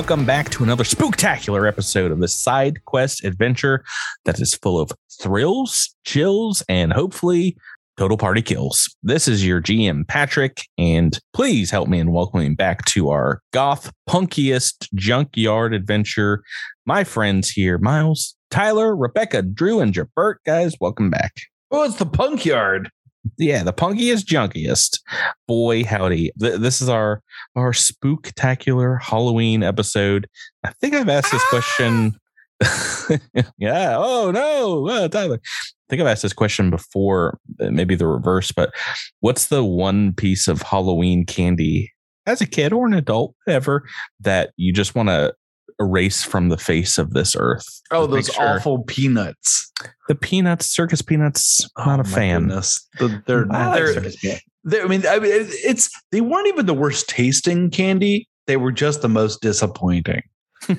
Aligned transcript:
welcome 0.00 0.24
back 0.24 0.48
to 0.48 0.64
another 0.64 0.82
spooktacular 0.82 1.68
episode 1.68 2.10
of 2.10 2.20
the 2.20 2.26
side 2.26 2.82
quest 2.86 3.22
adventure 3.22 3.84
that 4.24 4.40
is 4.40 4.54
full 4.54 4.80
of 4.80 4.90
thrills, 5.20 5.94
chills, 6.06 6.62
and 6.70 6.90
hopefully 6.90 7.54
total 7.98 8.16
party 8.16 8.40
kills. 8.40 8.96
This 9.02 9.28
is 9.28 9.44
your 9.44 9.60
GM 9.60 10.08
Patrick, 10.08 10.62
and 10.78 11.20
please 11.34 11.70
help 11.70 11.86
me 11.86 11.98
in 11.98 12.12
welcoming 12.12 12.54
back 12.54 12.82
to 12.86 13.10
our 13.10 13.42
goth 13.52 13.92
punkiest 14.08 14.88
junkyard 14.94 15.74
adventure. 15.74 16.42
My 16.86 17.04
friends 17.04 17.50
here, 17.50 17.76
Miles, 17.76 18.36
Tyler, 18.50 18.96
Rebecca, 18.96 19.42
Drew, 19.42 19.80
and 19.80 19.92
Jabert. 19.92 20.36
Guys, 20.46 20.74
welcome 20.80 21.10
back. 21.10 21.32
Oh, 21.70 21.82
it's 21.82 21.96
the 21.96 22.06
punk 22.06 22.46
yard. 22.46 22.90
Yeah, 23.36 23.62
the 23.62 23.72
punkiest, 23.72 24.24
junkiest. 24.24 25.00
Boy, 25.46 25.84
howdy! 25.84 26.32
Th- 26.40 26.58
this 26.58 26.80
is 26.80 26.88
our 26.88 27.22
our 27.54 27.72
spooktacular 27.72 29.00
Halloween 29.00 29.62
episode. 29.62 30.28
I 30.64 30.72
think 30.80 30.94
I've 30.94 31.08
asked 31.08 31.32
this 31.32 31.44
question. 31.48 32.18
yeah. 33.58 33.96
Oh 33.96 34.30
no, 34.30 34.88
uh, 34.88 35.08
Tyler. 35.08 35.38
I 35.42 35.86
think 35.88 36.00
I've 36.00 36.08
asked 36.08 36.22
this 36.22 36.32
question 36.32 36.70
before, 36.70 37.38
uh, 37.60 37.70
maybe 37.70 37.94
the 37.94 38.06
reverse. 38.06 38.52
But 38.52 38.72
what's 39.20 39.48
the 39.48 39.64
one 39.64 40.14
piece 40.14 40.48
of 40.48 40.62
Halloween 40.62 41.26
candy 41.26 41.92
as 42.26 42.40
a 42.40 42.46
kid 42.46 42.72
or 42.72 42.86
an 42.86 42.94
adult, 42.94 43.34
ever, 43.48 43.84
that 44.20 44.52
you 44.56 44.72
just 44.72 44.94
want 44.94 45.08
to 45.08 45.34
erase 45.78 46.22
from 46.22 46.48
the 46.48 46.56
face 46.58 46.98
of 46.98 47.12
this 47.12 47.36
earth? 47.38 47.64
Oh, 47.90 48.06
those 48.06 48.30
awful 48.38 48.82
peanuts. 48.84 49.70
the 50.08 50.14
peanuts, 50.14 50.66
circus 50.66 51.02
peanuts. 51.02 51.68
Oh 51.76 51.84
not 51.84 51.98
Oh, 51.98 52.02
a 52.02 52.04
fan. 52.04 52.42
goodness. 52.48 52.88
The- 52.98 53.22
They're, 53.26 53.46
I 53.52 53.74
they're, 53.74 53.94
circus 53.94 54.16
peanut. 54.16 54.40
they- 54.64 54.80
I 54.82 54.86
mean, 54.86 55.06
I 55.06 55.18
mean, 55.18 55.30
it's 55.32 55.90
they 56.12 56.20
weren't 56.20 56.48
even 56.48 56.66
the 56.66 56.74
worst 56.74 57.08
tasting 57.08 57.70
candy. 57.70 58.28
They 58.46 58.56
were 58.56 58.72
just 58.72 59.02
the 59.02 59.08
most 59.08 59.40
disappointing. 59.42 60.22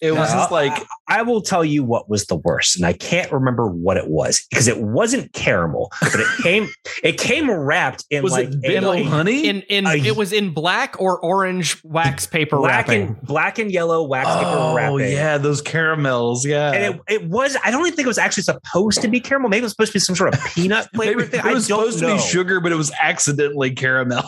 it 0.00 0.12
was 0.12 0.32
just 0.32 0.50
like 0.52 0.72
I 1.08 1.22
will 1.22 1.42
tell 1.42 1.64
you 1.64 1.82
what 1.84 2.08
was 2.08 2.26
the 2.26 2.36
worst, 2.36 2.76
and 2.76 2.86
I 2.86 2.92
can't 2.92 3.30
remember 3.32 3.66
what 3.68 3.96
it 3.96 4.08
was 4.08 4.44
because 4.50 4.68
it 4.68 4.80
wasn't 4.80 5.32
caramel, 5.32 5.90
but 6.00 6.20
it 6.20 6.26
came 6.42 6.68
it 7.02 7.18
came 7.18 7.50
wrapped 7.50 8.04
in 8.10 8.22
was 8.22 8.32
like 8.32 8.48
it 8.48 8.54
a- 8.54 8.58
Bit-O-Honey? 8.58 9.48
In 9.48 9.62
in 9.62 9.86
I- 9.86 9.96
it 9.96 10.16
was 10.16 10.32
in 10.32 10.50
black 10.52 10.94
or 11.00 11.18
orange 11.20 11.82
wax 11.84 12.26
paper 12.26 12.56
black 12.58 12.88
wrapping. 12.88 13.02
and 13.08 13.20
black 13.22 13.58
and 13.58 13.70
yellow 13.72 14.02
wax 14.04 14.28
paper 14.28 14.42
oh, 14.46 14.74
wrapping. 14.76 14.94
oh 14.94 14.98
yeah, 14.98 15.38
those 15.38 15.60
caramels. 15.60 16.46
Yeah, 16.46 16.72
And 16.72 16.94
it, 16.94 17.00
it 17.08 17.28
was, 17.28 17.56
I 17.64 17.70
don't 17.70 17.80
even 17.82 17.94
think 17.96 18.06
it 18.06 18.08
was 18.08 18.18
actually 18.18 18.44
supposed 18.44 19.00
to 19.02 19.08
be 19.08 19.20
caramel. 19.20 19.48
Maybe 19.50 19.60
it 19.60 19.64
was 19.64 19.72
supposed 19.72 19.92
to 19.92 19.96
be 19.96 20.00
some 20.00 20.14
sort 20.16 20.34
of 20.34 20.40
peanut 20.54 20.88
flavor 20.94 21.22
thing. 21.24 21.40
it 21.40 21.46
was 21.52 21.70
I 21.70 21.74
don't 21.76 21.80
supposed 21.90 22.02
know. 22.02 22.08
to 22.10 22.14
be 22.16 22.20
sugar, 22.20 22.60
but 22.60 22.72
it 22.72 22.76
was 22.76 22.92
accidentally 23.02 23.72
caramel. 23.72 24.22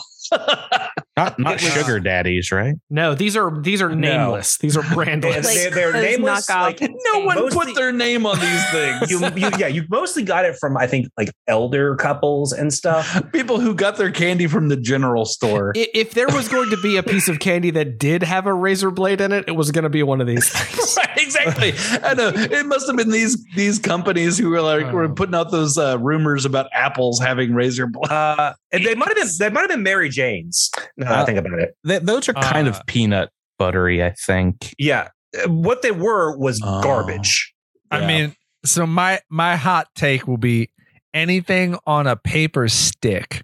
Not 1.16 1.38
not 1.38 1.54
was- 1.54 1.62
sugar 1.62 1.98
daddies, 1.98 2.52
right? 2.52 2.74
no, 2.90 3.14
these 3.14 3.36
are 3.36 3.50
these 3.62 3.80
are 3.80 3.88
No. 3.88 3.96
nameless. 4.18 4.58
These 4.58 4.76
are 4.76 4.82
They, 4.86 4.88
brandless. 4.94 5.44
they, 5.44 5.70
they're 5.70 5.92
nameless. 5.94 6.46
knockoff 6.46 6.62
Like, 6.80 6.80
no 7.12 7.20
one 7.20 7.36
Mostly- 7.36 7.66
put 7.66 7.74
their 7.74 7.90
name 7.92 8.26
on 8.26 8.38
these 8.38 8.70
things. 8.70 9.10
you, 9.10 9.20
you, 9.34 9.50
yeah, 9.58 9.66
you 9.66 9.84
mostly 9.88 10.22
got 10.22 10.44
it 10.44 10.56
from 10.60 10.76
I 10.76 10.86
think 10.86 11.08
like 11.16 11.30
elder 11.48 11.96
couples 11.96 12.52
and 12.52 12.72
stuff. 12.72 13.18
People 13.32 13.60
who 13.60 13.74
got 13.74 13.96
their 13.96 14.10
candy 14.10 14.46
from 14.46 14.68
the 14.68 14.76
general 14.76 15.24
store. 15.24 15.72
I- 15.74 15.88
if 15.94 16.12
there 16.12 16.28
was 16.28 16.48
going 16.48 16.68
to 16.70 16.76
be 16.82 16.98
a 16.98 17.02
piece 17.02 17.28
of 17.28 17.38
candy 17.38 17.70
that 17.70 17.98
did 17.98 18.22
have 18.22 18.46
a 18.46 18.52
razor 18.52 18.90
blade 18.90 19.20
in 19.22 19.32
it, 19.32 19.44
it 19.48 19.52
was 19.52 19.70
going 19.70 19.84
to 19.84 19.90
be 19.90 20.02
one 20.02 20.20
of 20.20 20.26
these 20.26 20.46
things. 20.50 20.96
right, 20.98 21.16
exactly. 21.16 21.72
I 22.02 22.12
know 22.12 22.28
it 22.34 22.66
must 22.66 22.86
have 22.88 22.96
been 22.96 23.10
these 23.10 23.42
these 23.54 23.78
companies 23.78 24.36
who 24.36 24.50
were 24.50 24.60
like 24.60 24.92
were 24.92 25.04
Oh. 25.04 25.14
putting 25.14 25.34
out 25.34 25.50
those 25.50 25.78
uh, 25.78 25.98
rumors 25.98 26.44
about 26.44 26.66
apples 26.72 27.20
having 27.20 27.54
razor 27.54 27.86
blades. 27.86 28.10
Uh, 28.10 28.52
and 28.72 28.84
they 28.84 28.94
might 28.94 29.08
have 29.08 29.16
been 29.16 29.28
they 29.38 29.48
might 29.48 29.60
have 29.62 29.70
been 29.70 29.82
Mary 29.82 30.10
Jane's. 30.16 30.70
Now 30.96 31.08
that 31.10 31.18
I 31.18 31.20
Uh, 31.22 31.26
think 31.26 31.38
about 31.38 31.58
it. 31.60 31.76
Th- 31.86 32.02
those 32.02 32.28
are 32.28 32.32
kind 32.34 32.66
Uh, 32.66 32.70
of 32.72 32.80
peanut 32.86 33.30
buttery, 33.58 34.02
I 34.02 34.10
think. 34.12 34.74
Yeah, 34.78 35.08
Uh, 35.44 35.48
what 35.50 35.82
they 35.82 35.90
were 35.92 36.36
was 36.36 36.60
Oh. 36.64 36.82
garbage. 36.82 37.52
I 37.90 38.00
Yeah. 38.00 38.06
mean, 38.06 38.36
so 38.64 38.86
my 38.86 39.20
my 39.30 39.56
hot 39.56 39.88
take 39.94 40.26
will 40.26 40.38
be 40.38 40.70
anything 41.14 41.76
on 41.86 42.06
a 42.06 42.16
paper 42.16 42.68
stick. 42.68 43.42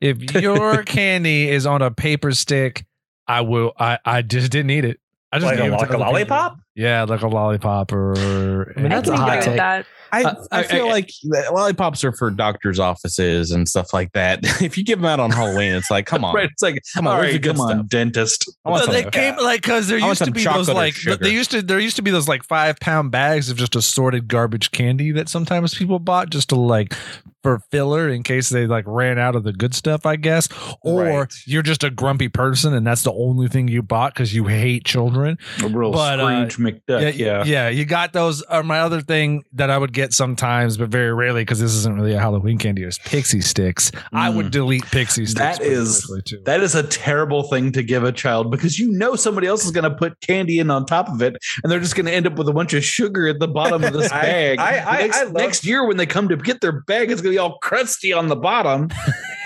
If 0.00 0.18
your 0.42 0.82
candy 0.84 1.48
is 1.50 1.66
on 1.66 1.82
a 1.82 1.90
paper 1.90 2.32
stick, 2.32 2.84
I 3.28 3.40
will. 3.42 3.72
I 3.78 3.98
I 4.04 4.22
just 4.22 4.50
didn't 4.52 4.70
eat 4.70 4.84
it. 4.84 4.98
I 5.32 5.38
just 5.38 5.46
Like 5.46 5.58
a, 5.58 5.62
gave 5.62 5.72
it 5.72 5.76
to 5.76 5.82
like 5.82 5.90
a 5.90 5.98
other 5.98 6.18
people. 6.18 6.56
Lollipop. 6.76 6.82
Yeah, 6.84 7.02
like 7.04 7.22
a 7.22 7.28
lollipop 7.28 7.92
or. 7.92 8.74
I 8.76 8.80
mean, 8.80 8.92
I 8.92 8.96
that's 8.96 9.08
can 9.10 9.18
a 9.18 9.22
hot 9.22 9.42
take. 9.42 9.56
that. 9.56 9.86
I, 10.12 10.22
Uh, 10.22 10.34
I 10.52 10.58
I- 10.60 10.62
feel 10.62 10.86
I- 10.86 10.90
like 10.92 11.10
that 11.30 11.52
lollipops 11.52 12.04
are 12.04 12.12
for 12.12 12.30
doctors' 12.30 12.78
offices 12.78 13.50
and 13.50 13.68
stuff 13.68 13.92
like 13.92 14.12
that. 14.12 14.38
if 14.62 14.78
you 14.78 14.84
give 14.84 15.00
them 15.00 15.04
out 15.06 15.18
on 15.18 15.32
Halloween, 15.32 15.72
it's 15.74 15.90
like, 15.90 16.06
come 16.06 16.24
on, 16.24 16.34
Right, 16.34 16.48
it's 16.50 16.62
like 16.62 16.80
come 16.94 17.06
on, 17.08 17.18
where's 17.18 17.30
the 17.30 17.32
right, 17.34 17.42
good 17.42 17.56
come 17.56 17.60
on, 17.60 17.70
stuff? 17.78 17.88
dentist. 17.88 18.52
I 18.64 18.70
want 18.70 18.84
Well, 18.86 18.92
they 18.94 19.02
some- 19.02 19.10
came 19.10 19.36
like 19.36 19.62
because 19.62 19.88
there 19.88 19.98
I 20.00 20.06
used 20.08 20.24
to 20.24 20.30
be 20.30 20.44
those 20.44 20.68
like 20.68 20.94
they 21.20 21.30
used 21.30 21.50
to 21.50 21.60
there 21.62 21.80
used 21.80 21.96
to 21.96 22.02
be 22.02 22.12
those 22.12 22.28
like 22.28 22.44
five 22.44 22.78
pound 22.78 23.10
bags 23.10 23.50
of 23.50 23.56
just 23.56 23.74
assorted 23.74 24.28
garbage 24.28 24.70
candy 24.70 25.10
that 25.12 25.28
sometimes 25.28 25.74
people 25.74 25.98
bought 25.98 26.30
just 26.30 26.50
to 26.50 26.54
like 26.56 26.94
for 27.42 27.60
filler 27.70 28.08
in 28.08 28.22
case 28.24 28.48
they 28.48 28.66
like 28.66 28.84
ran 28.88 29.18
out 29.18 29.36
of 29.36 29.44
the 29.44 29.52
good 29.52 29.72
stuff, 29.74 30.04
I 30.06 30.16
guess. 30.16 30.48
Or 30.82 31.02
Right. 31.20 31.34
you're 31.46 31.62
just 31.62 31.84
a 31.84 31.90
grumpy 31.90 32.28
person 32.28 32.74
and 32.74 32.84
that's 32.86 33.02
the 33.02 33.12
only 33.12 33.46
thing 33.48 33.68
you 33.68 33.82
bought 33.82 34.14
because 34.14 34.34
you 34.34 34.46
hate 34.46 34.84
children. 34.84 35.36
A 35.62 35.68
real 35.68 35.90
But, 35.92 36.18
uh, 36.20 36.48
Scrooge 36.48 36.58
McDuck. 36.66 37.00
yeah, 37.00 37.08
Yeah, 37.10 37.44
yeah, 37.44 37.68
you 37.68 37.84
got 37.84 38.12
those. 38.12 38.42
Or 38.42 38.62
my 38.62 38.80
other 38.80 39.00
thing 39.00 39.44
that 39.52 39.70
I 39.70 39.78
would 39.78 39.92
get 39.92 40.12
sometimes, 40.12 40.76
but 40.76 40.88
very 40.88 41.12
rarely 41.14 41.42
because 41.42 41.60
this 41.60 41.72
isn't 41.74 41.94
really 41.96 42.12
a 42.14 42.18
Halloween 42.20 42.58
candy, 42.58 42.82
is 42.84 42.98
pixie 42.98 43.40
sticks. 43.40 43.90
I 44.12 44.28
would 44.30 44.46
Mm. 44.46 44.50
delete 44.50 44.86
pixie 44.86 45.26
sticks. 45.26 45.58
That 45.58 45.60
is-. 45.62 46.06
That 46.44 46.60
is 46.62 46.74
a 46.74 46.82
terrible 46.82 47.44
thing 47.44 47.72
to 47.72 47.82
give 47.82 48.04
a 48.04 48.12
child 48.12 48.50
because 48.50 48.78
you 48.78 48.90
know 48.92 49.16
somebody 49.16 49.46
else 49.46 49.64
is 49.64 49.70
going 49.70 49.84
to 49.90 49.94
put 49.96 50.20
candy 50.20 50.58
in 50.58 50.70
on 50.70 50.86
top 50.86 51.08
of 51.08 51.22
it, 51.22 51.36
and 51.62 51.70
they're 51.72 51.80
just 51.80 51.94
going 51.96 52.06
to 52.06 52.12
end 52.12 52.26
up 52.26 52.36
with 52.36 52.48
a 52.48 52.52
bunch 52.52 52.74
of 52.74 52.84
sugar 52.84 53.28
at 53.28 53.38
the 53.38 53.48
bottom 53.48 53.82
of 53.84 53.92
this 53.92 54.08
bag. 54.10 54.58
I- 54.58 54.78
I- 54.78 54.98
next, 55.02 55.16
I 55.16 55.22
love- 55.24 55.32
next 55.34 55.64
year, 55.66 55.86
when 55.86 55.96
they 55.96 56.06
come 56.06 56.28
to 56.28 56.36
get 56.36 56.60
their 56.60 56.80
bag, 56.82 57.10
it's 57.10 57.20
going 57.20 57.32
to 57.32 57.36
be 57.36 57.38
all 57.38 57.58
crusty 57.58 58.12
on 58.12 58.28
the 58.28 58.36
bottom. 58.36 58.88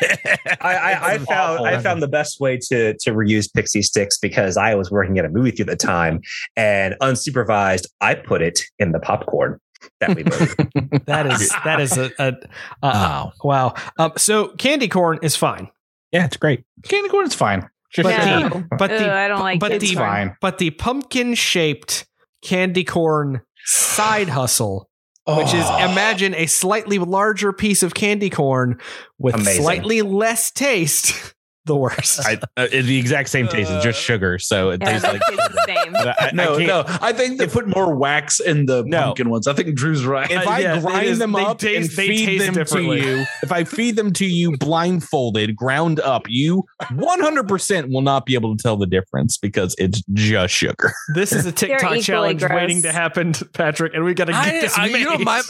I, 0.03 0.75
I, 0.75 1.13
I 1.15 1.19
found. 1.19 1.67
I 1.67 1.79
found 1.81 2.03
the 2.03 2.09
best 2.09 2.41
way 2.41 2.57
to 2.69 2.95
to 2.99 3.11
reuse 3.13 3.53
pixie 3.53 3.83
sticks 3.83 4.17
because 4.19 4.57
I 4.57 4.75
was 4.75 4.91
working 4.91 5.19
at 5.19 5.25
a 5.25 5.29
movie 5.29 5.51
theater 5.51 5.71
at 5.73 5.79
the 5.79 5.87
time, 5.87 6.21
and 6.57 6.95
unsupervised, 7.11 7.87
I 8.01 8.15
put 8.15 8.43
it 8.43 8.61
in 8.79 8.93
the 8.93 9.01
popcorn 9.01 9.59
that 10.01 10.15
we 10.17 10.25
made. 10.25 11.03
That 11.07 11.27
is 11.27 11.49
that 11.65 11.81
is 11.81 11.97
a, 11.99 12.11
a 12.19 12.35
uh, 12.83 12.91
Wow. 12.93 13.33
wow. 13.43 13.75
Um, 13.99 14.13
so 14.17 14.49
candy 14.57 14.89
corn 14.89 15.19
is 15.23 15.37
fine, 15.37 15.69
yeah, 16.13 16.25
it's 16.27 16.37
great. 16.37 16.65
Candy 16.89 17.09
corn 17.09 17.27
is 17.27 17.35
fine. 17.35 17.69
Just 17.93 18.05
but 18.05 18.11
Yeah. 18.15 18.49
the 18.49 18.67
but 18.79 18.91
Ugh, 18.93 19.01
the 19.01 19.13
I 19.13 19.29
don't 19.29 19.41
like 19.41 19.59
but 19.61 19.71
candy 19.73 19.89
the 19.89 19.95
fine. 19.95 20.37
but 20.41 20.59
the 20.59 20.71
pumpkin 20.71 21.35
shaped 21.35 22.07
candy 22.43 22.85
corn 22.85 23.43
side 23.65 24.29
hustle 24.29 24.89
which 25.27 25.53
is 25.55 25.65
Oh. 25.67 25.91
imagine 25.93 26.35
a 26.35 26.47
slightly 26.47 26.99
larger 26.99 27.53
piece 27.53 27.83
of 27.83 27.95
candy 27.95 28.31
corn 28.31 28.79
with 29.19 29.35
Amazing. 29.35 29.63
slightly 29.63 30.03
less 30.03 30.51
taste. 30.51 31.35
The 31.67 31.77
worst. 31.77 32.27
I, 32.27 32.35
uh, 32.57 32.67
it's 32.73 32.87
the 32.89 32.99
exact 32.99 33.29
same 33.29 33.47
taste. 33.47 33.71
It's 33.71 33.85
just 33.85 34.01
sugar, 34.01 34.39
so 34.39 34.71
it 34.71 34.81
Yeah, 34.83 34.93
tastes 34.93 35.05
like. 35.07 35.21
tastes 35.29 35.49
the 35.49 35.63
same. 35.67 35.95
I, 35.97 36.15
I 36.19 36.31
no, 36.33 36.57
can't- 36.57 36.67
no. 36.67 36.85
I 36.87 37.13
think 37.13 37.39
they 37.39 37.47
put 37.47 37.69
more 37.69 37.95
wax 37.95 38.41
in 38.41 38.65
the 38.67 38.83
No. 38.87 39.03
pumpkin 39.03 39.29
ones. 39.29 39.47
I 39.47 39.53
think 39.53 39.75
Drew's 39.77 40.05
right. 40.07 40.31
If 40.31 40.47
I 40.49 40.61
Yeah, 40.61 40.77
it 40.79 40.81
grind 40.83 41.07
is- 41.07 41.19
them 41.19 41.37
up 41.37 41.59
taste- 41.59 41.91
and 41.99 42.07
feed 42.07 42.41
them 42.41 42.65
to 42.65 42.83
you, 42.83 43.25
if 43.43 43.53
I 43.53 43.65
feed 43.65 43.97
them 43.97 44.13
to 44.15 44.25
you 44.27 44.57
blindfolded, 44.57 45.55
ground 45.55 46.01
up, 46.01 46.23
you 46.29 46.65
100% 46.93 47.93
will 47.93 48.01
not 48.03 48.25
be 48.27 48.35
able 48.35 48.57
to 48.57 48.63
tell 48.63 48.77
the 48.77 48.87
difference 48.87 49.37
because 49.37 49.75
it's 49.79 50.03
just 50.15 50.55
sugar. 50.55 50.93
this 51.15 51.33
is 51.33 51.45
a 51.47 51.53
TikTok 51.61 52.01
challenge 52.01 52.41
gross. 52.41 52.53
waiting 52.53 52.83
to 52.83 52.93
happen, 52.93 53.33
Patrick, 53.53 53.95
and 53.95 54.05
we 54.05 54.15
got 54.15 54.27
to 54.27 54.33
get 54.33 54.41
I, 54.47 54.51
this 54.61 54.79
I, 54.79 54.87
you 54.87 55.05
know, 55.05 55.19
my, 55.19 55.43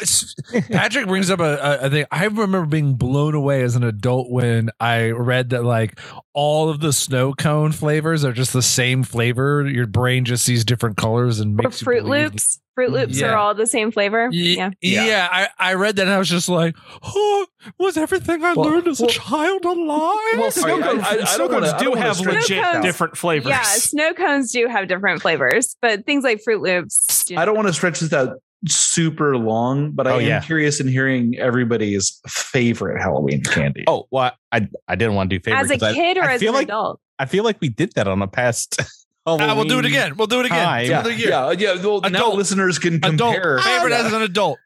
Patrick 0.71 1.07
brings 1.07 1.31
up 1.31 1.41
a, 1.41 1.57
a, 1.83 1.87
a 1.87 1.91
thing. 1.91 2.05
I 2.11 2.25
remember 2.25 2.67
being 2.67 2.95
blown 2.95 3.35
away 3.35 3.63
as 3.63 3.77
an 3.77 3.85
adult 3.85 4.31
when 4.31 4.71
I 4.81 5.11
read 5.11 5.51
that 5.51 5.65
like 5.65 6.00
all 6.33 6.69
of 6.69 6.81
the 6.81 6.93
snow 6.93 7.33
cone 7.35 7.73
flavors 7.73 8.25
are 8.25 8.33
just 8.33 8.53
the 8.53 8.63
same 8.63 9.03
flavor. 9.03 9.67
Your 9.69 9.87
brain 9.87 10.25
just 10.25 10.45
sees 10.45 10.65
different 10.65 10.97
colors 10.97 11.41
and 11.41 11.59
Or 11.59 11.65
makes 11.65 11.81
you 11.83 11.87
Froot 11.87 12.05
Loops. 12.05 12.61
Froot 12.79 12.91
Loops 12.91 13.21
Yeah. 13.21 13.33
are 13.33 13.37
all 13.37 13.55
the 13.55 13.67
same 13.67 13.91
flavor. 13.91 14.29
Ye- 14.31 14.57
Yeah. 14.57 14.71
Yeah, 14.81 15.05
Yeah. 15.05 15.29
I, 15.31 15.49
I 15.59 15.75
read 15.75 15.97
that 15.97 16.03
and 16.03 16.11
I 16.13 16.19
was 16.19 16.29
just 16.29 16.49
like, 16.49 16.77
oh, 17.03 17.47
was 17.79 17.97
everything 17.97 18.43
I 18.45 18.55
Well- 18.55 18.71
learned 18.71 18.89
as 18.89 19.01
a 19.01 19.07
child 19.09 19.65
a 19.65 19.73
lie? 19.73 20.35
well, 20.39 20.51
snow 20.51 20.79
I- 20.79 20.81
cones, 20.83 21.03
I- 21.03 21.11
I 21.11 21.17
don't 21.17 21.27
snow 21.27 21.47
wanna- 21.49 21.79
do 21.79 21.93
have 21.95 22.21
legit 22.21 22.51
it 22.59 22.65
out. 22.65 22.83
different 22.83 23.17
flavors. 23.19 23.49
Yeah, 23.51 23.63
snow 23.63 24.15
cones 24.15 24.53
do 24.53 24.67
have 24.69 24.89
different 24.89 25.21
flavors, 25.21 25.77
but 25.83 26.07
things 26.07 26.25
like 26.25 26.43
Froot 26.47 26.63
Loops. 26.63 27.25
do 27.25 27.37
I 27.37 27.45
don't 27.45 27.57
want 27.57 27.69
to 27.69 27.75
stretch 27.75 28.01
this 28.01 28.13
out 28.13 28.37
super 28.67 29.37
long, 29.37 29.93
but 29.93 30.07
I 30.07 30.11
Oh, 30.13 30.19
am 30.19 30.27
yeah. 30.27 30.41
curious 30.41 30.81
in 30.81 30.89
hearing 30.89 31.37
everybody's 31.39 32.21
favorite 32.29 33.01
Halloween 33.01 33.43
candy. 33.43 33.85
Oh, 33.87 34.07
well, 34.11 34.33
I 34.53 34.69
I 34.89 34.97
didn't 34.97 35.15
want 35.15 35.31
to 35.31 35.39
do 35.39 35.43
favorite. 35.43 35.61
As 35.61 35.71
a 35.71 35.75
'cause 35.75 35.83
I- 35.83 35.95
kid 35.95 36.17
or 36.19 36.25
I, 36.25 36.35
as 36.35 36.43
an 36.43 36.53
like 36.53 36.69
adult? 36.69 37.01
I 37.19 37.27
feel 37.27 37.45
like 37.45 37.61
we 37.61 37.69
did 37.69 37.93
that 37.95 38.09
on 38.09 38.21
a 38.23 38.29
past. 38.29 38.81
Ah, 39.27 39.55
we'll 39.55 39.67
do 39.67 39.79
it 39.79 39.85
again. 39.85 40.17
We'll 40.17 40.27
do 40.27 40.41
it 40.41 40.47
again. 40.47 40.59
yeah, 40.59 40.79
another 40.99 41.13
year. 41.13 41.29
yeah, 41.29 41.51
yeah. 41.53 41.75
Well, 41.85 42.01
now 42.01 42.09
Adult. 42.09 42.37
listeners 42.37 42.79
can 42.81 42.95
Adult 42.97 43.35
compare. 43.35 43.59
favorite 43.61 43.93
as 43.93 44.13
an 44.13 44.23
adult. 44.23 44.59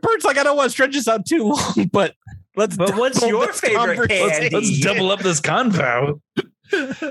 Bert's 0.00 0.24
like 0.24 0.38
I 0.38 0.42
don't 0.44 0.56
want 0.56 0.66
to 0.66 0.70
stretch 0.70 0.92
this 0.92 1.06
out 1.08 1.26
too 1.26 1.42
long, 1.48 1.88
but 1.92 2.14
let's. 2.54 2.76
But 2.76 2.96
what's 2.96 3.20
your 3.20 3.52
favorite 3.52 4.08
conversation. 4.08 4.30
candy? 4.30 4.56
Let's 4.56 4.80
double 4.80 5.10
up 5.10 5.20
this 5.20 5.40
convo. 5.40 6.20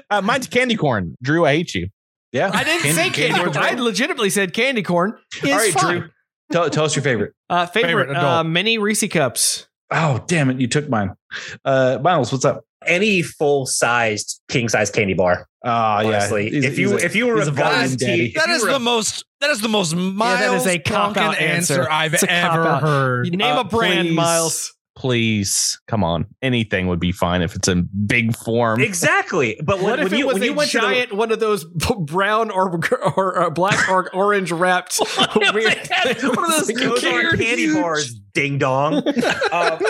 Uh, 0.09 0.21
mine's 0.21 0.47
candy 0.47 0.75
corn. 0.75 1.15
Drew, 1.21 1.45
I 1.45 1.55
hate 1.57 1.75
you. 1.75 1.89
Yeah, 2.31 2.49
I 2.53 2.63
didn't 2.63 2.93
say 2.95 3.09
candy, 3.09 3.39
corn. 3.39 3.55
I 3.57 3.71
legitimately 3.73 4.29
said 4.29 4.53
candy 4.53 4.81
corn. 4.81 5.13
Is 5.43 5.49
All 5.51 5.57
right, 5.57 5.73
fine. 5.73 5.99
Drew. 5.99 6.09
Tell, 6.51 6.69
tell 6.69 6.86
us 6.86 6.95
your 6.95 7.03
favorite. 7.03 7.33
Uh, 7.50 7.65
favorite, 7.65 7.89
Favorite 7.89 8.09
adult. 8.12 8.25
uh, 8.25 8.44
mini 8.44 8.77
Reese 8.77 9.07
cups. 9.09 9.68
Oh, 9.92 10.24
damn 10.27 10.50
it! 10.50 10.59
You 10.59 10.68
took 10.68 10.89
mine. 10.89 11.15
Uh, 11.63 12.00
Miles, 12.01 12.31
what's 12.31 12.45
up? 12.45 12.63
Any 12.86 13.21
full 13.24 13.65
sized 13.65 14.42
king 14.47 14.69
size 14.69 14.92
candy 14.92 15.13
bar. 15.15 15.47
Ah, 15.63 16.01
yeah. 16.01 16.27
He's- 16.38 16.63
if 16.63 16.77
you 16.77 16.92
he's 16.92 17.01
a- 17.01 17.06
if 17.06 17.15
you 17.15 17.25
were 17.27 17.38
a 17.38 17.47
a 17.47 17.51
volume 17.51 17.57
guy's 17.81 17.95
daddy. 17.95 18.31
That 18.36 18.50
is 18.50 18.63
the 18.63 18.80
most. 18.80 19.25
That 19.42 19.50
is 19.50 19.62
the 19.62 19.68
most 19.69 19.95
mild, 19.95 20.39
that 20.39 20.53
is 20.56 20.68
a 20.68 20.80
cop-out 20.80 21.38
answer, 21.39 21.74
answer. 21.81 21.92
I've 21.92 22.13
It's 22.13 22.24
ever 22.27 22.77
heard. 22.77 23.25
You 23.27 23.38
name 23.38 23.56
Uh, 23.57 23.62
a 23.62 23.63
brand, 23.63 24.07
please. 24.07 24.15
Miles. 24.15 24.75
Please, 24.95 25.77
come 25.88 26.03
on. 26.03 26.25
Anything 26.42 26.88
would 26.88 27.00
be 27.01 27.12
fine 27.12 27.42
if 27.42 27.53
it's 27.56 27.68
in 27.68 27.89
big 28.07 28.36
form. 28.36 28.80
exactly. 28.81 29.59
But 29.63 29.77
when, 29.80 29.86
What 29.92 30.00
if 30.00 30.03
when 30.06 30.13
it 30.13 30.18
you 30.19 30.25
was 30.27 30.33
when 30.36 30.44
a 30.44 30.45
you 30.45 30.53
went 30.53 30.69
giant 30.71 31.13
one 31.13 31.31
of 31.31 31.39
those 31.42 31.65
brown 32.00 32.50
or 32.50 32.80
or 33.15 33.39
uh, 33.42 33.50
black 33.50 33.89
or 33.89 34.09
orange 34.15 34.51
wrapped 34.53 34.97
weird 35.36 35.53
One 35.53 36.45
of 36.45 36.51
those 36.51 36.68
to 36.68 36.74
those 36.75 37.03
are 37.03 37.31
candy 37.31 37.63
huge- 37.63 37.75
bars, 37.75 38.13
ding 38.33 38.57
dong. 38.57 38.95
um, 38.95 39.03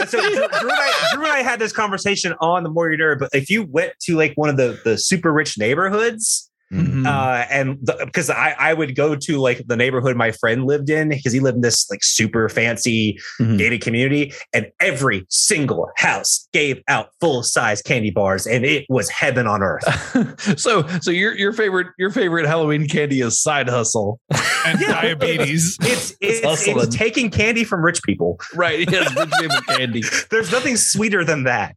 so 0.07 0.19
Drew, 0.19 0.31
Drew, 0.31 0.42
and 0.44 0.72
I, 0.72 1.10
Drew 1.13 1.24
and 1.24 1.31
I 1.34 1.42
had 1.44 1.60
this 1.60 1.72
conversation 1.72 2.34
on 2.42 2.63
the 2.63 2.69
More 2.69 2.92
Your 2.92 3.16
Nerd. 3.16 3.19
But 3.19 3.30
if 3.34 3.50
you 3.50 3.63
went 3.63 3.94
to 4.02 4.16
like 4.18 4.34
one 4.36 4.50
of 4.50 4.57
the 4.57 4.80
the 4.84 4.98
super 4.98 5.31
rich 5.31 5.57
neighborhoods. 5.57 6.50
Mm-hmm. 6.75 7.06
Uh, 7.06 7.45
and 7.50 7.77
because 8.04 8.30
I, 8.30 8.56
I 8.57 8.74
would 8.74 8.95
go 8.95 9.16
to 9.16 9.38
like 9.38 9.66
the 9.68 9.75
neighborhood 9.75 10.16
my 10.16 10.31
friend 10.31 10.66
lived 10.66 10.89
in 10.89 11.10
because 11.10 11.33
he 11.33 11.39
lived 11.39 11.56
in 11.56 11.62
this 11.62 11.89
like 11.89 12.04
super 12.04 12.50
fancy 12.50 13.19
mm-hmm. 13.39 13.57
gated 13.57 13.81
community, 13.81 14.33
and 14.54 14.72
every 14.80 15.25
single 15.30 15.89
house 15.98 16.48
gave 16.54 16.81
out 16.88 17.10
full 17.19 17.44
size 17.44 17.81
candy 17.81 18.12
bars, 18.12 18.45
and 18.45 18.66
it 18.66 18.86
was 18.89 19.10
heaven 19.10 19.48
on 19.48 19.62
earth. 19.62 20.60
so, 20.60 20.88
so 21.01 21.12
your 21.12 21.36
your 21.36 21.54
favorite 21.54 21.88
your 21.98 22.12
favorite 22.12 22.45
Halloween 22.45 22.88
candy 22.88 23.21
is 23.21 23.42
side 23.42 23.69
hustle 23.69 24.19
and 24.66 24.80
yeah, 24.80 25.01
diabetes. 25.01 25.78
It's 25.86 26.12
it's, 26.19 26.42
it's, 26.44 26.68
it's, 26.68 26.95
taking 26.95 27.30
candy 27.30 27.63
from 27.63 27.83
rich 27.83 28.01
people, 28.04 28.39
right? 28.56 28.89
Yes, 28.89 29.16
rich 29.16 29.30
people 29.39 29.62
candy. 29.68 30.04
There's 30.30 30.51
nothing 30.51 30.78
sweeter 30.78 31.24
than 31.24 31.44
that. 31.44 31.75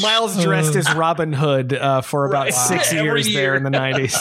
Miles 0.00 0.40
dressed 0.42 0.76
as 0.76 0.86
uh. 0.88 0.94
Robin 0.96 1.32
Hood 1.32 1.72
uh, 1.72 2.00
for 2.00 2.26
about 2.26 2.44
right. 2.44 2.54
six 2.54 2.92
years 2.92 3.28
year. 3.28 3.40
there 3.40 3.54
in 3.54 3.64
the 3.64 3.70
'90s. 3.70 4.13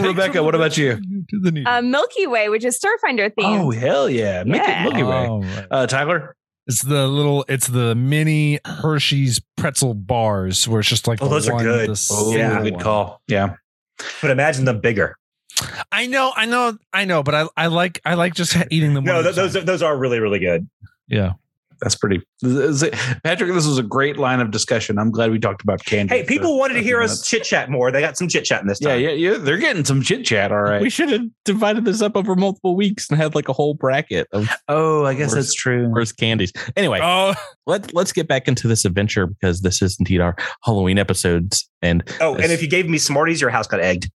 Rebecca, 0.00 0.42
what 0.42 0.54
about 0.54 0.76
you? 0.76 0.96
To 1.30 1.40
the. 1.40 1.64
Uh, 1.66 1.82
Milky 1.82 2.26
Way, 2.26 2.48
which 2.48 2.64
is 2.64 2.78
Starfinder 2.78 3.32
theme. 3.34 3.60
Oh 3.60 3.70
hell 3.70 4.08
yeah, 4.08 4.44
Make 4.44 4.62
yeah. 4.62 4.82
Milky 4.82 5.02
Way. 5.02 5.26
Oh, 5.28 5.42
right. 5.42 5.66
uh, 5.70 5.86
Tyler. 5.86 6.36
It's 6.66 6.82
the 6.82 7.08
little, 7.08 7.44
it's 7.48 7.66
the 7.66 7.94
mini 7.94 8.60
Hershey's 8.64 9.40
pretzel 9.56 9.94
bars 9.94 10.68
where 10.68 10.78
it's 10.78 10.88
just 10.88 11.08
like, 11.08 11.20
oh, 11.20 11.28
those 11.28 11.48
are 11.48 11.60
good. 11.60 11.90
Oh, 12.10 12.36
yeah, 12.36 12.62
good 12.62 12.78
call. 12.78 13.20
Yeah, 13.26 13.56
but 14.20 14.30
imagine 14.30 14.64
them 14.64 14.80
bigger. 14.80 15.16
I 15.90 16.06
know, 16.06 16.32
I 16.34 16.46
know, 16.46 16.78
I 16.92 17.04
know, 17.04 17.22
but 17.22 17.34
I, 17.34 17.48
I 17.56 17.66
like, 17.66 18.00
I 18.04 18.14
like 18.14 18.34
just 18.34 18.56
eating 18.70 18.94
them. 18.94 19.04
no, 19.04 19.22
those 19.22 19.52
those 19.52 19.82
are 19.82 19.96
really, 19.96 20.20
really 20.20 20.38
good. 20.38 20.68
Yeah 21.08 21.32
that's 21.82 21.96
pretty. 21.96 22.22
Patrick, 23.24 23.52
this 23.52 23.66
was 23.66 23.76
a 23.78 23.82
great 23.82 24.16
line 24.16 24.40
of 24.40 24.50
discussion. 24.50 24.98
I'm 24.98 25.10
glad 25.10 25.30
we 25.30 25.38
talked 25.38 25.62
about 25.62 25.84
candy. 25.84 26.14
hey 26.16 26.24
people 26.24 26.58
wanted 26.58 26.74
to 26.74 26.80
hear 26.82 26.98
minutes. 26.98 27.20
us 27.22 27.28
chit 27.28 27.44
chat 27.44 27.68
more 27.70 27.90
they 27.90 28.00
got 28.00 28.16
some 28.16 28.28
chit 28.28 28.44
chat 28.44 28.62
in 28.62 28.68
this 28.68 28.78
Yeah, 28.80 28.90
time 28.90 29.00
yeah, 29.00 29.10
yeah. 29.10 29.38
They're 29.38 29.58
getting 29.58 29.84
some 29.84 30.00
chit 30.02 30.24
chat. 30.24 30.52
All 30.52 30.62
right. 30.62 30.80
We 30.80 30.88
should 30.90 31.10
have 31.10 31.22
divided 31.44 31.84
this 31.84 32.00
up 32.00 32.16
over 32.16 32.34
multiple 32.36 32.76
weeks 32.76 33.10
and 33.10 33.18
had 33.18 33.34
like 33.34 33.48
a 33.48 33.52
whole 33.52 33.74
bracket 33.74 34.28
of 34.32 34.48
oh, 34.68 35.04
I 35.04 35.14
guess 35.14 35.28
Worst- 35.32 35.34
that's 35.34 35.54
true. 35.54 35.88
worst 35.88 36.16
candies. 36.16 36.52
Anyway, 36.76 37.00
Oh, 37.02 37.34
let 37.66 37.92
let's 37.94 38.12
get 38.12 38.28
back 38.28 38.48
into 38.48 38.68
this 38.68 38.84
adventure 38.84 39.26
because 39.26 39.60
this 39.62 39.82
is 39.82 39.96
indeed 39.98 40.20
our 40.20 40.36
Halloween 40.64 40.98
episodes. 40.98 41.68
And 41.82 42.02
oh 42.20 42.34
and 42.36 42.52
if 42.52 42.62
you 42.62 42.68
gave 42.68 42.88
me 42.88 42.98
smarties 42.98 43.40
your 43.40 43.50
house 43.50 43.66
got 43.66 43.80
egged 43.80 44.10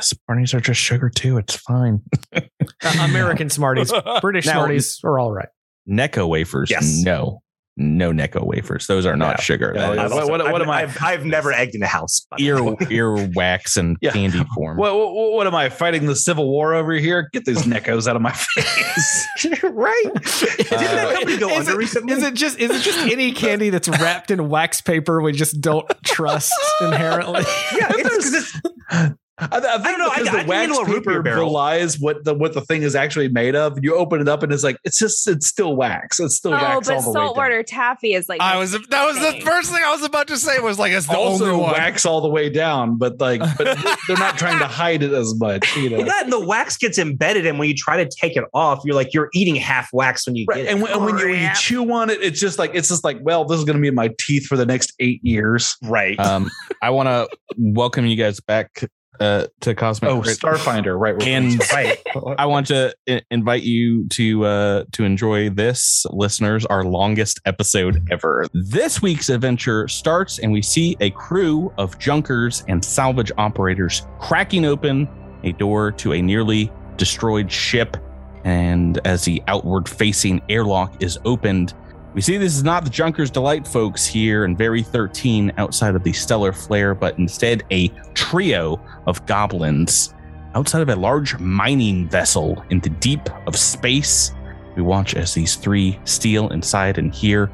Smarties 0.00 0.54
are 0.54 0.60
just 0.60 0.80
sugar 0.80 1.10
too. 1.10 1.36
It's 1.36 1.56
fine. 1.56 2.00
Uh, 2.34 2.40
American 3.00 3.50
Smarties, 3.50 3.92
British 4.22 4.46
Now- 4.46 4.52
Smarties 4.52 4.98
are 5.04 5.18
all 5.18 5.30
right. 5.30 5.48
Necco 5.88 6.28
wafers, 6.28 6.70
Yes. 6.70 7.02
no, 7.04 7.40
no 7.76 8.12
Necco 8.12 8.46
wafers. 8.46 8.86
Those 8.86 9.04
are 9.04 9.16
not 9.16 9.36
Yeah. 9.38 9.40
sugar. 9.42 9.72
Yeah, 9.74 9.88
That 9.90 9.96
yeah. 9.96 10.06
is 10.06 10.12
What- 10.12 10.28
what- 10.30 10.40
I've, 10.42 10.52
what 10.52 10.62
am 10.62 10.70
I- 10.70 10.82
I've, 10.82 11.02
I've 11.02 11.24
never 11.26 11.52
egged 11.52 11.74
in 11.74 11.82
a 11.82 11.86
house 11.88 12.24
by 12.30 12.36
ear 12.40 12.58
ear 12.90 13.28
wax 13.34 13.76
and 13.76 13.96
Yeah. 14.00 14.12
candy 14.12 14.44
form. 14.54 14.76
What, 14.76 14.94
what, 14.96 15.32
what 15.32 15.46
am 15.46 15.54
I 15.54 15.68
fighting 15.68 16.06
the 16.06 16.14
civil 16.16 16.48
war 16.48 16.72
over 16.74 16.92
here? 16.92 17.28
Get 17.32 17.44
these 17.44 17.62
Neccos 17.64 18.06
out 18.06 18.14
of 18.16 18.22
my 18.22 18.32
face. 18.32 19.26
right 19.62 20.04
didn't 20.14 20.70
that 20.70 21.14
company 21.14 21.36
go 21.36 21.48
is 21.50 21.60
under 21.68 21.72
it, 21.72 21.76
recently 21.76 22.12
Is 22.14 22.22
it 22.22 22.34
just 22.34 22.58
is 22.58 22.70
it 22.70 22.82
just 22.82 22.98
any 23.10 23.32
candy 23.32 23.70
that's 23.70 23.88
wrapped 23.88 24.30
in 24.30 24.48
wax 24.48 24.80
paper 24.80 25.20
we 25.20 25.32
just 25.32 25.60
don't 25.60 25.86
trust 26.04 26.52
inherently? 26.80 27.42
yeah 27.76 27.88
it's, 27.90 28.08
'cause 28.30 28.34
it's 28.34 29.14
I, 29.36 29.46
I, 29.46 29.50
think 29.60 29.82
don't 29.84 29.98
know, 29.98 30.08
I- 30.10 30.18
because 30.18 30.28
I 30.34 30.42
the 30.44 30.48
wax 30.48 30.60
handle 30.60 30.78
a 30.78 30.84
root 30.84 31.04
beer 31.04 31.14
paper 31.14 31.22
barrel. 31.22 31.48
belies 31.50 31.98
what 31.98 32.22
the 32.24 32.34
what 32.34 32.52
the 32.54 32.60
thing 32.60 32.82
is 32.82 32.94
actually 32.94 33.28
made 33.28 33.56
of. 33.56 33.76
You 33.82 33.96
open 33.96 34.20
it 34.20 34.28
up 34.28 34.42
and 34.44 34.52
it's 34.52 34.62
like 34.62 34.76
it's 34.84 34.96
just 34.98 35.26
it's 35.26 35.48
still 35.48 35.74
wax. 35.74 36.20
It's 36.20 36.36
still 36.36 36.52
Oh, 36.54 36.56
wax 36.56 36.86
but 36.88 36.94
all 36.96 37.02
the 37.02 37.08
way 37.10 37.14
down. 37.14 37.26
saltwater 37.26 37.62
taffy 37.64 38.12
is 38.14 38.28
like 38.28 38.40
I 38.40 38.56
was, 38.58 38.72
that 38.72 39.04
was 39.04 39.16
the 39.18 39.40
first 39.44 39.72
thing 39.72 39.82
I 39.84 39.90
was 39.90 40.04
about 40.04 40.28
to 40.28 40.36
say 40.36 40.60
was 40.60 40.78
like, 40.78 40.92
it's 40.92 41.06
the 41.08 41.16
also 41.16 41.46
only 41.46 41.56
one. 41.64 41.72
wax 41.72 42.06
all 42.06 42.20
the 42.20 42.28
way 42.28 42.48
down, 42.48 42.96
but 42.96 43.20
like 43.20 43.40
but 43.58 43.76
they're 44.08 44.16
not 44.16 44.38
trying 44.38 44.60
to 44.60 44.68
hide 44.68 45.02
it 45.02 45.12
as 45.12 45.34
much, 45.40 45.76
you 45.76 45.90
know. 45.90 45.96
well, 45.96 46.06
that 46.06 46.24
and 46.24 46.32
the 46.32 46.38
wax 46.46 46.76
gets 46.76 46.98
embedded 46.98 47.44
and 47.44 47.58
when 47.58 47.68
you 47.68 47.74
try 47.74 47.96
to 48.02 48.08
take 48.20 48.36
it 48.36 48.44
off 48.54 48.82
you're 48.84 48.94
like 48.94 49.12
you're 49.12 49.30
eating 49.34 49.56
half 49.56 49.88
wax 49.92 50.26
when 50.26 50.36
you 50.36 50.44
Right. 50.48 50.58
get 50.64 50.68
And 50.68 50.78
it 50.78 50.82
when, 50.82 50.92
and 50.92 51.04
when 51.04 51.18
you 51.18 51.28
when 51.30 51.42
you 51.42 51.50
chew 51.56 51.90
on 51.92 52.08
it, 52.08 52.22
it's 52.22 52.38
just 52.38 52.58
like 52.60 52.70
it's 52.74 52.88
just 52.88 53.02
like, 53.02 53.18
well, 53.22 53.44
this 53.44 53.58
is 53.58 53.64
gonna 53.64 53.80
be 53.80 53.88
in 53.88 53.94
my 53.96 54.10
teeth 54.20 54.46
for 54.46 54.56
the 54.56 54.66
next 54.66 54.92
eight 55.00 55.18
years. 55.24 55.74
right 55.82 56.18
um, 56.20 56.48
I 56.82 56.90
want 56.90 57.08
to 57.08 57.28
welcome 57.58 58.06
you 58.06 58.14
guys 58.16 58.38
back 58.38 58.88
uh, 59.20 59.46
to 59.60 59.74
Cosmic. 59.74 60.10
Oh, 60.10 60.20
Crit. 60.22 60.38
Starfinder, 60.38 60.98
right? 60.98 61.20
And 61.22 61.60
right 61.72 62.00
I 62.38 62.46
want 62.46 62.66
to 62.68 62.94
i- 63.08 63.22
invite 63.30 63.62
you 63.62 64.06
to 64.08 64.44
uh, 64.44 64.84
to 64.92 65.04
enjoy 65.04 65.50
this, 65.50 66.04
listeners, 66.10 66.66
our 66.66 66.84
longest 66.84 67.40
episode 67.44 68.06
ever. 68.10 68.46
This 68.52 69.00
week's 69.02 69.28
adventure 69.28 69.88
starts, 69.88 70.38
and 70.38 70.52
we 70.52 70.62
see 70.62 70.96
a 71.00 71.10
crew 71.10 71.72
of 71.78 71.98
junkers 71.98 72.64
and 72.68 72.84
salvage 72.84 73.32
operators 73.38 74.06
cracking 74.20 74.64
open 74.64 75.08
a 75.42 75.52
door 75.52 75.92
to 75.92 76.12
a 76.14 76.22
nearly 76.22 76.72
destroyed 76.96 77.50
ship. 77.50 77.96
And 78.44 79.00
as 79.06 79.24
the 79.24 79.42
outward 79.48 79.88
facing 79.88 80.40
airlock 80.48 81.02
is 81.02 81.18
opened, 81.24 81.72
we 82.14 82.20
see 82.20 82.36
this 82.36 82.54
is 82.54 82.62
not 82.62 82.84
the 82.84 82.90
Junker's 82.90 83.30
Delight 83.30 83.66
folks 83.66 84.06
here 84.06 84.44
in 84.44 84.56
Very 84.56 84.82
13 84.82 85.52
outside 85.58 85.96
of 85.96 86.04
the 86.04 86.12
stellar 86.12 86.52
flare, 86.52 86.94
but 86.94 87.18
instead 87.18 87.64
a 87.72 87.88
trio 88.14 88.80
of 89.06 89.24
goblins 89.26 90.14
outside 90.54 90.80
of 90.80 90.88
a 90.88 90.94
large 90.96 91.36
mining 91.40 92.08
vessel 92.08 92.64
in 92.70 92.78
the 92.80 92.90
deep 92.90 93.28
of 93.48 93.56
space. 93.56 94.32
We 94.76 94.82
watch 94.82 95.14
as 95.14 95.34
these 95.34 95.56
three 95.56 95.98
steal 96.04 96.48
inside 96.50 96.98
and 96.98 97.12
hear 97.12 97.50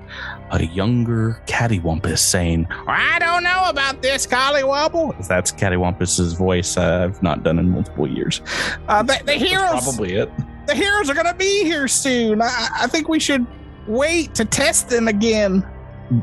a 0.50 0.62
younger 0.64 1.40
Cattywampus 1.46 2.18
saying, 2.18 2.66
I 2.86 3.18
don't 3.18 3.42
know 3.42 3.64
about 3.66 4.02
this, 4.02 4.26
Collywobble. 4.26 5.26
That's 5.26 5.52
Cattywampus's 5.52 6.34
voice 6.34 6.76
uh, 6.76 7.04
I've 7.04 7.22
not 7.22 7.42
done 7.42 7.58
in 7.58 7.70
multiple 7.70 8.06
years. 8.06 8.42
Uh, 8.88 9.02
the, 9.02 9.14
the 9.20 9.24
That's 9.24 9.42
heroes 9.42 9.84
probably 9.84 10.14
it. 10.16 10.30
the 10.66 10.74
heroes 10.74 11.08
are 11.08 11.14
gonna 11.14 11.34
be 11.34 11.64
here 11.64 11.88
soon. 11.88 12.42
I, 12.42 12.68
I 12.80 12.86
think 12.86 13.08
we 13.08 13.18
should 13.20 13.46
wait 13.90 14.34
to 14.36 14.44
test 14.44 14.88
them 14.88 15.08
again. 15.08 15.66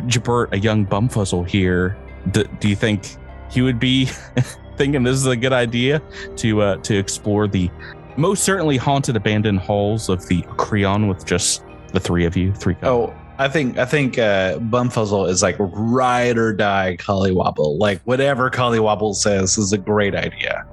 Jabert, 0.08 0.52
a 0.52 0.60
young 0.60 0.86
bumfuzzle 0.86 1.48
here. 1.48 1.98
D- 2.32 2.46
do 2.60 2.68
you 2.68 2.76
think 2.76 3.16
he 3.50 3.62
would 3.62 3.80
be 3.80 4.06
thinking 4.78 5.04
this 5.04 5.16
is 5.16 5.26
a 5.26 5.36
good 5.36 5.54
idea 5.54 6.02
to 6.38 6.62
uh, 6.62 6.78
to 6.78 6.98
explore 6.98 7.48
the 7.48 7.70
most 8.18 8.44
certainly 8.44 8.78
haunted 8.78 9.16
abandoned 9.16 9.60
halls 9.60 10.10
of 10.10 10.28
the 10.28 10.42
Creon 10.58 11.08
with 11.08 11.26
just 11.26 11.64
the 11.94 12.00
three 12.00 12.26
of 12.26 12.36
you, 12.36 12.54
three. 12.54 12.76
Oh, 12.84 13.14
I 13.38 13.48
think 13.48 13.78
I 13.78 13.86
think 13.86 14.18
uh, 14.18 14.58
Bumfuzzle 14.58 15.30
is 15.30 15.44
like 15.44 15.56
ride 15.60 16.38
or 16.38 16.54
die 16.54 16.98
Collywobble. 17.00 17.78
Like 17.78 18.02
whatever 18.02 18.50
Collywobble 18.50 19.16
says 19.16 19.58
is 19.58 19.74
a 19.74 19.78
great 19.78 20.16
idea. 20.16 20.66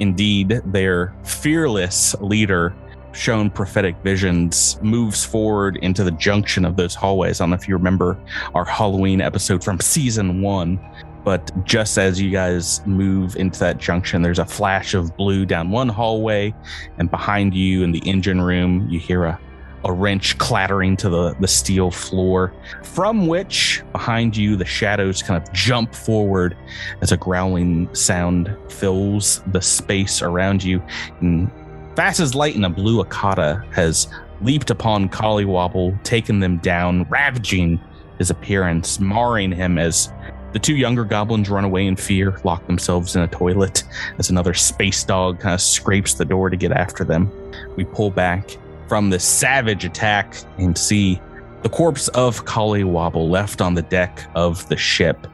Indeed, 0.00 0.62
their 0.64 1.14
fearless 1.24 2.14
leader, 2.20 2.74
shown 3.18 3.50
prophetic 3.50 3.96
visions, 4.04 4.78
moves 4.80 5.24
forward 5.24 5.76
into 5.82 6.04
the 6.04 6.12
junction 6.12 6.64
of 6.64 6.76
those 6.76 6.94
hallways. 6.94 7.40
I 7.40 7.44
don't 7.44 7.50
know 7.50 7.56
if 7.56 7.68
you 7.68 7.76
remember 7.76 8.16
our 8.54 8.64
Halloween 8.64 9.20
episode 9.20 9.64
from 9.64 9.80
season 9.80 10.40
one, 10.40 10.78
but 11.24 11.52
just 11.64 11.98
as 11.98 12.20
you 12.20 12.30
guys 12.30 12.80
move 12.86 13.36
into 13.36 13.58
that 13.58 13.78
junction, 13.78 14.22
there's 14.22 14.38
a 14.38 14.46
flash 14.46 14.94
of 14.94 15.16
blue 15.16 15.44
down 15.44 15.70
one 15.70 15.88
hallway, 15.88 16.54
and 16.98 17.10
behind 17.10 17.54
you 17.54 17.82
in 17.82 17.92
the 17.92 17.98
engine 18.08 18.40
room, 18.40 18.88
you 18.88 19.00
hear 19.00 19.24
a 19.24 19.38
a 19.84 19.92
wrench 19.92 20.36
clattering 20.38 20.96
to 20.96 21.08
the, 21.08 21.34
the 21.40 21.48
steel 21.48 21.90
floor, 21.90 22.52
from 22.82 23.26
which 23.26 23.82
behind 23.92 24.36
you 24.36 24.56
the 24.56 24.64
shadows 24.64 25.22
kind 25.22 25.40
of 25.40 25.52
jump 25.52 25.94
forward 25.94 26.56
as 27.00 27.12
a 27.12 27.16
growling 27.16 27.92
sound 27.94 28.54
fills 28.68 29.42
the 29.48 29.60
space 29.60 30.20
around 30.20 30.62
you. 30.62 30.82
And 31.20 31.50
fast 31.98 32.20
as 32.20 32.32
light 32.32 32.54
and 32.54 32.64
a 32.64 32.68
blue 32.68 33.02
Akata 33.02 33.60
has 33.72 34.06
leaped 34.40 34.70
upon 34.70 35.08
Collywobble, 35.08 36.00
taken 36.04 36.38
them 36.38 36.58
down, 36.58 37.02
ravaging 37.08 37.80
his 38.18 38.30
appearance, 38.30 39.00
marring 39.00 39.50
him 39.50 39.78
as 39.78 40.12
The 40.52 40.60
two 40.60 40.76
younger 40.76 41.02
goblins 41.02 41.50
run 41.50 41.64
away 41.64 41.88
in 41.88 41.96
fear, 41.96 42.38
lock 42.44 42.64
themselves 42.68 43.16
in 43.16 43.22
a 43.22 43.26
toilet 43.26 43.82
as 44.20 44.30
another 44.30 44.54
space 44.54 45.02
dog 45.02 45.40
kind 45.40 45.54
of 45.54 45.60
scrapes 45.60 46.14
the 46.14 46.24
door 46.24 46.50
to 46.50 46.56
get 46.56 46.70
after 46.70 47.02
them. 47.02 47.32
We 47.74 47.84
pull 47.84 48.12
back 48.12 48.56
from 48.86 49.10
this 49.10 49.24
savage 49.24 49.84
attack 49.84 50.36
and 50.56 50.78
see 50.78 51.20
the 51.62 51.68
corpse 51.68 52.06
of 52.10 52.44
Collywobble 52.44 53.28
left 53.28 53.60
on 53.60 53.74
the 53.74 53.82
deck 53.82 54.24
of 54.36 54.68
the 54.68 54.76
ship. 54.76 55.26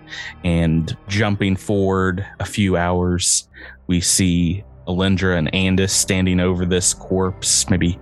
And 0.44 0.96
jumping 1.08 1.56
forward 1.56 2.26
a 2.40 2.46
few 2.46 2.78
hours, 2.78 3.50
we 3.86 4.00
see 4.00 4.64
Alindra 4.86 5.38
and 5.38 5.50
Andis 5.52 5.90
standing 5.90 6.40
over 6.40 6.66
this 6.66 6.94
corpse, 6.94 7.68
maybe 7.70 7.98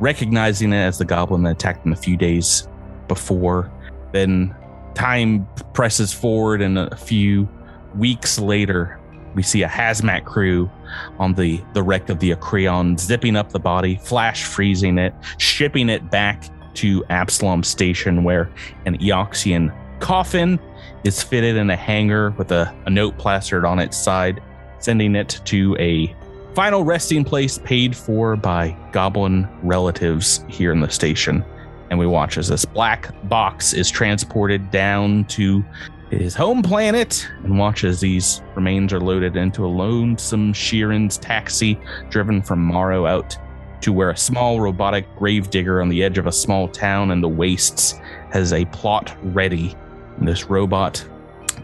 recognizing 0.00 0.72
it 0.72 0.78
as 0.78 0.98
the 0.98 1.04
goblin 1.04 1.42
that 1.44 1.52
attacked 1.52 1.84
them 1.84 1.92
a 1.92 1.96
few 1.96 2.16
days 2.16 2.68
before. 3.08 3.70
Then 4.12 4.54
time 4.94 5.46
presses 5.72 6.12
forward, 6.12 6.62
and 6.62 6.78
a 6.78 6.96
few 6.96 7.48
weeks 7.96 8.38
later, 8.38 8.98
we 9.34 9.42
see 9.42 9.62
a 9.62 9.68
hazmat 9.68 10.24
crew 10.24 10.70
on 11.18 11.34
the, 11.34 11.62
the 11.72 11.82
wreck 11.82 12.08
of 12.10 12.20
the 12.20 12.34
Acreon, 12.34 12.98
zipping 12.98 13.36
up 13.36 13.50
the 13.50 13.58
body, 13.58 13.96
flash 13.96 14.44
freezing 14.44 14.98
it, 14.98 15.14
shipping 15.38 15.88
it 15.88 16.10
back 16.10 16.44
to 16.74 17.04
Absalom 17.08 17.62
Station, 17.62 18.24
where 18.24 18.50
an 18.86 18.98
Eoxian 18.98 19.74
coffin 20.00 20.58
is 21.04 21.22
fitted 21.22 21.56
in 21.56 21.70
a 21.70 21.76
hangar 21.76 22.30
with 22.32 22.52
a, 22.52 22.74
a 22.86 22.90
note 22.90 23.16
plastered 23.18 23.64
on 23.64 23.78
its 23.78 23.96
side, 23.96 24.42
sending 24.82 25.14
it 25.14 25.40
to 25.44 25.76
a 25.78 26.14
final 26.54 26.84
resting 26.84 27.24
place 27.24 27.58
paid 27.58 27.96
for 27.96 28.36
by 28.36 28.76
goblin 28.92 29.48
relatives 29.62 30.44
here 30.48 30.72
in 30.72 30.80
the 30.80 30.90
station. 30.90 31.44
And 31.90 31.98
we 31.98 32.06
watch 32.06 32.38
as 32.38 32.48
this 32.48 32.64
black 32.64 33.14
box 33.28 33.72
is 33.72 33.90
transported 33.90 34.70
down 34.70 35.24
to 35.26 35.64
his 36.10 36.34
home 36.34 36.62
planet 36.62 37.26
and 37.42 37.58
watch 37.58 37.84
as 37.84 38.00
these 38.00 38.42
remains 38.54 38.92
are 38.92 39.00
loaded 39.00 39.36
into 39.36 39.64
a 39.64 39.68
lonesome 39.68 40.52
Sheeran's 40.52 41.16
taxi 41.16 41.78
driven 42.10 42.42
from 42.42 42.62
Morrow 42.62 43.06
out 43.06 43.36
to 43.80 43.92
where 43.92 44.10
a 44.10 44.16
small 44.16 44.60
robotic 44.60 45.06
gravedigger 45.16 45.80
on 45.80 45.88
the 45.88 46.02
edge 46.02 46.18
of 46.18 46.26
a 46.26 46.32
small 46.32 46.68
town 46.68 47.10
in 47.10 47.20
the 47.20 47.28
wastes 47.28 47.94
has 48.30 48.52
a 48.52 48.64
plot 48.66 49.16
ready. 49.22 49.74
And 50.18 50.28
this 50.28 50.44
robot 50.44 51.04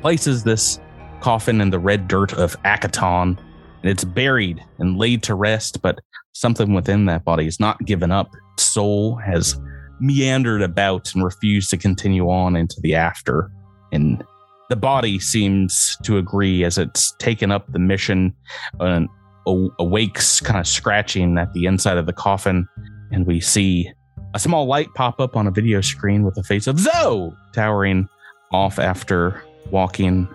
places 0.01 0.43
this 0.43 0.81
coffin 1.21 1.61
in 1.61 1.71
the 1.71 1.79
red 1.79 2.09
dirt 2.09 2.33
of 2.35 2.61
Akiton, 2.63 3.39
and 3.83 3.91
it's 3.91 4.05
buried 4.05 4.63
and 4.79 4.99
laid 4.99 5.23
to 5.25 5.35
rest, 5.35 5.83
but 5.83 5.99
something 6.33 6.75
within 6.75 7.07
that 7.07 7.25
body 7.25 7.47
is 7.47 7.61
not 7.61 7.85
given 7.85 8.11
up. 8.11 8.29
Its 8.55 8.65
soul 8.65 9.17
has 9.17 9.59
meandered 10.01 10.63
about 10.63 11.13
and 11.15 11.25
refused 11.25 11.71
to 11.71 11.77
continue 11.77 12.29
on 12.31 12.57
into 12.57 12.81
the 12.81 12.95
after. 12.95 13.51
And 13.93 14.23
the 14.69 14.77
body 14.77 15.19
seems 15.19 15.97
to 16.05 16.19
agree 16.19 16.65
as 16.65 16.79
it's 16.79 17.13
taken 17.19 17.51
up 17.51 17.71
the 17.73 17.79
mission 17.79 18.35
and 18.81 19.09
awakes, 19.47 20.41
kind 20.41 20.61
of 20.61 20.67
scratching 20.67 21.39
at 21.39 21.53
the 21.55 21.67
inside 21.67 21.97
of 21.97 22.07
the 22.07 22.13
coffin. 22.13 22.69
And 23.11 23.27
we 23.27 23.41
see 23.41 23.91
a 24.35 24.39
small 24.39 24.67
light 24.67 24.93
pop 24.95 25.21
up 25.21 25.37
on 25.37 25.47
a 25.47 25.51
video 25.51 25.81
screen 25.81 26.23
with 26.23 26.35
the 26.35 26.43
face 26.43 26.67
of 26.67 26.79
Zoe 26.79 27.33
towering 27.55 28.09
off 28.53 28.79
after 28.79 29.43
walking, 29.71 30.29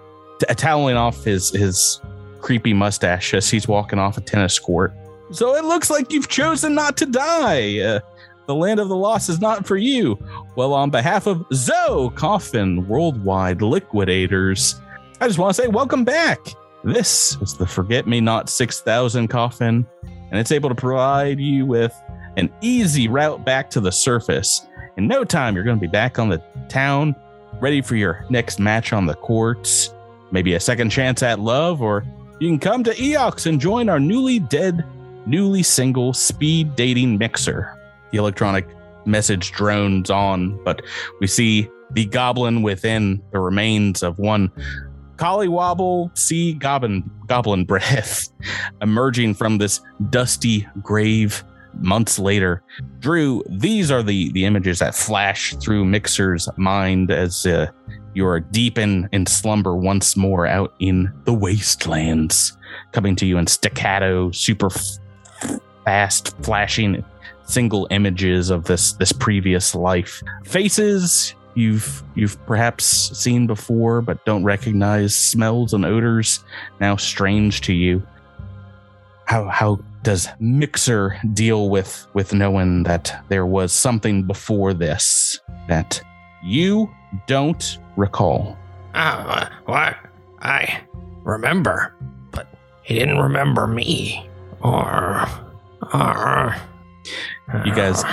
toweling 0.49 0.97
off 0.97 1.23
his, 1.23 1.49
his 1.51 2.01
creepy 2.41 2.73
mustache 2.73 3.33
as 3.33 3.49
he's 3.49 3.67
walking 3.67 3.99
off 3.99 4.17
a 4.17 4.21
tennis 4.21 4.59
court. 4.59 4.93
So 5.31 5.55
it 5.55 5.63
looks 5.63 5.89
like 5.89 6.11
you've 6.11 6.27
chosen 6.27 6.75
not 6.75 6.97
to 6.97 7.05
die. 7.05 7.79
Uh, 7.79 7.99
the 8.45 8.55
land 8.55 8.79
of 8.79 8.89
the 8.89 8.95
lost 8.95 9.29
is 9.29 9.39
not 9.39 9.65
for 9.65 9.77
you. 9.77 10.19
Well, 10.55 10.73
on 10.73 10.89
behalf 10.89 11.27
of 11.27 11.45
Zoe 11.53 12.09
Coffin 12.11 12.87
Worldwide 12.87 13.61
Liquidators, 13.61 14.75
I 15.21 15.27
just 15.27 15.39
want 15.39 15.55
to 15.55 15.61
say 15.61 15.67
welcome 15.69 16.03
back. 16.03 16.39
This 16.83 17.37
is 17.41 17.55
the 17.55 17.65
Forget 17.65 18.05
Me 18.05 18.19
Not 18.19 18.49
6000 18.49 19.29
coffin, 19.29 19.87
and 20.03 20.39
it's 20.39 20.51
able 20.51 20.67
to 20.67 20.75
provide 20.75 21.39
you 21.39 21.65
with 21.65 21.93
an 22.35 22.51
easy 22.61 23.07
route 23.07 23.45
back 23.45 23.69
to 23.71 23.79
the 23.79 23.91
surface. 23.91 24.67
In 24.97 25.07
no 25.07 25.23
time, 25.23 25.55
you're 25.55 25.63
going 25.63 25.77
to 25.77 25.81
be 25.81 25.87
back 25.87 26.19
on 26.19 26.27
the 26.27 26.43
town, 26.67 27.15
ready 27.61 27.81
for 27.81 27.95
your 27.95 28.25
next 28.29 28.59
match 28.59 28.91
on 28.91 29.05
the 29.05 29.15
courts, 29.15 29.93
maybe 30.33 30.55
a 30.55 30.59
second 30.59 30.89
chance 30.89 31.23
at 31.23 31.39
love, 31.39 31.81
or 31.81 32.03
you 32.39 32.49
can 32.49 32.59
come 32.59 32.83
to 32.83 32.91
Eox 32.91 33.45
and 33.45 33.61
join 33.61 33.87
our 33.87 33.99
newly 33.99 34.39
dead, 34.39 34.83
newly 35.25 35.63
single 35.63 36.11
speed 36.11 36.75
dating 36.75 37.17
mixer. 37.17 37.79
The 38.11 38.17
electronic 38.17 38.67
message 39.05 39.51
drones 39.51 40.09
on, 40.09 40.61
but 40.65 40.81
we 41.21 41.27
see 41.27 41.69
the 41.91 42.05
goblin 42.05 42.63
within 42.63 43.21
the 43.31 43.39
remains 43.39 44.03
of 44.03 44.17
one 44.19 44.51
Collywobble 45.17 46.17
sea 46.17 46.53
goblin 46.53 47.09
goblin 47.27 47.65
breath 47.65 48.29
emerging 48.81 49.35
from 49.35 49.59
this 49.59 49.79
dusty 50.09 50.67
grave 50.81 51.43
months 51.75 52.19
later. 52.19 52.63
Drew, 52.99 53.43
these 53.49 53.91
are 53.91 54.03
the 54.03 54.31
the 54.31 54.45
images 54.45 54.79
that 54.79 54.95
flash 54.95 55.55
through 55.55 55.85
Mixer's 55.85 56.47
mind 56.57 57.11
as 57.11 57.45
uh, 57.45 57.67
you're 58.13 58.39
deep 58.39 58.77
in, 58.77 59.09
in 59.11 59.25
slumber 59.25 59.75
once 59.75 60.15
more 60.15 60.45
out 60.45 60.73
in 60.79 61.11
the 61.25 61.33
wastelands, 61.33 62.57
coming 62.91 63.15
to 63.17 63.25
you 63.25 63.37
in 63.37 63.47
staccato, 63.47 64.31
super 64.31 64.67
f- 64.67 65.59
fast, 65.85 66.35
flashing 66.43 67.03
single 67.45 67.87
images 67.91 68.49
of 68.49 68.65
this 68.65 68.93
this 68.93 69.11
previous 69.11 69.75
life. 69.75 70.21
Faces 70.45 71.35
you've 71.55 72.03
you've 72.15 72.43
perhaps 72.45 72.85
seen 73.17 73.45
before 73.45 74.01
but 74.01 74.23
don't 74.25 74.43
recognize 74.43 75.15
smells 75.15 75.71
and 75.73 75.85
odors 75.85 76.43
now 76.79 76.95
strange 76.95 77.61
to 77.61 77.73
you 77.73 78.01
how 79.25 79.47
how 79.49 79.79
does 80.03 80.27
mixer 80.39 81.17
deal 81.33 81.69
with 81.69 82.05
with 82.13 82.33
knowing 82.33 82.83
that 82.83 83.23
there 83.29 83.45
was 83.45 83.73
something 83.73 84.23
before 84.23 84.73
this 84.73 85.39
that 85.67 86.01
you 86.43 86.89
don't 87.27 87.79
recall? 87.95 88.57
Uh, 88.93 89.49
what? 89.65 89.95
I 90.39 90.81
remember 91.23 91.95
but 92.31 92.47
he 92.83 92.95
didn't 92.95 93.17
remember 93.17 93.65
me 93.65 94.29
or 94.61 95.25
or 95.93 96.55
you 97.65 97.73
guys 97.73 98.03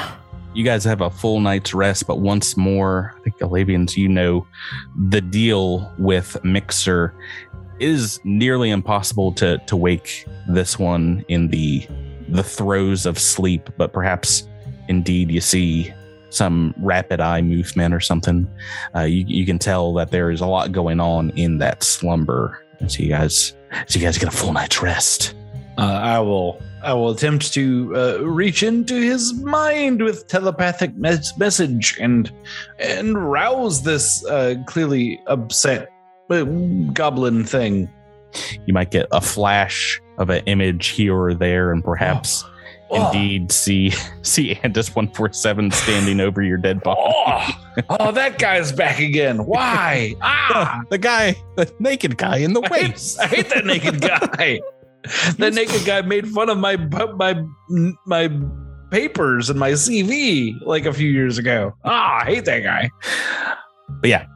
you 0.54 0.64
guys 0.64 0.85
have 0.85 1.00
a 1.00 1.11
full 1.11 1.40
night's 1.40 1.73
rest, 1.73 2.06
but 2.06 2.18
once 2.18 2.56
more, 2.56 3.14
I 3.16 3.20
think 3.20 3.38
Alabians, 3.38 3.97
you 3.97 4.09
know, 4.09 4.47
the 5.09 5.20
deal 5.20 5.92
with 5.99 6.42
Mixer 6.42 7.14
is 7.80 8.20
nearly 8.25 8.70
impossible 8.70 9.32
to 9.32 9.58
to 9.66 9.76
wake 9.76 10.26
this 10.49 10.78
one 10.78 11.25
in 11.28 11.49
the 11.49 11.87
the 12.28 12.42
throes 12.42 13.06
of 13.06 13.18
sleep, 13.18 13.68
but 13.76 13.92
perhaps 13.92 14.49
indeed 14.88 15.30
you 15.30 15.40
see 15.40 15.92
some 16.30 16.75
rapid 16.78 17.20
eye 17.20 17.42
movement 17.42 17.92
or 17.92 18.00
something. 18.00 18.49
Uh, 18.94 19.00
you 19.00 19.25
you 19.26 19.46
can 19.46 19.58
tell 19.58 19.92
that 19.94 20.10
there 20.10 20.30
is 20.30 20.40
a 20.40 20.46
lot 20.46 20.72
going 20.72 21.00
on 21.00 21.30
in 21.30 21.58
that 21.58 21.82
slumber. 21.82 22.64
So 22.87 23.02
you 23.02 23.10
guys, 23.10 23.54
so 23.87 23.99
you 23.99 24.04
guys 24.04 24.16
get 24.16 24.28
a 24.28 24.37
full 24.37 24.52
night's 24.52 24.80
rest. 24.80 25.34
Uh, 25.76 26.00
I 26.02 26.18
will 26.20 26.60
I 26.82 26.94
will 26.94 27.10
attempt 27.10 27.52
to 27.54 27.92
uh, 27.96 28.18
reach 28.22 28.62
into 28.62 28.94
his 28.94 29.34
mind 29.34 30.02
with 30.02 30.26
telepathic 30.28 30.96
mes- 30.96 31.37
message 31.38 31.99
and 32.00 32.30
and 32.78 33.30
rouse 33.30 33.82
this 33.82 34.25
uh, 34.26 34.54
clearly 34.66 35.20
upset 35.26 35.90
goblin 36.92 37.44
thing. 37.44 37.88
You 38.66 38.75
might 38.75 38.90
get 38.90 39.06
a 39.10 39.20
flash 39.20 40.00
of 40.18 40.30
an 40.30 40.42
image 40.46 40.88
here 40.88 41.16
or 41.16 41.34
there, 41.34 41.72
and 41.72 41.82
perhaps 41.84 42.44
Oh. 42.92 43.06
indeed 43.12 43.52
see 43.52 43.90
see 44.22 44.56
Andis 44.56 44.96
one 44.96 45.06
four 45.12 45.32
seven 45.32 45.70
standing 45.70 46.18
over 46.26 46.42
your 46.42 46.56
dead 46.56 46.82
body. 46.82 47.00
Oh, 47.00 47.46
oh, 47.88 48.10
that 48.12 48.38
guy's 48.40 48.72
back 48.72 48.99
again. 48.99 49.44
Why? 49.46 50.14
Ah, 50.22 50.80
the 50.90 50.99
guy, 50.99 51.37
the 51.56 51.72
naked 51.78 52.16
guy 52.18 52.38
in 52.38 52.52
the 52.52 52.60
I 52.62 52.78
hate, 52.78 52.88
waist. 52.90 53.20
I 53.20 53.26
hate 53.28 53.49
that 53.50 53.64
naked 53.64 54.00
guy. 54.00 54.60
that 55.38 55.54
naked 55.54 55.84
guy 55.87 56.02
made 56.02 56.26
fun 56.28 56.50
of 56.50 56.58
my 56.58 56.75
my 57.14 57.40
my 58.06 58.28
papers 58.90 59.49
and 59.50 59.58
my 59.60 59.70
CV 59.72 60.54
like 60.66 60.84
a 60.84 60.92
few 60.92 61.08
years 61.08 61.38
ago. 61.38 61.72
Ah, 61.84 62.22
I 62.22 62.25
hate 62.25 62.44
that 62.46 62.64
guy. 62.64 62.90
But 64.00 64.10
yeah, 64.10 64.26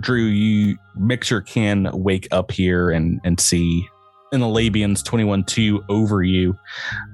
Drew, 0.00 0.24
you 0.24 0.78
Mixer 0.96 1.40
can 1.40 1.90
wake 1.92 2.28
up 2.30 2.50
here 2.50 2.90
and 2.90 3.20
and 3.24 3.38
see 3.38 3.86
in 4.32 4.40
the 4.40 4.46
Labians 4.46 5.02
21-2 5.02 5.84
over 5.88 6.22
you. 6.22 6.56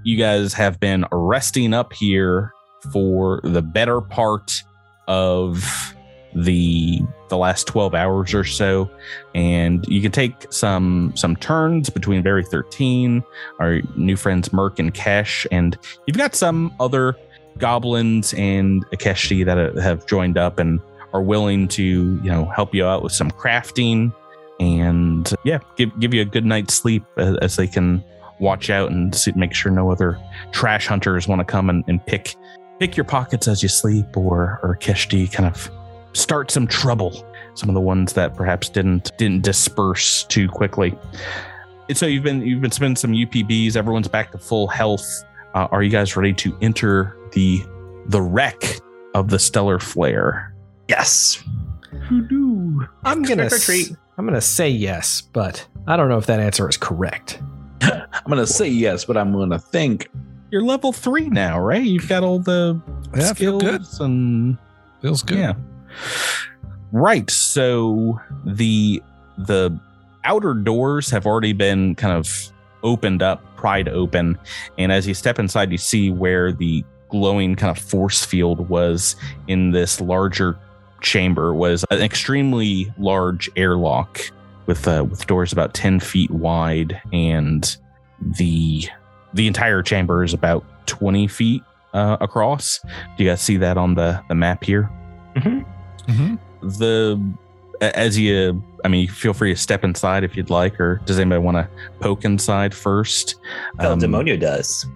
You 0.04 0.18
guys 0.18 0.52
have 0.52 0.78
been 0.78 1.06
resting 1.10 1.72
up 1.72 1.92
here 1.92 2.52
for 2.92 3.40
the 3.42 3.62
better 3.62 4.00
part 4.00 4.62
of 5.08 5.94
the 6.34 7.00
the 7.28 7.36
last 7.36 7.66
12 7.66 7.94
hours 7.94 8.34
or 8.34 8.44
so 8.44 8.90
and 9.34 9.84
you 9.88 10.02
can 10.02 10.12
take 10.12 10.52
some 10.52 11.12
some 11.16 11.34
turns 11.36 11.88
between 11.88 12.22
very 12.22 12.44
13 12.44 13.24
our 13.58 13.80
new 13.96 14.16
friends 14.16 14.52
merc 14.52 14.78
and 14.78 14.92
kesh 14.92 15.46
and 15.50 15.78
you've 16.06 16.18
got 16.18 16.34
some 16.34 16.74
other 16.78 17.16
goblins 17.58 18.34
and 18.34 18.84
ikeshti 18.90 19.44
that 19.46 19.82
have 19.82 20.06
joined 20.06 20.36
up 20.36 20.58
and 20.58 20.78
are 21.12 21.22
willing 21.22 21.68
to 21.68 21.82
you 22.22 22.30
know 22.30 22.46
help 22.46 22.74
you 22.74 22.84
out 22.84 23.02
with 23.02 23.12
some 23.12 23.30
crafting 23.30 24.12
and 24.60 25.34
yeah, 25.44 25.58
give 25.76 25.98
give 26.00 26.14
you 26.14 26.22
a 26.22 26.24
good 26.24 26.44
night's 26.44 26.74
sleep 26.74 27.04
as, 27.16 27.36
as 27.38 27.56
they 27.56 27.66
can 27.66 28.02
watch 28.38 28.70
out 28.70 28.90
and 28.90 29.14
see, 29.14 29.32
make 29.32 29.54
sure 29.54 29.72
no 29.72 29.90
other 29.90 30.18
trash 30.52 30.86
hunters 30.86 31.26
want 31.26 31.40
to 31.40 31.44
come 31.44 31.70
and, 31.70 31.84
and 31.88 32.04
pick 32.06 32.34
pick 32.78 32.96
your 32.96 33.04
pockets 33.04 33.48
as 33.48 33.62
you 33.62 33.68
sleep, 33.68 34.16
or 34.16 34.60
or 34.62 34.76
Keshti 34.80 35.30
kind 35.30 35.48
of 35.48 35.70
start 36.12 36.50
some 36.50 36.66
trouble. 36.66 37.24
Some 37.54 37.70
of 37.70 37.74
the 37.74 37.80
ones 37.80 38.12
that 38.14 38.34
perhaps 38.34 38.68
didn't 38.68 39.16
didn't 39.18 39.42
disperse 39.42 40.24
too 40.24 40.48
quickly. 40.48 40.96
And 41.88 41.96
so 41.96 42.06
you've 42.06 42.24
been 42.24 42.42
you've 42.42 42.60
been 42.60 42.70
spending 42.70 42.96
some 42.96 43.12
UPBs. 43.12 43.76
Everyone's 43.76 44.08
back 44.08 44.32
to 44.32 44.38
full 44.38 44.68
health. 44.68 45.06
Uh, 45.54 45.68
are 45.70 45.82
you 45.82 45.90
guys 45.90 46.16
ready 46.16 46.34
to 46.34 46.56
enter 46.60 47.16
the 47.32 47.62
the 48.06 48.20
wreck 48.20 48.80
of 49.14 49.28
the 49.28 49.38
stellar 49.38 49.78
flare? 49.78 50.55
Yes. 50.88 51.42
I'm 53.04 53.22
gonna 53.22 53.48
Trick 53.48 53.52
or 53.52 53.58
treat. 53.58 53.92
I'm 54.18 54.26
gonna 54.26 54.40
say 54.40 54.68
yes, 54.68 55.20
but 55.20 55.66
I 55.86 55.96
don't 55.96 56.08
know 56.08 56.18
if 56.18 56.26
that 56.26 56.40
answer 56.40 56.68
is 56.68 56.76
correct. 56.76 57.40
I'm 57.82 58.00
gonna 58.28 58.46
say 58.46 58.68
yes, 58.68 59.04
but 59.04 59.16
I'm 59.16 59.32
gonna 59.32 59.58
think. 59.58 60.08
You're 60.50 60.62
level 60.62 60.92
three 60.92 61.28
now, 61.28 61.58
right? 61.58 61.82
You've 61.82 62.08
got 62.08 62.22
all 62.22 62.38
the 62.38 62.80
Yeah, 63.16 63.30
I 63.30 63.34
feel 63.34 63.58
skills 63.60 63.98
good. 63.98 64.04
and 64.06 64.58
Feels 65.02 65.22
good. 65.22 65.38
Yeah. 65.38 65.54
Right. 66.92 67.28
So 67.30 68.20
the 68.44 69.02
the 69.38 69.78
outer 70.24 70.54
doors 70.54 71.10
have 71.10 71.26
already 71.26 71.52
been 71.52 71.94
kind 71.96 72.16
of 72.16 72.28
opened 72.82 73.22
up, 73.22 73.42
pried 73.56 73.88
open, 73.88 74.38
and 74.78 74.92
as 74.92 75.06
you 75.06 75.14
step 75.14 75.38
inside, 75.38 75.72
you 75.72 75.78
see 75.78 76.10
where 76.10 76.52
the 76.52 76.84
glowing 77.08 77.54
kind 77.54 77.76
of 77.76 77.82
force 77.82 78.24
field 78.24 78.68
was 78.68 79.16
in 79.48 79.70
this 79.72 80.00
larger 80.00 80.58
chamber 81.10 81.54
was 81.54 81.84
an 81.90 82.00
extremely 82.02 82.92
large 82.98 83.48
airlock 83.56 84.20
with 84.66 84.86
uh, 84.88 85.04
with 85.08 85.24
doors 85.26 85.52
about 85.52 85.72
10 85.72 86.00
feet 86.00 86.30
wide 86.32 87.00
and 87.12 87.76
the 88.38 88.84
the 89.32 89.46
entire 89.46 89.82
chamber 89.82 90.24
is 90.24 90.34
about 90.34 90.64
20 90.86 91.28
feet 91.28 91.62
uh, 91.94 92.16
across 92.20 92.80
do 93.16 93.22
you 93.24 93.30
guys 93.30 93.40
see 93.40 93.56
that 93.56 93.78
on 93.78 93.94
the 93.94 94.20
the 94.28 94.34
map 94.34 94.64
here 94.64 94.90
Mhm. 95.36 96.38
the 96.62 97.20
as 97.80 98.18
you 98.18 98.62
i 98.84 98.88
mean 98.88 99.06
feel 99.06 99.32
free 99.34 99.52
to 99.54 99.60
step 99.60 99.84
inside 99.84 100.24
if 100.24 100.36
you'd 100.36 100.50
like 100.50 100.80
or 100.80 101.00
does 101.04 101.18
anybody 101.20 101.40
want 101.40 101.56
to 101.56 101.68
poke 102.00 102.24
inside 102.24 102.74
first 102.74 103.36
El 103.78 103.92
Um, 103.92 104.00
Demonio 104.00 104.38
does. 104.40 104.86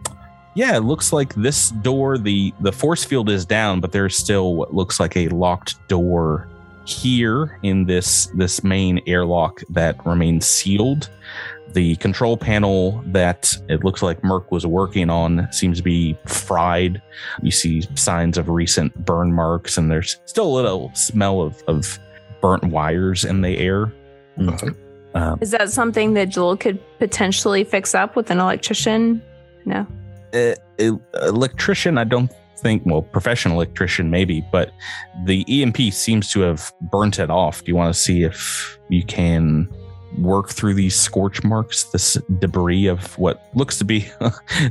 Yeah 0.55 0.77
it 0.77 0.81
looks 0.81 1.13
like 1.13 1.35
this 1.35 1.71
door 1.71 2.19
the 2.19 2.53
the 2.61 2.73
force 2.73 3.05
field 3.05 3.29
is 3.29 3.45
down 3.45 3.81
but 3.81 3.93
there's 3.93 4.17
still 4.17 4.55
what 4.55 4.75
looks 4.75 5.01
like 5.01 5.17
a 5.17 5.29
locked 5.29 5.77
door 5.89 6.49
here 6.85 7.59
in 7.63 7.85
this 7.85 8.27
this 8.35 8.65
main 8.65 9.01
airlock 9.07 9.61
that 9.71 10.05
remains 10.05 10.47
sealed 10.47 11.09
the 11.73 11.95
control 11.97 12.37
panel 12.37 13.01
that 13.07 13.55
it 13.69 13.85
looks 13.85 14.03
like 14.03 14.25
merc 14.25 14.51
was 14.51 14.67
working 14.67 15.09
on 15.09 15.47
seems 15.53 15.79
to 15.79 15.85
be 15.85 16.19
fried 16.27 17.01
you 17.43 17.51
see 17.51 17.83
signs 17.95 18.37
of 18.37 18.49
recent 18.49 18.93
burn 19.05 19.33
marks 19.33 19.79
and 19.79 19.91
there's 19.91 20.19
still 20.25 20.47
a 20.47 20.55
little 20.55 20.91
smell 20.95 21.43
of, 21.43 21.63
of 21.69 21.99
burnt 22.41 22.65
wires 22.65 23.25
in 23.25 23.43
the 23.43 23.57
air 23.59 23.93
um, 25.15 25.39
Is 25.41 25.51
that 25.51 25.71
something 25.71 26.15
that 26.15 26.29
Joel 26.29 26.57
could 26.57 26.81
potentially 26.99 27.65
fix 27.65 27.95
up 27.95 28.17
with 28.17 28.31
an 28.31 28.39
electrician? 28.39 29.23
No. 29.65 29.87
El- 30.33 31.03
electrician 31.23 31.99
i 31.99 32.05
don't 32.05 32.31
think 32.59 32.83
well 32.85 33.03
professional 33.03 33.57
electrician 33.57 34.11
maybe 34.11 34.45
but 34.53 34.71
the 35.25 35.45
emp 35.49 35.79
seems 35.93 36.31
to 36.31 36.41
have 36.41 36.73
burnt 36.93 37.19
it 37.19 37.31
off 37.31 37.65
do 37.65 37.71
you 37.71 37.77
want 37.77 37.93
to 37.93 37.99
see 37.99 38.23
if 38.23 38.79
you 38.91 39.03
can 39.03 39.69
work 40.19 40.51
through 40.51 40.75
these 40.75 40.95
scorch 40.95 41.43
marks 41.45 41.85
this 41.85 42.19
debris 42.39 42.87
of 42.87 43.17
what 43.17 43.47
looks 43.55 43.79
to 43.79 43.85
be 43.85 44.07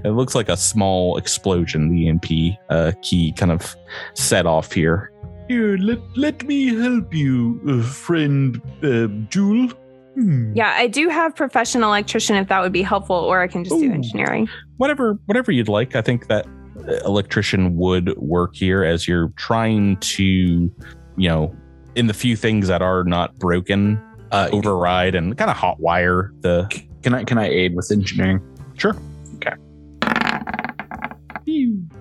it 0.04 0.12
looks 0.12 0.36
like 0.36 0.50
a 0.50 0.58
small 0.58 1.18
explosion 1.18 1.90
the 1.90 2.08
emp 2.08 2.26
uh, 2.70 2.92
key 3.02 3.32
kind 3.32 3.52
of 3.52 3.76
set 4.14 4.46
off 4.46 4.72
here 4.72 5.12
Here, 5.50 5.78
let 5.78 5.98
let 6.16 6.44
me 6.46 6.78
help 6.78 7.12
you, 7.12 7.60
uh, 7.68 7.82
friend 7.82 8.62
uh, 8.84 9.08
Jewel. 9.34 9.74
Hmm. 10.20 10.52
Yeah, 10.54 10.74
I 10.76 10.88
do 10.88 11.08
have 11.08 11.34
professional 11.34 11.90
electrician 11.90 12.36
if 12.36 12.50
that 12.50 12.60
would 12.62 12.74
be 12.74 12.82
helpful, 12.82 13.16
or 13.16 13.42
I 13.42 13.48
can 13.48 13.64
just 13.64 13.80
do 13.80 13.90
engineering. 13.90 14.50
whatever 14.78 15.18
whatever 15.28 15.52
you'd 15.52 15.70
like 15.70 15.96
i 15.96 16.02
think 16.02 16.28
that 16.28 16.46
uh, 16.88 16.94
electrician 17.06 17.76
would 17.78 18.18
work 18.18 18.56
here 18.56 18.84
as 18.84 19.08
you're 19.08 19.30
trying 19.38 19.96
to 19.98 20.24
you 20.24 21.30
know 21.30 21.56
in 21.96 22.08
the 22.08 22.14
few 22.14 22.36
things 22.36 22.68
that 22.68 22.82
are 22.82 23.04
not 23.06 23.34
broken 23.40 23.98
Uh, 24.32 24.48
override 24.52 25.16
and 25.16 25.38
kind 25.38 25.50
of 25.50 25.58
hot 25.58 25.80
wire 25.80 26.32
the 26.42 26.68
can 27.02 27.14
I 27.14 27.24
can 27.24 27.38
I 27.38 27.48
aid 27.48 27.76
with 27.76 27.90
engineering? 27.92 28.40
sure 28.78 28.96
Okay. 29.36 29.56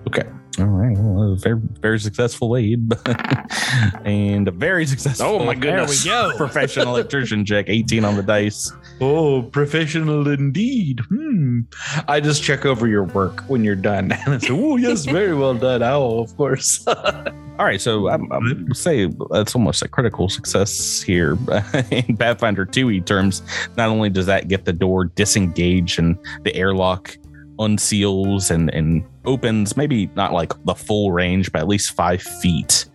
okay 0.07 0.27
all 0.61 0.67
right 0.67 0.97
well, 0.97 1.33
a 1.33 1.35
very 1.37 1.59
very 1.79 1.99
successful 1.99 2.55
aid 2.57 2.91
and 4.05 4.47
a 4.47 4.51
very 4.51 4.85
successful 4.85 5.25
Oh 5.27 5.45
my 5.45 5.55
goodness. 5.55 6.03
There 6.03 6.27
we 6.27 6.31
go. 6.31 6.37
professional 6.37 6.95
electrician 6.95 7.45
check 7.45 7.65
18 7.67 8.05
on 8.05 8.15
the 8.15 8.23
dice 8.23 8.71
Oh, 9.01 9.43
professional 9.43 10.27
indeed. 10.27 10.99
Hmm. 11.07 11.61
I 12.07 12.19
just 12.19 12.43
check 12.43 12.65
over 12.65 12.87
your 12.87 13.03
work 13.03 13.41
when 13.47 13.63
you're 13.63 13.75
done, 13.75 14.11
and 14.25 14.33
I 14.33 14.37
say, 14.39 14.49
"Oh, 14.51 14.75
yes, 14.75 15.05
very 15.05 15.33
well 15.33 15.53
done." 15.53 15.81
Oh, 15.83 16.19
of 16.19 16.35
course. 16.35 16.85
All 16.87 17.65
right, 17.65 17.79
so 17.79 18.09
I'm, 18.09 18.29
I'm 18.31 18.73
say 18.73 19.09
that's 19.31 19.55
almost 19.55 19.81
a 19.81 19.87
critical 19.87 20.29
success 20.29 21.01
here 21.01 21.37
in 21.91 22.17
Pathfinder 22.17 22.65
2e 22.65 23.05
terms. 23.05 23.41
Not 23.77 23.89
only 23.89 24.09
does 24.09 24.25
that 24.25 24.47
get 24.47 24.65
the 24.65 24.73
door 24.73 25.05
disengaged 25.05 25.99
and 25.99 26.17
the 26.43 26.55
airlock 26.55 27.17
unseals 27.59 28.49
and, 28.51 28.73
and 28.73 29.03
opens, 29.25 29.77
maybe 29.77 30.07
not 30.15 30.33
like 30.33 30.53
the 30.65 30.75
full 30.75 31.11
range, 31.11 31.51
but 31.51 31.61
at 31.61 31.67
least 31.67 31.93
five 31.93 32.21
feet 32.21 32.85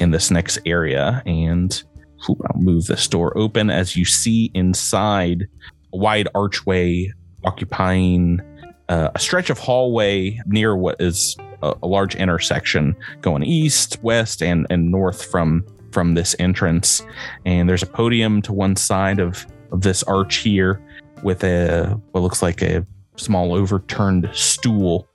in 0.00 0.10
this 0.10 0.30
next 0.30 0.58
area. 0.66 1.22
And 1.26 1.82
whew, 2.24 2.36
I'll 2.50 2.60
move 2.60 2.86
this 2.86 3.06
door 3.08 3.36
open 3.36 3.70
as 3.70 3.96
you 3.96 4.04
see 4.04 4.50
inside 4.54 5.48
a 5.92 5.96
wide 5.96 6.28
archway 6.34 7.12
occupying 7.44 8.40
uh, 8.88 9.10
a 9.14 9.18
stretch 9.18 9.50
of 9.50 9.58
hallway 9.58 10.40
near 10.46 10.76
what 10.76 11.00
is 11.00 11.36
a, 11.62 11.74
a 11.82 11.86
large 11.86 12.14
intersection 12.16 12.96
going 13.20 13.42
east, 13.42 14.02
west, 14.02 14.42
and 14.42 14.66
and 14.70 14.90
north 14.90 15.24
from 15.24 15.64
from 15.92 16.14
this 16.14 16.34
entrance. 16.38 17.02
And 17.46 17.68
there's 17.68 17.82
a 17.82 17.86
podium 17.86 18.42
to 18.42 18.52
one 18.52 18.76
side 18.76 19.18
of 19.18 19.46
of 19.72 19.82
this 19.82 20.02
arch 20.04 20.36
here 20.36 20.80
with 21.22 21.42
a 21.44 21.98
what 22.12 22.20
looks 22.22 22.42
like 22.42 22.62
a 22.62 22.86
small 23.16 23.54
overturned 23.54 24.28
stool. 24.32 25.08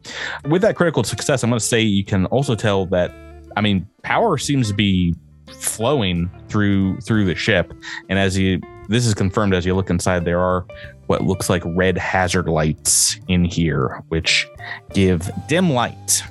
With 0.49 0.61
that 0.61 0.75
critical 0.75 1.03
success, 1.03 1.43
I'm 1.43 1.49
going 1.49 1.59
to 1.59 1.65
say 1.65 1.81
you 1.81 2.05
can 2.05 2.25
also 2.27 2.55
tell 2.55 2.85
that 2.87 3.13
I 3.55 3.61
mean 3.61 3.87
power 4.03 4.37
seems 4.37 4.69
to 4.69 4.73
be 4.73 5.15
flowing 5.51 6.29
through 6.47 6.99
through 7.01 7.25
the 7.25 7.33
ship 7.33 7.73
and 8.07 8.19
as 8.19 8.37
you 8.37 8.61
this 8.87 9.07
is 9.07 9.15
confirmed 9.15 9.55
as 9.55 9.65
you 9.65 9.73
look 9.73 9.89
inside 9.89 10.23
there 10.23 10.39
are 10.39 10.63
what 11.07 11.23
looks 11.23 11.49
like 11.49 11.63
red 11.65 11.97
hazard 11.97 12.47
lights 12.47 13.19
in 13.27 13.43
here 13.43 14.03
which 14.09 14.47
give 14.93 15.31
dim 15.47 15.71
light 15.71 16.23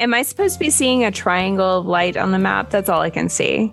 Am 0.00 0.14
I 0.14 0.22
supposed 0.22 0.54
to 0.54 0.60
be 0.60 0.70
seeing 0.70 1.04
a 1.04 1.10
triangle 1.10 1.80
of 1.80 1.86
light 1.86 2.16
on 2.16 2.30
the 2.30 2.38
map? 2.38 2.70
That's 2.70 2.88
all 2.88 3.02
I 3.02 3.10
can 3.10 3.28
see. 3.28 3.72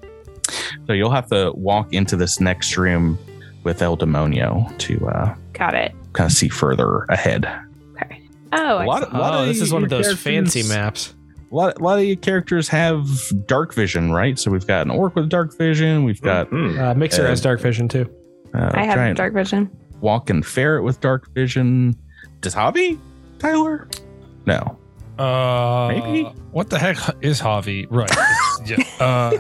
So 0.86 0.92
you'll 0.92 1.12
have 1.12 1.28
to 1.30 1.54
walk 1.56 1.94
into 1.94 2.18
this 2.18 2.42
next 2.42 2.76
room 2.76 3.18
with 3.64 3.82
El 3.82 3.96
Demonio 3.96 4.78
to 4.80 5.08
uh, 5.08 5.36
Got 5.54 5.74
it. 5.74 5.96
Kind 6.18 6.32
of 6.32 6.36
see 6.36 6.50
further 6.50 7.04
ahead. 7.10 7.46
Oh, 8.54 8.58
A 8.58 8.78
I 8.78 8.86
lot, 8.86 9.04
see. 9.12 9.18
lot 9.18 9.34
Oh, 9.36 9.42
of 9.42 9.48
this 9.48 9.62
is 9.62 9.72
one 9.72 9.84
of 9.84 9.90
those 9.90 10.18
fancy 10.18 10.64
maps. 10.64 11.14
A 11.52 11.56
lot, 11.56 11.80
a 11.80 11.84
lot 11.84 12.00
of 12.00 12.06
your 12.06 12.16
characters 12.16 12.68
have 12.70 13.06
dark 13.46 13.74
vision, 13.74 14.12
right? 14.12 14.40
So 14.40 14.50
we've 14.50 14.66
got 14.66 14.86
an 14.86 14.90
orc 14.92 15.16
with 15.16 15.30
dark 15.30 15.56
vision. 15.58 16.04
We've 16.06 16.22
got 16.22 16.50
Mhm. 16.50 16.80
Uh, 16.80 16.94
Mixer 16.96 17.26
Uh, 17.26 17.30
has 17.30 17.42
dark 17.42 17.60
vision 17.62 17.88
too. 17.88 18.10
uh, 18.56 18.72
I 18.74 18.86
have 18.86 19.16
dark 19.16 19.34
vision. 19.34 19.70
walking 20.02 20.42
ferret 20.44 20.84
with 20.84 21.00
dark 21.02 21.34
vision. 21.36 21.96
Does 22.42 22.56
Javi 22.56 22.98
Tyler? 23.40 23.88
No. 24.46 24.78
Uh, 25.20 25.90
Maybe? 25.90 26.24
What 26.52 26.70
the 26.70 26.80
heck 26.80 26.98
is 27.22 27.42
Javi? 27.42 27.86
Right. 27.90 28.12
yeah. 28.66 28.78
Uh, 29.06 29.38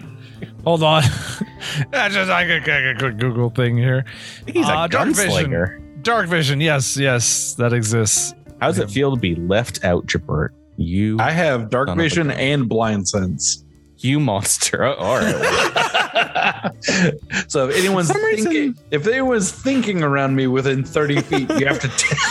hold 0.64 0.82
on. 0.82 1.02
I 1.92 2.08
just 2.08 2.30
I 2.30 2.46
got 2.60 2.68
a 2.68 2.94
quick 2.98 3.16
Google 3.18 3.50
thing 3.50 3.76
here. 3.76 4.04
He's 4.46 4.66
a 4.68 4.72
Uh, 4.72 4.86
dark 4.88 5.08
vision. 5.10 5.30
gunslinger. 5.52 5.76
Dark 6.02 6.28
vision. 6.28 6.60
Yes, 6.60 6.96
yes, 6.96 7.54
that 7.54 7.72
exists. 7.72 8.34
How 8.60 8.68
does 8.68 8.78
it 8.78 8.90
feel 8.90 9.14
to 9.14 9.20
be 9.20 9.34
left 9.34 9.84
out, 9.84 10.06
Jabert? 10.06 10.50
You, 10.76 11.18
I 11.20 11.30
have 11.30 11.70
dark 11.70 11.88
Son 11.88 11.98
of 11.98 12.00
a 12.00 12.02
vision 12.02 12.30
and 12.30 12.68
blind 12.68 13.08
sense. 13.08 13.64
you 13.98 14.18
monster. 14.20 14.82
Oh, 14.84 14.94
all 14.94 15.16
right. 15.18 16.72
so 17.48 17.68
if 17.68 17.76
anyone's 17.76 18.10
For 18.10 18.18
reason- 18.18 18.52
thinking, 18.52 18.82
if 18.90 19.06
anyone's 19.06 19.50
thinking 19.52 20.02
around 20.02 20.36
me 20.36 20.46
within 20.46 20.84
30 20.84 21.20
feet, 21.22 21.50
you 21.50 21.66
have 21.66 21.80
to. 21.80 21.88
T- 21.88 22.16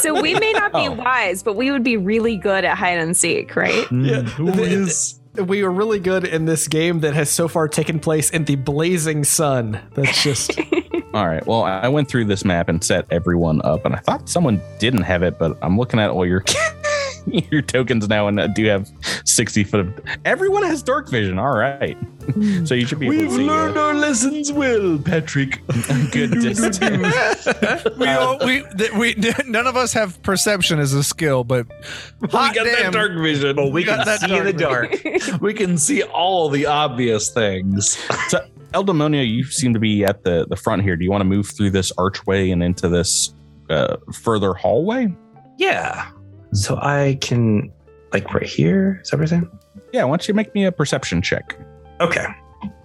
So 0.00 0.20
we 0.20 0.34
may 0.34 0.50
not 0.52 0.72
be 0.72 0.88
Oh. 0.88 0.92
wise, 0.94 1.44
but 1.44 1.54
we 1.54 1.70
would 1.70 1.84
be 1.84 1.96
really 1.96 2.36
good 2.36 2.64
at 2.64 2.76
hide 2.76 2.98
and 2.98 3.16
seek, 3.16 3.54
right? 3.54 3.84
Mm, 3.86 4.04
yeah. 4.08 4.22
Who 4.22 4.48
is? 4.60 5.20
We 5.36 5.62
are 5.62 5.70
really 5.70 6.00
good 6.00 6.24
in 6.24 6.44
this 6.44 6.66
game 6.66 7.00
that 7.00 7.14
has 7.14 7.30
so 7.30 7.46
far 7.46 7.68
taken 7.68 8.00
place 8.00 8.28
in 8.30 8.46
the 8.46 8.56
blazing 8.56 9.22
sun. 9.22 9.80
That's 9.94 10.24
just 10.24 10.50
All 11.16 11.26
right. 11.26 11.46
Well, 11.46 11.62
I 11.62 11.88
went 11.88 12.10
through 12.10 12.26
this 12.26 12.44
map 12.44 12.68
and 12.68 12.84
set 12.84 13.06
everyone 13.10 13.62
up, 13.64 13.86
and 13.86 13.94
I 13.94 14.00
thought 14.00 14.28
someone 14.28 14.60
didn't 14.78 15.00
have 15.00 15.22
it, 15.22 15.38
but 15.38 15.56
I'm 15.62 15.78
looking 15.78 15.98
at 15.98 16.10
all 16.10 16.26
your 16.26 16.44
your 17.26 17.62
tokens 17.62 18.06
now, 18.06 18.28
and 18.28 18.38
I 18.38 18.48
do 18.48 18.66
have 18.66 18.90
60 19.24 19.64
foot 19.64 19.80
of. 19.80 20.00
Everyone 20.26 20.62
has 20.64 20.82
dark 20.82 21.08
vision. 21.08 21.38
All 21.38 21.56
right. 21.56 21.96
So 22.66 22.74
you 22.74 22.86
should 22.86 22.98
be 22.98 23.06
able 23.06 23.30
to 23.30 23.34
see. 23.34 23.48
uh, 23.48 23.80
our 23.80 23.94
lessons 23.94 24.52
well, 24.52 24.98
Patrick. 24.98 25.62
good 26.12 26.32
distance. 26.32 26.78
we, 27.96 28.08
all, 28.08 28.38
we, 28.44 28.62
th- 28.76 28.92
we 28.92 29.14
none 29.46 29.66
of 29.66 29.74
us 29.74 29.94
have 29.94 30.22
perception 30.22 30.78
as 30.78 30.92
a 30.92 31.02
skill, 31.02 31.44
but 31.44 31.66
we 32.20 32.28
got 32.28 32.54
damn, 32.56 32.64
that 32.64 32.92
dark 32.92 33.12
vision. 33.12 33.56
But 33.56 33.72
we 33.72 33.84
got 33.84 34.04
can 34.04 34.06
that 34.06 34.20
see 34.20 34.36
in 34.36 34.44
the 34.44 34.52
dark 34.52 35.02
dark. 35.02 35.40
we 35.40 35.54
can 35.54 35.78
see 35.78 36.02
all 36.02 36.50
the 36.50 36.66
obvious 36.66 37.30
things. 37.30 37.96
Eldemonio, 38.72 39.28
you 39.28 39.44
seem 39.44 39.72
to 39.74 39.80
be 39.80 40.04
at 40.04 40.24
the 40.24 40.46
the 40.48 40.56
front 40.56 40.82
here. 40.82 40.96
Do 40.96 41.04
you 41.04 41.10
want 41.10 41.22
to 41.22 41.26
move 41.26 41.48
through 41.48 41.70
this 41.70 41.92
archway 41.98 42.50
and 42.50 42.62
into 42.62 42.88
this 42.88 43.34
uh, 43.70 43.96
further 44.12 44.54
hallway? 44.54 45.14
Yeah. 45.58 46.10
So 46.52 46.76
I 46.76 47.18
can, 47.20 47.72
like, 48.12 48.32
right 48.32 48.46
here. 48.46 49.00
Is 49.02 49.10
that 49.10 49.16
what 49.16 49.20
you're 49.22 49.26
saying? 49.28 49.50
Yeah. 49.92 50.04
Why 50.04 50.10
don't 50.10 50.28
you 50.28 50.34
make 50.34 50.54
me 50.54 50.64
a 50.64 50.72
perception 50.72 51.22
check? 51.22 51.58
Okay. 52.00 52.26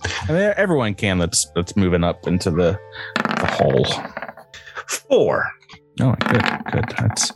I 0.03 0.31
mean, 0.31 0.53
everyone 0.57 0.93
can. 0.95 1.17
That's 1.17 1.49
that's 1.55 1.75
moving 1.75 2.03
up 2.03 2.27
into 2.27 2.51
the, 2.51 2.79
the 3.15 3.45
hall. 3.45 3.85
Four. 4.87 5.49
Oh, 5.99 6.15
good, 6.19 6.41
good. 6.71 6.85
That's 6.97 7.31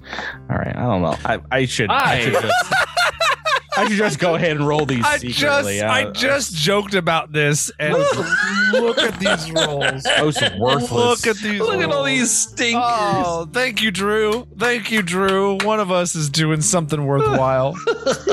all 0.49 0.58
right. 0.58 0.75
I 0.75 0.81
don't 0.81 1.01
know. 1.01 1.15
I, 1.25 1.39
I 1.51 1.65
should. 1.65 1.89
I 1.89 2.21
should 2.21 2.34
just. 2.34 2.75
I 3.78 3.88
should 3.88 3.98
just 3.98 4.20
go 4.20 4.36
ahead 4.36 4.58
and 4.58 4.68
roll 4.68 4.86
these 4.86 5.06
I 5.06 5.18
just 5.18 5.40
secretly. 5.40 5.82
Uh, 5.82 5.92
I 5.92 6.12
just 6.12 6.56
joked 6.56 6.94
about 6.94 7.32
this, 7.32 7.72
and 7.80 7.94
look 8.74 8.98
at 8.98 9.20
these 9.20 9.52
rolls. 9.52 10.04
Most 10.20 10.42
worthless. 10.58 10.92
Look 10.92 11.28
at 11.28 11.42
these. 11.42 11.60
Look 11.60 11.82
at 11.82 11.92
all 11.92 12.04
these 12.04 12.32
stinkers. 12.32 12.82
Oh, 12.84 13.50
thank 13.52 13.82
you, 13.82 13.92
Drew. 13.92 14.48
Thank 14.58 14.92
you, 14.92 15.02
Drew. 15.02 15.58
One 15.64 15.80
of 15.80 15.92
us 15.92 16.16
is 16.16 16.30
doing 16.30 16.62
something 16.62 17.06
worthwhile. 17.06 17.76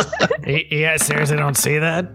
yeah, 0.46 0.96
seriously, 0.96 1.36
don't 1.36 1.56
see 1.56 1.78
that. 1.78 2.08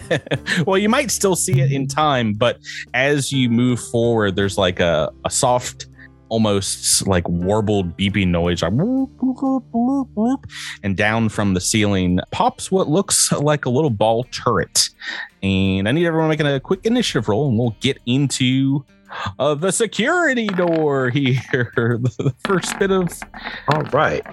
well, 0.66 0.78
you 0.78 0.88
might 0.88 1.10
still 1.10 1.36
see 1.36 1.60
it 1.60 1.70
in 1.70 1.86
time, 1.86 2.32
but 2.32 2.58
as 2.94 3.32
you 3.32 3.50
move 3.50 3.80
forward, 3.80 4.36
there's 4.36 4.58
like 4.58 4.80
a, 4.80 5.12
a 5.24 5.30
soft, 5.30 5.86
almost 6.32 7.06
like 7.06 7.28
warbled 7.28 7.94
beeping 7.94 8.28
noise, 8.28 8.62
like 8.62 8.72
whoop, 8.72 9.10
whoop, 9.20 9.42
whoop, 9.42 9.64
whoop, 9.70 10.08
whoop. 10.14 10.46
and 10.82 10.96
down 10.96 11.28
from 11.28 11.52
the 11.52 11.60
ceiling 11.60 12.20
pops 12.30 12.72
what 12.72 12.88
looks 12.88 13.30
like 13.32 13.66
a 13.66 13.70
little 13.70 13.90
ball 13.90 14.24
turret. 14.24 14.88
And 15.42 15.86
I 15.86 15.92
need 15.92 16.06
everyone 16.06 16.30
making 16.30 16.46
a 16.46 16.58
quick 16.58 16.86
initiative 16.86 17.28
roll, 17.28 17.48
and 17.50 17.58
we'll 17.58 17.76
get 17.80 17.98
into 18.06 18.82
uh, 19.38 19.54
the 19.54 19.70
security 19.70 20.46
door 20.46 21.10
here. 21.10 21.42
the 21.76 22.34
first 22.46 22.78
bit 22.78 22.90
of 22.90 23.08
All 23.68 23.82
right. 23.92 24.24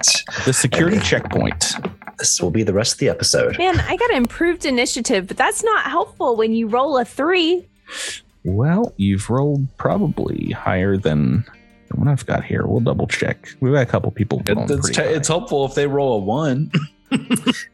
the 0.46 0.54
security 0.54 1.00
checkpoint. 1.00 1.74
This 2.18 2.40
will 2.40 2.50
be 2.50 2.62
the 2.62 2.72
rest 2.72 2.94
of 2.94 2.98
the 3.00 3.10
episode. 3.10 3.58
Man, 3.58 3.78
I 3.80 3.96
got 3.96 4.10
improved 4.12 4.64
initiative, 4.64 5.26
but 5.26 5.36
that's 5.36 5.62
not 5.62 5.84
helpful 5.84 6.34
when 6.36 6.54
you 6.54 6.66
roll 6.66 6.96
a 6.96 7.04
three. 7.04 7.68
Well, 8.44 8.94
you've 8.96 9.28
rolled 9.28 9.66
probably 9.76 10.52
higher 10.52 10.96
than 10.96 11.44
than 11.90 12.00
what 12.00 12.08
I've 12.08 12.24
got 12.26 12.44
here. 12.44 12.66
We'll 12.66 12.80
double 12.80 13.06
check. 13.06 13.48
We've 13.60 13.72
got 13.72 13.82
a 13.82 13.86
couple 13.86 14.10
people 14.10 14.40
It- 14.46 14.50
it's, 14.56 14.72
pretty 14.72 14.92
te- 14.94 15.00
high. 15.02 15.08
it's 15.08 15.28
helpful 15.28 15.64
if 15.66 15.74
they 15.74 15.86
roll 15.86 16.14
a 16.16 16.18
one. 16.24 16.70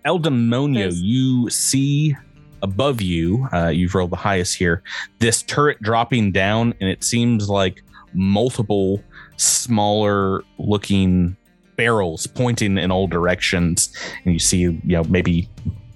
Eldemonio, 0.05 0.79
Yes. 0.87 0.97
you 1.01 1.51
see 1.51 2.17
above 2.63 3.01
you, 3.03 3.47
uh, 3.53 3.69
you've 3.69 3.95
rolled 3.95 4.11
the 4.11 4.17
highest 4.17 4.57
here, 4.57 4.83
this 5.19 5.43
turret 5.43 5.81
dropping 5.83 6.33
down, 6.33 6.75
and 6.81 6.89
it 6.89 7.05
seems 7.05 7.49
like 7.49 7.83
multiple 8.15 9.03
smaller 9.37 10.43
looking 10.59 11.37
barrels 11.77 12.27
pointing 12.27 12.79
in 12.79 12.91
all 12.91 13.07
directions. 13.07 13.95
And 14.25 14.33
you 14.33 14.39
see, 14.39 14.59
you 14.61 14.81
know, 14.85 15.05
maybe 15.05 15.49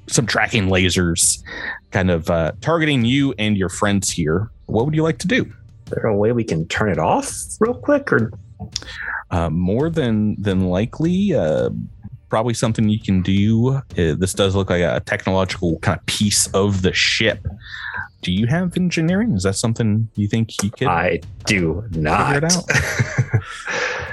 some 0.06 0.26
tracking 0.26 0.66
lasers 0.68 1.42
kind 1.92 2.10
of 2.10 2.28
uh, 2.30 2.52
targeting 2.60 3.04
you 3.06 3.32
and 3.38 3.56
your 3.56 3.70
friends 3.70 4.10
here. 4.10 4.50
What 4.66 4.84
would 4.84 4.94
you 4.94 5.02
like 5.02 5.18
to 5.18 5.26
do? 5.28 5.50
Is 5.90 5.96
there 5.96 6.06
a 6.06 6.16
way 6.16 6.30
we 6.30 6.44
can 6.44 6.66
turn 6.68 6.88
it 6.90 6.98
off 6.98 7.32
real 7.58 7.74
quick? 7.74 8.12
Or 8.12 8.32
Uh, 9.32 9.50
more 9.50 9.90
than 9.90 10.40
than 10.40 10.68
likely, 10.68 11.34
uh, 11.34 11.70
probably 12.28 12.54
something 12.54 12.88
you 12.88 13.00
can 13.00 13.22
do. 13.22 13.70
Uh, 13.98 14.14
this 14.16 14.34
does 14.34 14.54
look 14.54 14.70
like 14.70 14.82
a 14.82 15.00
technological 15.04 15.78
kind 15.80 15.98
of 15.98 16.06
piece 16.06 16.46
of 16.48 16.82
the 16.82 16.92
ship. 16.92 17.44
Do 18.22 18.30
you 18.32 18.46
have 18.46 18.76
engineering? 18.76 19.32
Is 19.32 19.42
that 19.44 19.56
something 19.56 20.08
you 20.14 20.28
think 20.28 20.62
you 20.62 20.70
could? 20.70 20.86
I 20.88 21.20
do 21.46 21.84
not. 21.90 22.36
it 22.36 22.44
out. 22.44 22.64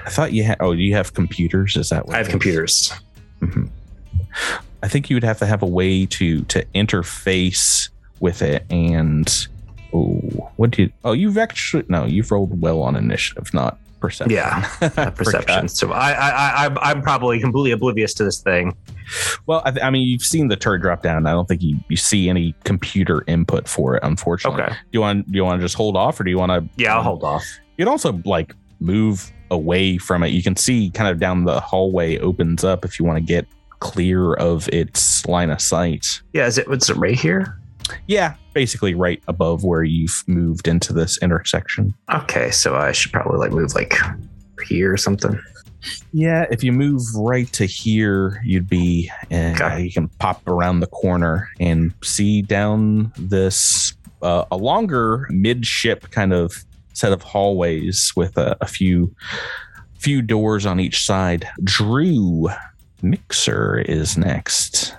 I 0.06 0.10
thought 0.10 0.34
you 0.34 0.44
had. 0.44 0.58
Oh, 0.62 0.74
do 0.74 0.82
you 0.82 0.96
have 0.96 1.13
computers? 1.13 1.76
Is 1.76 1.90
that 1.90 2.08
what 2.08 2.16
I 2.16 2.18
have 2.20 2.30
computers. 2.30 2.92
Mhm. 3.42 3.70
I 4.82 4.88
think 4.88 5.10
you 5.10 5.16
would 5.16 5.24
have 5.24 5.40
to 5.40 5.46
have 5.46 5.62
a 5.62 5.68
way 5.68 6.06
to 6.08 6.42
to 6.46 6.66
interface 6.74 7.90
with 8.20 8.42
it. 8.42 8.66
And 8.72 9.28
oh, 9.93 10.52
what 10.58 10.71
do 10.71 10.84
you? 10.84 10.91
Oh, 11.04 11.13
you've 11.13 11.38
actually 11.38 11.84
no, 11.89 12.06
you've 12.06 12.32
rolled 12.32 12.60
well 12.62 12.82
on 12.82 12.95
initiative, 12.95 13.54
not 13.54 13.78
perception. 14.00 14.36
Yeah, 14.36 14.67
perception. 15.15 15.67
So 15.69 15.91
I, 15.91 16.12
I, 16.12 16.30
I, 16.30 16.63
I'm- 16.63 16.78
I'm 16.82 17.02
probably 17.02 17.39
completely 17.39 17.71
oblivious 17.71 18.13
to 18.15 18.23
this 18.23 18.41
thing. 18.41 18.76
Well, 19.47 19.62
I, 19.65 19.71
th- 19.71 19.84
I 19.84 19.89
mean, 19.89 20.08
you've 20.08 20.21
seen 20.21 20.50
the 20.50 20.56
turret 20.56 20.82
drop 20.82 21.02
down. 21.02 21.26
I 21.26 21.32
don't 21.32 21.47
think 21.47 21.62
you, 21.63 21.78
you 21.89 21.95
see 21.97 22.30
any 22.30 22.54
computer 22.63 23.23
input 23.28 23.67
for 23.67 23.95
it, 23.95 24.04
unfortunately. 24.04 24.62
Okay. 24.63 24.71
Do 24.73 24.78
you 24.91 25.02
want 25.02 25.32
do 25.32 25.36
you 25.36 25.43
want 25.45 25.60
to 25.60 25.65
just 25.65 25.76
hold 25.76 25.95
off, 25.97 26.19
or 26.19 26.23
do 26.26 26.30
you 26.30 26.38
want 26.38 26.52
to? 26.52 26.69
Yeah, 26.82 26.95
I'll 26.95 27.04
hold 27.04 27.23
off. 27.23 27.43
You 27.78 27.86
can 27.86 27.91
also 27.91 28.21
like 28.26 28.54
move 28.80 29.32
away 29.50 29.97
from 29.97 30.23
it. 30.23 30.28
You 30.28 30.43
can 30.43 30.56
see 30.56 30.89
kind 30.91 31.10
of 31.10 31.19
down 31.19 31.45
the 31.45 31.60
hallway 31.62 32.17
opens 32.19 32.63
up 32.63 32.84
if 32.86 33.00
you 33.00 33.06
want 33.06 33.17
to 33.17 33.23
get 33.23 33.47
clear 33.80 34.34
of 34.34 34.67
its 34.69 35.26
line 35.26 35.50
of 35.50 35.62
sight. 35.62 36.21
Yeah, 36.34 36.45
is 36.47 36.58
it? 36.58 36.67
What's 36.67 36.89
it 36.89 36.97
right 36.97 37.17
here? 37.19 37.60
Yeah, 38.08 38.36
basically 38.54 38.93
right 38.95 39.21
above 39.28 39.63
where 39.63 39.84
you've 39.84 40.23
moved 40.28 40.67
into 40.67 40.93
this 40.93 41.17
intersection. 41.21 41.93
Okay, 42.13 42.52
so 42.52 42.76
I 42.76 42.91
should 42.91 43.12
probably 43.12 43.38
like 43.38 43.52
move 43.52 43.73
like 43.76 43.95
here 44.67 44.91
or 44.93 44.97
something. 44.97 45.39
Yeah, 46.12 46.45
if 46.50 46.63
you 46.63 46.71
move 46.71 47.02
right 47.15 47.52
to 47.54 47.65
here, 47.65 48.41
you'd 48.43 48.67
be. 48.67 49.12
Uh, 49.32 49.54
Okay. 49.56 49.84
You 49.84 49.91
can 49.91 50.08
pop 50.19 50.45
around 50.47 50.80
the 50.80 50.88
corner 50.88 51.50
and 51.60 51.93
see 52.04 52.41
down 52.41 53.12
this 53.17 53.93
uh, 54.21 54.45
a 54.52 54.58
longer 54.58 55.28
midship 55.30 56.10
kind 56.12 56.34
of 56.34 56.54
set 56.93 57.13
of 57.13 57.21
hallways 57.21 58.12
with 58.15 58.38
a, 58.38 58.58
a 58.62 58.67
few 58.67 59.13
few 60.00 60.21
doors 60.21 60.65
on 60.65 60.80
each 60.80 61.06
side. 61.06 61.47
Drew 61.63 62.50
Mixer 63.02 63.80
is 63.80 64.17
next. 64.17 64.95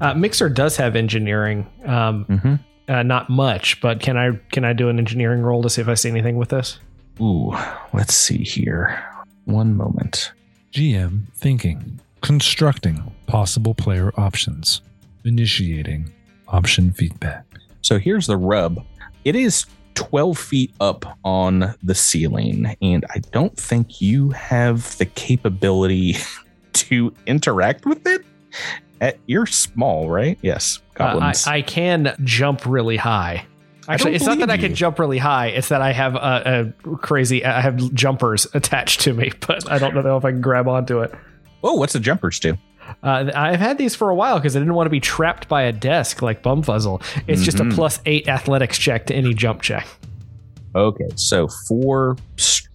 Uh, 0.00 0.14
Mixer 0.14 0.48
does 0.48 0.76
have 0.76 0.96
engineering. 0.96 1.66
Um, 1.84 2.24
Mm-hmm. 2.26 2.54
uh, 2.88 3.02
not 3.02 3.28
much, 3.28 3.80
but 3.80 4.00
can 4.00 4.16
I 4.16 4.38
can 4.52 4.64
I 4.64 4.72
do 4.72 4.88
an 4.88 4.98
engineering 4.98 5.42
roll 5.42 5.62
to 5.62 5.70
see 5.70 5.80
if 5.82 5.88
I 5.88 5.94
see 5.94 6.08
anything 6.08 6.36
with 6.36 6.50
this? 6.50 6.78
Ooh, 7.20 7.52
let's 7.92 8.14
see 8.14 8.38
here. 8.44 9.02
One 9.44 9.76
moment. 9.76 10.32
GM 10.72 11.22
thinking, 11.34 12.00
constructing 12.20 13.12
possible 13.26 13.74
player 13.74 14.12
options, 14.16 14.82
initiating 15.24 16.12
option 16.48 16.92
feedback. 16.92 17.44
So 17.82 17.98
here's 17.98 18.26
the 18.26 18.36
rub. 18.36 18.84
It 19.24 19.34
is 19.34 19.66
12 19.94 20.38
feet 20.38 20.74
up 20.80 21.18
on 21.24 21.74
the 21.82 21.94
ceiling, 21.94 22.76
and 22.80 23.04
I 23.10 23.18
don't 23.32 23.56
think 23.56 24.00
you 24.00 24.30
have 24.30 24.96
the 24.98 25.06
capability 25.06 26.16
to 26.74 27.12
interact 27.26 27.84
with 27.86 28.06
it. 28.06 28.24
At, 29.00 29.18
you're 29.26 29.46
small, 29.46 30.08
right? 30.10 30.38
Yes, 30.42 30.80
Uh, 30.98 31.04
I, 31.04 31.12
goblins. 31.12 31.46
I 31.46 31.62
can 31.62 32.16
jump 32.24 32.66
really 32.66 32.96
high. 32.96 33.44
Actually, 33.88 34.14
it's 34.16 34.26
not 34.26 34.38
that 34.40 34.50
I 34.50 34.58
can 34.58 34.74
jump 34.74 34.98
really 34.98 35.16
high. 35.18 35.46
It's 35.46 35.68
that 35.68 35.80
I 35.80 35.92
have 35.92 36.14
a, 36.14 36.74
a 36.84 36.96
crazy. 36.98 37.42
I 37.44 37.60
have 37.62 37.76
jumpers 37.94 38.46
attached 38.54 39.00
to 39.02 39.14
me, 39.14 39.32
but 39.46 39.70
I 39.70 39.78
don't 39.78 39.94
know 39.94 40.16
if 40.18 40.24
I 40.26 40.30
can 40.32 40.40
grab 40.42 40.68
onto 40.68 41.00
it. 41.00 41.12
oh, 41.64 41.74
what's 41.74 41.94
the 41.94 42.00
jumpers 42.00 42.38
do? 42.38 42.58
Uh, 43.02 43.30
I've 43.34 43.60
had 43.60 43.76
these 43.78 43.94
for 43.94 44.10
a 44.10 44.14
while 44.14 44.38
because 44.38 44.56
I 44.56 44.58
didn't 44.60 44.74
want 44.74 44.86
to 44.86 44.90
be 44.90 45.00
trapped 45.00 45.48
by 45.48 45.62
a 45.62 45.72
desk 45.72 46.22
like 46.22 46.42
Bumfuzzle. 46.42 47.02
It's 47.26 47.42
just 47.42 47.60
a 47.60 47.64
Mhm. 47.64 47.74
plus 47.74 48.00
eight 48.06 48.28
athletics 48.28 48.78
check 48.78 49.06
to 49.06 49.14
any 49.14 49.32
jump 49.34 49.60
check. 49.62 49.86
Okay, 50.74 51.08
so 51.14 51.48
four 51.66 52.16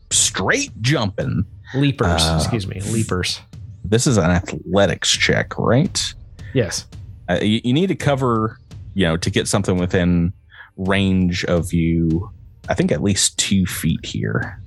straight 0.10 0.72
jumping, 0.82 1.46
Leapers, 1.76 2.24
Uh, 2.24 2.38
excuse 2.40 2.68
me, 2.68 2.80
leapers. 2.92 3.40
This 3.84 4.08
is 4.08 4.18
an 4.18 4.32
athletics 4.32 5.12
check, 5.12 5.58
right? 5.58 6.14
Yes. 6.54 6.86
uh, 7.30 7.40
you, 7.42 7.62
you 7.64 7.74
need 7.74 7.88
to 7.88 7.96
cover 7.96 8.58
you 8.94 9.06
know 9.06 9.18
to 9.18 9.30
get 9.30 9.48
something 9.48 9.78
within 9.78 10.32
range 10.78 11.44
of 11.46 11.74
you 11.74 12.30
i 12.70 12.74
think 12.76 12.92
at 12.92 13.02
least 13.02 13.38
two 13.40 13.66
feet 13.66 14.06
here 14.06 14.62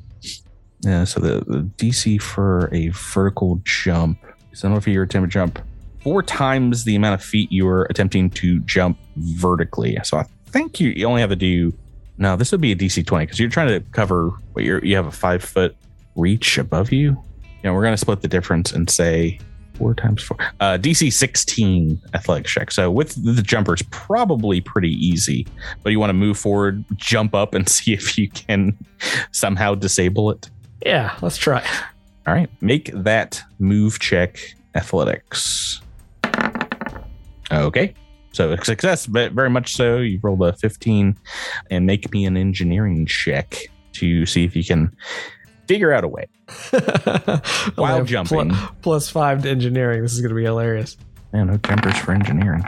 yeah 0.80 1.04
so 1.04 1.20
the, 1.20 1.44
the 1.46 1.62
dc 1.76 2.20
for 2.20 2.68
a 2.72 2.88
vertical 2.88 3.60
jump 3.64 4.18
so 4.52 4.66
i 4.66 4.68
don't 4.68 4.72
know 4.72 4.78
if 4.78 4.88
you're 4.88 5.04
attempting 5.04 5.28
to 5.30 5.32
jump 5.32 5.58
four 6.02 6.22
times 6.22 6.84
the 6.84 6.96
amount 6.96 7.14
of 7.14 7.22
feet 7.24 7.50
you 7.52 7.64
were 7.64 7.84
attempting 7.90 8.28
to 8.30 8.58
jump 8.60 8.98
vertically 9.16 9.96
so 10.02 10.16
i 10.18 10.24
think 10.50 10.80
you, 10.80 10.90
you 10.90 11.06
only 11.06 11.20
have 11.20 11.30
to 11.30 11.36
do 11.36 11.72
No, 12.18 12.34
this 12.36 12.50
would 12.52 12.60
be 12.62 12.72
a 12.72 12.76
DC 12.76 13.04
20 13.06 13.26
because 13.26 13.38
you're 13.38 13.50
trying 13.50 13.68
to 13.68 13.80
cover 13.92 14.30
what 14.52 14.64
you're 14.64 14.82
you 14.84 14.96
have 14.96 15.06
a 15.06 15.12
five 15.12 15.44
foot 15.44 15.76
reach 16.16 16.56
above 16.58 16.90
you. 16.92 17.22
Know, 17.66 17.74
we're 17.74 17.82
gonna 17.82 17.96
split 17.96 18.20
the 18.20 18.28
difference 18.28 18.70
and 18.70 18.88
say 18.88 19.40
four 19.74 19.92
times 19.92 20.22
four. 20.22 20.36
Uh 20.60 20.78
DC 20.78 21.12
16 21.12 22.00
athletics 22.14 22.52
check. 22.52 22.70
So 22.70 22.92
with 22.92 23.20
the 23.24 23.42
jumpers, 23.42 23.82
probably 23.90 24.60
pretty 24.60 24.92
easy, 24.92 25.48
but 25.82 25.90
you 25.90 25.98
want 25.98 26.10
to 26.10 26.14
move 26.14 26.38
forward, 26.38 26.84
jump 26.94 27.34
up, 27.34 27.54
and 27.54 27.68
see 27.76 27.92
if 27.92 28.16
you 28.16 28.30
can 28.30 28.78
somehow 29.32 29.74
disable 29.74 30.30
it. 30.30 30.48
Yeah, 30.84 31.16
let's 31.22 31.36
try. 31.36 31.66
All 32.28 32.34
right, 32.34 32.48
make 32.60 32.92
that 32.94 33.42
move 33.58 33.98
check 33.98 34.38
athletics. 34.76 35.80
Okay, 37.50 37.94
so 38.30 38.54
success, 38.56 39.08
but 39.08 39.32
very 39.32 39.50
much 39.50 39.74
so. 39.74 39.96
You 39.96 40.20
rolled 40.22 40.42
a 40.42 40.52
15 40.52 41.16
and 41.72 41.84
make 41.84 42.12
me 42.12 42.26
an 42.26 42.36
engineering 42.36 43.06
check 43.06 43.58
to 43.94 44.24
see 44.24 44.44
if 44.44 44.54
you 44.54 44.62
can 44.62 44.94
figure 45.66 45.92
out 45.92 46.04
a 46.04 46.08
way. 46.08 46.26
While 46.70 47.40
While 47.76 48.04
jumping. 48.04 48.52
plus 48.82 49.08
five 49.08 49.42
to 49.42 49.50
engineering. 49.50 50.02
This 50.02 50.12
is 50.12 50.20
going 50.20 50.30
to 50.30 50.36
be 50.36 50.44
hilarious. 50.44 50.96
Man, 51.32 51.48
no 51.48 51.56
tempers 51.58 51.96
for 51.98 52.12
engineering. 52.12 52.64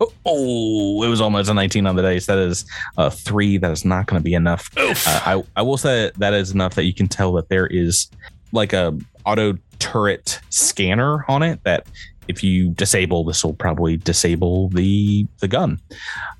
Oh, 0.00 0.12
oh, 0.26 1.02
it 1.04 1.08
was 1.08 1.20
almost 1.20 1.48
a 1.48 1.54
19 1.54 1.86
on 1.86 1.94
the 1.94 2.02
dice. 2.02 2.26
That 2.26 2.38
is 2.38 2.64
a 2.96 3.10
three. 3.10 3.56
That 3.56 3.70
is 3.70 3.84
not 3.84 4.06
going 4.06 4.20
to 4.20 4.24
be 4.24 4.34
enough. 4.34 4.68
Uh, 4.76 4.94
I, 5.06 5.42
I 5.54 5.62
will 5.62 5.76
say 5.76 6.10
that 6.16 6.34
is 6.34 6.50
enough 6.50 6.74
that 6.74 6.84
you 6.84 6.94
can 6.94 7.06
tell 7.06 7.32
that 7.34 7.48
there 7.48 7.66
is 7.68 8.10
like 8.50 8.72
a 8.72 8.98
auto 9.24 9.56
turret 9.78 10.40
scanner 10.50 11.24
on 11.28 11.42
it 11.42 11.62
that 11.64 11.86
if 12.28 12.42
you 12.42 12.70
disable 12.70 13.24
this 13.24 13.44
will 13.44 13.54
probably 13.54 13.96
disable 13.96 14.68
the 14.70 15.26
the 15.40 15.48
gun 15.48 15.78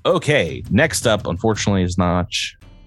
okay 0.05 0.63
next 0.69 1.05
up 1.05 1.27
unfortunately 1.27 1.83
is 1.83 1.97
not 1.97 2.29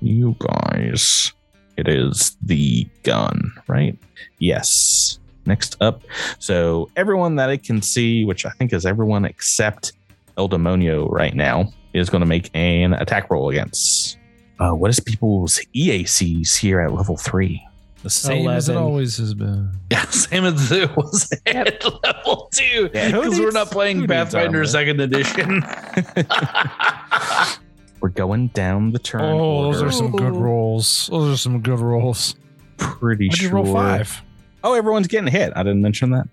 you 0.00 0.35
guys 0.38 1.33
it 1.77 1.89
is 1.89 2.37
the 2.43 2.87
gun 3.03 3.53
right? 3.69 3.99
Yes. 4.39 5.19
Next 5.45 5.77
up. 5.81 6.03
So 6.39 6.91
everyone 6.97 7.37
that 7.37 7.51
i 7.51 7.57
can 7.57 7.81
see 7.81 8.25
which 8.25 8.45
i 8.45 8.51
think 8.51 8.73
is 8.73 8.85
everyone 8.85 9.25
except 9.25 9.93
el 10.37 10.49
demonio 10.49 11.11
right 11.11 11.35
now 11.35 11.73
is 11.93 12.11
going 12.11 12.21
to 12.21 12.27
make 12.27 12.51
an 12.55 12.93
attack 12.95 13.31
roll 13.31 13.49
against 13.51 14.19
uh, 14.59 14.73
what 14.73 14.91
is 14.91 15.01
people's 15.01 15.61
eacs 15.75 16.57
here 16.57 16.81
at 16.81 16.93
level 16.93 17.17
three? 17.17 17.62
The 18.03 18.11
same 18.11 18.49
as 18.49 18.69
it 18.69 18.77
always 18.77 19.17
has 19.19 19.35
been. 19.35 19.73
Yeah, 19.91 20.05
same 20.11 20.45
as 20.45 20.71
it 20.71 20.95
was 20.97 21.33
at 21.47 21.85
level 22.05 22.49
two. 22.53 22.91
Yeah, 22.95 23.11
Because 23.11 23.41
we're 23.41 23.51
not 23.51 23.71
playing 23.71 24.07
Pathfinder 24.07 24.65
second 24.65 25.01
edition. 25.01 25.62
we're 28.07 28.11
going 28.11 28.47
down 28.49 28.92
the 28.92 29.01
turn 29.01 29.21
Oh, 29.21 29.64
those 29.64 29.83
are 29.83 29.90
some 29.90 30.12
good 30.12 30.33
rolls. 30.37 31.09
Those 31.11 31.35
are 31.35 31.37
some 31.37 31.61
good 31.61 31.81
rolls. 31.81 32.37
pretty 32.79 33.27
Why'd 33.29 33.38
you 33.40 33.49
sure 33.49 33.55
roll 33.57 33.73
five? 33.73 34.23
oh 34.62 34.75
everyone's 34.75 35.07
getting 35.09 35.27
hit 35.33 35.53
i 35.57 35.62
didn't 35.64 35.83
mention 35.83 36.11
that 36.11 36.29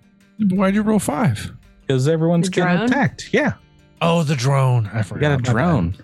Why'd 0.50 0.74
you 0.76 0.82
roll 0.82 1.00
five? 1.00 1.50
because 1.80 2.06
everyone's 2.06 2.48
The 2.48 2.54
getting 2.54 2.76
drone? 2.76 2.88
attacked. 2.90 3.30
Yeah, 3.32 3.54
Oh, 4.00 4.22
the 4.22 4.36
drone. 4.36 4.86
I 4.92 4.98
we 4.98 5.02
forgot. 5.02 5.42
got 5.42 5.48
a 5.48 5.52
drone. 5.52 5.96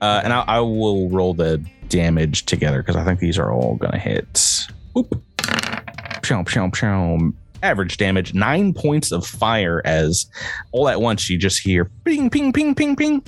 Uh, 0.00 0.20
and 0.24 0.32
I, 0.32 0.40
I 0.42 0.60
will 0.60 1.08
roll 1.10 1.34
the 1.34 1.64
damage 1.88 2.46
together 2.46 2.78
because 2.82 2.96
I 2.96 3.04
think 3.04 3.20
these 3.20 3.38
are 3.38 3.52
all 3.52 3.74
gonna 3.76 3.98
hit. 3.98 4.42
Whoop. 4.94 5.22
Pshom, 6.22 6.44
pshom, 6.44 6.70
pshom. 6.72 7.34
Average 7.62 7.96
damage, 7.96 8.34
nine 8.34 8.72
points 8.74 9.10
of 9.12 9.26
fire 9.26 9.80
as 9.84 10.26
all 10.72 10.88
at 10.88 11.00
once 11.00 11.28
you 11.30 11.36
just 11.38 11.60
hear 11.60 11.86
ping, 12.04 12.30
ping, 12.30 12.52
ping, 12.52 12.74
ping, 12.74 12.94
ping. 12.96 13.22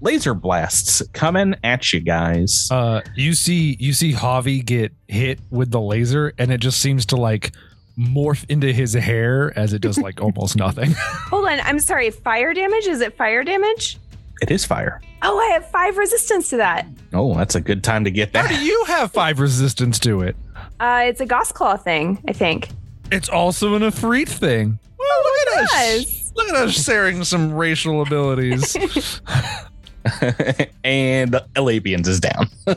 Laser 0.00 0.34
blasts 0.34 1.02
coming 1.12 1.54
at 1.64 1.92
you 1.92 2.00
guys. 2.00 2.68
Uh, 2.70 3.00
you 3.14 3.34
see, 3.34 3.76
you 3.80 3.92
see 3.92 4.12
Javi 4.12 4.64
get 4.64 4.92
hit 5.08 5.40
with 5.50 5.70
the 5.70 5.80
laser, 5.80 6.32
and 6.38 6.50
it 6.52 6.58
just 6.60 6.80
seems 6.80 7.06
to 7.06 7.16
like 7.16 7.52
morph 7.98 8.44
into 8.50 8.72
his 8.72 8.92
hair 8.92 9.58
as 9.58 9.72
it 9.72 9.80
does 9.80 9.98
like 9.98 10.20
almost 10.22 10.56
nothing. 10.56 10.92
Hold 10.96 11.46
on. 11.46 11.60
I'm 11.60 11.78
sorry. 11.80 12.10
Fire 12.10 12.52
damage? 12.52 12.86
Is 12.86 13.00
it 13.00 13.16
fire 13.16 13.42
damage? 13.44 13.98
it 14.42 14.50
is 14.50 14.66
fire. 14.66 15.00
Oh, 15.22 15.38
I 15.38 15.54
have 15.54 15.70
five 15.70 15.96
resistance 15.96 16.50
to 16.50 16.58
that. 16.58 16.86
Oh, 17.14 17.34
that's 17.34 17.54
a 17.54 17.60
good 17.60 17.82
time 17.82 18.04
to 18.04 18.10
get 18.10 18.36
How 18.36 18.46
do 18.46 18.54
that. 18.54 18.62
you 18.62 18.84
have 18.84 19.10
five 19.10 19.40
resistance 19.40 19.98
to 20.00 20.20
it? 20.20 20.36
Uh, 20.78 21.04
it's 21.06 21.22
a 21.22 21.26
Gauss 21.26 21.52
Claw 21.52 21.78
thing, 21.78 22.22
I 22.28 22.34
think. 22.34 22.68
It's 23.10 23.30
also 23.30 23.76
an 23.76 23.82
Afreet 23.82 24.28
thing. 24.28 24.78
Well, 24.98 25.08
look 25.24 25.56
at 25.56 25.62
us. 25.62 25.70
Yes. 25.72 26.32
Look 26.36 26.48
at 26.50 26.54
us 26.56 26.84
sharing 26.84 27.24
some 27.24 27.54
racial 27.54 28.02
abilities. 28.02 28.76
and 30.84 31.32
Elabians 31.54 32.06
is 32.06 32.20
down. 32.20 32.48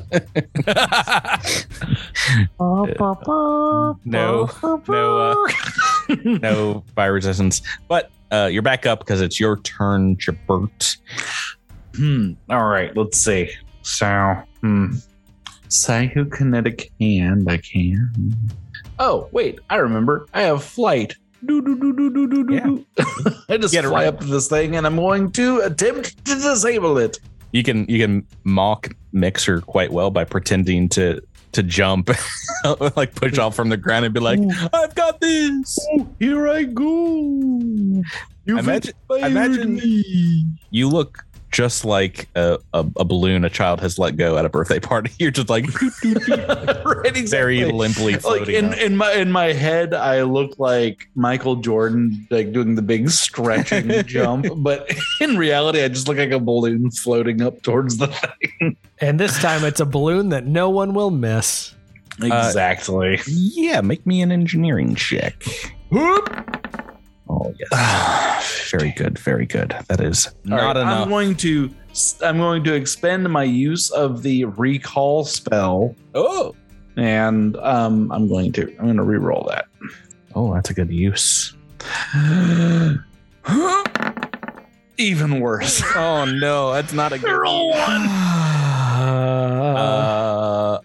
no, 4.06 4.50
no, 4.88 5.48
uh, 6.08 6.16
no 6.24 6.84
fire 6.96 7.14
resistance. 7.14 7.62
But 7.88 8.12
uh, 8.32 8.50
you're 8.52 8.62
back 8.62 8.86
up 8.86 9.00
because 9.00 9.22
it's 9.22 9.40
your 9.40 9.58
turn, 9.62 10.16
Jabert. 10.18 10.98
Hmm. 11.96 12.34
All 12.50 12.68
right. 12.68 12.96
Let's 12.96 13.18
see. 13.18 13.52
So, 13.82 14.36
hmm. 14.62 14.94
Psychokinetic 15.68 16.90
hand. 17.00 17.50
I 17.50 17.58
can. 17.58 18.34
Oh, 18.98 19.30
wait. 19.32 19.60
I 19.70 19.76
remember. 19.78 20.28
I 20.34 20.44
have 20.44 20.64
flight. 20.64 21.16
Do, 21.46 21.62
do, 21.62 21.80
do, 21.80 21.94
do, 21.94 22.10
do, 22.10 22.28
do, 22.28 22.44
do, 22.48 22.54
Yeah. 22.54 22.64
do. 22.66 22.86
I 23.50 23.58
just 23.58 23.74
Get 23.74 23.86
fly 23.86 23.92
right. 24.04 24.08
up 24.08 24.20
to 24.20 24.26
this 24.26 24.48
thing 24.48 24.76
and 24.76 24.86
I'm 24.86 24.96
going 24.98 25.32
to 25.34 25.60
attempt 25.62 26.26
to 26.26 26.36
disable 26.36 26.98
it. 26.98 27.20
You 27.52 27.64
can 27.64 27.86
you 27.90 27.98
can 28.00 28.28
mock 28.44 28.96
Mixer 29.12 29.62
quite 29.62 29.92
well 29.92 30.12
by 30.12 30.24
pretending 30.24 30.88
to 30.90 31.22
to 31.54 31.64
jump, 31.64 32.12
like 32.96 33.16
push 33.16 33.40
off 33.40 33.56
from 33.56 33.70
the 33.70 33.78
ground 33.78 34.06
and 34.06 34.14
be 34.14 34.20
like, 34.20 34.40
"I've 34.72 34.94
got 34.94 35.20
this." 35.20 35.76
Here 36.20 36.48
I 36.48 36.62
go. 36.64 36.84
You 38.46 38.60
Imagine- 38.60 38.94
imagine- 39.10 40.58
You 40.70 40.90
look 40.90 41.24
just 41.52 41.84
like 41.86 42.28
a, 42.36 42.60
a, 42.74 42.86
a 42.98 43.04
balloon 43.06 43.44
a 43.44 43.50
child 43.50 43.80
has 43.82 43.98
let 43.98 44.18
go 44.18 44.38
at 44.38 44.46
a 44.46 44.50
birthday 44.50 44.80
party. 44.80 45.12
You're 45.20 45.32
just 45.32 45.50
like 45.50 45.66
right, 46.04 47.06
exactly. 47.16 47.28
very 47.30 47.66
limply 47.66 48.14
like 48.14 48.22
floating. 48.22 48.56
in, 48.56 48.74
in 48.74 48.98
my 48.98 49.12
in 49.14 49.32
my 49.32 49.54
head 49.54 49.94
i 49.94 50.22
look 50.22 50.58
like 50.60 51.10
michael 51.16 51.56
jordan 51.56 52.28
like 52.30 52.52
doing 52.52 52.76
the 52.76 52.82
big 52.82 53.10
stretching 53.10 53.90
jump 54.06 54.46
but 54.58 54.92
in 55.22 55.38
reality 55.38 55.82
i 55.82 55.88
just 55.88 56.08
look 56.08 56.18
like 56.18 56.32
a 56.32 56.40
balloon 56.40 56.92
floating 56.92 57.42
up 57.42 57.62
towards 57.62 57.98
the 57.98 58.08
thing 58.08 58.76
And 59.00 59.20
this 59.20 59.40
time 59.40 59.64
it's 59.64 59.80
a 59.80 59.86
balloon 59.86 60.30
that 60.30 60.46
no 60.46 60.70
one 60.70 60.94
will 60.94 61.12
miss. 61.12 61.74
Uh, 62.22 62.26
exactly 62.26 63.20
yeah, 63.28 63.82
make 63.82 64.06
me 64.06 64.22
an 64.22 64.32
engineering 64.32 64.94
check. 64.96 65.42
Oh 67.30 67.54
yes, 67.60 68.70
very 68.72 68.92
good, 68.92 69.20
very 69.20 69.46
good. 69.46 69.76
That 69.88 70.02
is 70.02 70.28
All 70.28 70.34
not 70.58 70.76
right, 70.76 70.78
enough. 70.82 71.04
i'm 71.04 71.10
going 71.10 71.36
to 71.36 71.70
i'm 72.24 72.38
going 72.38 72.64
to 72.64 72.74
expend 72.74 73.30
my 73.30 73.44
use 73.44 73.92
of 73.92 74.24
the 74.24 74.46
recall 74.46 75.24
spell 75.26 75.96
oh, 76.16 76.56
and 76.98 77.56
um 77.58 78.12
i'm 78.12 78.28
going 78.28 78.52
to 78.54 78.64
i'm 78.80 78.86
going 78.86 78.98
to 78.98 79.04
re-roll 79.04 79.46
that 79.50 79.66
oh, 80.36 80.54
that's 80.54 80.70
a 80.70 80.74
good 80.74 80.92
use. 80.92 81.54
even 84.98 85.40
worse 85.40 85.82
Oh 85.96 86.26
no, 86.26 86.74
that's 86.74 86.94
not 86.94 87.14
a 87.14 87.20
good 87.20 87.32
Roll 87.32 87.70
one. 87.72 88.08
Uh, 89.70 90.80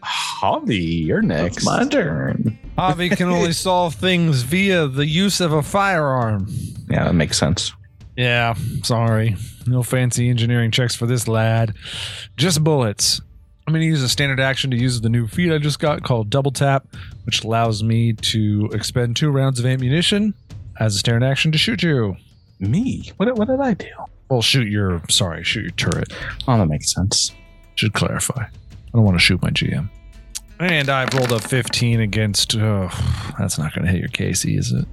Javi, 0.45 1.07
you're 1.07 1.23
next. 1.23 1.59
It's 1.59 1.67
my 1.67 1.87
turn 1.87 2.59
Javi 2.77 3.17
can 3.17 3.29
only 3.29 3.53
solve 3.67 3.95
things 3.95 4.43
via 4.43 4.87
the 4.87 5.07
use 5.07 5.41
of 5.41 5.55
a 5.55 5.63
firearm. 5.63 6.47
Yeah, 6.91 7.05
that 7.05 7.15
makes 7.15 7.39
sense. 7.39 7.73
Yeah, 8.15 8.55
sorry. 8.83 9.37
No 9.67 9.83
fancy 9.83 10.29
engineering 10.29 10.71
checks 10.71 10.95
for 10.95 11.07
this 11.07 11.27
lad. 11.27 11.75
Just 12.37 12.63
bullets. 12.63 13.23
I'm 13.67 13.73
going 13.73 13.81
to 13.81 13.87
use 13.87 14.03
a 14.03 14.09
standard 14.09 14.39
action 14.39 14.71
to 14.73 14.77
use 14.77 15.01
the 15.01 15.09
new 15.09 15.27
feat 15.27 15.51
I 15.51 15.57
just 15.57 15.79
got 15.79 16.03
called 16.03 16.29
Double 16.29 16.51
Tap, 16.51 16.87
which 17.25 17.43
allows 17.43 17.83
me 17.83 18.13
to 18.13 18.69
expend 18.75 19.17
two 19.17 19.31
rounds 19.31 19.59
of 19.59 19.65
ammunition 19.65 20.35
as 20.79 20.95
a 20.95 20.99
standard 20.99 21.27
action 21.27 21.53
to 21.53 21.59
shoot 21.59 21.83
you. 21.83 22.17
Me? 22.61 23.11
What, 23.17 23.35
what 23.39 23.49
did 23.49 23.61
I 23.61 23.73
do? 23.73 23.89
Well, 24.29 24.43
shoot 24.43 24.69
your, 24.69 25.01
sorry, 25.09 25.43
shoot 25.43 25.63
your 25.63 25.71
turret. 25.71 26.13
Oh, 26.47 26.59
that 26.59 26.67
makes 26.67 26.93
sense. 26.93 27.33
Should 27.77 27.95
clarify. 27.95 28.43
I 28.43 28.91
don't 28.93 29.05
want 29.05 29.17
to 29.17 29.25
shoot 29.25 29.41
my 29.41 29.51
GM. 29.51 29.89
And 30.61 30.89
I've 30.89 31.13
rolled 31.15 31.33
a 31.33 31.41
15 31.41 32.01
against, 32.01 32.55
oh, 32.57 32.89
that's 33.39 33.59
not 33.59 33.75
going 33.75 33.87
to 33.87 33.91
hit 33.91 34.01
your 34.01 34.09
KC, 34.09 34.59
is 34.59 34.73
it? 34.73 34.87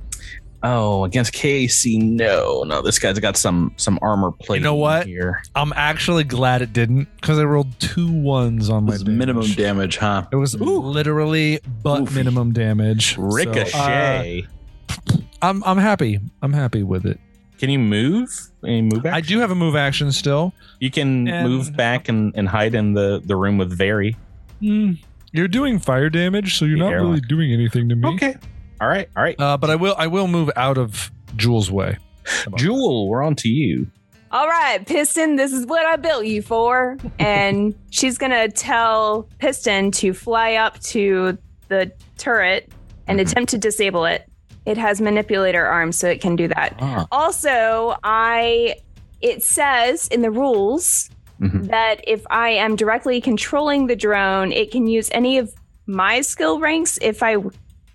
Oh, 0.63 1.05
against 1.05 1.33
KC, 1.33 2.01
no, 2.03 2.63
no. 2.63 2.81
This 2.83 2.99
guy's 2.99 3.17
got 3.17 3.35
some 3.35 3.73
some 3.77 3.97
armor 4.03 4.31
plate. 4.31 4.57
You 4.59 4.63
know 4.63 4.75
what? 4.75 5.07
Here, 5.07 5.41
I'm 5.55 5.73
actually 5.75 6.23
glad 6.23 6.61
it 6.61 6.71
didn't 6.71 7.07
because 7.19 7.39
I 7.39 7.45
rolled 7.45 7.79
two 7.79 8.11
ones 8.11 8.69
on 8.69 8.85
my 8.85 8.93
It's 8.93 9.03
minimum 9.03 9.41
damage. 9.41 9.57
damage 9.57 9.97
huh 9.97 10.27
It 10.31 10.35
was 10.35 10.53
literally 10.61 11.59
but 11.81 12.01
Oofy. 12.03 12.15
minimum 12.15 12.53
damage. 12.53 13.15
So, 13.15 13.23
ricochet. 13.23 14.45
uh, 14.89 15.17
I'm 15.41 15.63
I'm 15.63 15.79
happy. 15.79 16.19
I'm 16.43 16.53
happy 16.53 16.83
with 16.83 17.07
it. 17.07 17.19
Can 17.57 17.71
you 17.71 17.79
move? 17.79 18.29
Can 18.63 18.69
you 18.71 18.83
move 18.83 19.01
back? 19.01 19.13
I 19.15 19.21
do 19.21 19.39
have 19.39 19.49
a 19.49 19.55
move 19.55 19.75
action 19.75 20.11
still. 20.11 20.53
You 20.79 20.91
can 20.91 21.27
And- 21.27 21.49
move 21.49 21.75
back 21.75 22.07
and, 22.07 22.33
and 22.35 22.47
hide 22.47 22.75
in 22.75 22.93
the, 22.93 23.19
the 23.25 23.35
room 23.35 23.57
with 23.57 23.75
Very. 23.75 24.15
Hmm, 24.59 24.91
you're 25.31 25.47
doing 25.47 25.79
fire 25.79 26.09
damage, 26.09 26.57
so 26.57 26.65
you're 26.65 26.77
not 26.77 26.91
airlock. 26.91 27.09
really 27.09 27.21
doing 27.21 27.53
anything 27.53 27.89
to 27.89 27.95
me. 27.95 28.09
Okay. 28.15 28.35
All 28.79 28.87
right. 28.87 29.09
All 29.15 29.23
right. 29.23 29.39
Uh, 29.39 29.57
but 29.57 29.69
I 29.69 29.75
will 29.75 29.95
I 29.97 30.07
will 30.07 30.27
move 30.27 30.49
out 30.55 30.77
of 30.77 31.11
Jules' 31.35 31.71
way. 31.71 31.97
Jewel, 32.55 33.07
we're 33.07 33.23
on 33.23 33.35
to 33.37 33.49
you. 33.49 33.87
All 34.31 34.47
right, 34.47 34.85
Piston, 34.87 35.35
this 35.35 35.51
is 35.51 35.65
what 35.65 35.85
I 35.85 35.97
built 35.97 36.25
you 36.25 36.41
for. 36.41 36.97
And 37.19 37.75
she's 37.91 38.17
going 38.17 38.31
to 38.31 38.49
tell 38.49 39.27
Piston 39.39 39.91
to 39.91 40.13
fly 40.13 40.55
up 40.55 40.79
to 40.79 41.37
the 41.67 41.91
turret 42.17 42.71
and 43.07 43.19
attempt 43.19 43.51
to 43.51 43.57
disable 43.57 44.05
it. 44.05 44.27
It 44.65 44.77
has 44.77 45.01
manipulator 45.01 45.65
arms, 45.65 45.97
so 45.97 46.07
it 46.07 46.21
can 46.21 46.35
do 46.35 46.47
that. 46.47 46.75
Ah. 46.79 47.07
Also, 47.11 47.95
I 48.03 48.75
it 49.21 49.43
says 49.43 50.07
in 50.07 50.21
the 50.21 50.31
rules 50.31 51.09
Mhm. 51.41 51.67
that 51.69 52.01
if 52.07 52.23
I 52.29 52.49
am 52.49 52.75
directly 52.75 53.19
controlling 53.21 53.87
the 53.87 53.95
drone, 53.95 54.51
it 54.51 54.71
can 54.71 54.87
use 54.87 55.09
any 55.11 55.37
of 55.37 55.53
my 55.87 56.21
skill 56.21 56.59
ranks 56.59 56.99
if 57.01 57.23
I 57.23 57.37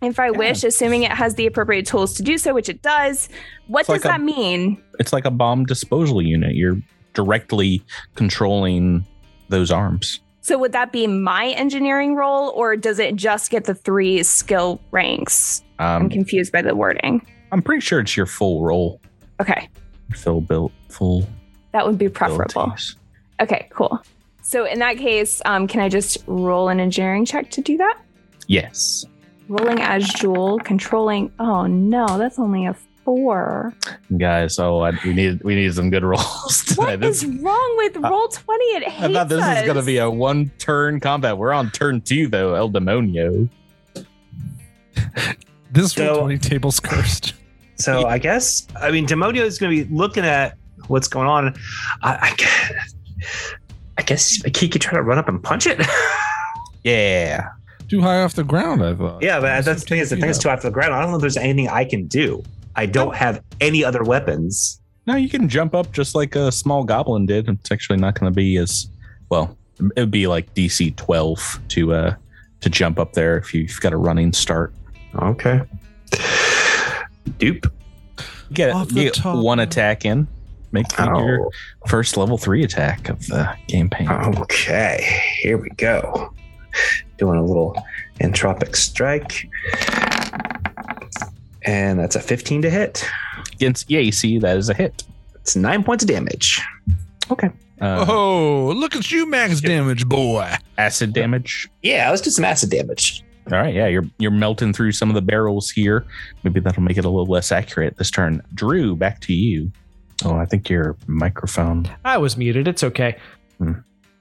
if 0.02 0.20
I 0.20 0.30
wish, 0.30 0.62
assuming 0.62 1.04
it 1.04 1.12
has 1.12 1.36
the 1.36 1.46
appropriate 1.46 1.86
tools 1.86 2.12
to 2.14 2.22
do 2.22 2.36
so, 2.36 2.52
which 2.52 2.68
it 2.68 2.82
does. 2.82 3.30
What 3.66 3.80
It's 3.80 3.88
does 3.88 4.04
like 4.04 4.04
a- 4.04 4.18
that 4.18 4.20
mean? 4.24 4.76
It's 4.98 5.10
like 5.12 5.24
a 5.24 5.30
bomb 5.30 5.64
disposal 5.64 6.20
unit. 6.20 6.54
You're 6.54 6.76
directly 7.14 7.82
controlling 8.14 9.06
those 9.48 9.70
arms. 9.70 10.20
So 10.42 10.58
would 10.58 10.72
that 10.72 10.92
be 10.92 11.06
my 11.06 11.46
engineering 11.48 12.14
role, 12.14 12.50
or 12.54 12.76
does 12.76 12.98
it 12.98 13.16
just 13.16 13.50
get 13.50 13.64
the 13.64 13.74
three 13.74 14.22
skill 14.22 14.80
ranks? 14.90 15.62
I'm 15.78 16.02
Um, 16.04 16.08
confused 16.10 16.52
by 16.52 16.60
the 16.62 16.74
wording. 16.76 17.22
I'm 17.52 17.62
pretty 17.62 17.80
sure 17.80 18.00
it's 18.00 18.16
your 18.16 18.26
full 18.26 18.62
role. 18.64 19.00
Okay, 19.40 19.68
Full 20.14 20.40
built, 20.42 20.72
full 20.88 21.26
that 21.72 21.86
would 21.86 21.96
be 21.98 22.08
preferable. 22.08 22.44
abilities. 22.64 22.96
Okay, 23.40 23.68
cool. 23.70 24.00
So 24.42 24.64
in 24.64 24.78
that 24.78 24.96
case, 24.98 25.42
um, 25.44 25.66
can 25.66 25.80
I 25.80 25.88
just 25.88 26.18
roll 26.26 26.68
an 26.68 26.78
engineering 26.80 27.24
check 27.24 27.50
to 27.50 27.60
do 27.60 27.76
that? 27.78 27.98
Yes. 28.46 29.04
Rolling 29.48 29.80
as 29.80 30.08
Jewel, 30.08 30.58
controlling. 30.60 31.32
Oh 31.38 31.66
no, 31.66 32.06
that's 32.18 32.38
only 32.38 32.66
a 32.66 32.74
four. 33.04 33.72
Guys, 34.18 34.58
oh, 34.58 34.80
I, 34.80 34.92
we 35.04 35.12
need 35.14 35.42
we 35.44 35.54
need 35.54 35.72
some 35.74 35.90
good 35.90 36.02
rolls 36.04 36.64
today. 36.64 36.82
What 36.82 37.00
This- 37.00 37.22
is 37.22 37.30
wrong 37.40 37.74
with 37.76 37.96
I- 38.04 38.08
roll 38.10 38.28
twenty? 38.28 38.64
It 38.66 38.84
hates 38.84 39.04
I 39.04 39.12
thought 39.12 39.28
this 39.28 39.42
us. 39.42 39.56
was 39.58 39.64
going 39.64 39.76
to 39.76 39.82
be 39.84 39.98
a 39.98 40.10
one 40.10 40.50
turn 40.58 40.98
combat. 41.00 41.36
We're 41.38 41.52
on 41.52 41.70
turn 41.70 42.00
two, 42.00 42.28
though. 42.28 42.54
El 42.54 42.70
Demonio. 42.70 43.48
This 45.72 45.92
So- 45.92 46.06
roll 46.06 46.20
twenty 46.22 46.38
table's 46.38 46.80
cursed. 46.80 47.34
So 47.76 48.06
I 48.06 48.18
guess 48.18 48.66
I 48.80 48.90
mean 48.90 49.06
Demonio 49.06 49.42
is 49.42 49.58
going 49.58 49.76
to 49.76 49.84
be 49.84 49.94
looking 49.94 50.24
at 50.24 50.56
what's 50.88 51.08
going 51.08 51.28
on. 51.28 51.54
I, 52.02 52.30
I 52.30 52.34
guess, 52.36 52.94
I 53.98 54.02
guess 54.02 54.40
he 54.56 54.68
could 54.68 54.80
try 54.82 54.96
to 54.96 55.02
run 55.02 55.18
up 55.18 55.28
and 55.28 55.42
punch 55.42 55.66
it. 55.66 55.80
Yeah. 56.84 57.48
Too 57.88 58.00
high 58.00 58.22
off 58.22 58.34
the 58.34 58.44
ground, 58.44 58.80
I 58.80 58.94
thought. 58.94 59.20
yeah, 59.20 59.40
but 59.40 59.64
that's 59.64 59.82
the 59.82 59.88
thing 59.88 59.98
is 59.98 60.10
the 60.10 60.16
thing 60.16 60.30
is 60.30 60.38
too 60.38 60.48
after 60.48 60.68
the 60.68 60.72
ground. 60.72 60.94
I 60.94 61.00
don't 61.00 61.10
know 61.10 61.16
if 61.16 61.20
there's 61.20 61.36
anything 61.36 61.68
I 61.68 61.84
can 61.84 62.06
do. 62.06 62.44
I 62.76 62.86
don't 62.86 63.16
have 63.16 63.42
any 63.60 63.84
other 63.84 64.04
weapons. 64.04 64.80
No, 65.04 65.16
you 65.16 65.28
can 65.28 65.48
jump 65.48 65.74
up 65.74 65.90
just 65.90 66.14
like 66.14 66.36
a 66.36 66.52
small 66.52 66.84
goblin 66.84 67.26
did. 67.26 67.48
It's 67.48 67.72
actually 67.72 67.98
not 67.98 68.18
going 68.18 68.30
to 68.32 68.34
be 68.34 68.56
as 68.58 68.88
well. 69.30 69.58
It 69.80 69.98
would 70.00 70.12
be 70.12 70.28
like 70.28 70.54
DC 70.54 70.94
12 70.94 71.60
to 71.70 71.92
uh 71.92 72.14
to 72.60 72.70
jump 72.70 73.00
up 73.00 73.14
there 73.14 73.36
if 73.36 73.52
you've 73.52 73.80
got 73.80 73.92
a 73.92 73.96
running 73.96 74.32
start. 74.32 74.72
Okay. 75.16 75.60
Dupe. 77.38 77.66
Get, 78.52 78.70
Off 78.70 78.92
you 78.92 79.10
get 79.10 79.24
one 79.24 79.58
attack 79.58 80.04
in. 80.04 80.28
Make 80.76 80.98
your 80.98 81.46
Oh, 81.46 81.50
first 81.86 82.16
level 82.18 82.36
three 82.36 82.62
attack 82.62 83.08
of 83.08 83.26
the 83.28 83.48
campaign. 83.68 84.08
okay. 84.10 85.20
Here 85.40 85.56
we 85.56 85.70
go. 85.78 86.34
Doing 87.16 87.38
a 87.38 87.42
little 87.44 87.74
entropic 88.20 88.76
strike. 88.76 89.48
And 91.64 91.98
that's 91.98 92.14
a 92.14 92.20
15 92.20 92.62
to 92.62 92.70
hit. 92.70 93.04
Against 93.54 93.88
EAC, 93.88 94.40
that 94.42 94.56
is 94.58 94.68
a 94.68 94.74
hit. 94.74 95.02
It's 95.36 95.56
nine 95.56 95.82
points 95.82 96.04
of 96.04 96.08
damage. 96.08 96.60
Uh, 97.30 98.04
Oh, 98.08 98.72
look 98.76 98.94
at 98.96 99.10
you, 99.10 99.26
max 99.28 99.60
damage, 99.60 100.06
boy. 100.06 100.50
acid 100.78 101.12
damage. 101.12 101.68
Yeah, 101.82 102.10
let's 102.10 102.22
do 102.22 102.30
some 102.30 102.44
acid 102.44 102.70
damage. 102.70 103.22
All 103.52 103.58
right, 103.58 103.74
yeah, 103.74 103.86
you're 103.86 104.04
you're 104.18 104.30
melting 104.32 104.72
through 104.72 104.92
some 104.92 105.08
of 105.08 105.14
the 105.14 105.22
barrels 105.22 105.70
here. 105.70 106.04
Maybe 106.42 106.58
that'll 106.60 106.82
make 106.82 106.96
it 106.98 107.04
a 107.04 107.08
little 107.08 107.26
less 107.26 107.52
accurate 107.52 107.96
this 107.96 108.10
turn. 108.10 108.42
Drew, 108.54 108.96
back 108.96 109.20
to 109.22 109.32
you. 109.32 109.70
Oh, 110.24 110.36
I 110.36 110.46
think 110.46 110.68
your 110.68 110.96
microphone. 111.06 111.88
I 112.04 112.18
was 112.18 112.36
muted. 112.36 112.68
It's 112.68 112.82
okay. 112.82 113.16
Hmm. 113.58 113.72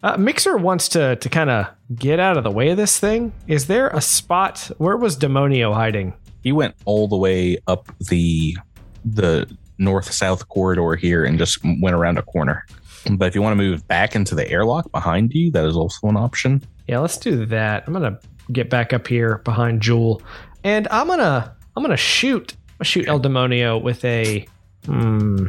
Uh, 0.04 0.18
Mixer 0.18 0.58
wants 0.58 0.90
to 0.90 1.16
to 1.16 1.30
kind 1.30 1.50
of 1.50 1.68
get 1.96 2.20
out 2.20 2.38
of 2.38 2.44
the 2.44 2.52
way 2.52 2.70
of 2.70 2.78
this 2.78 3.00
thing. 3.00 3.34
Is 3.48 3.68
there 3.68 3.88
a 3.90 4.02
spot? 4.02 4.70
Where 4.78 4.98
was 4.98 5.18
Demonio 5.18 5.74
hiding? 5.74 6.14
He 6.44 6.52
went 6.52 6.76
all 6.86 7.08
the 7.08 7.18
way 7.18 7.58
up 7.68 7.88
the 8.00 8.56
the 9.04 9.50
north 9.78 10.12
south 10.12 10.48
corridor 10.48 10.96
here 10.96 11.26
and 11.26 11.40
just 11.40 11.60
went 11.82 11.96
around 11.96 12.18
a 12.18 12.22
corner. 12.22 12.66
But 13.10 13.28
if 13.28 13.36
you 13.36 13.42
want 13.42 13.58
to 13.58 13.64
move 13.64 13.88
back 13.88 14.16
into 14.16 14.36
the 14.36 14.50
airlock 14.50 14.92
behind 14.92 15.34
you, 15.34 15.52
that 15.52 15.66
is 15.66 15.76
also 15.76 16.08
an 16.08 16.18
option. 16.18 16.64
Yeah, 16.88 17.00
let's 17.00 17.18
do 17.18 17.46
that. 17.48 17.84
I'm 17.88 17.94
gonna 17.94 18.20
get 18.52 18.70
back 18.70 18.94
up 18.94 19.08
here 19.08 19.40
behind 19.40 19.82
Jewel, 19.82 20.22
and 20.64 20.88
I'm 20.92 21.08
gonna 21.08 21.56
I'm 21.76 21.84
gonna 21.84 21.98
shoot 21.98 22.54
I'm 22.54 22.78
gonna 22.80 22.86
shoot 22.86 23.08
El 23.08 23.20
Demonio 23.20 23.82
with 23.82 24.04
a. 24.06 24.46
Hmm. 24.86 25.48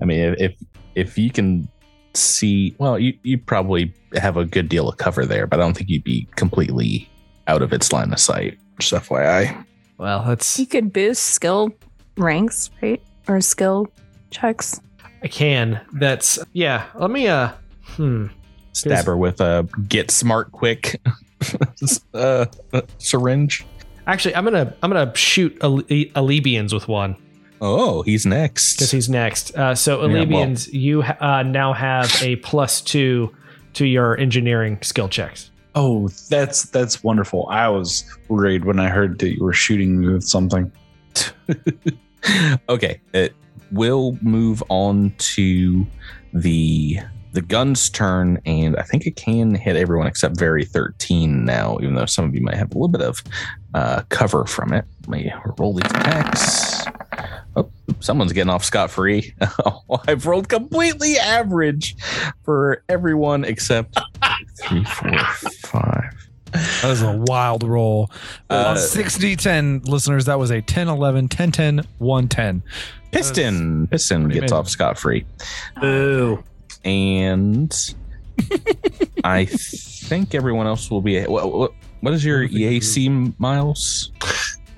I 0.00 0.04
mean, 0.04 0.34
if 0.38 0.56
if 0.94 1.18
you 1.18 1.30
can 1.30 1.68
see, 2.14 2.74
well, 2.78 2.98
you 2.98 3.14
you 3.22 3.38
probably 3.38 3.92
have 4.14 4.36
a 4.36 4.44
good 4.44 4.68
deal 4.68 4.88
of 4.88 4.96
cover 4.98 5.24
there, 5.24 5.46
but 5.46 5.60
I 5.60 5.62
don't 5.62 5.74
think 5.76 5.88
you'd 5.88 6.04
be 6.04 6.28
completely 6.36 7.08
out 7.46 7.62
of 7.62 7.72
its 7.72 7.92
line 7.92 8.12
of 8.12 8.18
sight. 8.18 8.58
Just 8.78 8.92
FYI. 9.08 9.64
Well, 9.98 10.24
that's 10.24 10.58
You 10.58 10.66
could 10.66 10.92
boost 10.92 11.22
skill 11.22 11.70
ranks, 12.16 12.70
right? 12.82 13.02
Or 13.28 13.40
skill 13.40 13.86
checks. 14.30 14.80
I 15.22 15.28
can. 15.28 15.80
That's 15.92 16.38
yeah. 16.52 16.86
Let 16.94 17.10
me 17.10 17.28
uh. 17.28 17.52
Hmm. 17.82 18.26
Stab 18.72 19.04
her 19.04 19.16
with 19.16 19.40
a 19.40 19.68
get 19.86 20.10
smart 20.10 20.50
quick 20.50 21.00
uh, 22.14 22.46
syringe. 22.98 23.66
Actually, 24.06 24.34
I'm 24.34 24.44
gonna 24.44 24.74
I'm 24.82 24.90
gonna 24.90 25.14
shoot 25.14 25.56
Ale- 25.62 25.82
Alebians 25.82 26.72
with 26.72 26.88
one 26.88 27.16
Oh, 27.64 28.02
he's 28.02 28.26
next. 28.26 28.74
because 28.74 28.90
he's 28.90 29.08
next. 29.08 29.54
Uh, 29.56 29.74
so 29.76 30.04
Yeah, 30.04 30.14
well- 30.24 30.26
Alebians, 30.26 30.72
you 30.72 31.02
uh, 31.02 31.44
now 31.44 31.72
have 31.72 32.12
a 32.20 32.36
plus 32.36 32.80
two 32.80 33.32
to 33.74 33.86
your 33.86 34.18
engineering 34.18 34.78
skill 34.82 35.08
checks. 35.08 35.50
Oh, 35.76 36.08
that's 36.28 36.64
that's 36.66 37.02
wonderful. 37.02 37.46
I 37.48 37.68
was 37.68 38.04
worried 38.28 38.64
when 38.66 38.78
I 38.78 38.88
heard 38.88 39.18
that 39.20 39.30
you 39.30 39.42
were 39.42 39.52
shooting 39.54 40.00
me 40.00 40.08
with 40.12 40.24
something. 40.24 40.70
okay, 42.68 43.00
it 43.14 43.34
will 43.70 44.18
move 44.20 44.62
on 44.68 45.14
to 45.18 45.86
the 46.34 46.98
the 47.32 47.40
gun's 47.40 47.88
turn, 47.88 48.38
and 48.44 48.76
I 48.76 48.82
think 48.82 49.06
it 49.06 49.16
can 49.16 49.54
hit 49.54 49.76
everyone 49.76 50.06
except 50.08 50.36
very 50.38 50.64
thirteen 50.66 51.44
now. 51.46 51.78
Even 51.80 51.94
though 51.94 52.06
some 52.06 52.26
of 52.26 52.34
you 52.34 52.42
might 52.42 52.56
have 52.56 52.70
a 52.72 52.74
little 52.74 52.88
bit 52.88 53.00
of 53.00 53.22
uh, 53.72 54.02
cover 54.10 54.44
from 54.44 54.72
it. 54.74 54.84
Let 55.06 55.08
me 55.24 55.32
roll 55.58 55.72
these 55.74 55.90
attacks. 55.90 56.84
Someone's 58.02 58.32
getting 58.32 58.50
off 58.50 58.64
scot 58.64 58.90
free. 58.90 59.34
I've 60.08 60.26
rolled 60.26 60.48
completely 60.48 61.16
average 61.18 61.96
for 62.42 62.82
everyone 62.88 63.44
except 63.44 63.98
three, 64.60 64.84
four, 64.84 65.18
five. 65.62 66.12
That 66.52 66.84
was 66.84 67.02
a 67.02 67.16
wild 67.16 67.62
roll. 67.62 68.10
Uh, 68.50 68.74
6d10 68.74 69.88
listeners, 69.88 70.26
that 70.26 70.38
was 70.38 70.50
a 70.50 70.60
10 70.60 70.88
11, 70.88 71.28
10 71.28 71.52
10, 71.52 71.80
1 71.98 72.28
10. 72.28 72.62
Piston, 73.10 73.86
Piston 73.86 74.28
gets 74.28 74.38
amazing. 74.38 74.56
off 74.56 74.68
scot 74.68 74.98
free. 74.98 75.24
Boo. 75.80 76.42
and 76.84 77.94
I 79.24 79.44
think 79.46 80.34
everyone 80.34 80.66
else 80.66 80.90
will 80.90 81.02
be. 81.02 81.22
What, 81.24 81.52
what, 81.52 81.72
what 82.00 82.14
is 82.14 82.24
your 82.24 82.48
EAC 82.48 83.38
miles? 83.38 84.10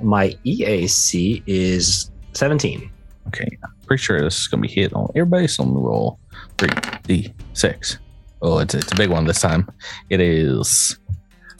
My 0.02 0.36
EAC 0.44 1.42
is 1.46 2.10
17. 2.34 2.90
Okay, 3.34 3.58
I'm 3.64 3.70
pretty 3.86 4.02
sure 4.02 4.20
this 4.20 4.38
is 4.38 4.46
gonna 4.46 4.60
be 4.62 4.68
hit 4.68 4.92
on 4.92 5.10
everybody's 5.16 5.58
on 5.58 5.74
the 5.74 5.80
roll. 5.80 6.18
Three 6.58 6.70
D 7.02 7.34
six. 7.52 7.98
Oh, 8.42 8.58
it's 8.58 8.74
it's 8.74 8.92
a 8.92 8.96
big 8.96 9.10
one 9.10 9.24
this 9.24 9.40
time. 9.40 9.68
It 10.10 10.20
is 10.20 10.98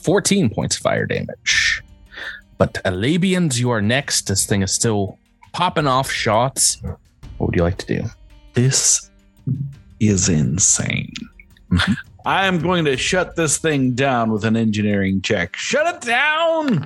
14 0.03 0.49
points 0.53 0.77
of 0.77 0.83
fire 0.83 1.05
damage. 1.05 1.81
But 2.57 2.75
Alabians, 2.85 3.57
you 3.59 3.71
are 3.71 3.81
next. 3.81 4.27
This 4.27 4.45
thing 4.45 4.61
is 4.61 4.71
still 4.73 5.17
popping 5.51 5.87
off 5.87 6.09
shots. 6.11 6.81
What 7.37 7.47
would 7.47 7.55
you 7.55 7.63
like 7.63 7.77
to 7.79 7.87
do? 7.87 8.03
This 8.53 9.09
is 9.99 10.29
insane. 10.29 11.11
Mhm. 11.71 11.95
I 12.25 12.45
am 12.45 12.59
going 12.59 12.85
to 12.85 12.95
shut 12.97 13.35
this 13.35 13.57
thing 13.57 13.93
down 13.93 14.31
with 14.31 14.45
an 14.45 14.55
engineering 14.55 15.21
check. 15.21 15.55
Shut 15.55 15.95
it 15.95 16.01
down! 16.01 16.85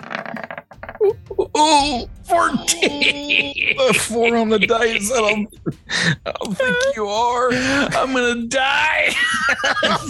Oh, 1.56 2.08
14. 2.24 3.76
a 3.80 3.94
four 3.94 4.36
on 4.36 4.50
the 4.50 4.60
dice. 4.60 5.12
I 5.12 5.16
don't, 5.20 5.48
I 6.26 6.32
don't 6.32 6.54
think 6.58 6.76
you 6.96 7.08
are. 7.08 7.50
I'm 7.52 8.14
gonna 8.14 8.46
die. 8.48 9.14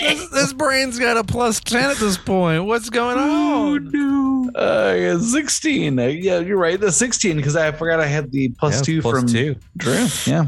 this, 0.00 0.28
this 0.30 0.52
brain's 0.52 0.98
got 0.98 1.16
a 1.16 1.24
plus 1.24 1.60
10 1.60 1.90
at 1.90 1.96
this 1.98 2.16
point. 2.18 2.64
What's 2.64 2.90
going 2.90 3.16
Oh, 3.18 3.76
on? 3.76 3.90
no. 3.92 4.50
Uh, 4.54 4.94
yeah, 4.98 5.18
16. 5.18 5.98
Uh, 5.98 6.06
yeah, 6.06 6.40
you're 6.40 6.58
right. 6.58 6.80
The 6.80 6.90
16 6.92 7.36
because 7.36 7.56
I 7.56 7.70
forgot 7.72 8.00
I 8.00 8.06
had 8.06 8.30
the 8.32 8.48
plus 8.50 8.76
Yeah, 8.76 8.82
two 8.82 9.02
plus 9.02 9.18
from 9.20 9.28
two. 9.28 9.56
Drew. 9.76 10.06
Yeah. 10.26 10.46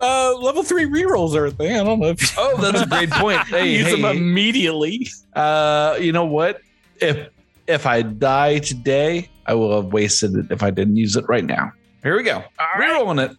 Uh, 0.00 0.34
level 0.40 0.62
three 0.62 0.84
rerolls 0.84 1.34
are 1.34 1.46
a 1.46 1.50
thing. 1.50 1.76
I 1.78 1.84
don't 1.84 2.00
know 2.00 2.08
if 2.08 2.34
Oh, 2.38 2.56
that's 2.60 2.82
a 2.82 2.86
great 2.86 3.10
point. 3.10 3.38
Hey, 3.48 3.76
use 3.78 3.90
them 3.90 4.00
hey, 4.02 4.16
immediately. 4.16 5.08
uh, 5.34 5.96
you 6.00 6.12
know 6.12 6.24
what? 6.24 6.60
If 7.00 7.28
if 7.68 7.86
I 7.86 8.02
die 8.02 8.58
today, 8.58 9.28
I 9.46 9.54
will 9.54 9.76
have 9.76 9.92
wasted 9.92 10.34
it 10.34 10.46
if 10.50 10.62
I 10.62 10.70
didn't 10.70 10.96
use 10.96 11.16
it 11.16 11.24
right 11.28 11.44
now. 11.44 11.70
Here 12.02 12.16
we 12.16 12.22
go. 12.22 12.42
Rerolling 12.76 13.30
it. 13.30 13.36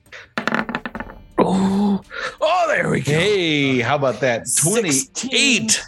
Oh, 1.40 2.02
oh, 2.40 2.66
there 2.68 2.90
we 2.90 3.02
go. 3.02 3.12
Hey, 3.12 3.80
how 3.80 3.96
about 3.96 4.20
that? 4.22 4.46
28. 4.62 5.84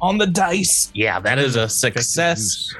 on 0.00 0.18
the 0.18 0.26
dice. 0.26 0.90
Yeah, 0.94 1.20
that 1.20 1.38
is 1.38 1.54
a 1.54 1.68
success. 1.68 2.74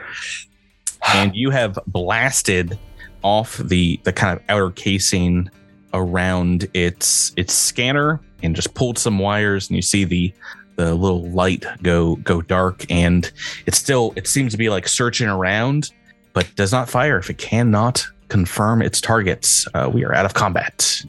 And 1.14 1.34
you 1.34 1.50
have 1.50 1.78
blasted 1.86 2.78
off 3.22 3.56
the 3.59 4.00
the 4.04 4.12
kind 4.12 4.38
of 4.38 4.44
outer 4.48 4.70
casing 4.70 5.50
around 5.94 6.68
its 6.74 7.32
its 7.36 7.54
scanner 7.54 8.20
and 8.42 8.54
just 8.54 8.74
pulled 8.74 8.98
some 8.98 9.18
wires 9.18 9.68
and 9.68 9.76
you 9.76 9.82
see 9.82 10.04
the 10.04 10.32
the 10.78 10.94
little 10.94 11.28
light 11.30 11.64
go 11.82 12.16
go 12.16 12.40
dark 12.40 12.86
and 12.90 13.30
it 13.66 13.74
still 13.74 14.12
it 14.16 14.26
seems 14.26 14.52
to 14.52 14.58
be 14.58 14.70
like 14.70 14.86
searching 14.88 15.28
around 15.28 15.90
but 16.32 16.46
does 16.54 16.70
not 16.72 16.88
fire 16.88 17.18
if 17.18 17.28
it 17.28 17.36
cannot 17.38 18.06
confirm 18.28 18.80
its 18.80 19.00
targets. 19.00 19.66
Uh, 19.74 19.90
we 19.92 20.04
are 20.04 20.14
out 20.14 20.24
of 20.24 20.34
combat. 20.34 21.02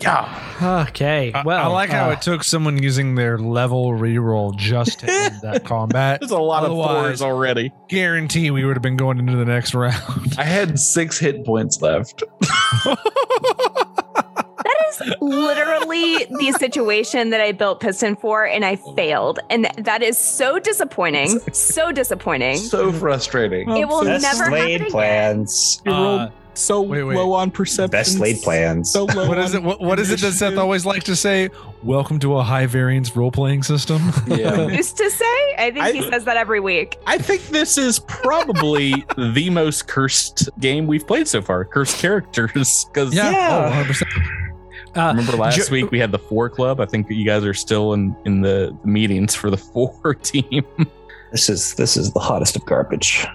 Yeah. 0.00 0.86
Okay. 0.88 1.32
I- 1.34 1.42
Well, 1.42 1.60
I 1.60 1.66
like 1.66 1.90
how 1.90 2.08
uh, 2.08 2.12
it 2.12 2.22
took 2.22 2.44
someone 2.44 2.80
using 2.82 3.16
their 3.16 3.36
level 3.36 3.90
reroll 3.90 4.56
just 4.56 5.00
to 5.00 5.10
end 5.10 5.34
that 5.42 5.64
combat. 5.66 6.20
There's 6.20 6.30
a 6.30 6.38
lot 6.38 6.62
Otherwise- 6.64 6.88
of 6.90 7.02
fours 7.02 7.22
already. 7.22 7.72
Guarantee 7.88 8.50
we 8.52 8.64
would 8.64 8.76
have 8.76 8.82
been 8.82 8.96
going 8.96 9.18
into 9.18 9.36
the 9.36 9.44
next 9.44 9.74
round. 9.74 10.34
I 10.38 10.44
had 10.44 10.78
six 10.78 11.18
hit 11.18 11.44
points 11.44 11.82
left. 11.82 12.22
That 14.98 15.08
is 15.08 15.14
literally 15.20 16.24
the 16.30 16.52
situation 16.58 17.30
that 17.30 17.40
I 17.40 17.52
built 17.52 17.80
Piston 17.80 18.16
for, 18.16 18.44
and 18.46 18.64
I 18.64 18.76
failed. 18.96 19.38
And 19.50 19.66
that 19.78 20.02
is 20.02 20.18
so 20.18 20.58
disappointing. 20.58 21.38
So 21.52 21.92
disappointing. 21.92 22.56
So 22.58 22.92
frustrating. 22.92 23.68
It 23.76 23.88
will 23.88 24.04
Best 24.04 24.22
never 24.22 24.50
laid 24.50 24.72
happen 24.80 24.86
again. 24.86 24.90
plans. 24.90 25.82
You 25.84 25.92
rolled 25.92 26.20
Uh, 26.20 26.30
so 26.54 26.80
wait, 26.82 27.04
wait. 27.04 27.16
low 27.16 27.32
on 27.34 27.52
perception. 27.52 27.90
Best 27.92 28.18
laid 28.18 28.38
plans. 28.42 28.90
So 28.92 29.04
low 29.04 29.28
what 29.28 29.38
is 29.38 29.54
on 29.54 29.62
it? 29.62 29.64
What, 29.64 29.80
what 29.80 30.00
is 30.00 30.10
it 30.10 30.18
that 30.20 30.32
Seth 30.32 30.56
always 30.56 30.84
likes 30.84 31.04
to 31.04 31.14
say? 31.14 31.50
Welcome 31.84 32.18
to 32.18 32.36
a 32.36 32.42
high 32.42 32.66
variance 32.66 33.14
role 33.14 33.30
playing 33.30 33.62
system. 33.62 34.02
Yeah. 34.26 34.66
Used 34.68 34.96
to 34.96 35.08
say, 35.08 35.24
I 35.56 35.70
think 35.72 35.94
he 35.94 36.10
says 36.10 36.24
that 36.24 36.36
every 36.36 36.58
week. 36.60 36.98
I 37.06 37.16
think 37.18 37.42
this 37.48 37.78
is 37.78 38.00
probably 38.00 39.04
the 39.16 39.50
most 39.50 39.86
cursed 39.86 40.48
game 40.58 40.86
we've 40.88 41.06
played 41.06 41.28
so 41.28 41.40
far. 41.42 41.64
Cursed 41.64 41.98
characters. 41.98 42.86
Because 42.92 43.14
yeah, 43.14 43.70
Oh, 43.72 43.84
100%. 43.84 44.02
Uh, 44.98 45.08
remember 45.08 45.32
last 45.36 45.56
Ju- 45.56 45.72
week 45.72 45.90
we 45.90 45.98
had 45.98 46.12
the 46.12 46.18
four 46.18 46.48
club. 46.50 46.80
I 46.80 46.86
think 46.86 47.08
you 47.10 47.24
guys 47.24 47.44
are 47.44 47.54
still 47.54 47.92
in 47.94 48.14
in 48.24 48.40
the 48.42 48.76
meetings 48.84 49.34
for 49.34 49.50
the 49.50 49.56
four 49.72 50.14
team. 50.14 50.64
This 51.32 51.48
is 51.48 51.74
this 51.74 51.96
is 51.96 52.12
the 52.12 52.20
hottest 52.20 52.56
of 52.56 52.64
garbage. 52.66 53.26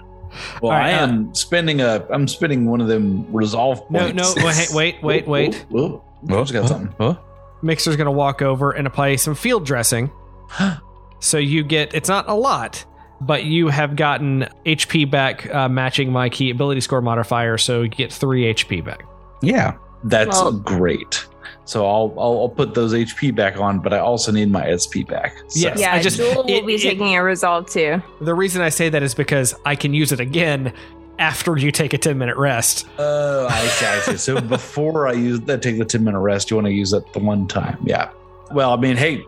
Well, 0.60 0.72
All 0.72 0.78
right, 0.78 0.94
I 0.94 0.98
uh, 0.98 1.06
am 1.08 1.34
spending 1.34 1.80
a. 1.80 2.04
I'm 2.10 2.26
spending 2.26 2.66
one 2.66 2.80
of 2.80 2.88
them 2.88 3.32
resolve 3.32 3.88
no, 3.90 4.00
points. 4.00 4.36
no, 4.36 4.44
wait, 4.44 4.68
wait, 4.72 5.02
wait, 5.02 5.26
wait. 5.28 5.54
Whoa, 5.68 6.04
whoa. 6.22 6.28
Joe's 6.28 6.50
got 6.50 6.68
something. 6.68 6.92
Huh? 6.98 7.16
Mixer's 7.62 7.96
going 7.96 8.06
to 8.06 8.10
walk 8.12 8.42
over 8.42 8.72
and 8.72 8.86
apply 8.86 9.16
some 9.16 9.34
field 9.34 9.64
dressing. 9.64 10.10
so 11.20 11.38
you 11.38 11.62
get, 11.64 11.94
it's 11.94 12.08
not 12.08 12.28
a 12.28 12.34
lot, 12.34 12.84
but 13.20 13.44
you 13.44 13.68
have 13.68 13.96
gotten 13.96 14.46
HP 14.66 15.10
back 15.10 15.48
uh, 15.54 15.68
matching 15.68 16.12
my 16.12 16.28
key 16.28 16.50
ability 16.50 16.80
score 16.82 17.00
modifier. 17.00 17.56
So 17.56 17.82
you 17.82 17.88
get 17.88 18.12
three 18.12 18.52
HP 18.52 18.84
back. 18.84 19.04
Yeah. 19.40 19.76
That's 20.02 20.36
Well- 20.36 20.52
great. 20.52 21.26
So 21.66 21.86
I'll, 21.86 22.14
I'll 22.18 22.38
I'll 22.40 22.48
put 22.48 22.74
those 22.74 22.92
HP 22.92 23.34
back 23.34 23.58
on, 23.58 23.78
but 23.80 23.94
I 23.94 23.98
also 23.98 24.30
need 24.32 24.50
my 24.50 24.74
SP 24.76 25.00
back. 25.08 25.36
So- 25.48 25.60
Yes. 25.68 25.80
Yeah, 25.80 25.94
I 25.94 26.02
just- 26.02 26.16
Jewel 26.18 26.44
will 26.44 26.48
it- 26.48 26.66
be 26.66 26.74
it- 26.74 26.80
taking 26.82 27.14
a 27.16 27.22
resolve 27.22 27.70
too. 27.70 28.02
The 28.20 28.34
reason 28.34 28.60
I 28.62 28.68
say 28.68 28.88
that 28.90 29.02
is 29.02 29.14
because 29.14 29.54
I 29.64 29.74
can 29.76 29.94
use 29.94 30.12
it 30.12 30.20
again 30.20 30.72
after 31.18 31.56
you 31.56 31.70
take 31.70 31.92
a 31.94 31.98
10 31.98 32.18
minute 32.18 32.36
rest. 32.36 32.86
Oh, 32.98 33.46
I 33.48 33.66
see. 33.68 33.86
I 33.86 33.98
see. 34.00 34.16
So 34.16 34.40
before 34.56 35.06
I 35.08 35.12
use 35.12 35.40
that, 35.42 35.62
take 35.62 35.78
the 35.78 35.84
ten 35.84 36.02
minute 36.04 36.18
rest. 36.20 36.50
You 36.50 36.56
want 36.56 36.66
to 36.66 36.72
use 36.72 36.92
it 36.92 37.10
the 37.12 37.20
one 37.20 37.46
time? 37.46 37.78
Yeah. 37.84 38.10
Well, 38.52 38.72
I 38.72 38.76
mean, 38.76 38.96
hey, 38.96 39.22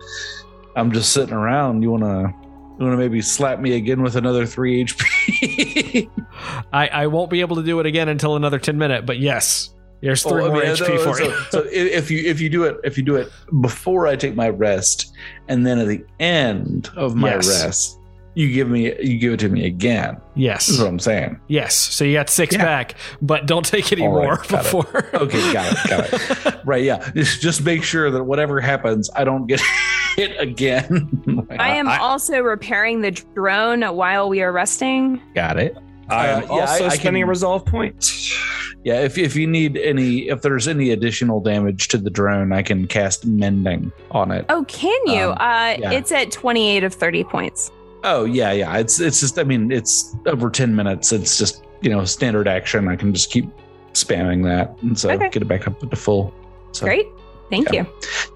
I'm 0.75 0.93
just 0.93 1.13
sitting 1.13 1.33
around. 1.33 1.83
You 1.83 1.93
want 1.93 2.03
to 2.03 2.35
you 2.79 2.85
want 2.85 2.93
to 2.93 2.97
maybe 2.99 3.23
slap 3.23 3.61
me 3.61 3.77
again 3.77 4.03
with 4.03 4.17
another 4.17 4.45
three 4.45 4.85
HP? 4.85 6.11
I, 6.73 6.89
I 6.89 7.07
won't 7.07 7.31
be 7.31 7.41
able 7.41 7.57
to 7.57 7.63
do 7.63 7.81
it 7.81 7.87
again 7.87 8.09
until 8.11 8.37
another 8.37 8.59
10 8.59 8.77
minute, 8.77 9.07
but 9.07 9.19
yes, 9.19 9.71
there's 10.01 10.23
three 10.23 10.43
Oh, 10.43 10.47
I 10.47 10.49
more 10.49 10.63
mean, 10.63 10.67
HP 10.75 10.89
no, 10.89 10.99
for 11.05 11.15
so, 11.17 11.25
you. 11.25 11.35
so 11.51 11.65
if 11.71 12.11
you 12.11 12.19
if 12.29 12.41
you 12.41 12.49
do 12.49 12.65
it 12.65 12.77
if 12.85 12.97
you 12.99 13.03
do 13.05 13.17
it 13.17 13.31
before 13.61 14.07
I 14.07 14.17
take 14.17 14.35
my 14.35 14.49
rest, 14.49 15.13
and 15.49 15.67
then 15.67 15.79
at 15.79 15.89
the 15.89 16.05
end 16.21 16.91
of 16.97 17.15
my 17.17 17.31
Yes. 17.35 17.65
rest, 17.65 17.99
you 18.35 18.53
give 18.53 18.69
me 18.69 18.95
you 19.03 19.19
give 19.19 19.33
it 19.33 19.41
to 19.41 19.49
me 19.49 19.65
again. 19.67 20.19
Yes. 20.35 20.67
This 20.67 20.77
is 20.77 20.83
what 20.83 20.89
I'm 20.89 20.99
saying. 20.99 21.41
Yes. 21.49 21.75
So 21.75 22.05
you 22.05 22.13
got 22.13 22.29
six 22.29 22.55
Yeah. 22.55 22.63
back, 22.65 22.95
but 23.23 23.47
don't 23.47 23.65
take 23.65 23.91
any 23.93 24.03
All 24.03 24.15
right, 24.15 24.25
more 24.27 24.37
got 24.37 24.45
it. 24.45 24.51
before. 24.51 25.09
Okay, 25.15 25.53
got 25.53 25.73
it, 25.73 25.89
got 25.89 26.13
it. 26.13 26.53
Right, 26.67 26.83
yeah. 26.83 27.11
Just 27.15 27.41
just 27.41 27.65
make 27.65 27.83
sure 27.85 28.11
that 28.11 28.25
whatever 28.25 28.61
happens, 28.61 29.09
I 29.17 29.23
don't 29.25 29.47
get 29.47 29.61
hit 30.17 30.39
again. 30.41 31.47
I 31.59 31.77
am 31.77 31.89
I- 31.89 31.99
also 31.99 32.41
repairing 32.41 33.01
the 33.01 33.13
drone 33.13 33.83
while 33.83 34.29
we 34.29 34.43
are 34.43 34.53
resting. 34.53 35.23
Got 35.35 35.59
it. 35.59 35.77
I 36.09 36.29
am 36.29 36.39
Uh, 36.39 36.41
yeah, 36.57 36.61
also 36.63 36.85
I- 36.85 36.87
I 36.87 36.91
spending 36.91 37.23
can- 37.23 37.29
a 37.29 37.31
resolve 37.31 37.65
point. 37.67 38.13
yeah, 38.85 39.01
if 39.01 39.19
if 39.19 39.35
you 39.37 39.47
need 39.47 39.77
any, 39.77 40.29
if 40.29 40.43
there's 40.43 40.69
any 40.69 40.91
additional 40.91 41.41
damage 41.41 41.89
to 41.89 41.99
the 41.99 42.11
drone, 42.11 42.53
I 42.53 42.63
can 42.63 42.87
cast 42.87 43.27
mending 43.27 43.91
on 44.11 44.31
it. 44.31 44.45
Oh, 44.49 44.65
can 44.69 44.99
you? 45.07 45.31
Um, 45.31 45.33
uh, 45.41 45.77
yeah. 45.79 45.91
It's 45.93 46.13
at 46.13 46.31
28 46.31 46.85
of 46.85 46.95
30 46.95 47.25
points. 47.25 47.71
Oh 48.05 48.25
yeah, 48.25 48.53
yeah. 48.53 48.77
It's 48.79 49.01
it's 49.01 49.19
just 49.19 49.37
I 49.39 49.43
mean 49.43 49.73
it's 49.73 50.15
over 50.27 50.49
ten 50.49 50.77
minutes. 50.77 51.11
It's 51.13 51.37
just 51.39 51.65
you 51.81 51.91
know 51.91 52.05
standard 52.05 52.47
action. 52.47 52.87
I 52.87 52.95
can 52.95 53.13
just 53.13 53.33
keep 53.33 53.49
spamming 53.95 54.45
that, 54.45 54.77
and 54.83 54.97
so 54.97 55.11
Okay. 55.11 55.29
get 55.31 55.43
it 55.43 55.49
back 55.49 55.67
up 55.67 55.81
to 55.81 55.97
full. 55.97 56.33
So, 56.71 56.85
Great. 56.87 57.07
Thank 57.51 57.73
yeah. 57.73 57.83
you. 57.83 57.87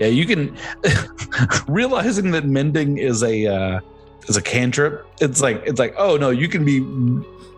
Yeah, 0.00 0.06
you 0.08 0.26
can 0.26 0.56
realizing 1.68 2.30
that 2.32 2.46
mending 2.46 2.98
is 2.98 3.22
a 3.22 3.46
uh, 3.46 3.80
is 4.28 4.36
a 4.36 4.42
cantrip. 4.42 5.06
It's 5.20 5.40
like 5.40 5.62
it's 5.66 5.78
like 5.78 5.94
oh 5.98 6.16
no, 6.16 6.30
you 6.30 6.48
can 6.48 6.64
be 6.64 6.80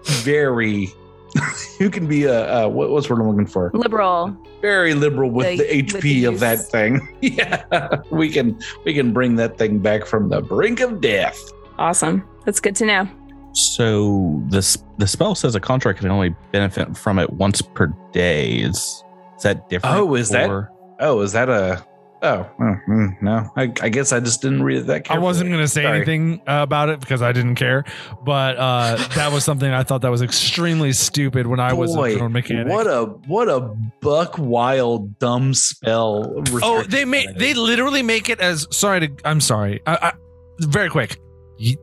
very. 0.05 0.93
you 1.81 1.89
can 1.89 2.07
be 2.07 2.25
a 2.25 2.65
uh, 2.65 2.69
what, 2.69 2.91
what's 2.91 3.09
what 3.09 3.19
I'm 3.19 3.29
looking 3.29 3.47
for? 3.47 3.71
Liberal. 3.73 4.37
Very 4.61 4.93
liberal 4.95 5.31
with 5.31 5.59
The- 5.59 5.67
the, 5.67 5.83
with 5.83 5.95
HP 5.97 6.03
the 6.03 6.25
of 6.27 6.41
that 6.41 6.57
thing. 6.59 7.17
yeah, 7.23 8.01
we 8.11 8.29
can 8.31 8.61
we 8.85 8.93
can 8.95 9.13
bring 9.13 9.37
that 9.37 9.57
thing 9.59 9.79
back 9.79 10.05
from 10.07 10.29
the 10.29 10.43
brink 10.43 10.81
of 10.81 11.01
death. 11.01 11.41
Awesome. 11.79 12.23
That's 12.45 12.61
good 12.61 12.77
to 12.77 12.85
know. 12.87 13.09
So 13.55 14.43
this 14.49 14.77
the 14.99 15.07
spell 15.07 15.35
says 15.35 15.55
a 15.55 15.61
construct 15.61 16.01
can 16.01 16.11
only 16.11 16.35
benefit 16.53 16.97
from 16.97 17.19
it 17.19 17.31
once 17.33 17.63
per 17.63 17.87
day. 18.13 18.57
Is 18.57 19.03
is 19.37 19.43
that 19.43 19.69
different? 19.69 19.97
Oh, 19.97 20.15
is 20.15 20.29
that- 20.31 20.69
Oh, 21.01 21.21
is 21.21 21.33
that 21.33 21.49
a? 21.49 21.85
Oh, 22.25 22.49
mm, 22.61 23.21
no. 23.21 23.51
I, 23.57 23.73
I 23.81 23.89
guess 23.89 24.13
I 24.13 24.21
just 24.21 24.43
didn't 24.43 24.63
read 24.63 24.79
it 24.79 24.87
that 24.87 25.05
carefully. 25.05 25.17
I 25.17 25.21
wasn't 25.25 25.51
going 25.51 25.61
to 25.61 25.67
say 25.67 25.83
Sorry. 25.83 25.97
anything 25.97 26.41
uh, 26.47 26.61
about 26.63 26.89
it 26.89 27.01
because 27.01 27.21
I 27.21 27.33
didn't 27.33 27.57
care, 27.57 27.85
but 28.25 28.57
uh, 28.57 28.97
that 29.17 29.33
was 29.33 29.45
something 29.45 29.69
I 29.69 29.83
thought 29.83 30.03
that 30.03 30.11
was 30.11 30.23
extremely 30.23 30.93
stupid 30.93 31.49
when 31.49 31.59
I 31.59 31.73
was 31.73 31.93
a 31.93 31.97
Boy, 31.97 32.17
drone 32.17 32.33
mechanic. 32.33 32.69
What 32.69 32.87
a 32.87 33.07
what 33.27 33.49
a 33.49 33.61
buck 34.01 34.39
wild 34.39 35.19
dumb 35.19 35.53
spell. 35.53 36.45
Oh, 36.63 36.83
they 36.85 37.05
make 37.05 37.35
they 37.37 37.55
literally 37.55 38.03
make 38.05 38.29
it 38.29 38.39
as 38.41 38.69
sorry 38.71 39.01
to 39.09 39.13
I'm 39.25 39.41
sorry. 39.41 39.81
I, 39.87 39.97
I, 40.01 40.13
very 40.61 40.91
quick. 40.91 41.19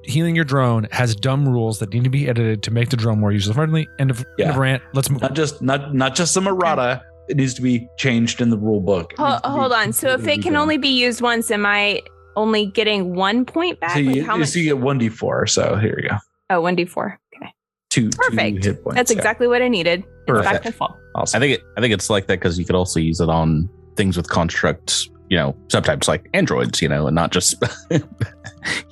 Healing 0.03 0.35
your 0.35 0.45
drone 0.45 0.87
has 0.91 1.15
dumb 1.15 1.47
rules 1.47 1.79
that 1.79 1.93
need 1.93 2.03
to 2.03 2.09
be 2.09 2.27
edited 2.27 2.63
to 2.63 2.71
make 2.71 2.89
the 2.89 2.97
drone 2.97 3.19
more 3.19 3.31
user 3.31 3.53
friendly. 3.53 3.87
End 3.99 4.09
of, 4.09 4.19
end 4.19 4.25
Yeah. 4.37 4.49
of 4.51 4.57
rant. 4.57 4.83
Let's 4.93 5.09
move. 5.09 5.21
not 5.21 5.35
just 5.35 5.61
not 5.61 5.93
not 5.93 6.15
just 6.15 6.33
some 6.33 6.47
errata. 6.47 7.01
It 7.29 7.37
needs 7.37 7.53
to 7.53 7.61
be 7.61 7.87
changed 7.97 8.41
in 8.41 8.49
the 8.49 8.57
rule 8.57 8.81
book. 8.81 9.13
Ho- 9.17 9.29
needs 9.29 9.41
to 9.41 9.47
be 9.47 9.53
hold 9.53 9.71
on. 9.73 9.93
So 9.93 10.09
if 10.13 10.27
it 10.27 10.41
can 10.41 10.55
only 10.55 10.77
be 10.77 10.89
used 10.89 11.21
once, 11.21 11.51
am 11.51 11.65
I 11.65 12.01
only 12.35 12.65
getting 12.67 13.13
one 13.15 13.45
point 13.45 13.79
back? 13.79 13.91
so 13.91 13.99
Like, 13.99 14.15
you, 14.15 14.25
how 14.25 14.33
you- 14.33 14.39
much? 14.39 14.49
so 14.49 14.59
you 14.59 14.65
get 14.65 14.77
one 14.79 14.97
d 14.97 15.09
four. 15.09 15.45
So 15.47 15.75
here 15.75 15.99
you 16.01 16.09
go. 16.09 16.17
oh, 16.49 16.61
1d4. 16.61 17.17
Okay. 17.37 17.53
Two 17.89 18.09
Perfect. 18.09 18.63
two 18.63 18.69
hit 18.71 18.83
points. 18.83 18.95
That's 18.95 19.11
yeah. 19.11 19.17
exactly 19.17 19.47
what 19.47 19.61
I 19.61 19.67
needed. 19.67 20.03
It's 20.27 20.41
back 20.43 20.57
Perfect. 20.57 20.65
to 20.65 20.71
full. 20.73 20.97
awesome. 21.15 21.37
I 21.37 21.39
think 21.39 21.59
it, 21.59 21.63
I 21.77 21.81
think 21.81 21.93
it's 21.93 22.09
like 22.09 22.27
that 22.27 22.39
because 22.39 22.57
you 22.59 22.65
could 22.65 22.75
also 22.75 22.99
use 22.99 23.19
it 23.19 23.29
on 23.29 23.69
things 23.95 24.15
with 24.15 24.29
constructs, 24.29 25.09
you 25.29 25.37
know, 25.37 25.55
subtypes 25.67 26.07
like 26.07 26.29
androids, 26.33 26.81
you 26.81 26.87
know, 26.89 27.07
and 27.07 27.15
not 27.15 27.31
just. 27.31 27.55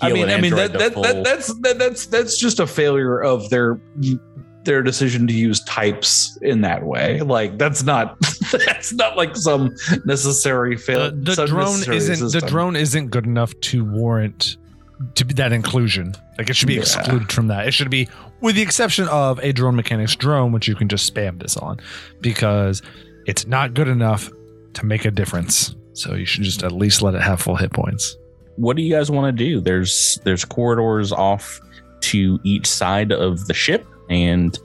I 0.02 0.12
mean, 0.12 0.30
I 0.30 0.40
mean 0.42 0.54
android 0.54 0.74
that, 0.74 0.94
that, 0.94 0.96
that 1.04 1.24
that's 1.24 1.54
that, 1.62 1.78
that's 1.80 2.06
that's 2.08 2.38
just 2.38 2.60
a 2.60 2.66
failure 2.68 3.22
of 3.22 3.50
their 3.50 3.80
their 4.68 4.84
decision 4.84 5.26
to 5.26 5.34
use 5.34 5.64
types 5.64 6.38
in 6.44 6.62
that 6.62 6.84
way. 6.84 7.22
Like 7.22 7.58
that's 7.58 7.82
not 7.82 8.20
that's 8.52 8.94
not 8.94 9.18
like 9.18 9.36
some 9.36 9.76
necessary 10.06 10.78
fail. 10.78 11.10
the, 11.10 11.34
the 11.34 11.46
drone 11.48 11.66
necessary 11.80 11.98
isn't 11.98 12.32
the 12.32 12.42
drone 12.48 12.76
isn't 12.76 13.08
good 13.10 13.26
enough 13.26 13.60
to 13.62 13.84
warrant 13.84 14.58
to 15.16 15.26
be 15.26 15.34
that 15.36 15.52
inclusion. 15.52 16.14
Like 16.38 16.50
it 16.52 16.56
should 16.56 16.68
be 16.68 16.76
Yeah. 16.76 16.82
excluded 16.82 17.32
from 17.32 17.48
that. 17.48 17.68
It 17.68 17.72
should 17.74 17.90
be 17.90 18.08
with 18.42 18.56
the 18.56 18.62
exception 18.62 19.08
of 19.08 19.40
a 19.40 19.52
drone 19.52 19.76
mechanics 19.76 20.16
drone, 20.16 20.52
which 20.52 20.68
you 20.68 20.76
can 20.76 20.88
just 20.88 21.12
spam 21.12 21.42
this 21.42 21.58
on 21.58 21.80
because 22.22 22.84
it's 23.26 23.48
not 23.48 23.74
good 23.74 23.88
enough 23.88 24.30
to 24.74 24.86
make 24.86 25.06
a 25.06 25.12
difference. 25.12 25.76
So 25.94 26.14
you 26.14 26.26
should 26.26 26.44
just 26.44 26.62
at 26.64 26.72
least 26.72 27.02
let 27.02 27.16
it 27.16 27.22
have 27.24 27.42
full 27.42 27.56
hit 27.56 27.74
points. 27.74 28.16
what 28.58 28.76
do 28.78 28.84
you 28.84 28.94
guys 28.94 29.10
want 29.12 29.36
to 29.36 29.44
do? 29.44 29.60
There's 29.60 30.20
there's 30.24 30.46
corridors 30.46 31.12
off 31.12 31.60
to 32.02 32.40
each 32.44 32.68
side 32.68 33.12
of 33.12 33.48
the 33.48 33.54
ship, 33.56 33.86
and 34.10 34.58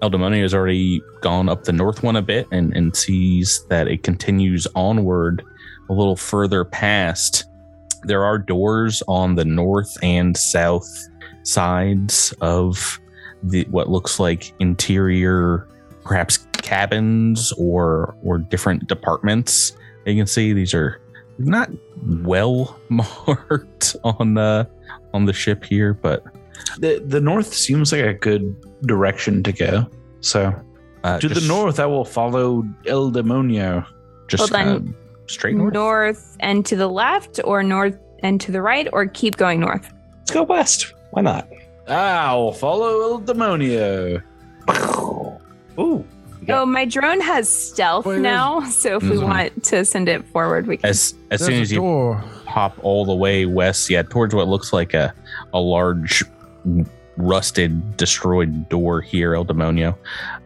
El 0.00 0.10
has 0.10 0.54
already 0.54 1.02
gone 1.22 1.48
up 1.48 1.64
the 1.64 1.72
north 1.72 2.02
one 2.02 2.16
a 2.16 2.22
bit 2.22 2.46
and, 2.52 2.74
and 2.76 2.96
sees 2.96 3.64
that 3.68 3.88
it 3.88 4.02
continues 4.04 4.66
onward 4.74 5.44
a 5.88 5.92
little 5.92 6.16
further 6.16 6.64
past. 6.64 7.46
There 8.04 8.24
are 8.24 8.38
doors 8.38 9.02
on 9.08 9.34
the 9.34 9.44
north 9.44 9.96
and 10.02 10.36
south 10.36 10.88
sides 11.42 12.32
of 12.40 13.00
the 13.42 13.64
what 13.70 13.88
looks 13.88 14.20
like 14.20 14.52
interior, 14.60 15.66
perhaps 16.04 16.38
cabins 16.52 17.52
or 17.58 18.16
or 18.22 18.38
different 18.38 18.86
departments. 18.86 19.72
You 20.06 20.14
can 20.14 20.26
see 20.26 20.52
these 20.52 20.74
are 20.74 21.00
not 21.38 21.70
well 22.20 22.78
marked 22.88 23.96
on 24.04 24.34
the 24.34 24.68
on 25.12 25.24
the 25.24 25.32
ship 25.32 25.64
here, 25.64 25.94
but 25.94 26.22
the 26.78 27.02
the 27.06 27.20
north 27.20 27.52
seems 27.54 27.92
like 27.92 28.04
a 28.04 28.14
good 28.14 28.54
direction 28.86 29.42
to 29.42 29.52
go. 29.52 29.86
So 30.20 30.54
uh, 31.04 31.18
to 31.20 31.28
just- 31.28 31.40
the 31.40 31.46
north, 31.48 31.78
I 31.80 31.86
will 31.86 32.04
follow 32.04 32.64
El 32.86 33.10
Demonio. 33.12 33.86
just 34.28 34.50
Well, 34.52 34.64
then- 34.64 34.94
uh, 34.94 35.26
straight 35.26 35.56
north. 35.56 35.74
North 35.74 36.36
and 36.40 36.64
to 36.66 36.76
the 36.76 36.88
left, 36.88 37.40
or 37.44 37.62
north 37.62 37.96
and 38.22 38.40
to 38.40 38.50
the 38.52 38.60
right, 38.62 38.88
or 38.92 39.06
keep 39.06 39.36
going 39.36 39.60
north. 39.60 39.92
Let's 40.18 40.30
go 40.32 40.42
west. 40.42 40.94
Why 41.10 41.22
not? 41.22 41.48
I'll 41.88 42.52
follow 42.52 43.00
El 43.02 43.20
Demonio. 43.22 44.22
Ooh. 45.78 46.04
Oh, 46.50 46.64
my 46.64 46.84
drone 46.86 47.20
has 47.20 47.46
stealth 47.48 48.06
Wait, 48.06 48.20
now, 48.20 48.62
so 48.64 48.96
if 48.96 49.02
we 49.02 49.16
Mhm. 49.16 49.22
want 49.22 49.64
to 49.64 49.84
send 49.84 50.08
it 50.08 50.24
forward, 50.28 50.66
we 50.66 50.78
can. 50.78 50.88
As 50.88 51.14
as 51.30 51.40
There's 51.40 51.50
soon 51.52 51.60
as 51.62 51.70
you 51.72 51.78
door. 51.80 52.24
hop 52.46 52.78
all 52.82 53.04
the 53.04 53.14
way 53.14 53.44
west, 53.44 53.90
yeah, 53.90 54.02
towards 54.02 54.34
what 54.34 54.48
looks 54.48 54.72
like 54.72 54.94
a 54.94 55.12
a 55.52 55.60
large 55.60 56.24
rusted, 57.16 57.96
destroyed 57.96 58.68
door 58.68 59.00
here, 59.00 59.34
El 59.34 59.44
Demonio. 59.44 59.96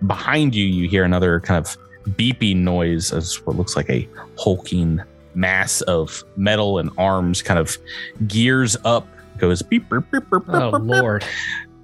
Behind 0.07 0.55
you, 0.55 0.65
you 0.65 0.89
hear 0.89 1.05
another 1.05 1.41
kind 1.41 1.65
of 1.65 1.77
beeping 2.17 2.57
noise 2.59 3.13
as 3.13 3.35
what 3.47 3.57
looks 3.57 3.77
like 3.77 3.89
a 3.91 4.09
hulking 4.39 5.01
mass 5.35 5.81
of 5.83 6.23
metal 6.37 6.79
and 6.79 6.91
arms 6.99 7.43
kind 7.43 7.59
of 7.61 7.77
gears 8.27 8.77
up, 8.85 9.07
goes 9.39 9.63
beep, 9.63 9.89
beep, 9.89 10.03
beep, 10.11 10.23
beep, 10.31 10.31
beep, 10.31 10.49
Oh 10.49 10.79
beep, 10.79 10.91
lord. 11.01 11.25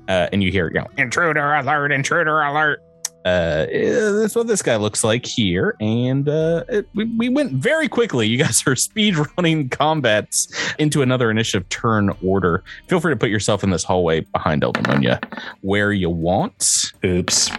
uh, 0.08 0.28
and 0.32 0.42
you 0.42 0.50
hear, 0.50 0.68
you 0.68 0.80
know, 0.80 0.86
intruder 0.96 1.54
alert, 1.54 1.92
intruder 1.92 2.40
alert. 2.40 2.82
Uh, 3.28 4.12
that's 4.20 4.34
what 4.34 4.46
this 4.46 4.62
guy 4.62 4.76
looks 4.76 5.04
like 5.04 5.26
here, 5.26 5.76
and 5.80 6.28
uh, 6.28 6.64
it, 6.68 6.88
we, 6.94 7.04
we 7.04 7.28
went 7.28 7.52
very 7.52 7.88
quickly. 7.88 8.26
You 8.26 8.38
guys 8.38 8.62
are 8.66 8.76
speed 8.88 9.16
running 9.36 9.68
combats 9.68 10.48
into 10.78 11.02
another 11.02 11.30
initiative 11.30 11.68
turn 11.68 12.10
order. 12.22 12.64
Feel 12.86 13.00
free 13.00 13.12
to 13.12 13.16
put 13.16 13.30
yourself 13.30 13.62
in 13.62 13.70
this 13.70 13.84
hallway 13.84 14.20
behind 14.20 14.64
El 14.64 14.72
Demonio 14.72 15.22
where 15.60 15.92
you 15.92 16.10
want. 16.10 16.92
Oops. 17.04 17.50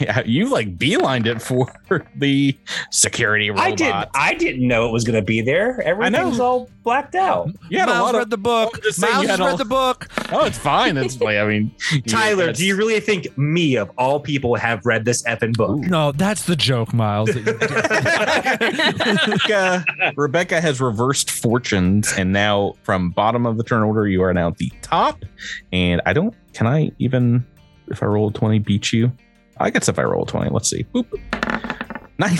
Yeah, 0.00 0.22
you 0.26 0.48
like 0.50 0.76
beelined 0.76 1.26
it 1.26 1.40
for 1.42 1.72
the 2.16 2.56
security 2.90 3.50
robot. 3.50 3.64
I 3.64 3.70
didn't. 3.72 4.08
I 4.14 4.34
didn't 4.34 4.66
know 4.66 4.88
it 4.88 4.92
was 4.92 5.04
going 5.04 5.16
to 5.16 5.22
be 5.24 5.40
there. 5.40 5.80
Everything's 5.82 6.40
all 6.40 6.68
blacked 6.82 7.14
out. 7.14 7.50
You 7.70 7.78
had 7.78 7.88
a 7.88 7.92
Miles 7.92 8.04
lot 8.06 8.14
read 8.14 8.22
of. 8.24 8.30
the 8.30 8.36
book. 8.36 8.70
I'm 8.74 8.82
just 8.82 9.00
Miles 9.00 9.22
you 9.22 9.28
had 9.28 9.30
has 9.30 9.40
read 9.40 9.50
all- 9.52 9.56
the 9.56 9.64
book. 9.64 10.08
Oh, 10.32 10.44
it's 10.44 10.58
fine. 10.58 10.96
It's 10.96 11.20
like 11.20 11.38
I 11.38 11.46
mean, 11.46 11.74
Tyler, 12.06 12.36
that's- 12.46 12.58
do 12.58 12.66
you 12.66 12.76
really 12.76 13.00
think 13.00 13.36
me, 13.38 13.76
of 13.76 13.90
all 13.98 14.20
people, 14.20 14.54
have 14.56 14.84
read 14.84 15.04
this 15.04 15.22
effing 15.24 15.56
book? 15.56 15.78
No, 15.78 16.12
that's 16.12 16.44
the 16.44 16.56
joke, 16.56 16.92
Miles. 16.92 17.30
Rebecca, 18.54 19.84
Rebecca 20.16 20.60
has 20.60 20.80
reversed 20.80 21.30
fortunes, 21.30 22.12
and 22.16 22.32
now 22.32 22.74
from 22.82 23.10
bottom 23.10 23.46
of 23.46 23.56
the 23.56 23.64
turn 23.64 23.82
order, 23.82 24.06
you 24.06 24.22
are 24.22 24.32
now 24.34 24.48
at 24.48 24.58
the 24.58 24.70
top. 24.82 25.24
And 25.72 26.00
I 26.06 26.12
don't. 26.12 26.34
Can 26.52 26.66
I 26.66 26.90
even, 26.98 27.44
if 27.88 28.02
I 28.02 28.06
roll 28.06 28.28
a 28.28 28.32
twenty, 28.32 28.58
beat 28.58 28.92
you? 28.92 29.12
I 29.58 29.70
guess 29.70 29.88
if 29.88 29.98
I 29.98 30.02
roll 30.02 30.26
twenty, 30.26 30.50
let's 30.50 30.68
see. 30.70 30.84
Boop. 30.94 31.06
19, 32.18 32.38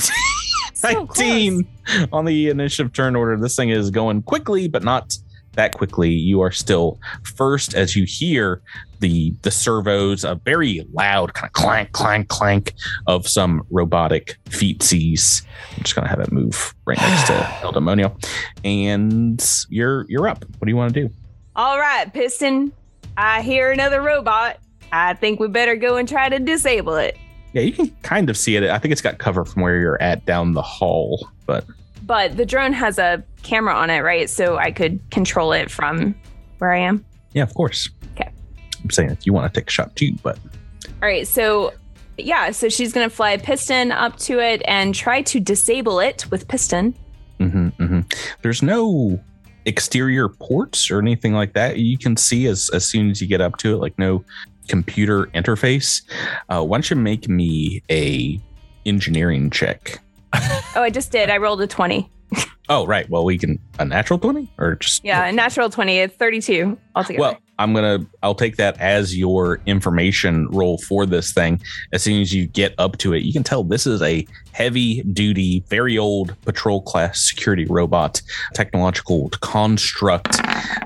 So 0.75 1.07
close. 1.07 1.19
19 1.19 1.69
on 2.13 2.25
the 2.25 2.49
initiative 2.49 2.93
turn 2.93 3.17
order. 3.17 3.37
This 3.37 3.57
thing 3.57 3.71
is 3.71 3.91
going 3.91 4.23
quickly, 4.23 4.69
but 4.69 4.85
not 4.85 5.17
that 5.55 5.73
quickly. 5.75 6.11
You 6.11 6.41
are 6.43 6.51
still 6.53 7.01
first 7.37 7.75
as 7.75 7.97
you 7.97 8.05
hear 8.07 8.63
the 9.01 9.33
the 9.43 9.51
servos, 9.51 10.25
a 10.25 10.37
very 10.37 10.87
loud 10.93 11.35
kind 11.35 11.47
of 11.49 11.53
clank, 11.53 11.93
clank, 11.93 12.29
clank 12.29 12.75
of 13.07 13.27
some 13.27 13.63
robotic 13.71 14.37
feetsies. 14.47 15.45
I'm 15.77 15.83
just 15.83 15.95
gonna 15.97 16.09
have 16.09 16.21
it 16.21 16.31
move 16.33 16.75
right 16.87 16.99
next 16.99 17.27
to 17.29 17.35
El 17.63 17.73
Demonio. 17.73 18.15
And 18.65 19.45
you're 19.69 20.07
you're 20.09 20.29
up. 20.29 20.45
What 20.59 20.67
do 20.67 20.71
you 20.71 20.77
want 20.77 20.95
to 20.95 21.09
do? 21.09 21.15
All 21.57 21.79
right, 21.79 22.13
Piston. 22.13 22.73
I 23.17 23.43
hear 23.43 23.71
another 23.71 24.03
robot. 24.03 24.59
I 24.95 25.15
think 25.15 25.41
we 25.41 25.49
better 25.49 25.77
go 25.77 25.97
and 25.97 26.09
try 26.09 26.29
to 26.29 26.39
disable 26.39 26.97
it. 26.97 27.17
Yeah, 27.53 27.63
you 27.63 27.73
can 27.73 27.89
kind 28.03 28.29
of 28.31 28.37
see 28.37 28.57
it. 28.57 28.65
I 28.65 28.79
think 28.79 28.93
it's 28.93 29.01
got 29.03 29.19
cover 29.19 29.45
from 29.45 29.63
where 29.63 29.77
you're 29.79 30.01
at 30.03 30.25
down 30.27 30.53
the 30.53 30.63
hall, 30.63 31.29
but 31.47 31.65
But 32.05 32.37
the 32.37 32.45
drone 32.47 32.73
has 32.73 32.99
a 32.99 33.23
camera 33.43 33.75
on 33.75 33.91
it, 33.91 34.01
right? 34.01 34.29
So 34.29 34.57
I 34.57 34.71
could 34.73 35.01
control 35.11 35.53
it 35.53 35.71
from 35.71 36.15
where 36.59 36.73
I 36.73 36.79
am. 36.79 37.05
yeah, 37.33 37.43
of 37.43 37.55
course. 37.55 37.89
Okay. 38.13 38.31
I'm 38.83 38.91
saying 38.91 39.11
if 39.11 39.25
you 39.27 39.33
want 39.33 39.53
to 39.53 39.61
take 39.61 39.69
a 39.69 39.73
shot 39.73 39.95
too, 39.97 40.13
but 40.23 40.39
All 41.03 41.09
right, 41.09 41.27
so 41.27 41.73
yeah, 42.19 42.51
so 42.53 42.69
she's 42.69 42.93
gonna 42.93 43.11
fly 43.11 43.33
a 43.33 43.39
Piston 43.39 43.91
up 43.93 44.17
to 44.19 44.39
it 44.41 44.63
and 44.67 44.95
try 44.95 45.23
to 45.23 45.41
disable 45.41 46.01
it 46.01 46.31
with 46.31 46.47
Piston. 46.49 46.95
hmm 47.39 47.69
hmm 47.69 48.01
There's 48.43 48.63
no 48.63 49.21
exterior 49.67 50.29
ports 50.29 50.91
or 50.91 50.99
anything 50.99 51.33
like 51.33 51.55
that. 51.55 51.79
You 51.79 51.99
can 51.99 52.17
see 52.17 52.47
as 52.47 52.69
as 52.75 52.85
soon 52.85 53.11
as 53.11 53.21
you 53.21 53.27
get 53.27 53.41
up 53.41 53.57
to 53.59 53.75
it, 53.75 53.79
like 53.79 53.99
no 53.99 54.25
computer 54.69 55.27
interface. 55.35 56.03
Uh, 56.49 56.63
why 56.65 56.79
don't 56.79 56.91
you 56.91 56.97
make 56.97 57.29
me 57.29 57.83
a 57.91 58.41
engineering 58.87 59.51
check? 59.51 60.01
Oh, 60.77 60.83
I 60.83 60.91
just 60.91 61.13
did. 61.13 61.31
I 61.31 61.37
rolled 61.37 61.61
a 61.61 61.67
twenty. 61.67 62.11
Oh, 62.69 62.87
right. 62.87 63.09
Well, 63.11 63.25
we 63.25 63.39
can 63.39 63.59
a 63.79 63.85
natural 63.85 64.19
twenty 64.19 64.51
or 64.59 64.77
just 64.77 65.05
Yeah, 65.05 65.27
a 65.27 65.33
natural 65.33 65.71
twenty. 65.71 65.99
It's 65.99 66.17
thirty-two 66.17 66.79
altogether. 66.97 67.21
Well, 67.21 67.39
I'm 67.59 67.73
gonna 67.73 68.05
I'll 68.23 68.35
take 68.35 68.57
that 68.57 68.81
as 68.81 69.17
your 69.17 69.61
information 69.67 70.49
role 70.49 70.79
for 70.79 71.07
this 71.07 71.33
thing. 71.33 71.61
As 71.93 72.03
soon 72.03 72.21
as 72.21 72.35
you 72.35 72.47
get 72.47 72.75
up 72.79 72.97
to 72.99 73.13
it, 73.13 73.23
you 73.23 73.33
can 73.33 73.45
tell 73.45 73.63
this 73.63 73.87
is 73.87 74.03
a 74.03 74.27
heavy 74.53 75.03
duty, 75.03 75.63
very 75.69 75.97
old 75.97 76.35
patrol 76.43 76.83
class 76.83 77.21
security 77.29 77.65
robot 77.67 78.21
technological 78.55 79.29
construct 79.41 80.39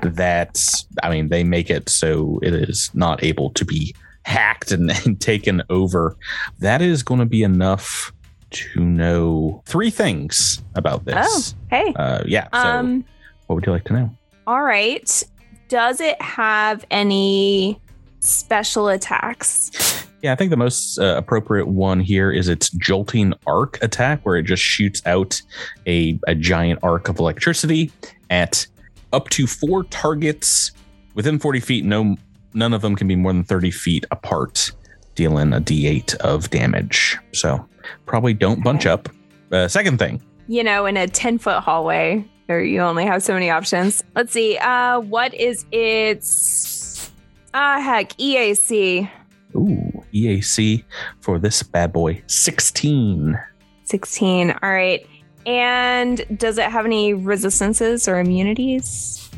that 0.03 0.63
I 1.01 1.09
mean 1.09 1.29
they 1.29 1.43
make 1.43 1.69
it 1.69 1.89
so 1.89 2.39
it 2.43 2.53
is 2.53 2.91
not 2.93 3.23
able 3.23 3.49
to 3.51 3.65
be 3.65 3.95
hacked 4.25 4.71
and, 4.71 4.91
and 5.05 5.19
taken 5.19 5.63
over. 5.69 6.15
That 6.59 6.81
is 6.81 7.01
going 7.03 7.19
to 7.19 7.25
be 7.25 7.41
enough 7.41 8.11
to 8.51 8.79
know 8.79 9.61
three 9.65 9.89
things 9.89 10.61
about 10.75 11.05
this. 11.05 11.53
oh, 11.53 11.57
hey. 11.69 11.93
Uh, 11.95 12.23
yeah. 12.25 12.47
So, 12.53 12.59
Um. 12.59 13.05
what 13.47 13.55
would 13.55 13.65
you 13.65 13.71
like 13.71 13.85
to 13.85 13.93
know? 13.93 14.15
All 14.47 14.61
right. 14.61 15.23
Does 15.69 16.01
it 16.01 16.19
have 16.19 16.83
any 16.89 17.79
special 18.21 18.89
attacks? 18.89 20.07
Yeah, 20.23 20.33
I 20.33 20.35
think 20.35 20.49
the 20.49 20.57
most 20.57 20.97
uh, 20.97 21.15
appropriate 21.15 21.67
one 21.67 21.99
here 21.99 22.31
is 22.31 22.49
its 22.49 22.71
jolting 22.71 23.33
arc 23.45 23.77
attack, 23.83 24.25
where 24.25 24.35
it 24.35 24.43
just 24.43 24.63
shoots 24.63 25.01
out 25.05 25.39
a, 25.85 26.19
a 26.27 26.33
giant 26.33 26.79
arc 26.81 27.07
of 27.07 27.19
electricity 27.19 27.91
at 28.31 28.65
up 29.13 29.29
to 29.29 29.45
four 29.45 29.83
targets 29.85 30.71
within 31.13 31.37
40 31.37 31.59
feet. 31.59 31.85
No, 31.85 32.17
none 32.55 32.73
of 32.73 32.81
them 32.81 32.95
can 32.95 33.07
be 33.07 33.15
more 33.15 33.31
than 33.31 33.43
30 33.43 33.69
feet 33.69 34.05
apart, 34.09 34.71
dealing 35.13 35.53
a 35.53 35.61
d8 35.61 36.15
of 36.15 36.49
damage. 36.49 37.15
So 37.31 37.63
probably 38.07 38.33
don't 38.33 38.63
bunch 38.63 38.87
up. 38.87 39.07
Uh, 39.51 39.67
second 39.67 39.99
thing, 39.99 40.19
You 40.47 40.63
know, 40.63 40.87
in 40.87 40.97
a 40.97 41.07
10 41.07 41.37
foot 41.37 41.59
hallway, 41.59 42.25
or 42.49 42.61
you 42.61 42.81
only 42.81 43.05
have 43.05 43.23
so 43.23 43.33
many 43.33 43.49
options. 43.49 44.03
Let's 44.15 44.33
see. 44.33 44.57
Uh, 44.57 44.99
what 44.99 45.33
is 45.33 45.65
its. 45.71 47.11
Ah, 47.53 47.79
heck, 47.79 48.09
EAC 48.17 49.09
ooh, 49.55 50.03
EAC 50.13 50.83
for 51.21 51.39
this 51.39 51.63
bad 51.63 51.93
boy 51.93 52.21
16. 52.27 53.37
16. 53.83 54.51
All 54.51 54.71
right. 54.71 55.05
And 55.45 56.25
does 56.37 56.57
it 56.57 56.69
have 56.69 56.85
any 56.85 57.13
resistances 57.13 58.07
or 58.07 58.19
immunities? 58.19 59.29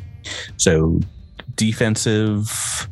So 0.58 1.00
defensive, 1.56 2.88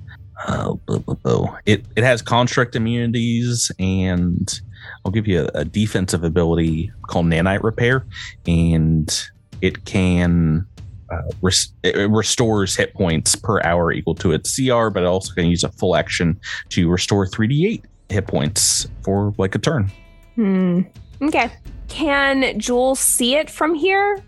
uh, 0.47 0.73
blah, 0.85 0.99
blah, 0.99 1.15
blah. 1.15 1.57
it 1.65 1.85
it 1.95 2.03
has 2.03 2.21
construct 2.21 2.75
immunities 2.75 3.71
and 3.79 4.61
I'll 5.03 5.11
give 5.11 5.27
you 5.27 5.41
a, 5.53 5.59
a 5.59 5.65
defensive 5.65 6.23
ability 6.23 6.91
called 7.03 7.25
nanite 7.25 7.63
repair 7.63 8.05
and 8.47 9.29
it 9.61 9.85
can 9.85 10.65
uh, 11.11 11.21
res- 11.41 11.73
it 11.83 12.09
restores 12.09 12.75
hit 12.75 12.93
points 12.93 13.35
per 13.35 13.61
hour 13.63 13.91
equal 13.91 14.15
to 14.15 14.31
its 14.31 14.55
CR, 14.55 14.89
but 14.89 15.03
it 15.03 15.07
also 15.07 15.33
can 15.33 15.47
use 15.47 15.63
a 15.63 15.69
full 15.69 15.95
action 15.95 16.39
to 16.69 16.89
restore 16.89 17.25
3d8 17.25 17.83
hit 18.09 18.27
points 18.27 18.87
for 19.03 19.33
like 19.37 19.55
a 19.55 19.59
turn. 19.59 19.91
Hmm. 20.35 20.81
Okay. 21.21 21.51
Can 21.87 22.59
Jules 22.59 22.99
see 22.99 23.35
it 23.35 23.49
from 23.49 23.73
here? 23.75 24.23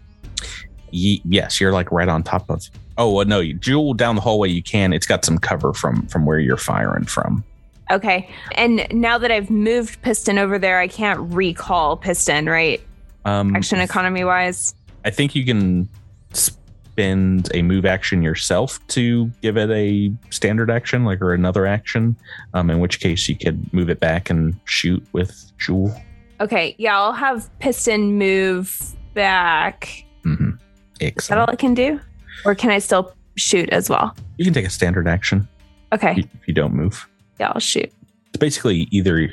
Ye- 0.91 1.21
yes, 1.23 1.61
you're 1.61 1.71
like 1.71 1.91
right 1.91 2.09
on 2.09 2.23
top 2.23 2.49
of. 2.49 2.69
Oh 2.97 3.11
well, 3.11 3.25
no, 3.25 3.39
you 3.39 3.53
jewel 3.53 3.93
down 3.93 4.15
the 4.15 4.21
hallway. 4.21 4.49
You 4.49 4.61
can. 4.63 4.91
It's 4.93 5.05
got 5.05 5.23
some 5.23 5.37
cover 5.37 5.73
from 5.73 6.05
from 6.07 6.25
where 6.25 6.39
you're 6.39 6.57
firing 6.57 7.05
from. 7.05 7.43
Okay. 7.91 8.29
And 8.53 8.87
now 8.91 9.17
that 9.17 9.31
I've 9.31 9.49
moved 9.49 10.01
Piston 10.01 10.37
over 10.37 10.57
there, 10.57 10.79
I 10.79 10.87
can't 10.87 11.19
recall 11.33 11.97
Piston, 11.97 12.45
right? 12.47 12.81
Um, 13.25 13.55
Action 13.55 13.79
economy 13.79 14.23
wise. 14.23 14.73
I 15.03 15.09
think 15.09 15.35
you 15.35 15.45
can 15.45 15.89
spend 16.33 17.49
a 17.53 17.61
move 17.61 17.85
action 17.85 18.21
yourself 18.21 18.85
to 18.89 19.31
give 19.41 19.57
it 19.57 19.69
a 19.71 20.11
standard 20.29 20.69
action, 20.69 21.05
like 21.05 21.21
or 21.21 21.33
another 21.33 21.65
action. 21.65 22.15
Um, 22.53 22.69
in 22.69 22.79
which 22.79 22.99
case 22.99 23.27
you 23.29 23.35
could 23.35 23.73
move 23.73 23.89
it 23.89 23.99
back 23.99 24.29
and 24.29 24.59
shoot 24.65 25.03
with 25.13 25.51
jewel. 25.57 25.93
Okay. 26.39 26.75
Yeah, 26.77 26.97
I'll 26.99 27.13
have 27.13 27.49
Piston 27.59 28.17
move 28.17 28.95
back. 29.13 30.05
Mm-hmm. 30.25 30.51
Is 30.99 31.27
that 31.27 31.37
all 31.37 31.47
it 31.49 31.59
can 31.59 31.73
do? 31.73 31.99
Or 32.45 32.53
can 32.55 32.69
I 32.71 32.79
still 32.79 33.13
shoot 33.35 33.69
as 33.69 33.89
well? 33.89 34.15
You 34.37 34.45
can 34.45 34.53
take 34.53 34.65
a 34.65 34.69
standard 34.69 35.07
action 35.07 35.47
Okay. 35.93 36.11
if 36.17 36.25
if 36.41 36.47
you 36.47 36.53
don't 36.53 36.73
move. 36.73 37.07
Yeah, 37.39 37.51
I'll 37.53 37.59
shoot. 37.59 37.91
it's 38.27 38.37
basically 38.37 38.87
either 38.91 39.29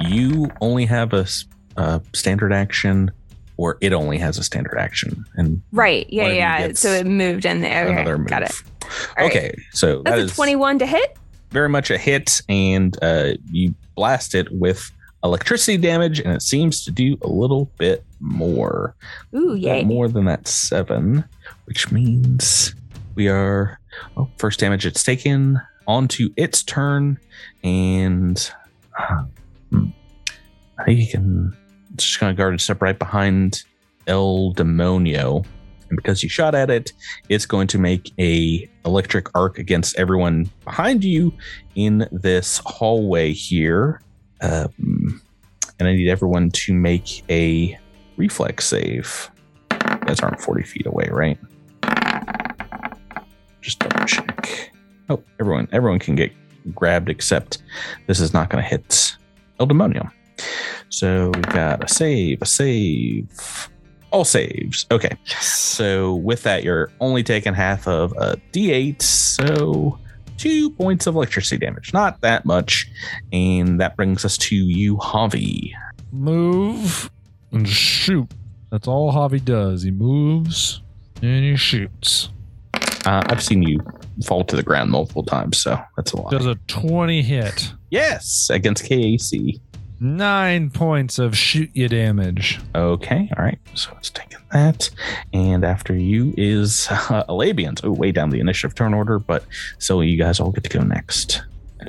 you 0.00 0.48
only 0.60 0.84
have 0.86 1.12
a 1.12 1.26
standard 2.14 2.52
action 2.52 3.10
or 3.56 3.78
it 3.80 3.92
only 3.92 4.18
has 4.18 4.38
a 4.38 4.42
standard 4.44 4.78
action 4.78 5.24
and 5.36 5.62
Right. 5.72 6.06
Yeah, 6.10 6.22
One 6.22 6.30
of 6.30 6.34
you 6.34 6.40
yeah. 6.40 6.72
So 6.74 6.90
it 6.92 7.06
moved 7.06 7.44
in 7.44 7.60
there. 7.60 7.84
Okay. 7.86 7.92
another 7.94 8.18
move. 8.18 8.28
Got 8.28 8.42
it. 8.42 8.52
All 8.82 8.90
right. 9.18 9.26
okay 9.26 9.54
so 9.72 10.02
that 10.04 10.16
That's 10.16 10.32
a 10.32 10.34
21 10.34 10.78
to 10.78 10.86
hit. 10.86 11.16
very 11.50 11.68
much 11.68 11.90
a 11.90 11.98
hit 11.98 12.40
and 12.48 12.96
uh, 13.02 13.32
you 13.50 13.74
blast 13.96 14.34
it 14.34 14.46
with 14.52 14.90
electricity 15.24 15.76
damage 15.76 16.20
and 16.20 16.32
it 16.32 16.42
seems 16.42 16.84
to 16.84 16.92
do 16.92 17.16
a 17.22 17.26
little 17.26 17.64
bit 17.78 18.04
more 18.20 18.94
Ooh, 19.34 19.54
yay. 19.56 19.82
more 19.82 20.06
than 20.08 20.26
that 20.26 20.46
seven 20.46 21.24
which 21.64 21.90
means 21.90 22.74
we 23.16 23.26
are 23.28 23.80
oh, 24.16 24.28
first 24.38 24.60
damage 24.60 24.86
it's 24.86 25.02
taken 25.02 25.60
onto 25.88 26.28
its 26.36 26.62
turn 26.62 27.18
and 27.64 28.52
uh, 29.00 29.24
hmm, 29.70 29.86
i 30.78 30.84
think 30.84 31.00
you 31.00 31.08
can 31.10 31.56
just 32.04 32.20
going 32.20 32.34
to 32.34 32.36
guard 32.36 32.60
step 32.60 32.82
right 32.82 32.98
behind 32.98 33.62
el 34.06 34.52
demonio 34.54 35.44
and 35.88 35.96
because 35.96 36.22
you 36.22 36.28
shot 36.28 36.54
at 36.54 36.70
it 36.70 36.92
it's 37.28 37.46
going 37.46 37.66
to 37.66 37.78
make 37.78 38.12
a 38.18 38.68
electric 38.84 39.34
arc 39.34 39.58
against 39.58 39.96
everyone 39.98 40.50
behind 40.64 41.04
you 41.04 41.32
in 41.74 42.08
this 42.12 42.60
hallway 42.64 43.32
here. 43.32 44.00
Um, 44.40 45.22
and 45.78 45.88
i 45.88 45.92
need 45.92 46.08
everyone 46.08 46.50
to 46.50 46.72
make 46.72 47.22
a 47.30 47.78
reflex 48.16 48.66
save. 48.66 49.30
Guys 49.70 50.20
aren't 50.20 50.40
40 50.40 50.62
feet 50.64 50.86
away 50.86 51.08
right? 51.10 51.38
Just 53.60 53.80
double 53.80 54.06
check. 54.06 54.72
Oh 55.08 55.22
everyone 55.40 55.68
everyone 55.72 55.98
can 55.98 56.14
get 56.14 56.32
grabbed 56.74 57.08
except 57.08 57.62
this 58.06 58.18
is 58.18 58.32
not 58.32 58.50
going 58.50 58.62
to 58.62 58.68
hit 58.68 59.16
el 59.60 59.66
demonio 59.66 60.10
so 60.88 61.30
we've 61.34 61.42
got 61.46 61.82
a 61.84 61.88
save 61.92 62.42
a 62.42 62.46
save. 62.46 63.68
All 64.12 64.24
saves. 64.24 64.86
Okay. 64.90 65.10
So 65.40 66.14
with 66.16 66.42
that 66.44 66.62
you're 66.64 66.90
only 67.00 67.22
taking 67.22 67.54
half 67.54 67.86
of 67.88 68.12
a 68.12 68.36
d8 68.52 69.02
so 69.02 69.98
two 70.38 70.70
points 70.70 71.06
of 71.06 71.14
electricity 71.16 71.58
damage. 71.64 71.92
Not 71.92 72.20
that 72.20 72.44
much. 72.44 72.86
And 73.32 73.80
that 73.80 73.96
brings 73.96 74.24
us 74.24 74.36
to 74.38 74.54
you 74.54 74.96
javi. 74.98 75.72
Move 76.12 77.10
and 77.52 77.68
shoot. 77.68 78.28
That's 78.70 78.86
all 78.88 79.12
Javi 79.12 79.44
does. 79.44 79.82
He 79.82 79.90
moves 79.90 80.82
and 81.22 81.44
he 81.44 81.56
shoots. 81.56 82.28
uh, 83.06 83.22
i've 83.28 83.42
seen 83.42 83.62
you 83.62 83.80
fall 84.26 84.44
to 84.44 84.54
the 84.56 84.62
ground 84.62 84.90
multiple 84.90 85.22
times 85.22 85.56
so 85.62 85.78
that's 85.96 86.12
a 86.12 86.16
lot. 86.20 86.30
Does 86.30 86.44
a 86.46 86.56
20 86.66 87.22
hit. 87.22 87.72
yes 87.90 88.48
against 88.50 88.84
kac 88.84 89.20
Nine 89.98 90.68
points 90.70 91.18
of 91.18 91.36
shoot 91.36 91.70
you 91.72 91.88
damage. 91.88 92.60
Okay, 92.74 93.30
all 93.36 93.44
right. 93.44 93.58
So 93.74 93.90
it's 93.96 94.10
taking 94.10 94.38
that, 94.52 94.90
and 95.32 95.64
after 95.64 95.94
you 95.94 96.34
is 96.36 96.86
uh, 96.90 97.24
Alabians. 97.30 97.80
Oh, 97.82 97.92
way 97.92 98.12
down 98.12 98.28
the 98.30 98.40
initiative 98.40 98.74
turn 98.74 98.92
order, 98.92 99.18
but 99.18 99.44
so 99.78 100.02
you 100.02 100.18
guys 100.18 100.38
all 100.38 100.50
get 100.52 100.64
to 100.64 100.70
go 100.78 100.84
next. 100.84 101.42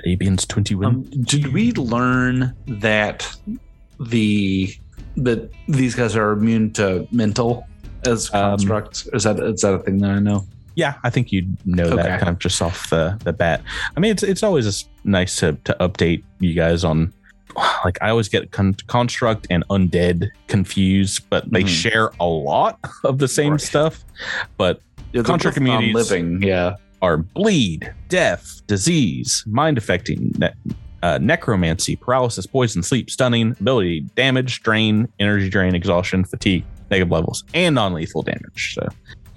Alabians 0.05 0.47
twenty-one. 0.47 0.85
Um, 0.85 1.03
did 1.03 1.47
we 1.53 1.73
learn 1.73 2.55
that 2.67 3.29
the 3.99 4.73
that 5.17 5.49
these 5.67 5.95
guys 5.95 6.15
are 6.15 6.31
immune 6.31 6.71
to 6.73 7.07
mental 7.11 7.67
as 8.05 8.33
Um, 8.33 8.51
constructs? 8.51 9.07
is 9.07 9.23
that 9.23 9.37
is 9.39 9.61
that 9.61 9.73
a 9.73 9.79
thing 9.79 9.97
that 9.99 10.11
I 10.11 10.19
know? 10.19 10.45
yeah, 10.75 10.93
I 11.03 11.09
think 11.09 11.31
you 11.33 11.45
know 11.65 11.85
Okay. 11.85 11.95
that 12.03 12.19
kind 12.19 12.29
of 12.29 12.39
just 12.39 12.61
off 12.61 12.89
the 12.89 13.19
the 13.23 13.33
bat. 13.33 13.61
I 13.95 13.99
mean, 13.99 14.11
it's 14.11 14.23
it's 14.23 14.43
always 14.43 14.87
nice 15.03 15.35
to 15.37 15.53
to 15.65 15.75
update 15.81 16.23
you 16.39 16.53
guys 16.53 16.85
on. 16.85 17.11
Like 17.85 17.97
I 18.01 18.09
always 18.09 18.29
get 18.29 18.51
con- 18.51 18.75
construct 18.87 19.47
and 19.49 19.67
undead 19.69 20.29
confused, 20.47 21.29
but 21.29 21.51
they 21.51 21.63
Mhm. 21.63 21.67
share 21.67 22.11
a 22.19 22.25
lot 22.25 22.79
of 23.03 23.17
the 23.19 23.27
same 23.27 23.53
Right. 23.53 23.61
stuff. 23.61 24.03
But 24.57 24.81
Yeah, 25.13 25.21
they're 25.23 25.53
immunities. 25.55 25.93
non-living. 25.93 26.41
Yeah. 26.43 26.75
are 27.03 27.17
bleed, 27.17 27.93
death, 28.09 28.61
disease, 28.65 29.43
mind 29.45 29.77
affecting, 29.77 30.31
ne- 30.39 30.51
uh, 31.03 31.19
necromancy, 31.21 31.95
paralysis, 31.95 32.47
poison, 32.47 32.81
sleep, 32.81 33.11
stunning, 33.11 33.55
ability, 33.61 33.99
damage, 34.15 34.63
drain, 34.63 35.07
energy 35.19 35.47
drain, 35.47 35.75
exhaustion, 35.75 36.23
fatigue, 36.25 36.65
negative 36.89 37.11
levels, 37.11 37.43
and 37.53 37.75
non 37.75 37.93
lethal 37.93 38.23
damage. 38.23 38.73
So, 38.73 38.87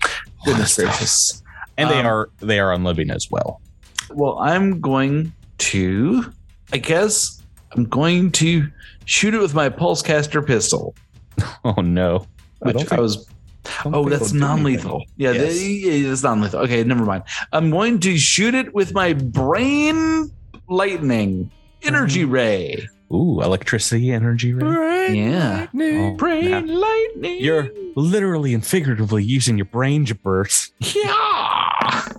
Goodness 0.46 0.46
Lot 0.46 0.60
of 0.60 0.68
stuff. 0.68 0.84
gracious. 0.86 1.42
and 1.76 1.90
they 1.90 2.00
Um, 2.00 2.06
are 2.06 2.30
they 2.40 2.58
are 2.58 2.72
unliving 2.72 3.10
as 3.10 3.30
well. 3.30 3.60
Well, 4.10 4.38
I'm 4.38 4.80
going 4.80 5.32
to. 5.58 6.32
I 6.72 6.78
guess 6.78 7.39
I'm 7.72 7.84
going 7.84 8.32
to 8.32 8.68
shoot 9.04 9.34
it 9.34 9.40
with 9.40 9.54
my 9.54 9.68
pulsecaster 9.68 10.44
pistol, 10.46 10.94
Oh 11.64 11.80
no! 11.80 12.26
Which 12.60 12.76
don't 12.76 12.92
I, 12.92 13.00
was. 13.00 13.26
don't 13.84 13.94
Oh, 13.94 14.08
that's 14.08 14.32
non-lethal. 14.32 15.04
Yeah, 15.16 15.32
Yes. 15.32 15.54
that- 15.58 15.64
yeah, 15.64 16.08
that's 16.08 16.22
non-lethal. 16.22 16.60
Okay, 16.60 16.82
never 16.84 17.04
mind. 17.04 17.24
I'm 17.52 17.70
going 17.70 18.00
to 18.00 18.16
shoot 18.18 18.54
it 18.54 18.74
with 18.74 18.92
my 18.94 19.12
brain 19.12 20.30
lightning 20.68 21.50
energy 21.82 22.22
Mm-hmm. 22.22 22.30
ray. 22.32 22.88
Ooh, 23.12 23.40
electricity, 23.42 24.12
energy. 24.12 24.52
Ray. 24.52 25.14
Yeah. 25.14 25.66
Oh, 25.74 26.14
Brain 26.14 26.50
now 26.50 26.60
lightning. 26.60 27.40
You're 27.40 27.70
literally 27.96 28.54
and 28.54 28.64
figuratively 28.64 29.24
using 29.24 29.58
your 29.58 29.64
brain 29.64 30.04
to 30.06 30.14
burst. 30.14 30.72
yeah. 30.80 32.06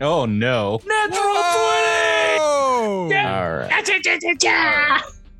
Oh 0.00 0.26
no! 0.26 0.80
Natural 0.86 1.22
Whoa! 1.24 3.08
All 3.34 3.56
right. 3.56 3.70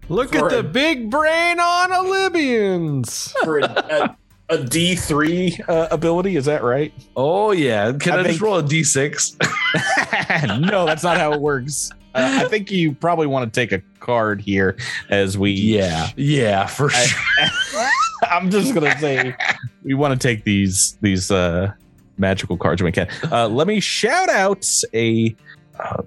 Look 0.09 0.33
For 0.33 0.47
at 0.47 0.51
the 0.51 0.63
big 0.63 1.11
brain 1.11 1.61
on 1.61 1.91
Alibians. 1.91 3.33
For 3.45 3.61
a, 3.61 3.65
a, 3.65 4.55
a 4.55 4.65
D 4.65 4.97
three 4.97 5.59
uh, 5.69 5.89
ability, 5.91 6.37
is 6.37 6.47
that 6.47 6.65
right? 6.65 6.93
Oh 7.17 7.53
yeah. 7.53 7.93
Can 7.93 8.15
I 8.15 8.21
I, 8.21 8.23
just 8.25 8.41
roll 8.41 8.59
a 8.59 8.63
d6? 8.63 10.61
no, 10.71 10.87
that's 10.87 11.05
not 11.05 11.19
how 11.19 11.33
it 11.33 11.41
works. 11.41 11.91
Uh, 12.15 12.41
I 12.45 12.49
think 12.49 12.71
you 12.71 12.93
probably 12.95 13.27
want 13.27 13.53
to 13.53 13.61
take 13.61 13.73
a 13.73 13.83
card 14.01 14.41
here 14.41 14.77
as 15.09 15.39
we. 15.39 15.51
yeah. 15.53 16.11
Yeah, 16.17 16.67
for 16.67 16.91
I- 16.91 17.05
sure. 17.07 17.89
I'm 18.31 18.51
just 18.51 18.73
gonna 18.75 18.97
say 19.01 19.35
we 19.83 19.95
want 19.95 20.19
to 20.21 20.29
take 20.29 20.45
these 20.45 20.97
these 21.01 21.31
uh, 21.31 21.73
magical 22.19 22.57
cards 22.57 22.81
when 22.81 22.89
we 22.89 22.93
can. 22.93 23.09
Uh, 23.33 23.49
let 23.49 23.67
me 23.67 23.81
shout 23.81 24.29
out 24.29 24.65
a 24.95 25.35
uh, 25.81 26.03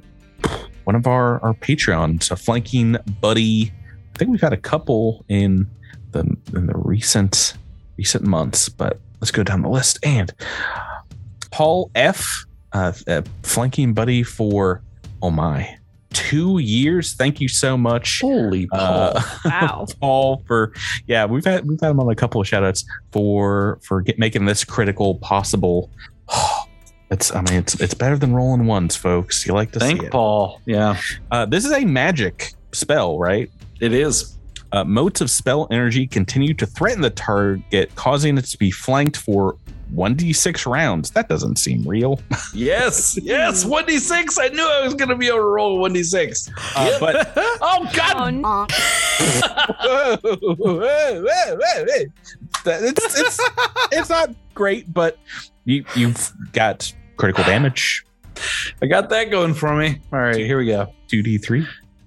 one 0.85 0.95
of 0.95 1.07
our 1.07 1.43
our 1.43 1.53
Patreons, 1.55 2.31
a 2.31 2.35
flanking 2.37 2.95
buddy. 3.19 3.73
I 4.13 4.17
think 4.17 4.31
we've 4.31 4.39
had 4.41 4.53
a 4.53 4.57
couple 4.57 5.25
in 5.27 5.67
the 6.11 6.21
in 6.55 6.67
the 6.67 6.77
recent 6.77 7.55
recent 7.97 8.23
months, 8.23 8.69
but 8.69 8.97
let's 9.19 9.31
go 9.31 9.43
down 9.43 9.61
the 9.61 9.69
list. 9.69 9.99
And 10.03 10.33
Paul 11.51 11.91
F, 11.95 12.45
uh, 12.73 12.93
a 13.07 13.23
flanking 13.43 13.93
buddy 13.93 14.23
for 14.23 14.81
oh 15.21 15.31
my 15.31 15.77
two 16.15 16.59
years. 16.59 17.13
Thank 17.13 17.39
you 17.41 17.47
so 17.47 17.77
much. 17.77 18.21
Holy 18.21 18.67
Uh, 18.71 19.21
Wow. 19.45 19.85
Paul 19.99 20.43
for 20.47 20.73
yeah 21.07 21.25
we've 21.25 21.43
had 21.45 21.67
we've 21.67 21.79
had 21.81 21.91
him 21.91 21.99
on 21.99 22.09
a 22.09 22.15
couple 22.15 22.39
of 22.41 22.47
shout 22.47 22.63
outs 22.63 22.85
for 23.11 23.79
for 23.83 24.01
get, 24.01 24.17
making 24.17 24.45
this 24.45 24.63
critical 24.63 25.15
possible 25.15 25.91
It's 27.11 27.33
I 27.35 27.41
mean 27.41 27.59
it's 27.59 27.79
it's 27.79 27.93
better 27.93 28.17
than 28.17 28.33
rolling 28.33 28.65
ones, 28.65 28.95
folks. 28.95 29.45
You 29.45 29.53
like 29.53 29.71
to 29.73 29.79
Thank 29.79 29.99
see 30.01 30.05
it. 30.07 30.11
Paul. 30.11 30.59
Yeah, 30.65 30.97
Uh, 31.29 31.45
this 31.45 31.63
is 31.63 31.71
a 31.71 31.85
magic 31.85 32.53
spell, 32.73 33.19
right? 33.19 33.49
it 33.79 33.93
is. 33.93 34.31
Uh, 34.71 34.83
motes 34.83 35.21
of 35.21 35.29
spell 35.29 35.67
energy 35.69 36.07
continue 36.07 36.53
to 36.55 36.65
threaten 36.65 37.01
the 37.01 37.09
target, 37.11 37.93
causing 37.95 38.37
it 38.37 38.45
to 38.45 38.57
be 38.57 38.71
flanked 38.71 39.17
for 39.17 39.55
1d6 39.95 40.65
rounds. 40.71 41.11
That 41.11 41.29
doesn't 41.29 41.57
seem 41.57 41.83
real. 41.87 42.19
Yes, 42.53 43.17
yes, 43.21 43.63
1d6. 43.63 44.37
I 44.39 44.49
knew 44.49 44.67
I 44.67 44.83
was 44.83 44.93
going 44.93 45.09
to 45.09 45.15
be 45.15 45.27
able 45.27 45.37
to 45.39 45.43
roll 45.43 45.79
1d6. 45.79 46.51
Uh, 46.75 46.99
but 46.99 47.33
Oh, 47.61 47.89
God. 47.93 48.41
Oh, 48.43 48.67
it's, 52.65 53.19
it's, 53.19 53.39
it's 53.91 54.09
not 54.09 54.31
great, 54.53 54.93
but 54.93 55.17
you, 55.65 55.85
you've 55.95 56.33
got 56.51 56.91
critical 57.17 57.43
damage, 57.43 58.05
I 58.81 58.87
got 58.87 59.09
that 59.09 59.31
going 59.31 59.53
for 59.53 59.75
me. 59.75 60.01
All 60.11 60.19
right, 60.19 60.35
here 60.35 60.57
we 60.57 60.67
go. 60.67 60.87
2d3. 61.07 61.65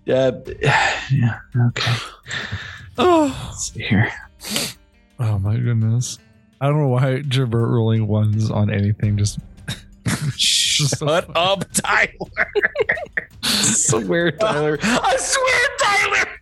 Uh, 0.09 0.33
yeah, 1.11 1.39
okay. 1.69 1.93
Oh, 2.99 3.45
Let's 3.49 3.73
see 3.73 3.83
here. 3.83 4.13
oh 5.19 5.39
my 5.39 5.57
goodness. 5.57 6.19
I 6.61 6.67
don't 6.67 6.79
know 6.79 6.89
why 6.89 7.23
Jabert 7.23 7.71
rolling 7.71 8.07
ones 8.09 8.51
on 8.51 8.71
anything 8.71 9.17
just. 9.17 9.39
just 10.37 10.99
so 10.99 11.07
Shut 11.07 11.31
up, 11.37 11.65
Tyler. 11.73 12.09
so 13.43 14.01
weird, 14.01 14.41
Tyler. 14.41 14.79
I 14.83 15.17
swear, 15.17 15.69
Tyler. 15.79 16.39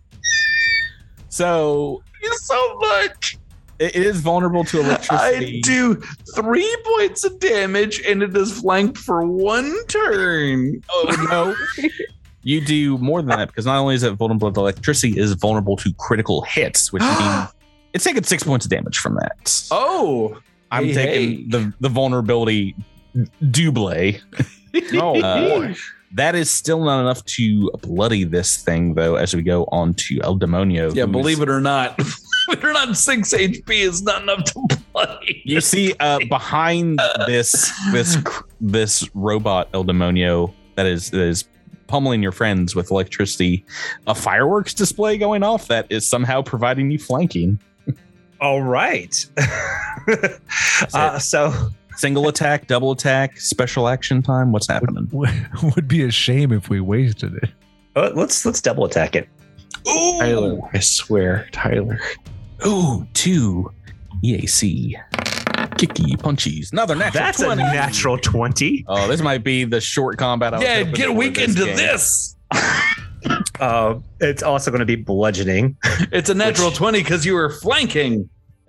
So 1.29 2.03
You 2.23 2.33
so 2.39 2.79
much. 2.79 3.37
it 3.79 3.95
it 3.95 4.03
is 4.07 4.21
vulnerable 4.21 4.65
to 4.65 4.81
electricity. 4.81 5.59
I 5.59 5.61
do 5.63 5.97
three 6.35 6.77
points 6.97 7.25
of 7.25 7.39
damage, 7.39 8.01
and 8.07 8.23
it 8.23 8.35
is 8.35 8.61
flanked 8.61 8.97
for 8.97 9.27
one 9.27 9.75
turn. 9.87 10.83
Oh 10.91 11.27
no. 11.31 11.89
You 12.43 12.65
do 12.65 12.97
more 12.99 13.21
than 13.21 13.31
that 13.31 13.49
because 13.49 13.67
not 13.67 13.79
only 13.79 13.97
is 13.97 14.05
it 14.05 14.13
vulnerable 14.13 14.53
to 14.53 14.61
electricity, 14.61 15.19
it 15.19 15.19
is 15.19 15.33
vulnerable 15.35 15.77
to 15.79 15.93
critical 15.95 16.43
hits, 16.43 16.93
which 16.93 17.03
means 17.03 17.49
it's 17.97 18.05
taking 18.05 18.23
six 18.23 18.43
points 18.43 18.67
of 18.67 18.71
damage 18.71 18.99
from 18.99 19.15
that. 19.15 19.67
Oh, 19.71 20.39
I'm 20.71 20.85
hey, 20.85 20.95
taking 20.95 21.31
hey. 21.31 21.45
the 21.49 21.73
the 21.81 21.89
vulnerability 21.89 22.77
double. 23.51 23.93
oh 24.95 25.21
Uh. 25.21 25.75
That 26.13 26.35
is 26.35 26.51
still 26.51 26.85
not 26.85 27.01
enough 27.01 27.25
to 27.25 27.71
bloody 27.83 28.25
this 28.25 28.63
thing, 28.63 28.95
though. 28.95 29.17
As 29.17 29.35
we 29.35 29.43
go 29.43 29.65
on 29.73 29.93
to 29.95 30.21
El 30.23 30.39
Demonio, 30.39 30.95
Yeah, 30.95 31.05
believe 31.05 31.43
it 31.43 31.49
or 31.49 31.61
not, 31.61 31.97
believe 31.97 32.15
it 32.49 32.65
or 32.65 32.73
not, 32.73 32.97
six 32.97 33.35
HP 33.35 33.69
is 33.71 34.03
not 34.03 34.23
enough 34.23 34.45
to 34.45 34.79
bloody. 34.93 35.43
You 35.45 35.61
see, 35.61 35.95
uh, 35.99 36.21
behind 36.31 37.01
this 37.27 37.71
this 37.91 38.17
this 38.61 39.11
robot 39.15 39.69
El 39.75 39.85
Demonio 39.85 40.55
that 40.77 40.87
is 40.87 41.11
that 41.11 41.21
is 41.21 41.49
pummeling 41.87 42.23
your 42.23 42.33
friends 42.33 42.75
with 42.75 42.91
electricity, 42.91 43.65
a 44.07 44.15
fireworks 44.15 44.75
display 44.75 45.19
going 45.19 45.43
off 45.43 45.69
that 45.69 45.87
is 45.91 46.07
somehow 46.07 46.41
providing 46.41 46.91
you 46.91 46.99
flanking. 46.99 47.59
All 48.41 48.63
right. 48.63 49.15
uh, 50.95 51.19
so 51.19 51.53
Single 51.97 52.29
attack, 52.29 52.67
double 52.67 52.91
attack, 52.93 53.41
special 53.41 53.89
action 53.89 54.21
time. 54.21 54.53
What's 54.53 54.67
happening? 54.69 55.09
would, 55.13 55.31
would 55.75 55.89
be 55.89 56.03
a 56.05 56.11
shame 56.11 56.53
if 56.53 56.69
we 56.69 56.81
wasted 56.81 57.35
it. 57.37 57.49
uh, 57.97 58.11
let's 58.15 58.45
let's 58.45 58.61
double 58.61 58.85
attack 58.85 59.17
it. 59.17 59.29
Ooh, 59.89 60.19
Tyler, 60.21 60.59
I 60.75 60.81
swear, 60.81 61.49
Tyler. 61.53 61.99
ooh, 62.67 63.07
two 63.15 63.73
EAC, 64.23 64.93
kicky 65.79 66.17
punchies. 66.17 66.71
Another 66.73 66.95
natural 66.95 67.25
That's 67.25 67.39
20. 67.43 67.63
a 67.63 67.65
natural 67.67 68.19
twenty. 68.19 68.85
Oh, 68.89 69.09
this 69.09 69.23
might 69.23 69.43
be 69.45 69.65
the 69.65 69.81
short 69.81 70.19
combat. 70.19 70.53
I 70.53 70.59
was 70.59 70.67
Yeah, 70.67 70.83
get 70.83 71.07
for 71.07 71.13
weak 71.15 71.35
this 71.37 71.49
into 71.55 71.65
game. 71.67 71.77
this. 71.77 72.37
Uh, 73.61 73.99
it's 74.21 74.43
also 74.43 74.71
going 74.71 74.81
to 74.81 74.87
be 74.87 74.97
bludgeoning. 74.97 75.77
It's 76.13 76.29
a 76.31 76.35
natural 76.45 76.71
twenty 76.71 77.01
because 77.03 77.25
you 77.25 77.35
were 77.35 77.51
flanking. 77.51 78.29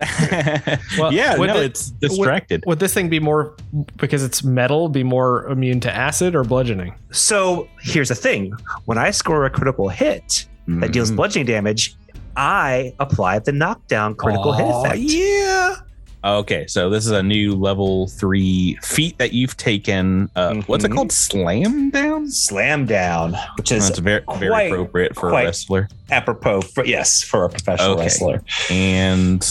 Well, 0.98 1.12
yeah, 1.12 1.34
no, 1.34 1.54
the- 1.58 1.64
it's 1.64 1.90
distracted. 1.90 2.62
Would 2.66 2.78
this 2.78 2.94
thing 2.94 3.08
be 3.08 3.18
more 3.18 3.56
because 3.96 4.22
it's 4.22 4.44
metal? 4.44 4.88
Be 4.88 5.02
more 5.02 5.46
immune 5.48 5.80
to 5.80 5.94
acid 5.94 6.34
or 6.36 6.44
bludgeoning? 6.44 6.94
So 7.10 7.68
here's 7.82 8.08
the 8.08 8.14
thing: 8.14 8.52
when 8.84 8.96
I 8.98 9.10
score 9.10 9.44
a 9.44 9.50
critical 9.50 9.88
hit 9.88 10.46
that 10.68 10.92
deals 10.92 11.10
Mhm. 11.10 11.16
bludgeoning 11.16 11.46
damage, 11.46 11.96
I 12.36 12.94
apply 13.00 13.40
the 13.40 13.50
knockdown 13.52 14.14
critical 14.14 14.52
hit 14.52 14.66
effect. 14.68 14.98
Yeah. 15.00 15.76
Okay, 16.24 16.66
so 16.66 16.90
this 16.90 17.06
is 17.06 17.12
a 17.12 17.22
new 17.22 17.54
level 17.54 18.08
three 18.08 18.76
feat 18.82 19.16
that 19.18 19.32
you've 19.32 19.56
taken. 19.56 20.28
Uh, 20.34 20.56
What's 20.66 20.84
it 20.84 20.90
Mhm. 20.90 20.94
called? 20.94 21.12
Slam 21.12 21.90
down. 21.90 22.28
Slam 22.30 22.86
down, 22.86 23.36
which 23.56 23.70
is 23.70 23.86
That's 23.86 24.00
very 24.00 24.22
very 24.36 24.48
quite- 24.50 24.72
appropriate 24.72 25.14
for 25.14 25.28
a 25.30 25.32
wrestler. 25.32 25.88
apropos 26.10 26.62
for 26.62 26.84
yes 26.84 27.22
for 27.22 27.44
a 27.44 27.48
professional 27.48 27.92
Okay. 27.92 28.02
wrestler. 28.02 28.42
And 28.68 29.46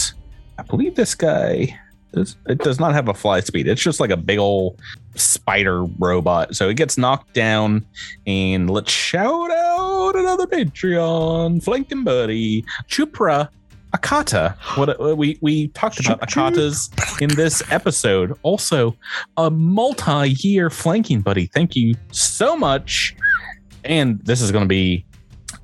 I 0.60 0.64
believe 0.64 0.96
this 0.96 1.16
guy 1.16 1.80
does, 2.14 2.36
it 2.48 2.58
does 2.60 2.80
not 2.82 2.94
have 2.94 3.08
a 3.08 3.14
fly 3.14 3.40
speed. 3.40 3.68
It's 3.68 3.82
just 3.82 4.00
like 4.02 4.10
a 4.10 4.18
big 4.18 4.40
old 4.40 4.78
spider 5.16 5.84
robot. 6.00 6.56
So 6.56 6.68
it 6.68 6.76
gets 6.76 6.98
knocked 6.98 7.34
down. 7.34 7.86
And 8.26 8.70
let's 8.70 8.92
shout 8.92 9.52
out 9.52 10.16
another 10.18 10.48
Patreon 10.48 11.64
flanking 11.64 12.04
buddy, 12.04 12.66
Chupra 12.90 13.48
Akata. 13.98 14.56
What 14.78 15.00
what 15.00 15.18
we 15.18 15.38
we 15.42 15.68
talked 15.70 16.00
about 16.00 16.22
Akatas 16.22 16.90
in 17.22 17.30
this 17.30 17.64
episode. 17.72 18.38
Also, 18.44 18.96
a 19.38 19.50
multi-year 19.50 20.70
flanking 20.70 21.22
buddy. 21.22 21.48
Thank 21.48 21.76
you 21.76 21.96
so 22.12 22.56
much. 22.56 23.16
And 23.84 24.20
this 24.26 24.42
is 24.42 24.52
going 24.52 24.64
to 24.64 24.68
be. 24.70 25.06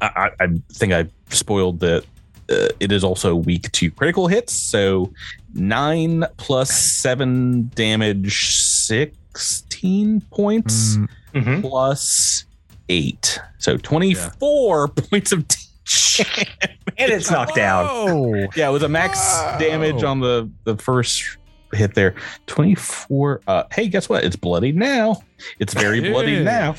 I, 0.01 0.29
I, 0.39 0.43
I 0.43 0.47
think 0.71 0.93
I 0.93 1.07
spoiled 1.29 1.79
that. 1.81 2.05
Uh, 2.49 2.67
it 2.81 2.91
is 2.91 3.05
also 3.05 3.36
weak 3.36 3.71
to 3.71 3.89
critical 3.89 4.27
hits. 4.27 4.51
So 4.53 5.13
nine 5.53 6.25
plus 6.38 6.71
seven 6.71 7.69
damage, 7.73 8.53
sixteen 8.53 10.19
points 10.29 10.97
Mm, 10.97 11.07
Mhm. 11.34 11.61
plus 11.61 12.45
eight. 12.89 13.39
So 13.59 13.77
twenty-four 13.77 14.88
points 15.09 15.31
of 15.31 15.45
damage. 15.47 15.59
And 16.98 17.12
it's 17.12 17.30
knocked 17.32 17.56
down. 17.56 17.88
Oh. 17.89 18.48
Yeah, 18.56 18.70
it 18.70 18.72
was 18.72 18.84
a 18.84 18.89
max 18.89 19.18
Wow. 19.20 19.58
damage 19.60 20.04
on 20.04 20.20
the 20.20 20.50
the 20.64 20.76
first 20.78 21.38
hit 21.74 21.96
there. 21.96 22.14
24 22.48 23.41
uh 23.48 23.64
hey, 23.72 23.88
guess 23.88 24.08
what? 24.10 24.24
It's 24.24 24.36
bloody 24.36 24.72
now. 24.72 25.24
It's 25.60 25.74
very 25.74 26.02
bloody 26.12 26.44
now. 26.44 26.76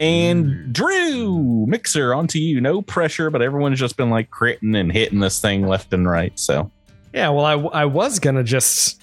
And 0.00 0.72
Drew, 0.72 1.66
Mixer 1.66 2.14
onto 2.14 2.38
you. 2.38 2.60
No 2.60 2.80
pressure, 2.82 3.28
but 3.30 3.42
everyone's 3.42 3.78
just 3.80 3.96
been 3.96 4.10
like 4.10 4.30
critting 4.30 4.76
and 4.78 4.92
hitting 4.92 5.20
this 5.20 5.40
thing 5.40 5.66
left 5.66 5.92
and 5.92 6.08
right. 6.08 6.38
So 6.38 6.70
Yeah, 7.12 7.30
well, 7.30 7.44
I, 7.44 7.80
I 7.80 7.84
was 7.86 8.18
gonna 8.20 8.44
just 8.44 9.02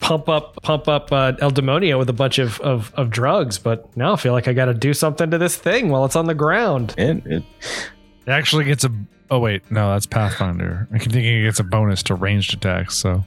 pump 0.00 0.28
up 0.28 0.60
pump 0.62 0.88
up 0.88 1.12
uh, 1.12 1.32
El 1.40 1.52
Demonio 1.52 1.96
with 1.96 2.08
a 2.10 2.12
bunch 2.14 2.38
of, 2.40 2.60
of 2.60 2.92
of 2.96 3.10
drugs, 3.10 3.58
but 3.58 3.96
now 3.96 4.14
I 4.14 4.16
feel 4.16 4.32
like 4.32 4.48
I 4.48 4.52
got 4.52 4.64
to 4.64 4.74
do 4.74 4.92
something 4.92 5.30
to 5.30 5.38
this 5.38 5.54
thing 5.56 5.90
while 5.90 6.04
it's 6.04 6.16
on 6.16 6.26
the 6.26 6.34
ground. 6.34 6.94
it, 6.98 7.24
it 7.26 7.42
It 8.26 8.30
actually 8.30 8.64
gets 8.64 8.82
a. 8.84 8.90
Oh 9.30 9.38
wait, 9.38 9.68
no, 9.70 9.90
that's 9.92 10.06
Pathfinder. 10.06 10.86
I 10.92 10.98
keep 10.98 11.12
thinking 11.12 11.40
it 11.40 11.44
gets 11.44 11.58
a 11.60 11.64
bonus 11.64 12.02
to 12.04 12.14
ranged 12.14 12.54
attacks. 12.54 12.96
So 12.96 13.24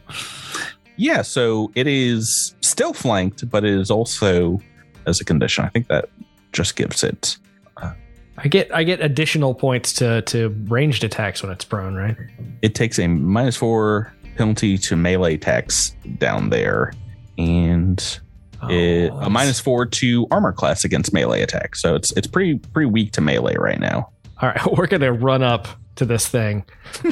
yeah, 0.96 1.22
so 1.22 1.72
it 1.76 1.88
is 1.88 2.56
still 2.62 2.94
flanked, 2.94 3.50
but 3.50 3.64
it 3.64 3.74
is 3.74 3.90
also 3.92 4.60
as 5.06 5.20
a 5.22 5.26
condition. 5.26 5.66
I 5.66 5.70
think 5.70 5.88
that 5.88 6.10
just 6.54 6.76
gives 6.76 7.04
it 7.04 7.38
uh, 7.78 7.94
I 8.38 8.48
get 8.48 8.74
I 8.74 8.84
get 8.84 9.02
additional 9.02 9.54
points 9.54 9.94
to 9.94 10.22
to 10.24 10.50
ranged 10.68 11.04
attacks 11.04 11.42
when 11.44 11.52
it's 11.52 11.66
prone, 11.66 11.96
right? 11.96 12.16
it 12.62 12.74
takes 12.76 12.98
a 13.00 13.08
minus 13.08 13.56
four 13.56 14.14
penalty 14.38 14.78
to 14.78 14.96
melee 14.96 15.34
attacks 15.36 15.96
down 16.20 16.50
there 16.50 16.94
and 17.40 18.20
oh, 18.62 18.68
it, 18.70 19.10
Oh, 19.12 19.20
a 19.22 19.30
minus 19.30 19.60
four 19.60 19.86
to 19.86 20.28
armor 20.32 20.52
class 20.52 20.84
against 20.84 21.12
melee 21.14 21.42
attacks 21.42 21.82
so 21.82 21.96
it's 21.96 22.12
it's 22.14 22.28
pretty 22.28 22.56
pretty 22.60 22.90
weak 22.90 23.12
to 23.14 23.22
melee 23.22 23.56
right 23.56 23.80
now 23.80 24.10
All 24.42 24.50
right, 24.50 24.60
we're 24.78 24.88
gonna 24.88 25.12
run 25.14 25.42
up 25.44 25.68
to 25.98 26.06
this 26.06 26.28
thing. 26.28 26.66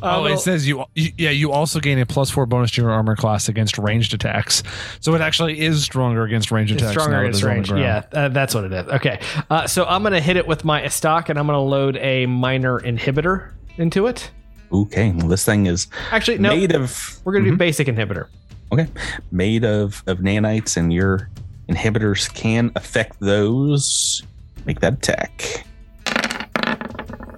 Oh, 0.00 0.26
it 0.26 0.38
says 0.38 0.66
you, 0.68 0.84
you- 0.94 1.10
yeah, 1.18 1.30
you 1.30 1.50
also 1.50 1.80
gain 1.80 1.98
a 1.98 2.06
plus 2.06 2.30
four 2.30 2.46
bonus 2.46 2.70
to 2.72 2.82
your 2.82 2.92
armor 2.92 3.16
class 3.16 3.48
against 3.48 3.78
ranged 3.78 4.14
attacks. 4.14 4.62
So 5.00 5.12
it 5.16 5.20
actually 5.20 5.60
is 5.60 5.82
stronger 5.82 6.22
against 6.22 6.52
ranged 6.52 6.72
attacks. 6.76 6.92
stronger 6.92 7.20
against 7.22 7.40
it's 7.40 7.44
on 7.44 7.50
range. 7.52 7.72
Yeah, 7.72 8.04
uh, 8.12 8.28
that's 8.28 8.54
what 8.54 8.62
it 8.64 8.72
is. 8.72 8.86
Okay, 8.86 9.18
uh, 9.50 9.66
so 9.66 9.84
I'm 9.84 10.04
gonna 10.04 10.20
hit 10.20 10.36
it 10.36 10.46
with 10.46 10.64
my 10.64 10.86
stock, 10.86 11.28
and 11.30 11.38
I'm 11.38 11.46
gonna 11.46 11.60
load 11.60 11.96
a 11.96 12.26
minor 12.26 12.78
inhibitor 12.80 13.50
into 13.76 14.06
it. 14.06 14.30
okay 14.72 15.10
well, 15.16 15.26
this 15.26 15.44
thing 15.44 15.66
is 15.66 15.88
Actually, 16.12 16.38
no, 16.38 16.50
made 16.50 16.72
of 16.72 17.18
we're 17.24 17.32
gonna 17.32 17.46
do 17.46 17.54
Mhm. 17.54 17.58
basic 17.58 17.88
inhibitor. 17.88 18.28
Okay, 18.72 18.86
made 19.32 19.64
of 19.64 20.02
of 20.06 20.18
nanites 20.18 20.76
and 20.76 20.92
your 20.92 21.28
inhibitors 21.68 22.32
can 22.32 22.70
affect 22.76 23.18
those 23.18 24.22
make 24.64 24.78
that 24.80 24.92
attack 24.94 25.64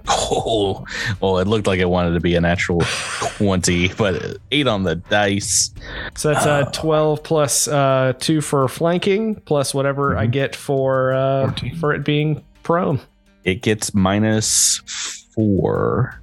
Oh, 0.07 0.84
well, 1.20 1.38
it 1.38 1.46
looked 1.46 1.66
like 1.66 1.80
it 1.80 1.88
wanted 1.88 2.12
to 2.14 2.20
be 2.20 2.34
a 2.34 2.40
natural 2.40 2.80
20, 3.36 3.88
but 3.94 4.36
eight 4.50 4.66
on 4.66 4.82
the 4.82 4.96
dice. 4.96 5.72
So 6.16 6.32
that's 6.32 6.46
uh, 6.46 6.68
12 6.72 7.22
plus 7.22 7.68
uh, 7.68 8.12
2 8.20 8.40
for 8.40 8.68
flanking, 8.68 9.36
plus 9.46 9.72
whatever 9.74 10.16
I 10.16 10.26
Mhm. 10.26 10.30
get 10.32 10.57
for 10.57 11.12
uh, 11.14 11.46
14. 11.48 11.76
for 11.76 11.94
it 11.94 12.05
being 12.05 12.42
prone. 12.62 13.00
It 13.44 13.62
gets 13.62 13.94
minus 13.94 14.80
four 15.34 16.20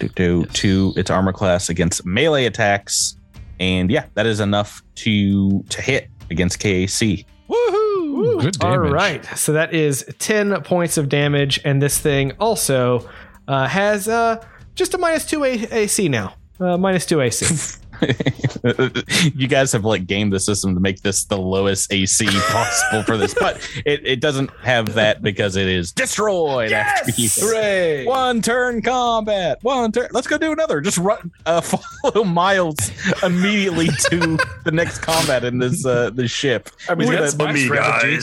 to, 0.00 0.08
to, 0.10 0.44
to 0.44 0.92
its 0.96 1.10
armor 1.10 1.32
class 1.32 1.68
against 1.68 2.04
melee 2.06 2.46
attacks. 2.46 3.16
And 3.60 3.90
yeah, 3.90 4.06
that 4.14 4.26
is 4.26 4.40
enough 4.40 4.82
to 4.96 5.62
to 5.68 5.82
hit 5.82 6.08
against 6.30 6.58
KAC. 6.58 7.24
Woohoo! 7.48 8.40
Good 8.40 8.56
All 8.64 8.72
damage. 8.72 8.90
right. 8.92 9.24
So 9.38 9.52
that 9.52 9.72
is 9.74 10.04
10 10.18 10.62
points 10.62 10.96
of 10.98 11.08
damage. 11.08 11.60
And 11.64 11.80
this 11.80 11.98
thing 12.00 12.32
also 12.40 12.98
uh, 13.00 13.02
has 13.48 14.08
uh, 14.08 14.44
just 14.74 14.94
a 14.94 14.98
minus 14.98 15.24
2 15.26 15.44
A- 15.44 15.68
AC 15.72 16.08
now. 16.08 16.34
Uh, 16.60 16.76
minus 16.78 17.06
2 17.06 17.20
AC. 17.20 17.78
you 19.34 19.46
guys 19.46 19.72
have 19.72 19.84
like 19.84 20.06
gamed 20.06 20.32
the 20.32 20.40
system 20.40 20.74
to 20.74 20.80
make 20.80 21.02
this 21.02 21.24
the 21.24 21.38
lowest 21.38 21.92
AC 21.92 22.26
possible 22.26 23.02
for 23.02 23.16
this, 23.16 23.34
but 23.34 23.56
it, 23.84 24.06
it 24.06 24.20
doesn't 24.20 24.50
have 24.62 24.94
that 24.94 25.22
because 25.22 25.56
it 25.56 25.68
is 25.68 25.92
destroyed 25.92 26.72
after 26.72 27.10
you. 27.16 27.28
Hooray! 27.34 28.06
One 28.06 28.42
turn 28.42 28.82
combat. 28.82 29.58
One 29.62 29.92
turn. 29.92 30.08
Let's 30.12 30.26
go 30.26 30.38
do 30.38 30.52
another. 30.52 30.80
Just 30.80 30.98
run. 30.98 31.30
Uh, 31.46 31.60
follow 32.02 32.24
Miles 32.24 32.90
immediately 33.22 33.88
to 34.10 34.38
the 34.64 34.72
next 34.72 34.98
combat 34.98 35.44
in 35.44 35.58
this 35.58 35.84
uh, 35.84 36.10
this 36.10 36.30
ship. 36.30 36.70
I 36.88 36.94
mean, 36.94 37.10
that's 37.10 37.34
that. 37.34 37.44
my 37.44 37.54
strategy. 37.54 38.16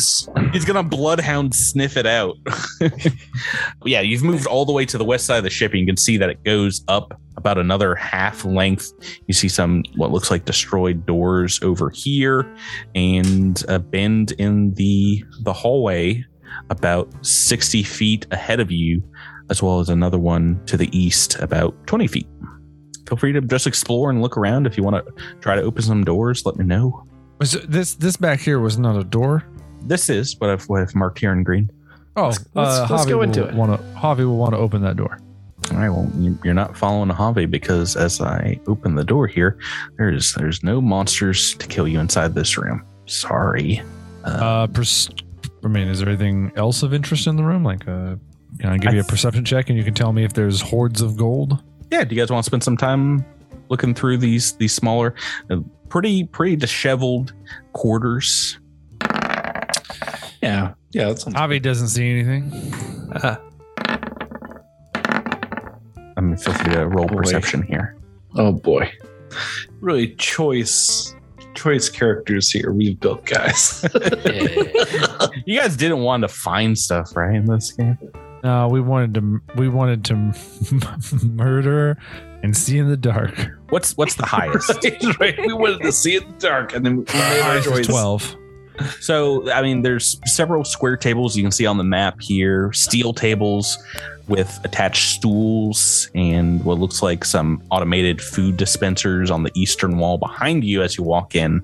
He's 0.51 0.65
gonna 0.65 0.84
bloodhound 0.84 1.55
sniff 1.55 1.97
it 1.97 2.05
out. 2.05 2.38
yeah, 3.86 4.01
you've 4.01 4.23
moved 4.23 4.47
all 4.47 4.65
the 4.65 4.73
way 4.73 4.86
to 4.86 4.97
the 4.97 5.05
west 5.05 5.25
side 5.25 5.38
of 5.38 5.43
the 5.43 5.49
ship. 5.49 5.71
And 5.71 5.79
you 5.79 5.86
can 5.86 5.97
see 5.97 6.17
that 6.17 6.29
it 6.29 6.43
goes 6.43 6.84
up 6.88 7.19
about 7.38 7.57
another 7.57 7.95
half 7.95 8.45
length. 8.45 8.91
You 9.27 9.34
see 9.34 9.47
some 9.47 9.70
what 9.95 10.11
looks 10.11 10.30
like 10.32 10.45
destroyed 10.45 11.05
doors 11.05 11.59
over 11.63 11.89
here, 11.89 12.45
and 12.95 13.63
a 13.67 13.80
bend 13.80 14.32
in 14.34 14.74
the 14.76 15.24
the 15.41 15.53
hallway 15.53 16.24
about 16.69 17.07
sixty 17.26 17.84
feet 17.84 18.26
ahead 18.32 18.59
of 18.59 18.72
you, 18.72 19.01
as 19.49 19.61
well 19.63 19.80
as 19.80 19.89
another 19.89 20.19
one 20.19 20.59
to 20.65 20.78
the 20.78 20.89
east 20.97 21.39
about 21.39 21.76
twenty 21.88 22.07
feet. 22.07 22.28
Feel 23.07 23.17
free 23.17 23.34
to 23.34 23.41
just 23.41 23.67
explore 23.67 24.09
and 24.09 24.22
look 24.22 24.38
around. 24.38 24.65
If 24.67 24.78
you 24.78 24.84
want 24.84 25.05
to 25.05 25.13
try 25.41 25.55
to 25.55 25.61
open 25.61 25.82
some 25.82 26.03
doors, 26.03 26.45
let 26.45 26.55
me 26.57 26.63
know. 26.65 27.05
Was 27.39 27.53
this 27.67 27.95
this 27.95 28.15
back 28.17 28.39
here 28.39 28.59
was 28.59 28.78
not 28.78 28.95
a 28.99 29.03
door? 29.03 29.43
This 29.84 30.09
is 30.09 30.36
what 30.39 30.49
I've, 30.51 30.63
what 30.69 30.82
I've 30.82 30.93
marked 30.95 31.19
here 31.19 31.34
in 31.34 31.43
green. 31.43 31.69
Oh, 32.15 32.28
Let's- 32.28 32.45
let's- 32.53 32.69
uh, 32.78 32.88
let's 32.91 33.05
Javi 33.05 33.09
go 33.09 33.17
will 33.17 33.24
into 33.24 33.47
it. 33.47 33.55
Wanna, 33.55 33.78
Javi 33.95 34.19
will 34.26 34.38
want 34.38 34.53
to 34.53 34.57
open 34.59 34.82
that 34.84 34.95
door. 34.95 35.17
All 35.72 35.78
right, 35.78 35.89
well, 35.89 36.09
you- 36.17 36.38
you're 36.43 36.53
not 36.53 36.76
following 36.76 37.09
Javi 37.09 37.49
because 37.49 37.95
as 37.95 38.19
I 38.22 38.59
open 38.67 38.95
the 38.95 39.03
door 39.05 39.26
here, 39.28 39.57
there's 39.97 40.34
there's 40.34 40.63
no 40.63 40.82
monsters 40.82 41.55
to 41.55 41.67
kill 41.67 41.88
you 41.88 41.99
inside 41.99 42.34
this 42.36 42.57
room. 42.57 42.84
Sorry. 43.07 43.82
Uh, 44.26 44.28
Uh, 44.30 44.67
pers- 44.67 45.09
I 45.63 45.67
mean, 45.67 45.88
is 45.88 45.99
there 45.99 46.09
anything 46.09 46.51
else 46.55 46.84
of 46.84 46.93
interest 46.93 47.28
in 47.28 47.36
the 47.38 47.43
room? 47.43 47.63
Like, 47.63 47.88
uh, 47.88 48.15
can 48.59 48.69
I 48.72 48.78
give 48.78 48.89
I 48.89 48.93
you 48.95 48.99
a 48.99 49.03
th- 49.03 49.07
perception 49.07 49.45
check 49.45 49.69
and 49.69 49.78
you 49.78 49.84
can 49.84 49.93
tell 49.93 50.11
me 50.11 50.24
if 50.24 50.34
there's 50.34 50.59
hordes 50.61 51.01
of 51.01 51.15
gold? 51.17 51.61
yeah, 51.91 52.03
do 52.03 52.15
you 52.15 52.22
guys 52.22 52.30
want 52.32 52.43
to 52.43 52.47
spend 52.47 52.63
some 52.63 52.78
time 52.78 53.24
looking 53.69 53.93
through 53.93 54.17
these 54.17 54.53
these 54.53 54.74
smaller, 54.74 55.13
uh, 55.49 55.57
pretty 55.89 56.26
pretty 56.26 56.55
disheveled 56.57 57.34
quarters? 57.74 58.57
Yeah, 60.41 60.74
yeah. 60.91 61.05
That 61.09 61.19
sounds 61.19 61.36
Javi 61.36 61.61
doesn't 61.61 61.89
see 61.89 62.09
anything. 62.09 62.51
Uh, 63.13 63.36
I 66.22 66.24
mean, 66.24 66.38
feel 66.38 66.53
free 66.53 66.74
to 66.76 66.88
roll 66.88 67.07
Boy. 67.07 67.15
perception 67.15 67.63
here. 67.63 67.95
Oh 68.36 68.51
boy, 68.51 68.91
really 69.80 70.13
choice 70.15 71.15
choice 71.55 71.89
characters 71.89 72.49
here 72.51 72.72
we've 72.72 72.99
built, 72.99 73.26
guys. 73.26 73.84
You 75.45 75.59
guys 75.59 75.76
didn't 75.76 75.99
want 75.99 76.22
to 76.22 76.28
find 76.28 76.78
stuff, 76.78 77.15
right? 77.15 77.36
In 77.36 77.45
this 77.45 77.72
game, 77.72 77.97
No, 78.43 78.67
we 78.67 78.80
wanted 78.82 79.13
to 79.15 79.41
we 79.55 79.67
wanted 79.69 80.05
to 80.05 80.15
murder 81.26 81.97
and 82.43 82.55
see 82.55 82.78
in 82.78 82.88
the 82.89 82.97
dark. 82.97 83.34
what's 83.69 83.97
what's 83.97 84.15
the 84.15 84.26
highest? 84.26 84.69
right, 84.84 85.19
right. 85.19 85.39
We 85.39 85.53
wanted 85.53 85.82
to 85.82 85.91
see 85.91 86.17
in 86.17 86.28
the 86.28 86.38
dark, 86.38 86.74
and 86.76 86.86
then 86.86 86.97
we 86.97 87.03
made 87.05 87.15
our 87.41 87.41
Highest 87.43 87.67
is 87.67 87.74
choice. 87.74 87.88
Twelve. 87.88 88.36
So, 88.99 89.51
I 89.51 89.61
mean, 89.61 89.82
there's 89.82 90.19
several 90.26 90.63
square 90.63 90.97
tables 90.97 91.36
you 91.36 91.43
can 91.43 91.51
see 91.51 91.65
on 91.65 91.78
the 91.78 91.84
map 91.84 92.22
here, 92.22 92.72
steel 92.74 93.13
tables 93.13 93.78
with 94.28 94.59
attached 94.63 95.09
stools 95.09 96.09
and 96.15 96.63
what 96.63 96.80
looks 96.80 97.03
like 97.03 97.26
some 97.26 97.61
automated 97.69 98.22
food 98.22 98.57
dispensers 98.57 99.30
on 99.30 99.43
the 99.43 99.51
eastern 99.55 99.97
wall 99.97 100.17
behind 100.17 100.63
you 100.63 100.82
as 100.82 100.97
you 100.97 101.03
walk 101.03 101.36
in. 101.36 101.61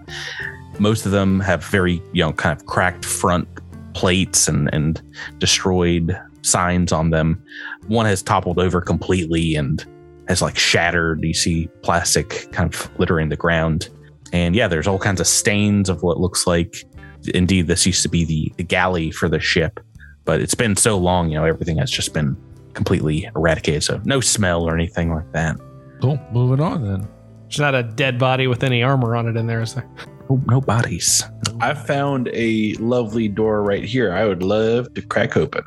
Most 0.79 1.05
of 1.05 1.11
them 1.11 1.39
have 1.39 1.63
very, 1.63 2.01
you 2.11 2.23
know, 2.23 2.33
kind 2.33 2.59
of 2.59 2.65
cracked 2.67 3.05
front 3.05 3.47
plates 3.93 4.47
and, 4.47 4.69
and 4.73 5.01
destroyed 5.39 6.19
signs 6.41 6.91
on 6.91 7.09
them. 7.09 7.41
One 7.87 8.05
has 8.05 8.21
toppled 8.21 8.59
over 8.59 8.81
completely 8.81 9.55
and 9.55 9.83
has 10.27 10.41
like 10.41 10.57
shattered. 10.57 11.23
You 11.23 11.33
see 11.33 11.67
plastic 11.83 12.51
kind 12.51 12.73
of 12.73 12.99
littering 12.99 13.29
the 13.29 13.37
ground. 13.37 13.89
And 14.33 14.55
yeah, 14.55 14.67
there's 14.67 14.87
all 14.87 14.99
kinds 14.99 15.21
of 15.21 15.27
stains 15.27 15.89
of 15.89 16.03
what 16.03 16.19
looks 16.19 16.45
like 16.45 16.83
indeed 17.29 17.67
this 17.67 17.85
used 17.85 18.01
to 18.03 18.09
be 18.09 18.23
the, 18.25 18.51
the 18.57 18.63
galley 18.63 19.11
for 19.11 19.27
the 19.29 19.39
ship 19.39 19.79
but 20.25 20.41
it's 20.41 20.55
been 20.55 20.75
so 20.75 20.97
long 20.97 21.29
you 21.29 21.37
know 21.37 21.45
everything 21.45 21.77
has 21.77 21.89
just 21.91 22.13
been 22.13 22.35
completely 22.73 23.29
eradicated 23.35 23.83
so 23.83 23.99
no 24.05 24.19
smell 24.19 24.63
or 24.63 24.73
anything 24.75 25.13
like 25.13 25.31
that 25.31 25.57
Cool. 26.01 26.19
Moving 26.31 26.63
on 26.63 26.83
then. 26.83 27.07
there's 27.43 27.59
not 27.59 27.73
a 27.73 27.83
dead 27.83 28.19
body 28.19 28.47
with 28.47 28.63
any 28.63 28.83
armor 28.83 29.15
on 29.15 29.27
it 29.27 29.35
in 29.35 29.47
there, 29.47 29.61
is 29.61 29.73
there? 29.73 29.87
No, 30.29 30.41
no 30.47 30.61
bodies 30.61 31.23
I 31.59 31.73
found 31.73 32.29
a 32.33 32.73
lovely 32.75 33.27
door 33.27 33.63
right 33.63 33.83
here. 33.83 34.13
I 34.13 34.25
would 34.25 34.43
love 34.43 34.93
to 34.93 35.01
crack 35.01 35.35
open. 35.35 35.63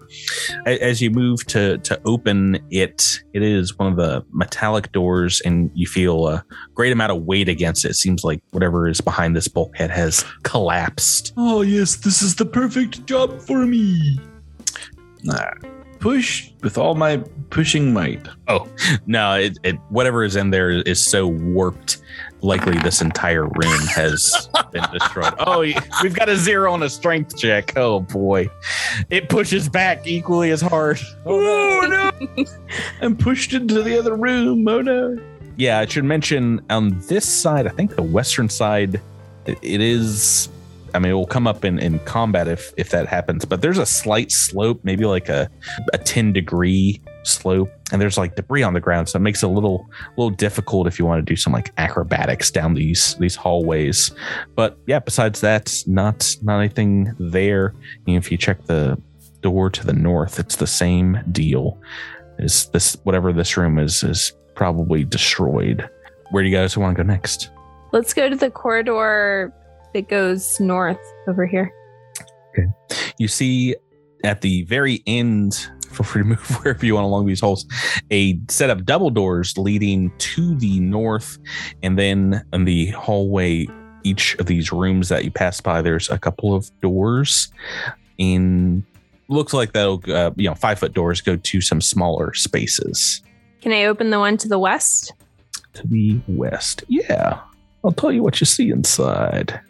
As 0.64 1.02
you 1.02 1.10
move 1.10 1.44
to 1.46 1.78
to 1.78 2.00
open 2.04 2.58
it 2.70 3.20
it 3.32 3.42
is 3.42 3.76
one 3.76 3.90
of 3.90 3.96
the 3.96 4.24
metallic 4.32 4.92
doors 4.92 5.40
and 5.44 5.70
you 5.74 5.86
feel 5.86 6.28
a 6.28 6.44
great 6.74 6.92
amount 6.92 7.12
of 7.12 7.24
weight 7.24 7.48
against 7.48 7.84
it, 7.84 7.90
it 7.90 7.94
seems 7.94 8.22
like 8.22 8.40
whatever 8.50 8.86
is 8.88 9.00
behind 9.00 9.34
this 9.34 9.48
bulkhead 9.48 9.90
has 9.90 10.24
collapsed 10.44 11.32
Oh 11.36 11.62
yes, 11.62 11.96
this 11.96 12.22
is 12.22 12.36
the 12.36 12.46
perfect 12.46 13.06
job 13.06 13.40
for 13.40 13.66
me. 13.66 14.20
Uh, 15.28 15.32
nah, 15.34 15.50
push 15.98 16.52
with 16.62 16.78
all 16.78 16.94
my 16.94 17.16
pushing 17.50 17.92
might. 17.92 18.28
Oh 18.46 18.68
no 19.06 19.34
it, 19.34 19.58
it 19.64 19.76
whatever 19.88 20.22
is 20.22 20.36
in 20.36 20.50
there 20.50 20.70
is 20.70 21.04
so 21.04 21.26
warped 21.26 21.98
likely 22.42 22.78
this 22.78 23.00
entire 23.02 23.44
room 23.44 23.80
has 23.94 24.48
been 24.72 24.84
destroyed 24.92 25.34
oh 25.40 25.60
we've 26.02 26.14
got 26.14 26.28
a 26.28 26.36
zero 26.36 26.72
on 26.72 26.82
a 26.82 26.88
strength 26.88 27.36
check 27.36 27.76
oh 27.76 28.00
boy 28.00 28.48
it 29.10 29.28
pushes 29.28 29.68
back 29.68 30.06
equally 30.06 30.50
as 30.50 30.60
hard 30.60 30.98
oh, 31.26 31.80
oh 31.84 32.10
no! 32.36 32.44
I'm 33.02 33.16
pushed 33.16 33.52
into 33.52 33.82
the 33.82 33.98
other 33.98 34.14
room. 34.16 34.66
Oh 34.68 34.80
no! 34.80 35.18
yeah 35.56 35.78
i 35.80 35.86
should 35.86 36.04
mention 36.04 36.64
on 36.70 36.98
this 37.08 37.26
side 37.28 37.66
i 37.66 37.70
think 37.70 37.94
the 37.96 38.02
western 38.02 38.48
side 38.48 39.00
it- 39.46 39.58
it 39.62 39.80
is 39.80 40.48
i 40.94 40.98
mean 40.98 41.12
it 41.12 41.14
will 41.14 41.26
come 41.26 41.46
up 41.46 41.64
in, 41.64 41.78
in 41.78 41.98
combat 42.00 42.48
if 42.48 42.72
if 42.76 42.90
that 42.90 43.06
happens 43.06 43.44
but 43.44 43.62
there's 43.62 43.78
a 43.78 43.86
slight 43.86 44.30
slope 44.30 44.80
maybe 44.82 45.04
like 45.04 45.28
a, 45.28 45.50
a 45.92 45.98
10 45.98 46.32
degree 46.32 47.00
slope 47.22 47.70
and 47.92 48.00
there's 48.00 48.16
like 48.16 48.34
debris 48.36 48.62
on 48.62 48.74
the 48.74 48.80
ground 48.80 49.08
so 49.08 49.16
it 49.16 49.22
makes 49.22 49.42
it 49.42 49.46
a 49.46 49.48
little 49.48 49.88
little 50.16 50.30
difficult 50.30 50.86
if 50.86 50.98
you 50.98 51.04
want 51.04 51.24
to 51.24 51.30
do 51.30 51.36
some 51.36 51.52
like 51.52 51.72
acrobatics 51.78 52.50
down 52.50 52.74
these 52.74 53.14
these 53.16 53.36
hallways. 53.36 54.12
But 54.54 54.78
yeah 54.86 54.98
besides 54.98 55.40
that 55.40 55.82
not 55.86 56.36
not 56.42 56.58
anything 56.58 57.14
there. 57.18 57.74
And 58.06 58.16
if 58.16 58.30
you 58.30 58.38
check 58.38 58.64
the 58.66 59.00
door 59.40 59.70
to 59.70 59.86
the 59.86 59.92
north 59.92 60.38
it's 60.38 60.56
the 60.56 60.66
same 60.66 61.18
deal. 61.32 61.80
Is 62.38 62.66
this 62.66 62.96
whatever 63.04 63.32
this 63.32 63.56
room 63.56 63.78
is 63.78 64.02
is 64.02 64.32
probably 64.54 65.04
destroyed. 65.04 65.88
Where 66.30 66.42
do 66.42 66.48
you 66.48 66.56
guys 66.56 66.76
want 66.76 66.96
to 66.96 67.02
go 67.02 67.06
next? 67.06 67.50
Let's 67.92 68.14
go 68.14 68.28
to 68.28 68.36
the 68.36 68.50
corridor 68.50 69.52
that 69.94 70.08
goes 70.08 70.58
north 70.60 71.00
over 71.28 71.46
here. 71.46 71.72
Okay. 72.50 72.68
You 73.18 73.28
see 73.28 73.74
at 74.24 74.40
the 74.40 74.64
very 74.64 75.02
end 75.06 75.68
feel 75.90 76.04
free 76.04 76.22
to 76.22 76.28
move 76.28 76.38
wherever 76.62 76.84
you 76.86 76.94
want 76.94 77.04
along 77.04 77.26
these 77.26 77.40
halls 77.40 77.66
a 78.10 78.38
set 78.48 78.70
of 78.70 78.84
double 78.84 79.10
doors 79.10 79.56
leading 79.58 80.12
to 80.18 80.54
the 80.56 80.78
north 80.78 81.38
and 81.82 81.98
then 81.98 82.44
in 82.52 82.64
the 82.64 82.86
hallway 82.90 83.66
each 84.04 84.36
of 84.36 84.46
these 84.46 84.70
rooms 84.70 85.08
that 85.08 85.24
you 85.24 85.30
pass 85.30 85.60
by 85.60 85.82
there's 85.82 86.08
a 86.10 86.18
couple 86.18 86.54
of 86.54 86.70
doors 86.80 87.50
in 88.18 88.84
looks 89.28 89.52
like 89.52 89.72
that'll 89.72 90.00
uh, 90.12 90.30
you 90.36 90.48
know 90.48 90.54
five 90.54 90.78
foot 90.78 90.92
doors 90.92 91.20
go 91.20 91.34
to 91.34 91.60
some 91.60 91.80
smaller 91.80 92.34
spaces 92.34 93.22
Can 93.60 93.72
I 93.72 93.86
open 93.86 94.10
the 94.10 94.18
one 94.18 94.36
to 94.36 94.48
the 94.48 94.58
west? 94.58 95.12
to 95.74 95.86
the 95.86 96.20
west. 96.28 96.84
Yeah, 96.88 97.40
I'll 97.84 97.92
tell 97.92 98.12
you 98.12 98.22
what 98.22 98.40
you 98.40 98.44
see 98.46 98.70
inside. 98.70 99.60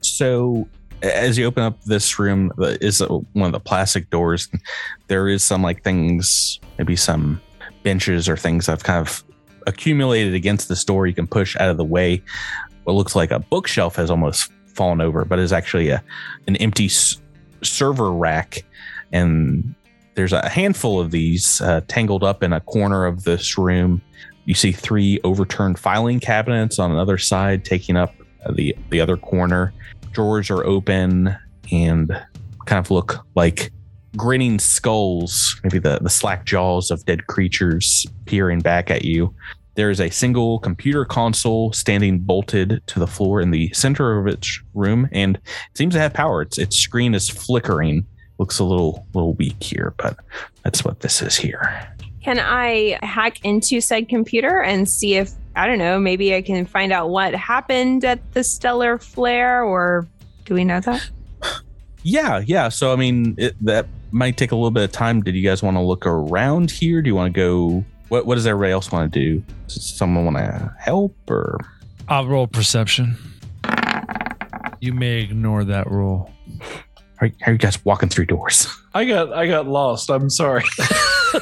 So 0.00 0.68
as 1.02 1.38
you 1.38 1.46
open 1.46 1.62
up 1.62 1.82
this 1.84 2.18
room 2.18 2.52
is 2.58 3.00
one 3.32 3.46
of 3.46 3.52
the 3.52 3.60
plastic 3.60 4.10
doors. 4.10 4.48
There 5.06 5.28
is 5.28 5.42
some 5.42 5.62
like 5.62 5.82
things, 5.82 6.60
maybe 6.78 6.96
some 6.96 7.40
benches 7.82 8.28
or 8.28 8.36
things 8.36 8.66
have 8.66 8.82
kind 8.82 9.06
of 9.06 9.24
accumulated 9.66 10.34
against 10.34 10.68
this 10.68 10.84
door. 10.84 11.06
You 11.06 11.14
can 11.14 11.26
push 11.26 11.56
out 11.56 11.70
of 11.70 11.76
the 11.76 11.84
way. 11.84 12.22
What 12.84 12.94
looks 12.94 13.14
like 13.14 13.30
a 13.30 13.38
bookshelf 13.38 13.96
has 13.96 14.10
almost 14.10 14.52
fallen 14.74 15.00
over, 15.00 15.24
but 15.24 15.38
is 15.38 15.52
actually 15.52 15.90
a 15.90 16.02
an 16.46 16.56
empty 16.56 16.86
s- 16.86 17.20
server 17.62 18.12
rack, 18.12 18.64
and 19.12 19.74
there's 20.14 20.32
a 20.32 20.48
handful 20.48 21.00
of 21.00 21.10
these 21.10 21.60
uh, 21.60 21.82
tangled 21.88 22.24
up 22.24 22.42
in 22.42 22.52
a 22.52 22.60
corner 22.60 23.06
of 23.06 23.24
this 23.24 23.56
room. 23.58 24.02
You 24.46 24.54
see 24.54 24.72
three 24.72 25.20
overturned 25.22 25.78
filing 25.78 26.20
cabinets 26.20 26.78
on 26.78 26.90
another 26.90 27.18
side, 27.18 27.64
taking 27.64 27.96
up 27.96 28.14
Uh, 28.44 28.52
the 28.52 28.76
the 28.90 29.00
other 29.00 29.16
corner. 29.16 29.72
Drawers 30.12 30.50
are 30.50 30.64
open 30.64 31.36
and 31.70 32.10
kind 32.66 32.84
of 32.84 32.90
look 32.90 33.24
like 33.34 33.70
grinning 34.16 34.58
skulls, 34.58 35.60
maybe 35.62 35.78
the, 35.78 35.98
the 36.02 36.10
slack 36.10 36.44
jaws 36.44 36.90
of 36.90 37.04
dead 37.04 37.26
creatures 37.26 38.06
peering 38.24 38.60
back 38.60 38.90
at 38.90 39.04
you. 39.04 39.34
There 39.76 39.90
is 39.90 40.00
a 40.00 40.10
single 40.10 40.58
computer 40.58 41.04
console 41.04 41.72
standing 41.72 42.18
bolted 42.18 42.82
to 42.88 42.98
the 42.98 43.06
floor 43.06 43.40
in 43.40 43.50
the 43.50 43.72
center 43.72 44.18
of 44.18 44.26
its 44.26 44.60
room, 44.74 45.08
and 45.12 45.36
it 45.36 45.76
seems 45.76 45.94
to 45.94 46.00
have 46.00 46.12
power. 46.12 46.42
Its 46.42 46.58
its 46.58 46.76
screen 46.76 47.14
is 47.14 47.28
flickering. 47.28 48.04
Looks 48.38 48.58
a 48.58 48.64
little 48.64 49.06
little 49.14 49.34
weak 49.34 49.62
here, 49.62 49.94
but 49.96 50.18
that's 50.64 50.84
what 50.84 51.00
this 51.00 51.22
is 51.22 51.36
here. 51.36 51.88
Can 52.22 52.38
I 52.38 52.98
hack 53.02 53.42
into 53.44 53.80
said 53.80 54.08
computer 54.08 54.60
and 54.60 54.88
see 54.88 55.14
if 55.14 55.30
I 55.56 55.66
don't 55.66 55.78
know, 55.78 55.98
maybe 55.98 56.34
I 56.34 56.42
can 56.42 56.64
find 56.66 56.92
out 56.92 57.10
what 57.10 57.34
happened 57.34 58.04
at 58.04 58.32
the 58.32 58.44
stellar 58.44 58.98
flare 58.98 59.62
or 59.64 60.06
do 60.44 60.54
we 60.54 60.64
know 60.64 60.80
that? 60.80 61.08
Yeah, 62.02 62.42
yeah. 62.46 62.70
So 62.70 62.94
I 62.94 62.96
mean, 62.96 63.34
it, 63.36 63.54
that 63.62 63.86
might 64.10 64.38
take 64.38 64.52
a 64.52 64.54
little 64.54 64.70
bit 64.70 64.84
of 64.84 64.90
time. 64.90 65.20
Did 65.20 65.34
you 65.34 65.46
guys 65.46 65.62
want 65.62 65.76
to 65.76 65.82
look 65.82 66.06
around 66.06 66.70
here? 66.70 67.02
Do 67.02 67.08
you 67.08 67.14
want 67.14 67.34
to 67.34 67.38
go? 67.38 67.84
What 68.08 68.24
What 68.24 68.36
does 68.36 68.46
everybody 68.46 68.72
else 68.72 68.90
want 68.90 69.12
to 69.12 69.20
do? 69.20 69.44
Does 69.66 69.84
someone 69.84 70.24
want 70.24 70.38
to 70.38 70.74
help 70.78 71.14
or? 71.28 71.58
I'll 72.08 72.26
roll 72.26 72.46
perception. 72.46 73.18
You 74.80 74.94
may 74.94 75.20
ignore 75.20 75.62
that 75.64 75.90
roll. 75.90 76.30
Are, 77.20 77.30
are 77.46 77.52
you 77.52 77.58
guys 77.58 77.84
walking 77.84 78.08
through 78.08 78.26
doors? 78.26 78.66
I 78.94 79.04
got 79.04 79.34
I 79.34 79.46
got 79.46 79.68
lost. 79.68 80.10
I'm 80.10 80.30
sorry. 80.30 80.64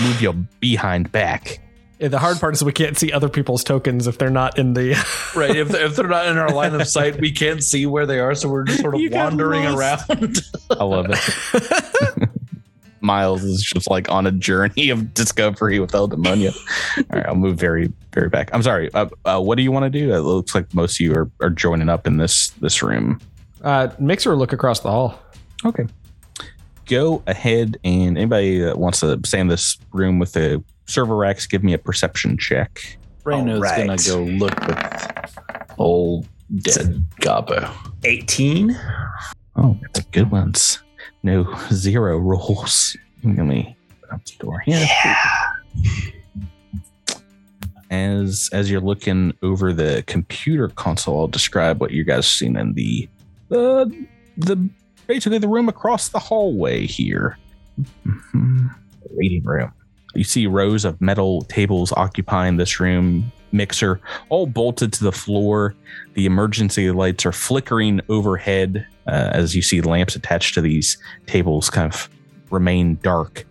Move 0.00 0.20
your 0.20 0.34
behind 0.60 1.10
back. 1.10 1.60
Yeah, 1.98 2.08
the 2.08 2.18
hard 2.18 2.40
part 2.40 2.54
is 2.54 2.64
we 2.64 2.72
can't 2.72 2.98
see 2.98 3.12
other 3.12 3.28
people's 3.28 3.62
tokens 3.62 4.06
if 4.08 4.18
they're 4.18 4.28
not 4.30 4.58
in 4.58 4.74
the. 4.74 4.90
right. 5.36 5.54
If, 5.54 5.72
if 5.72 5.94
they're 5.96 6.08
not 6.08 6.26
in 6.26 6.36
our 6.38 6.50
line 6.50 6.74
of 6.74 6.88
sight, 6.88 7.20
we 7.20 7.30
can't 7.30 7.62
see 7.62 7.86
where 7.86 8.04
they 8.04 8.18
are, 8.18 8.34
so 8.34 8.48
we're 8.48 8.64
just 8.64 8.80
sort 8.80 8.94
of 8.94 9.00
You 9.00 9.10
wandering 9.10 9.64
around. 9.66 10.00
I 10.70 10.84
love 10.84 11.06
it. 11.08 12.28
Miles 13.00 13.44
is 13.44 13.62
just 13.62 13.90
like 13.90 14.10
on 14.10 14.26
a 14.26 14.32
journey 14.32 14.88
of 14.88 15.12
discovery 15.12 15.78
with 15.78 15.94
El 15.94 16.08
Demonio. 16.08 16.56
All 16.96 17.04
right, 17.18 17.26
I'll 17.26 17.34
move 17.34 17.58
very, 17.58 17.92
very 18.14 18.30
back. 18.30 18.48
I'm 18.54 18.62
sorry. 18.62 18.92
Uh, 18.94 19.06
uh, 19.26 19.40
what 19.40 19.56
do 19.56 19.62
you 19.62 19.70
want 19.70 19.84
to 19.84 19.90
do? 19.90 20.14
It 20.14 20.20
looks 20.20 20.54
like 20.54 20.72
most 20.72 20.96
of 20.96 21.00
you 21.00 21.14
are, 21.14 21.30
are 21.42 21.50
joining 21.50 21.90
up 21.90 22.06
in 22.06 22.16
this 22.16 22.48
this 22.60 22.82
room. 22.82 23.20
uh, 23.62 23.88
Mixer 23.98 24.34
look 24.36 24.52
across 24.54 24.80
the 24.80 24.90
hall. 24.90 25.20
Okay. 25.66 25.84
Go 26.86 27.22
ahead 27.26 27.76
and 27.84 28.16
anybody 28.16 28.58
that 28.60 28.78
wants 28.78 29.00
to 29.00 29.20
stay 29.26 29.38
in 29.40 29.48
this 29.48 29.76
room 29.92 30.18
with 30.18 30.32
the 30.32 30.64
server 30.86 31.16
racks, 31.16 31.46
give 31.46 31.62
me 31.64 31.72
a 31.72 31.78
perception 31.78 32.36
check. 32.38 32.98
Reno's 33.24 33.56
Alright. 33.56 33.86
gonna 33.86 33.96
go 34.06 34.22
look 34.34 34.58
with 34.66 35.38
old 35.78 36.28
dead 36.58 37.04
Gabo. 37.20 37.70
18. 38.04 38.78
Oh, 39.56 39.78
that's 39.80 40.00
a 40.00 40.02
good 40.10 40.30
ones. 40.30 40.82
No 41.22 41.46
zero 41.72 42.18
rolls. 42.18 42.96
Let 43.22 43.36
me 43.38 43.76
put 44.02 44.10
up 44.12 44.24
the 44.24 44.32
door 44.38 44.58
here. 44.60 44.86
As 47.90 48.50
as 48.52 48.70
you're 48.70 48.80
looking 48.80 49.32
over 49.42 49.72
the 49.72 50.02
computer 50.06 50.68
console, 50.68 51.20
I'll 51.20 51.28
describe 51.28 51.80
what 51.80 51.92
you 51.92 52.02
guys 52.04 52.26
seen 52.26 52.56
in 52.56 52.72
the 52.74 53.08
uh, 53.50 53.86
the 54.36 54.68
basically 55.06 55.38
the 55.38 55.48
room 55.48 55.68
across 55.68 56.08
the 56.08 56.18
hallway 56.18 56.86
here. 56.86 57.38
Mhm. 58.06 58.74
Reading 59.16 59.44
room. 59.44 59.70
You 60.14 60.24
see 60.24 60.46
rows 60.46 60.84
of 60.84 61.00
metal 61.00 61.42
tables 61.42 61.92
occupying 61.92 62.56
this 62.56 62.80
room. 62.80 63.32
Mixer 63.52 64.00
all 64.30 64.46
bolted 64.46 64.92
to 64.94 65.04
the 65.04 65.12
floor. 65.12 65.74
The 66.14 66.26
emergency 66.26 66.90
lights 66.90 67.24
are 67.24 67.32
flickering 67.32 68.00
overhead 68.08 68.86
uh, 69.06 69.30
as 69.32 69.54
you 69.54 69.62
see 69.62 69.80
lamps 69.80 70.16
attached 70.16 70.54
to 70.54 70.60
these 70.60 70.98
tables 71.26 71.70
kind 71.70 71.92
of 71.92 72.08
remain 72.50 72.96
dark. 73.02 73.44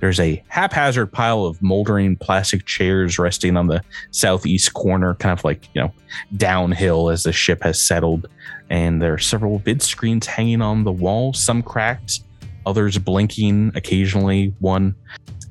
There's 0.00 0.20
a 0.20 0.42
haphazard 0.48 1.12
pile 1.12 1.44
of 1.44 1.62
moldering 1.62 2.16
plastic 2.16 2.66
chairs 2.66 3.18
resting 3.18 3.56
on 3.56 3.68
the 3.68 3.82
southeast 4.10 4.74
corner, 4.74 5.14
kind 5.14 5.38
of 5.38 5.44
like, 5.44 5.68
you 5.74 5.80
know, 5.80 5.92
downhill 6.36 7.08
as 7.08 7.22
the 7.22 7.32
ship 7.32 7.62
has 7.62 7.80
settled. 7.80 8.26
And 8.68 9.00
there 9.00 9.14
are 9.14 9.18
several 9.18 9.60
vid 9.60 9.80
screens 9.82 10.26
hanging 10.26 10.60
on 10.60 10.84
the 10.84 10.92
wall, 10.92 11.32
some 11.32 11.62
cracked, 11.62 12.20
others 12.66 12.98
blinking 12.98 13.72
occasionally. 13.74 14.54
One, 14.58 14.94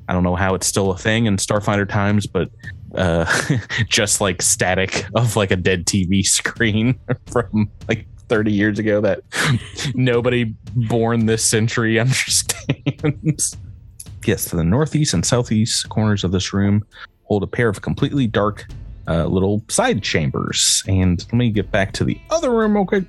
I 0.08 0.12
don't 0.12 0.22
know 0.22 0.36
how 0.36 0.54
it's 0.54 0.66
still 0.66 0.90
a 0.90 0.98
thing 0.98 1.26
in 1.26 1.36
Starfinder 1.36 1.88
times, 1.88 2.26
but 2.26 2.50
uh, 2.94 3.26
just 3.88 4.20
like 4.20 4.42
static 4.42 5.06
of 5.14 5.36
like 5.36 5.50
a 5.50 5.56
dead 5.56 5.86
TV 5.86 6.24
screen 6.24 6.98
from 7.30 7.70
like 7.88 8.06
30 8.28 8.52
years 8.52 8.78
ago 8.78 9.00
that 9.00 9.20
nobody 9.94 10.54
born 10.88 11.26
this 11.26 11.44
century 11.44 11.98
understands. 11.98 13.56
yes, 14.24 14.46
to 14.46 14.56
the 14.56 14.64
northeast 14.64 15.14
and 15.14 15.24
southeast 15.24 15.88
corners 15.88 16.24
of 16.24 16.32
this 16.32 16.52
room 16.52 16.84
hold 17.24 17.42
a 17.42 17.46
pair 17.46 17.68
of 17.68 17.82
completely 17.82 18.26
dark 18.26 18.66
uh, 19.08 19.26
little 19.26 19.64
side 19.68 20.02
chambers. 20.02 20.82
And 20.86 21.22
let 21.24 21.34
me 21.34 21.50
get 21.50 21.70
back 21.70 21.92
to 21.92 22.04
the 22.04 22.18
other 22.30 22.50
room. 22.50 22.76
Okay. 22.76 23.02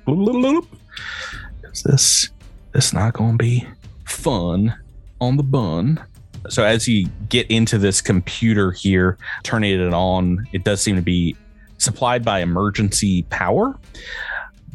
Is 1.72 1.82
this 1.82 2.30
this 2.72 2.92
not 2.92 3.14
going 3.14 3.38
to 3.38 3.42
be 3.42 3.66
fun 4.04 4.74
on 5.20 5.36
the 5.36 5.42
bun? 5.42 6.04
So 6.48 6.64
as 6.64 6.86
you 6.88 7.08
get 7.28 7.50
into 7.50 7.78
this 7.78 8.00
computer 8.00 8.72
here, 8.72 9.18
turning 9.42 9.80
it 9.80 9.92
on, 9.92 10.46
it 10.52 10.64
does 10.64 10.80
seem 10.80 10.96
to 10.96 11.02
be 11.02 11.36
supplied 11.78 12.24
by 12.24 12.40
emergency 12.40 13.22
power. 13.24 13.78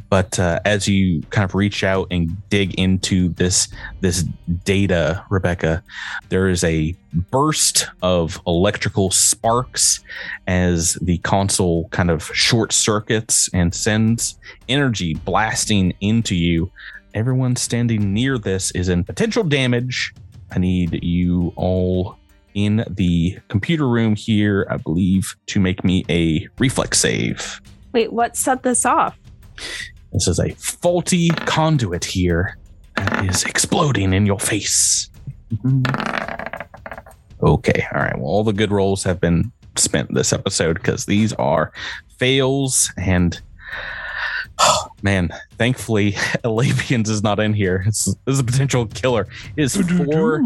But 0.10 0.38
uh, 0.40 0.60
as 0.66 0.90
you 0.90 1.22
kind 1.30 1.46
of 1.46 1.56
reach 1.56 1.86
out 1.86 2.08
and 2.12 2.38
dig 2.50 2.76
into 2.76 3.30
this 3.30 3.70
this 4.02 4.24
data, 4.66 5.24
Rebecca, 5.30 5.82
there 6.28 6.50
is 6.50 6.66
a 6.66 6.94
burst 7.32 7.88
of 8.02 8.42
electrical 8.46 9.10
sparks 9.12 10.02
as 10.48 10.96
the 10.96 11.18
console 11.20 11.88
kind 11.90 12.12
of 12.12 12.24
short 12.34 12.74
circuits 12.74 13.50
and 13.54 13.74
sends 13.74 14.38
energy 14.68 15.14
blasting 15.14 15.94
into 16.02 16.36
you. 16.36 16.70
Everyone 17.14 17.56
standing 17.56 18.14
near 18.14 18.38
this 18.38 18.72
is 18.72 18.90
in 18.90 19.06
potential 19.06 19.46
damage. 19.46 20.14
I 20.52 20.60
need 20.60 21.04
you 21.04 21.54
all 21.56 22.18
in 22.54 22.84
the 22.90 23.40
computer 23.48 23.88
room 23.88 24.16
here, 24.16 24.68
I 24.70 24.78
believe, 24.78 25.36
to 25.48 25.60
make 25.60 25.84
me 25.84 26.04
a 26.10 26.48
reflex 26.60 27.00
save. 27.00 27.62
Wait, 27.94 28.12
what 28.12 28.36
set 28.36 28.64
this 28.64 28.86
off? 28.86 29.18
This 30.12 30.28
is 30.28 30.40
a 30.40 30.50
faulty 30.56 31.30
conduit 31.30 32.04
here 32.04 32.58
that 32.96 33.26
is 33.26 33.44
exploding 33.44 34.14
in 34.14 34.26
your 34.26 34.40
face. 34.40 35.10
Mm-hmm. 35.54 37.46
Okay, 37.46 37.86
all 37.94 38.02
right. 38.02 38.18
Well, 38.18 38.28
all 38.28 38.44
the 38.44 38.54
good 38.54 38.72
rolls 38.72 39.04
have 39.04 39.20
been 39.20 39.52
spent 39.78 40.14
this 40.14 40.34
episode 40.34 40.74
because 40.74 41.06
these 41.06 41.34
are 41.34 41.72
fails 42.18 42.92
and. 42.98 43.42
man, 45.02 45.30
thankfully, 45.58 46.12
Alabians 46.44 47.10
is 47.10 47.24
not 47.24 47.40
in 47.40 47.54
here. 47.54 47.84
It's, 47.88 48.06
this 48.06 48.34
is 48.34 48.40
a 48.40 48.44
potential 48.44 48.86
killer. 48.88 49.28
It 49.56 49.64
is 49.64 49.76
four 49.76 50.42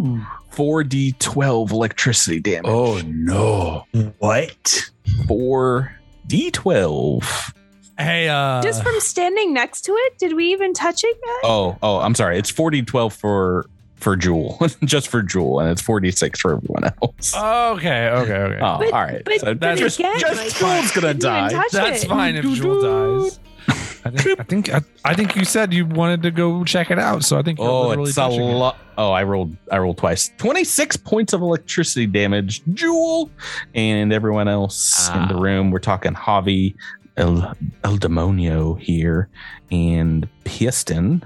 four 0.50 0.84
d 0.84 1.14
twelve 1.20 1.72
electricity 1.72 2.40
damage. 2.40 2.72
Oh 2.72 3.02
no. 3.06 3.86
What? 4.20 4.90
four 5.28 5.96
d 6.28 6.52
twelve. 6.52 7.54
Hey, 7.98 8.28
uh, 8.28 8.62
Just 8.62 8.84
from 8.84 9.00
standing 9.00 9.54
next 9.54 9.84
to 9.84 9.94
it, 9.94 10.18
did 10.18 10.34
we 10.34 10.52
even 10.52 10.74
touch 10.74 11.04
it 11.06 11.18
yet? 11.26 11.40
Oh, 11.44 11.78
oh, 11.82 12.00
I'm 12.00 12.14
sorry. 12.14 12.38
It's 12.38 12.52
4d 12.52 12.88
12 12.88 13.14
for 13.14 13.66
for 14.06 14.16
Jewel, 14.16 14.58
just 14.86 15.08
for 15.10 15.22
Jewel, 15.24 15.60
and 15.60 15.70
it's 15.70 15.82
46 15.82 16.40
for 16.40 16.54
everyone 16.58 16.84
else. 17.02 17.36
okay, 17.36 18.10
okay, 18.10 18.34
okay. 18.34 18.60
oh, 18.62 18.78
But- 18.78 18.94
all 18.94 19.02
right. 19.04 19.24
but- 19.26 19.40
so 19.42 19.54
that's 19.56 19.80
just, 19.82 20.00
again, 20.00 20.20
just 20.20 20.62
like, 20.62 20.80
Jewel's 20.80 20.92
gonna 20.92 21.14
die. 21.16 21.50
That's 21.72 22.04
it. 22.04 22.08
fine 22.08 22.36
if 22.36 22.46
Jewel 22.46 23.24
dies. 23.24 23.40
I 24.06 24.12
think 24.12 24.40
I 24.40 24.44
think 24.44 24.74
I, 24.74 24.82
I 25.04 25.14
think 25.16 25.36
you 25.36 25.44
said 25.44 25.74
you 25.74 25.88
wanted 25.88 26.22
to 26.22 26.30
go 26.30 26.64
check 26.64 26.92
it 26.92 27.00
out, 27.00 27.24
so 27.24 27.40
I 27.40 27.42
think 27.42 27.58
you're 27.58 27.68
Oh, 27.68 27.92
it's 28.04 28.12
a 28.12 28.14
touching 28.14 28.42
it. 28.42 28.54
lot. 28.54 28.78
Oh, 29.00 29.12
I 29.12 29.24
rolled. 29.24 29.58
I 29.72 29.80
rolled 29.80 29.98
twice. 29.98 30.30
Twenty-six 30.38 30.96
points 30.96 31.34
of 31.34 31.42
electricity 31.42 32.06
damage, 32.06 32.62
Jewel, 32.76 33.32
and 33.74 34.14
everyone 34.14 34.48
else 34.48 35.10
in 35.10 35.28
the 35.28 35.34
Ah. 35.34 35.42
room. 35.42 35.72
We're 35.72 35.80
talking 35.80 36.14
Javi, 36.14 36.76
El, 37.18 37.56
El 37.84 37.98
Demonio 37.98 38.80
here 38.80 39.28
and 39.72 40.30
Piston. 40.44 41.26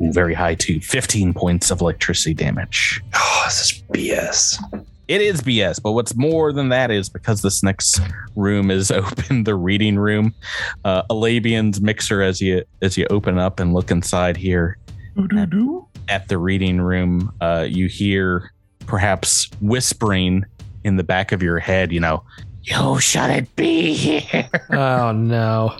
Ooh, 0.00 0.12
very 0.12 0.34
high 0.34 0.54
too. 0.54 0.80
15 0.80 1.32
points 1.34 1.70
of 1.70 1.80
electricity 1.80 2.34
damage. 2.34 3.02
Oh, 3.14 3.42
this 3.46 3.72
is 3.72 3.82
BS. 3.92 4.84
It 5.08 5.20
is 5.20 5.40
BS, 5.40 5.80
but 5.80 5.92
what's 5.92 6.16
more 6.16 6.52
than 6.52 6.68
that 6.70 6.90
is 6.90 7.08
because 7.08 7.40
this 7.40 7.62
next 7.62 8.00
room 8.34 8.70
is 8.70 8.90
open, 8.90 9.44
the 9.44 9.54
reading 9.54 9.96
room. 9.96 10.34
Uh, 10.84 11.02
Alabian's 11.10 11.80
mixer 11.80 12.22
as 12.22 12.40
you 12.40 12.64
as 12.82 12.96
you 12.98 13.06
open 13.10 13.38
up 13.38 13.60
and 13.60 13.72
look 13.72 13.90
inside 13.90 14.36
here 14.36 14.78
at 16.08 16.28
the 16.28 16.38
reading 16.38 16.80
room, 16.80 17.32
uh, 17.40 17.66
you 17.68 17.86
hear 17.86 18.52
perhaps 18.86 19.48
whispering 19.60 20.44
in 20.84 20.96
the 20.96 21.04
back 21.04 21.32
of 21.32 21.42
your 21.42 21.58
head, 21.58 21.90
you 21.92 22.00
know, 22.00 22.22
you 22.62 22.98
shouldn't 23.00 23.54
be 23.56 23.94
here. 23.94 24.48
Oh 24.70 25.12
no. 25.12 25.76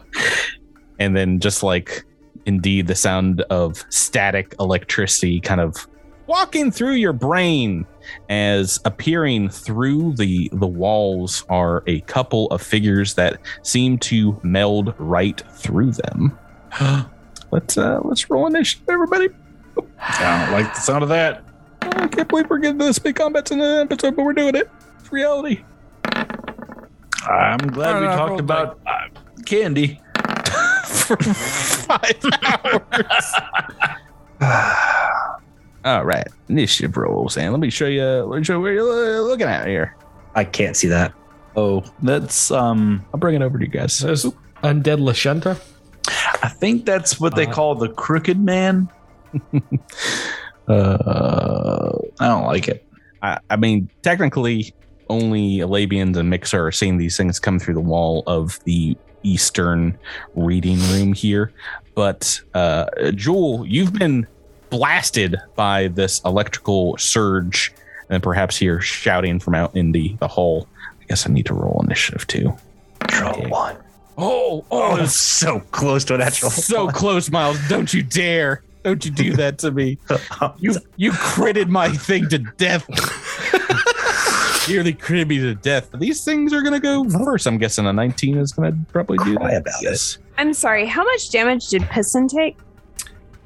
and 0.98 1.16
then 1.16 1.40
just 1.40 1.62
like 1.62 2.04
indeed 2.47 2.86
the 2.86 2.94
sound 2.94 3.42
of 3.42 3.84
static 3.90 4.55
electricity 4.59 5.40
kind 5.40 5.61
of 5.61 5.86
walking 6.26 6.70
through 6.70 6.94
your 6.94 7.12
brain 7.12 7.86
as 8.28 8.80
appearing 8.84 9.49
through 9.49 10.12
the 10.14 10.49
the 10.53 10.66
walls 10.66 11.44
are 11.49 11.82
a 11.86 12.01
couple 12.03 12.47
of 12.49 12.62
figures 12.62 13.14
that 13.14 13.38
seem 13.62 13.99
to 13.99 14.38
meld 14.42 14.94
right 14.99 15.42
through 15.53 15.92
them 15.92 16.36
let's 17.51 17.76
uh 17.76 18.01
let's 18.05 18.28
roll 18.30 18.47
initiative 18.47 18.88
everybody 18.88 19.28
I 20.01 20.47
don't 20.47 20.53
like 20.53 20.74
the 20.74 20.80
sound 20.80 21.03
of 21.03 21.09
that. 21.11 21.44
i 21.82 22.07
can't 22.09 22.28
believe 22.28 22.49
we're 22.49 22.59
getting 22.59 22.78
this 22.78 22.99
big 22.99 23.16
combats 23.16 23.51
in 23.51 23.61
an 23.61 23.80
episode 23.82 24.16
but 24.16 24.24
we're 24.24 24.32
doing 24.32 24.55
it 24.55 24.70
it's 24.99 25.12
reality 25.12 25.62
I'm 27.28 27.59
glad 27.59 28.01
we 28.01 28.07
talked 28.07 28.40
about 28.40 28.78
uh, 28.86 29.09
candy. 29.44 30.01
For 30.87 31.16
five 31.16 32.20
hours 32.43 33.32
all 35.84 36.05
right 36.05 36.26
initiative 36.49 36.97
rolls 36.97 37.37
and 37.37 37.53
let 37.53 37.61
me 37.61 37.70
show 37.70 37.87
you 37.87 38.05
let 38.05 38.39
me 38.39 38.45
show 38.45 38.55
you 38.55 38.61
what 38.62 38.70
you're 38.70 39.22
looking 39.22 39.47
at 39.49 39.66
here 39.66 39.95
I 40.34 40.45
can't 40.45 40.76
see 40.76 40.89
that. 40.89 41.14
Oh, 41.57 41.82
that's 42.03 42.51
um. 42.51 43.03
I'll 43.14 43.18
bring 43.18 43.34
it 43.37 43.41
over 43.41 43.59
to 43.59 43.64
you 43.64 43.70
guys. 43.70 43.95
Says 43.95 44.26
Undead 44.62 44.99
Lashunta. 45.01 45.59
I 46.43 46.49
think 46.51 46.84
that's 46.84 47.18
what 47.18 47.34
they 47.34 47.47
Uh, 47.47 47.53
call 47.55 47.74
the 47.74 47.89
crooked 47.89 48.39
man. 48.39 48.87
Uh, 50.68 51.97
I 52.18 52.26
don't 52.26 52.45
like 52.45 52.66
it. 52.66 52.84
I, 53.22 53.39
I 53.51 53.57
mean, 53.57 53.89
technically, 54.03 54.74
only 55.09 55.59
Alabians 55.59 56.16
and 56.16 56.28
Mixer 56.28 56.66
are 56.66 56.72
seeing 56.72 56.99
these 56.99 57.16
things 57.16 57.39
come 57.39 57.61
through 57.61 57.74
the 57.74 57.80
wall 57.80 58.24
of 58.26 58.59
the 58.64 58.97
eastern 59.26 59.98
reading 60.34 60.78
room 60.90 61.12
here. 61.12 61.52
But 61.94 62.40
uh, 62.54 62.86
Jewel, 63.12 63.66
you've 63.66 63.92
been 63.92 64.26
blasted 64.70 65.36
by 65.54 65.88
this 65.88 66.20
electrical 66.24 66.96
surge, 66.98 67.72
and 68.10 68.22
perhaps 68.22 68.60
you're 68.60 68.80
shouting 68.80 69.40
from 69.40 69.54
out 69.54 69.74
in 69.76 69.92
the, 69.92 70.14
the 70.20 70.28
hall. 70.28 70.68
I 71.00 71.04
guess 71.08 71.26
I 71.28 71.32
need 71.32 71.46
to 71.46 71.54
roll 71.54 71.80
initiative 71.84 72.26
too. 72.26 72.54
Natural 73.00 73.48
one. 73.48 73.76
Oh, 74.18 74.64
Oh, 74.70 74.96
it's 74.96 75.14
so 75.42 75.60
close 75.70 76.04
to 76.06 76.14
a 76.14 76.18
natural. 76.18 76.50
so 76.50 76.86
one. 76.86 76.94
close, 76.94 77.30
Miles. 77.30 77.58
Don't 77.68 77.92
you 77.94 78.02
dare. 78.02 78.62
Don't 78.82 79.04
you 79.04 79.10
do 79.10 79.32
that 79.36 79.58
to 79.58 79.70
me. 79.72 79.98
You 80.58 80.74
you 80.96 81.10
critted 81.12 81.68
my 81.68 81.88
thing 81.90 82.28
to 82.28 82.38
death. 82.38 82.86
Nearly 84.68 84.94
critted 84.94 85.28
me 85.28 85.38
to 85.38 85.54
death. 85.54 85.90
These 85.98 86.24
things 86.24 86.52
are 86.52 86.62
gonna 86.62 86.80
go 86.80 87.08
first. 87.08 87.46
I'm 87.46 87.58
guessing 87.58 87.86
a 87.86 87.92
19 87.92 88.36
is 88.38 88.52
gonna 88.52 88.76
probably 88.92 89.18
do 89.18 89.36
Cry 89.36 89.52
that. 89.52 89.60
about 89.62 89.74
yes. 89.82 90.18
I'm 90.38 90.52
sorry. 90.52 90.86
How 90.86 91.04
much 91.04 91.30
damage 91.30 91.68
did 91.68 91.82
Piston 91.84 92.26
take? 92.28 92.58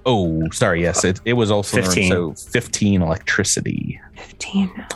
Oh, 0.07 0.49
sorry. 0.51 0.81
Yes, 0.83 1.05
it, 1.05 1.21
it 1.27 1.35
was 1.35 1.51
also 1.51 1.77
15. 1.83 2.11
so 2.11 2.33
15 2.51 3.03
electricity. 3.03 4.01
15. 4.17 4.87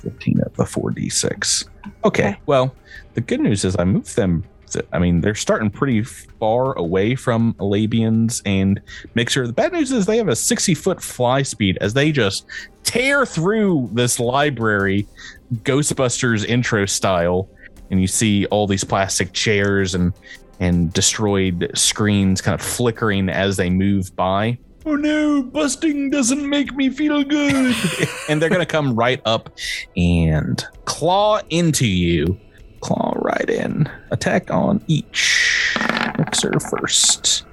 15 0.00 0.40
at 0.40 0.54
the 0.54 0.64
4d6. 0.64 1.68
Okay. 2.04 2.28
Okay. 2.28 2.38
Well, 2.46 2.74
the 3.14 3.20
good 3.20 3.40
news 3.40 3.64
is 3.64 3.76
I 3.78 3.84
moved 3.84 4.16
them. 4.16 4.44
th- 4.70 4.86
I 4.92 4.98
mean, 4.98 5.20
they're 5.20 5.34
starting 5.34 5.68
pretty 5.70 6.02
far 6.04 6.72
away 6.78 7.14
from 7.16 7.52
Alabians 7.54 8.40
and 8.46 8.80
Mixer. 9.14 9.46
The 9.46 9.52
bad 9.52 9.72
news 9.72 9.92
is 9.92 10.06
they 10.06 10.16
have 10.16 10.28
a 10.28 10.36
60 10.36 10.74
foot 10.74 11.02
fly 11.02 11.42
speed 11.42 11.76
as 11.82 11.92
they 11.94 12.10
just 12.10 12.46
tear 12.82 13.26
through 13.26 13.90
this 13.92 14.18
library, 14.20 15.06
Ghostbusters 15.54 16.44
intro 16.44 16.86
style. 16.86 17.48
And 17.90 18.00
you 18.00 18.06
see 18.06 18.46
all 18.46 18.66
these 18.66 18.84
plastic 18.84 19.32
chairs 19.32 19.94
and 19.94 20.12
and 20.58 20.92
destroyed 20.92 21.70
screens 21.74 22.40
kind 22.40 22.58
of 22.58 22.66
flickering 22.66 23.28
as 23.28 23.56
they 23.56 23.70
move 23.70 24.14
by. 24.16 24.58
Oh 24.84 24.94
no, 24.94 25.42
busting 25.42 26.10
doesn't 26.10 26.48
make 26.48 26.74
me 26.74 26.90
feel 26.90 27.24
good. 27.24 27.74
and 28.28 28.40
they're 28.40 28.48
gonna 28.48 28.64
come 28.64 28.94
right 28.94 29.20
up 29.24 29.50
and 29.96 30.64
claw 30.84 31.40
into 31.50 31.86
you. 31.86 32.38
Claw 32.80 33.14
right 33.16 33.50
in. 33.50 33.90
Attack 34.10 34.50
on 34.50 34.82
each. 34.86 35.76
Mixer 36.18 36.60
first. 36.60 37.44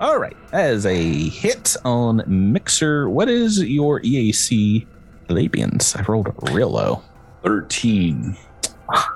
All 0.00 0.18
right. 0.18 0.36
As 0.52 0.84
a 0.86 1.28
hit 1.30 1.76
on 1.84 2.22
Mixer, 2.26 3.08
what 3.08 3.28
is 3.28 3.62
your 3.62 4.00
EAC 4.02 4.86
Labians? 5.28 5.98
I 5.98 6.04
rolled 6.04 6.28
real 6.52 6.70
low. 6.70 7.02
13. 7.44 8.36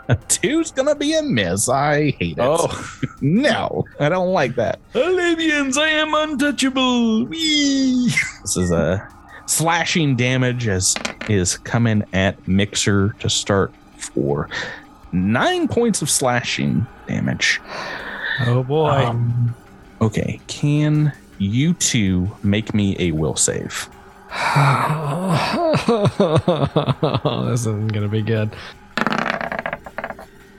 A 0.09 0.15
two's 0.29 0.71
gonna 0.71 0.95
be 0.95 1.15
a 1.15 1.23
miss. 1.23 1.69
I 1.69 2.11
hate 2.13 2.39
it. 2.39 2.43
Oh, 2.43 2.69
no, 3.21 3.85
I 4.01 4.09
don't 4.09 4.33
like 4.33 4.55
that. 4.57 4.79
Alabians, 4.95 5.77
I 5.77 5.89
am 5.89 6.15
untouchable. 6.15 7.27
Whee! 7.27 8.11
This 8.43 8.57
is 8.57 8.71
a 8.71 9.07
slashing 9.47 10.17
damage 10.17 10.69
as 10.69 10.95
is 11.29 11.59
coming 11.59 12.05
at 12.13 12.47
Mixer 12.49 13.15
to 13.21 13.29
start 13.29 13.73
for 13.97 14.49
nine 15.13 15.69
points 15.69 16.03
of 16.03 16.09
slashing 16.11 16.87
damage. 17.07 17.61
Oh 18.47 18.63
boy. 18.63 18.89
Um, 18.89 19.55
okay, 20.01 20.41
can 20.47 21.13
you 21.39 21.75
two 21.75 22.31
make 22.43 22.73
me 22.75 22.97
a 22.99 23.13
will 23.13 23.37
save? 23.37 23.89
this 27.49 27.61
isn't 27.61 27.93
gonna 27.93 28.09
be 28.09 28.23
good. 28.23 28.51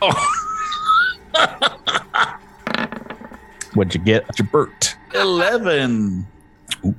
What'd 3.76 3.94
you 3.94 4.02
get? 4.02 4.24
What'd 4.24 4.40
you 4.40 4.46
Bert? 4.46 4.96
11. 5.14 6.26
What 6.82 6.96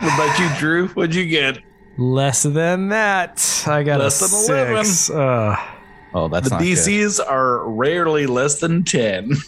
about 0.00 0.38
you, 0.38 0.48
Drew? 0.58 0.88
What'd 0.88 1.14
you 1.14 1.26
get? 1.26 1.58
Less 1.96 2.42
than 2.42 2.88
that. 2.88 3.64
I 3.66 3.82
got 3.82 4.00
Less 4.00 4.20
a 4.20 4.24
than 4.52 4.58
11. 4.74 4.84
six. 4.84 5.10
Uh, 5.10 5.56
Oh, 6.14 6.28
that's 6.28 6.48
the 6.48 6.54
not 6.56 6.62
good. 6.62 6.76
DCs 6.76 7.20
are 7.26 7.68
rarely 7.68 8.26
less 8.26 8.60
than 8.60 8.84
10. 8.84 9.30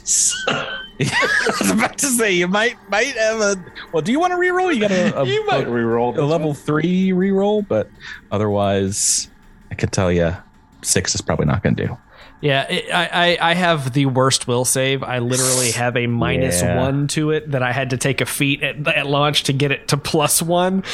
I 1.01 1.51
was 1.61 1.71
about 1.71 1.99
to 1.99 2.07
say 2.07 2.33
you 2.33 2.47
might 2.47 2.77
might 2.89 3.17
have 3.17 3.41
a. 3.41 3.65
Well, 3.93 4.01
do 4.03 4.13
you 4.13 4.21
want 4.21 4.33
to 4.33 4.37
reroll? 4.39 4.73
You 4.73 4.81
got 4.81 4.93
a, 4.93 5.21
a, 5.21 5.25
you 5.27 5.45
might 5.47 5.67
a, 5.67 5.71
reroll 5.71 6.17
a 6.17 6.23
level 6.23 6.55
three 6.55 7.11
reroll, 7.11 7.67
but 7.67 7.91
otherwise, 8.31 9.29
I 9.71 9.75
could 9.75 9.91
tell 9.93 10.13
you 10.13 10.37
six 10.83 11.15
is 11.15 11.21
probably 11.21 11.47
not 11.47 11.63
going 11.65 11.75
to 11.77 11.87
do. 11.89 11.99
yeah, 12.41 12.63
it, 12.71 12.93
I, 12.95 13.09
I 13.41 13.51
I 13.51 13.55
have 13.55 13.93
the 13.93 14.07
worst 14.07 14.47
will 14.47 14.65
save. 14.65 15.03
I 15.03 15.19
literally 15.19 15.71
have 15.73 15.97
a 15.97 16.07
minus 16.07 16.63
Yeah. 16.63 16.79
one 16.81 17.09
to 17.09 17.31
it 17.33 17.51
that 17.51 17.63
I 17.63 17.73
had 17.73 17.91
to 17.91 17.97
take 17.97 18.21
a 18.21 18.27
feat 18.27 18.63
at, 18.63 18.87
at 18.87 19.07
launch 19.07 19.43
to 19.45 19.53
get 19.53 19.73
it 19.73 19.89
to 19.89 19.97
plus 19.97 20.41
one. 20.43 20.85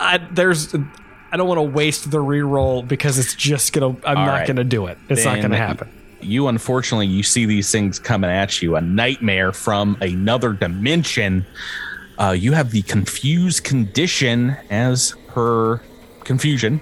I, 0.00 0.18
there's. 0.18 0.74
I 1.30 1.36
don't 1.36 1.48
want 1.48 1.58
to 1.58 1.62
waste 1.62 2.10
the 2.10 2.18
reroll 2.18 2.86
because 2.86 3.18
it's 3.18 3.34
just 3.34 3.72
gonna. 3.72 3.88
I'm 4.04 4.16
All 4.18 4.26
not 4.26 4.32
right. 4.32 4.46
gonna 4.46 4.64
do 4.64 4.86
it. 4.86 4.98
It's 5.08 5.24
not 5.24 5.40
gonna 5.42 5.56
happen. 5.56 5.88
you 6.20 6.48
unfortunately 6.48 7.06
you 7.06 7.22
see 7.22 7.46
these 7.46 7.70
things 7.70 7.98
coming 7.98 8.30
at 8.30 8.60
you 8.60 8.74
a 8.76 8.80
nightmare 8.80 9.52
from 9.52 9.96
another 10.00 10.52
dimension 10.52 11.46
uh, 12.18 12.32
you 12.36 12.52
have 12.52 12.72
the 12.72 12.82
confused 12.82 13.62
condition 13.62 14.56
as 14.68 15.14
per 15.28 15.80
confusion 16.24 16.80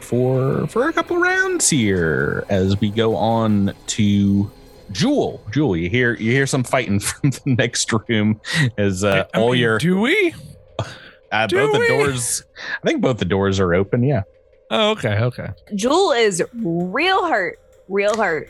for 0.00 0.66
for 0.66 0.86
a 0.88 0.92
couple 0.92 1.16
rounds 1.16 1.70
here 1.70 2.44
as 2.50 2.78
we 2.80 2.90
go 2.90 3.16
on 3.16 3.72
to 3.86 4.50
Jewel, 4.92 5.42
Jewel, 5.50 5.78
you 5.78 5.88
hear 5.88 6.12
you 6.16 6.30
hear 6.32 6.46
some 6.46 6.62
fighting 6.62 7.00
from 7.08 7.30
the 7.30 7.40
next 7.46 7.90
room 8.06 8.38
as 8.76 9.02
uh, 9.02 9.24
I 9.32 9.38
all 9.38 9.52
mean, 9.52 9.60
your 9.62 9.78
Do 9.78 9.98
we? 9.98 10.34
Uh, 11.42 11.46
do 11.46 11.56
both 11.56 11.72
the 11.80 11.86
doors. 11.88 12.44
I 12.82 12.86
think 12.88 13.00
both 13.02 13.18
the 13.18 13.24
doors 13.24 13.58
are 13.60 13.74
open. 13.74 14.02
Yeah, 14.04 14.22
Oh, 14.70 14.90
okay, 14.92 15.18
okay. 15.18 15.48
Jewel 15.74 16.12
is 16.12 16.42
real 16.54 17.26
hurt. 17.28 17.58
Real 17.88 18.16
hurt. 18.16 18.48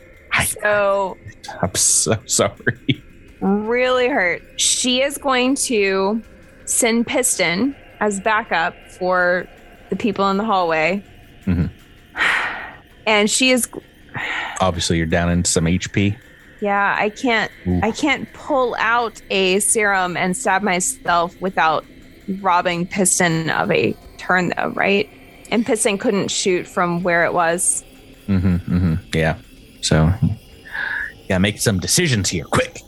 So, 0.61 1.17
I'm 1.61 1.73
so 1.75 2.17
sorry. 2.25 3.03
really 3.41 4.07
hurt. 4.09 4.41
She 4.59 5.01
is 5.01 5.17
going 5.17 5.55
to 5.55 6.21
send 6.65 7.07
Piston 7.07 7.75
as 7.99 8.19
backup 8.19 8.75
for 8.97 9.47
the 9.89 9.95
people 9.95 10.29
in 10.29 10.37
the 10.37 10.43
hallway. 10.45 11.03
Mhm. 11.45 11.69
And 13.05 13.29
she 13.29 13.51
is 13.51 13.67
Obviously, 14.61 14.97
you're 14.97 15.05
down 15.05 15.29
in 15.29 15.43
some 15.45 15.65
HP. 15.67 16.17
Yeah, 16.61 16.95
I 16.97 17.09
can't 17.09 17.51
Ooh. 17.67 17.79
I 17.83 17.91
can't 17.91 18.31
pull 18.33 18.75
out 18.79 19.21
a 19.29 19.59
serum 19.59 20.15
and 20.17 20.35
stab 20.35 20.61
myself 20.63 21.39
without 21.41 21.85
robbing 22.41 22.87
Piston 22.87 23.49
of 23.49 23.71
a 23.71 23.95
turn 24.17 24.53
though, 24.57 24.69
right? 24.69 25.09
And 25.51 25.65
Piston 25.65 25.97
couldn't 25.97 26.29
shoot 26.29 26.67
from 26.67 27.03
where 27.03 27.23
it 27.25 27.33
was. 27.33 27.83
Mm-hmm, 28.27 28.55
mm-hmm. 28.55 28.93
Yeah. 29.13 29.37
So, 29.81 30.11
yeah, 31.29 31.37
make 31.37 31.59
some 31.59 31.79
decisions 31.79 32.29
here, 32.29 32.45
quick. 32.45 32.81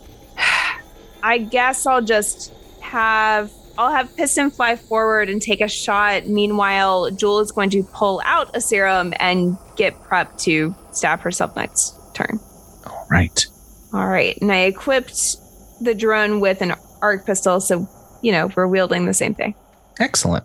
I 1.22 1.38
guess 1.38 1.86
I'll 1.86 2.02
just 2.02 2.52
have 2.80 3.50
I'll 3.78 3.92
have 3.92 4.14
Piston 4.16 4.50
fly 4.50 4.74
forward 4.74 5.28
and 5.28 5.40
take 5.40 5.60
a 5.60 5.68
shot. 5.68 6.26
Meanwhile, 6.26 7.12
Jewel 7.12 7.38
is 7.38 7.52
going 7.52 7.70
to 7.70 7.84
pull 7.84 8.20
out 8.24 8.50
a 8.54 8.60
serum 8.60 9.14
and 9.20 9.56
get 9.76 9.94
prepped 10.02 10.40
to 10.42 10.74
stab 10.90 11.20
herself 11.20 11.54
next 11.54 11.94
turn. 12.12 12.40
All 12.86 13.06
right. 13.08 13.46
All 13.92 14.08
right. 14.08 14.36
And 14.40 14.50
I 14.50 14.62
equipped 14.62 15.36
the 15.80 15.94
drone 15.94 16.40
with 16.40 16.60
an 16.60 16.74
arc 17.00 17.24
pistol, 17.24 17.60
so 17.60 17.88
you 18.22 18.32
know, 18.32 18.50
we're 18.56 18.66
wielding 18.66 19.06
the 19.06 19.14
same 19.14 19.34
thing. 19.34 19.54
Excellent. 19.98 20.44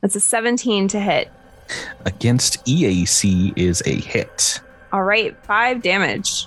That's 0.00 0.14
a 0.14 0.20
17 0.20 0.88
to 0.88 1.00
hit. 1.00 1.30
Against 2.04 2.64
EAC 2.64 3.52
is 3.56 3.82
a 3.84 3.94
hit. 3.94 4.60
All 4.92 5.02
right, 5.02 5.36
five 5.44 5.82
damage. 5.82 6.46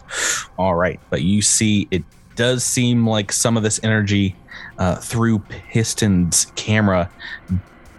All 0.58 0.76
right, 0.76 1.00
but 1.10 1.22
you 1.22 1.42
see, 1.42 1.88
it 1.92 2.04
does 2.36 2.64
seem 2.64 3.08
like 3.08 3.32
some 3.32 3.56
of 3.56 3.64
this 3.64 3.80
energy 3.84 4.36
uh, 4.80 4.96
through 4.96 5.40
Piston's 5.40 6.46
camera 6.56 7.10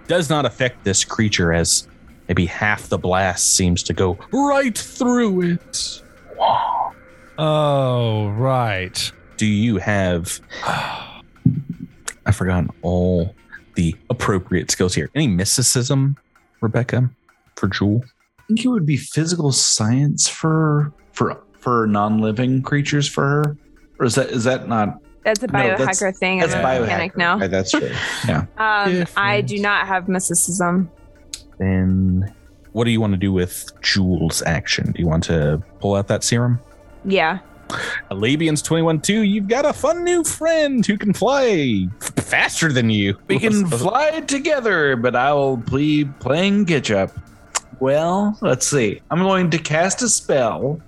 does 0.09 0.29
not 0.29 0.45
affect 0.45 0.83
this 0.83 1.05
creature, 1.05 1.53
as 1.53 1.87
maybe 2.27 2.47
half 2.47 2.89
the 2.89 2.99
blast 2.99 3.57
seems 3.57 3.85
to 3.85 3.93
go 3.93 4.19
right 4.33 4.77
through 4.77 5.43
it. 5.43 6.03
Oh, 7.39 8.29
right. 8.31 9.13
Do 9.43 9.49
you 9.49 9.79
have? 9.79 10.39
I've 12.25 12.37
forgotten 12.37 12.71
all 12.83 13.35
the 13.75 13.97
appropriate 14.09 14.71
skills 14.71 14.95
here. 14.95 15.11
Any 15.17 15.27
mysticism, 15.27 16.17
Rebecca, 16.61 17.11
for 17.57 17.67
Jewel? 17.67 18.05
I 18.39 18.43
think 18.47 18.65
it 18.65 18.69
would 18.69 18.87
be 18.87 18.97
physical 18.97 19.51
science 19.51 20.29
for 20.29 20.93
for 21.11 21.43
for 21.59 21.89
non-living 21.89 22.63
creatures 22.63 23.09
for 23.09 23.25
her, 23.25 23.57
or 23.99 24.07
is 24.07 24.15
that 24.15 24.29
is 24.31 24.45
that 24.45 24.69
not? 24.69 25.01
That's 25.25 25.43
a 25.43 25.49
No, 25.49 25.59
that's- 25.77 26.01
biohacker 26.01 26.17
thing. 26.17 26.39
That's 26.39 26.55
I'm 26.55 26.61
a 26.65 26.81
mechanic 26.83 27.15
biohacker. 27.15 27.17
now. 27.17 27.37
Okay, 27.39 27.47
that's 27.49 27.73
true. 27.73 27.91
Yeah. 28.29 28.45
Um, 28.59 29.07
I 29.17 29.41
do 29.41 29.59
not 29.59 29.89
have 29.89 30.07
mysticism. 30.09 30.89
Then, 31.59 32.33
what 32.71 32.85
do 32.85 32.93
you 32.93 33.01
want 33.01 33.15
to 33.15 33.19
do 33.19 33.33
with 33.33 33.69
Jewel's 33.83 34.41
action? 34.43 34.93
Do 34.93 35.03
you 35.03 35.09
want 35.09 35.25
to 35.25 35.61
pull 35.81 35.97
out 35.97 36.07
that 36.07 36.23
serum? 36.23 36.61
Yeah. 37.05 37.41
Alabians 38.11 38.63
21 38.63 39.01
2, 39.01 39.23
you've 39.23 39.49
got 39.49 39.65
a 39.65 39.73
fun 39.73 40.05
new 40.05 40.25
friend 40.25 40.85
who 40.85 40.97
can 40.97 41.13
fly 41.13 41.89
f- 42.01 42.25
faster 42.25 42.73
than 42.73 42.91
you. 42.91 43.17
We 43.29 43.39
can 43.39 43.67
fly 43.67 44.21
together, 44.21 44.97
but 44.97 45.17
I 45.17 45.33
will 45.33 45.57
be 45.57 46.05
playing 46.05 46.67
catch 46.67 46.91
up. 46.91 47.11
Well, 47.81 48.39
let's 48.41 48.67
see. 48.67 49.01
I'm 49.11 49.21
going 49.21 49.51
to 49.51 49.59
cast 49.59 50.03
a 50.03 50.09
spell, 50.09 50.81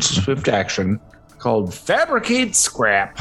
swift 0.00 0.48
action, 0.48 0.98
called 1.38 1.74
Fabricate 1.74 2.56
Scrap. 2.56 3.18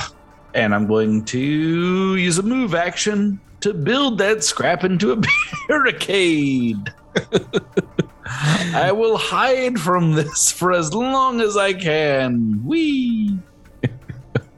And 0.54 0.74
I'm 0.74 0.88
going 0.88 1.26
to 1.26 2.16
use 2.16 2.38
a 2.38 2.44
move 2.44 2.74
action 2.74 3.40
to 3.62 3.74
build 3.74 4.18
that 4.20 4.44
scrap 4.44 4.84
into 4.84 5.12
a 5.12 5.22
barricade. 5.68 6.94
I 8.30 8.92
will 8.92 9.18
hide 9.18 9.80
from 9.80 10.14
this 10.14 10.52
for 10.52 10.72
as 10.72 10.94
long 10.94 11.42
as 11.42 11.58
I 11.58 11.74
can. 11.74 12.62
Whee! 12.66 13.38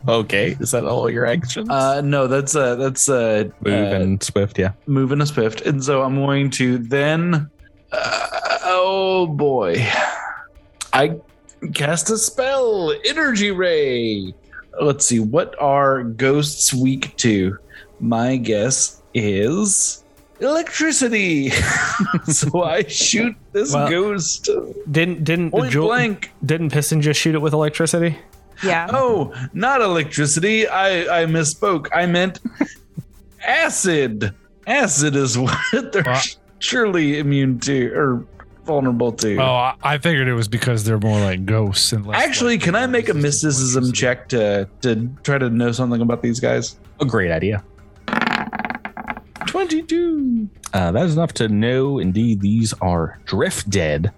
Okay, 0.07 0.57
is 0.59 0.71
that 0.71 0.85
all 0.85 1.09
your 1.09 1.25
actions? 1.25 1.69
Uh, 1.69 2.01
no, 2.01 2.25
that's 2.25 2.55
uh, 2.55 2.75
that's 2.75 3.09
uh, 3.09 3.49
Move 3.61 3.93
uh, 3.93 3.95
and 3.95 4.23
Swift, 4.23 4.57
yeah. 4.57 4.71
move 4.87 5.11
in 5.11 5.21
a 5.21 5.25
swift 5.25 5.61
and 5.61 5.83
so 5.83 6.01
i'm 6.01 6.15
going 6.15 6.49
to 6.49 6.77
then 6.79 7.49
uh, 7.91 8.27
oh 8.63 9.27
boy 9.27 9.75
i 10.93 11.15
cast 11.73 12.09
a 12.09 12.17
spell 12.17 12.93
energy 13.05 13.51
ray 13.51 14.33
let's 14.81 15.05
see 15.05 15.19
what 15.19 15.55
are 15.59 16.03
ghosts 16.03 16.73
weak 16.73 17.15
to 17.17 17.57
my 17.99 18.37
guess 18.37 19.01
is 19.13 20.03
electricity 20.41 21.49
so 22.25 22.63
i 22.63 22.83
shoot 22.83 23.35
this 23.51 23.73
Well- 23.73 23.89
ghost 23.89 24.49
Didn't 24.89 25.23
didn't 25.23 25.51
point 25.51 25.71
jewel, 25.71 25.87
blank 25.87 26.31
didn't 26.45 26.71
Piston 26.71 27.01
just 27.01 27.19
shoot 27.19 27.35
it 27.35 27.39
with 27.39 27.53
electricity? 27.53 28.17
Yeah. 28.63 28.87
oh 28.91 29.33
not 29.53 29.81
electricity 29.81 30.67
i 30.67 31.21
i 31.21 31.25
misspoke 31.25 31.87
i 31.93 32.05
meant 32.05 32.39
acid 33.45 34.33
acid 34.67 35.15
is 35.15 35.37
what 35.37 35.57
they're 35.91 36.03
Wow. 36.05 36.21
surely 36.59 37.19
immune 37.19 37.59
to 37.61 37.93
or 37.93 38.25
vulnerable 38.65 39.11
to 39.13 39.37
Oh, 39.37 39.43
I, 39.45 39.75
I 39.81 39.97
figured 39.97 40.27
it 40.27 40.33
was 40.33 40.47
because 40.47 40.83
they're 40.83 40.99
more 40.99 41.19
like 41.19 41.45
ghosts 41.45 41.91
and 41.93 42.05
less 42.05 42.21
actually 42.21 42.55
like 42.55 42.63
can 42.63 42.75
i 42.75 42.85
make 42.85 43.09
a 43.09 43.13
mysticism 43.13 43.91
check 43.93 44.27
to 44.29 44.69
to 44.81 45.09
try 45.23 45.37
to 45.37 45.49
know 45.49 45.71
something 45.71 46.01
about 46.01 46.21
these 46.21 46.39
guys 46.39 46.77
A 47.01 47.05
great 47.05 47.31
idea. 47.31 47.63
22 49.49 50.47
Uh, 50.73 50.91
that 50.91 51.05
is 51.05 51.13
enough 51.15 51.33
to 51.33 51.47
know 51.47 51.97
indeed 51.99 52.39
these 52.41 52.73
are 52.81 53.19
Drift 53.25 53.69
Dead, 53.69 54.11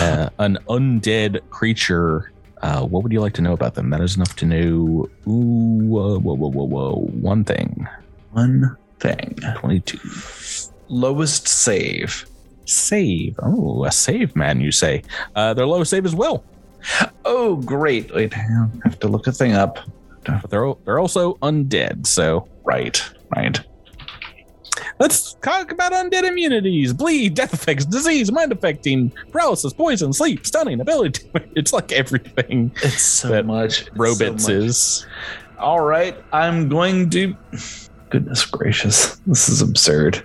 uh, 0.00 0.30
an 0.38 0.58
undead 0.68 1.40
creature. 1.50 2.32
Uh, 2.62 2.82
what 2.86 3.02
would 3.02 3.12
you 3.12 3.20
like 3.20 3.34
to 3.34 3.42
know 3.42 3.52
about 3.52 3.74
them? 3.74 3.90
That 3.90 4.00
is 4.00 4.16
enough 4.16 4.34
to 4.36 4.46
know. 4.46 5.08
Ooh, 5.28 5.98
uh, 5.98 6.18
whoa, 6.18 6.34
whoa, 6.36 6.50
whoa, 6.50 6.64
whoa. 6.64 6.94
One 7.20 7.44
thing. 7.44 7.86
one 8.30 8.76
thing 9.00 9.36
22. 9.56 9.98
lowest 10.88 11.48
save 11.48 12.24
Save. 12.64 13.38
Oh, 13.42 13.84
a 13.84 13.90
save 13.92 14.34
man, 14.36 14.60
you 14.60 14.70
say. 14.70 15.02
Uh, 15.34 15.52
their 15.52 15.66
low 15.66 15.82
save 15.84 16.06
as 16.06 16.14
well. 16.14 16.44
oh 17.24 17.56
great 17.56 18.12
wait 18.12 18.36
i 18.36 18.40
have 18.84 18.98
to 18.98 19.06
look 19.06 19.26
a 19.28 19.32
thing 19.32 19.52
up 19.52 19.78
But 20.24 20.48
they're, 20.50 20.72
they're 20.84 20.98
also 20.98 21.34
undead. 21.42 22.06
So 22.06 22.48
right 22.64 22.96
right 23.36 23.60
let's 24.98 25.34
talk 25.34 25.72
about 25.72 25.92
undead 25.92 26.24
immunities 26.24 26.92
bleed, 26.92 27.34
death 27.34 27.52
effects, 27.54 27.84
disease, 27.84 28.30
mind 28.32 28.52
affecting, 28.52 29.10
paralysis, 29.30 29.72
poison, 29.72 30.12
sleep, 30.12 30.46
stunning, 30.46 30.80
ability. 30.80 31.30
It's 31.54 31.72
like 31.72 31.92
everything 31.92 32.72
it's 32.82 33.02
so 33.02 33.28
That 33.28 33.46
much 33.46 33.88
it's 33.94 34.44
so 34.46 34.52
is. 34.52 35.06
All 35.58 35.80
right, 35.80 36.16
I'm 36.32 36.68
going 36.68 37.10
to. 37.10 37.36
Goodness 38.10 38.44
gracious, 38.46 39.16
this 39.26 39.48
is 39.48 39.62
absurd. 39.62 40.22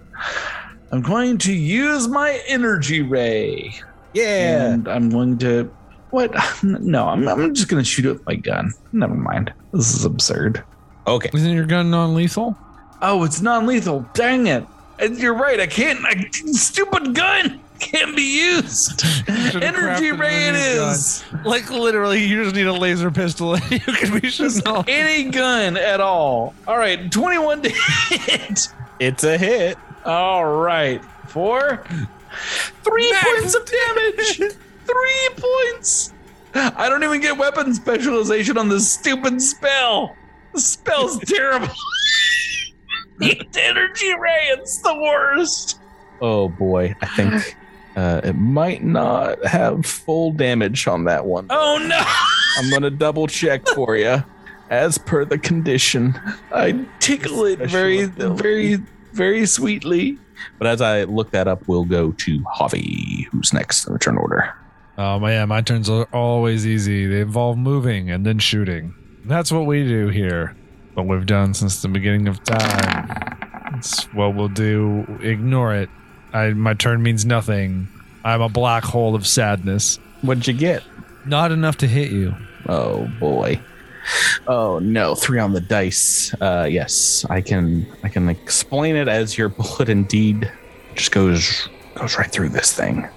I'm 0.92 1.02
going 1.02 1.38
to 1.40 1.54
use 1.54 2.08
my 2.08 2.42
energy 2.48 3.02
ray. 3.02 3.76
Yeah. 4.14 4.74
And 4.74 4.88
I'm 4.88 5.10
going 5.10 5.38
to. 5.40 5.66
What? 6.12 6.34
No, 6.64 7.08
I'm, 7.08 7.28
I'm 7.28 7.54
just 7.54 7.68
going 7.68 7.84
to 7.84 7.88
shoot 7.90 8.06
it 8.06 8.14
with 8.14 8.26
my 8.26 8.36
gun. 8.36 8.72
Never 8.94 9.14
mind. 9.14 9.54
This 9.74 9.94
is 9.94 10.06
absurd. 10.06 10.64
Okay. 11.06 11.30
Isn't 11.34 11.54
your 11.54 11.66
gun 11.66 11.92
non-lethal? 11.92 12.58
Oh, 13.02 13.24
it's 13.24 13.42
non 13.42 13.66
lethal. 13.66 14.06
Dang 14.14 14.48
it. 14.48 14.66
And 15.00 15.18
You're 15.18 15.36
right. 15.36 15.60
I 15.60 15.68
can't. 15.68 16.00
I, 16.04 16.30
stupid 16.32 17.14
gun 17.14 17.60
can't 17.80 18.16
be 18.16 18.40
used. 18.40 19.04
Energy 19.28 20.12
ray 20.12 20.48
it 20.50 20.56
is. 20.56 21.24
gun. 21.32 21.44
Like 21.44 21.70
literally, 21.70 22.24
you 22.24 22.44
just 22.44 22.56
need 22.56 22.68
a 22.68 22.74
laser 22.74 23.12
pistol 23.12 23.54
and 23.56 23.72
you 23.72 23.80
can 23.80 24.20
be 24.20 24.30
shooting 24.30 24.66
all. 24.68 24.84
Any 24.88 25.30
gun 25.30 25.78
at 25.78 26.00
all. 26.00 26.56
All 26.68 26.78
right, 26.78 27.12
21 27.12 27.62
to 27.64 27.70
hit. 27.70 28.68
It's 29.00 29.24
a 29.24 29.38
hit. 29.38 29.78
All 30.06 30.46
right. 30.46 31.04
Four. 31.28 31.84
Three 32.84 33.12
Max 33.12 33.28
points 33.30 33.56
of 33.56 33.66
damage. 33.66 34.38
Three 34.86 35.30
points. 35.36 36.14
I 36.56 36.90
don't 36.90 37.04
even 37.04 37.22
get 37.22 37.38
weapon 37.38 37.74
specialization 37.74 38.58
on 38.58 38.70
this 38.70 38.92
stupid 38.92 39.42
spell. 39.42 40.16
The 40.54 40.62
spell's 40.62 41.20
terrible. 41.26 41.68
It's 43.20 43.58
energy 43.58 44.14
ray. 44.20 44.48
It's 44.50 44.82
the 44.82 44.96
worst. 44.96 45.80
Oh 46.22 46.50
boy. 46.50 46.96
I 47.02 47.06
think 47.08 47.58
uh, 47.96 48.22
it 48.24 48.34
might 48.34 48.84
not 48.84 49.44
have 49.46 49.86
full 49.86 50.32
damage 50.32 50.88
on 50.88 51.06
that 51.06 51.26
one. 51.26 51.48
Oh 51.50 51.78
no. 51.78 52.02
I'm 52.58 52.70
going 52.70 52.82
to 52.82 52.92
double 52.92 53.28
check 53.28 53.68
for 53.68 53.96
you 53.96 54.24
as 54.70 54.98
per 54.98 55.26
the 55.26 55.38
condition. 55.38 56.20
I 56.52 56.86
tickle 57.00 57.46
it 57.46 57.60
very, 57.60 58.04
ability. 58.04 58.42
very, 58.42 58.76
very 59.14 59.46
sweetly. 59.46 60.18
But 60.58 60.68
as 60.68 60.82
I 60.82 61.04
look 61.04 61.32
that 61.32 61.48
up, 61.48 61.68
we'll 61.68 61.86
go 61.86 62.12
to 62.12 62.40
Javi, 62.42 63.26
who's 63.28 63.54
next 63.54 63.86
in 63.88 63.94
the 63.94 64.00
turn 64.00 64.18
order. 64.18 64.54
Oh 64.98 65.20
my, 65.20 65.34
yeah, 65.34 65.46
my 65.46 65.62
turns 65.62 65.90
are 65.90 66.08
always 66.12 66.66
easy. 66.66 67.06
They 67.06 67.22
involve 67.22 67.58
moving 67.58 68.10
and 68.10 68.26
then 68.26 68.40
shooting. 68.40 68.96
That's 69.26 69.52
what 69.52 69.66
we 69.66 69.84
do 69.84 70.08
here. 70.08 70.56
What 70.98 71.06
we've 71.06 71.28
done 71.28 71.54
since 71.54 71.84
the 71.84 71.90
beginning 71.90 72.28
of 72.28 72.44
time. 72.44 73.38
It's 73.76 74.06
what 74.16 74.34
we'll 74.34 74.48
do. 74.48 75.06
Ignore 75.22 75.76
it. 75.76 75.92
I 76.34 76.54
my 76.54 76.74
turn 76.74 77.04
means 77.04 77.24
nothing. 77.24 77.88
I'm 78.26 78.42
a 78.42 78.50
black 78.50 78.84
hole 78.84 79.14
of 79.14 79.28
sadness. 79.28 79.98
What'd 80.24 80.48
you 80.48 80.56
get? 80.56 80.82
Not 81.24 81.52
enough 81.52 81.78
to 81.78 81.88
hit 81.88 82.12
you. 82.12 82.34
Oh 82.68 83.06
boy. 83.20 83.62
Oh 84.48 84.80
no, 84.80 85.14
three 85.14 85.38
on 85.38 85.54
the 85.54 85.62
dice. 85.62 86.34
Uh 86.42 86.68
yes, 86.68 87.24
I 87.30 87.42
can 87.42 87.86
I 88.04 88.10
can 88.10 88.28
explain 88.28 88.96
it 88.96 89.08
as 89.08 89.38
your 89.38 89.50
bullet 89.50 89.90
indeed 89.90 90.52
just 90.96 91.12
goes 91.12 91.70
goes 91.94 92.18
right 92.18 92.32
through 92.32 92.50
this 92.50 92.74
thing. 92.74 93.08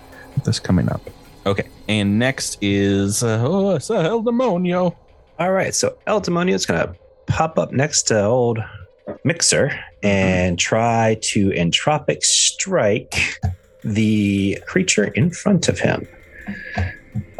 This 0.44 0.60
coming 0.60 0.90
up. 0.90 1.00
Okay. 1.46 1.66
And 1.88 2.18
next 2.18 2.58
is 2.60 3.22
uh, 3.22 3.42
oh 3.42 3.76
it's 3.76 3.88
a 3.88 3.94
El 3.94 4.22
Demonio. 4.22 4.94
All 5.38 5.52
right, 5.52 5.74
so 5.74 5.96
El 6.06 6.20
Demonio 6.20 6.52
is 6.52 6.66
going 6.66 6.86
to 6.86 6.94
pop 7.30 7.58
up 7.58 7.72
next 7.72 8.02
to 8.08 8.22
old 8.24 8.58
Mixer 9.24 9.72
and 10.02 10.58
try 10.58 11.16
to 11.22 11.50
entropic 11.50 12.22
strike 12.22 13.38
the 13.82 14.58
creature 14.66 15.04
in 15.04 15.30
front 15.30 15.68
of 15.68 15.78
him. 15.78 16.06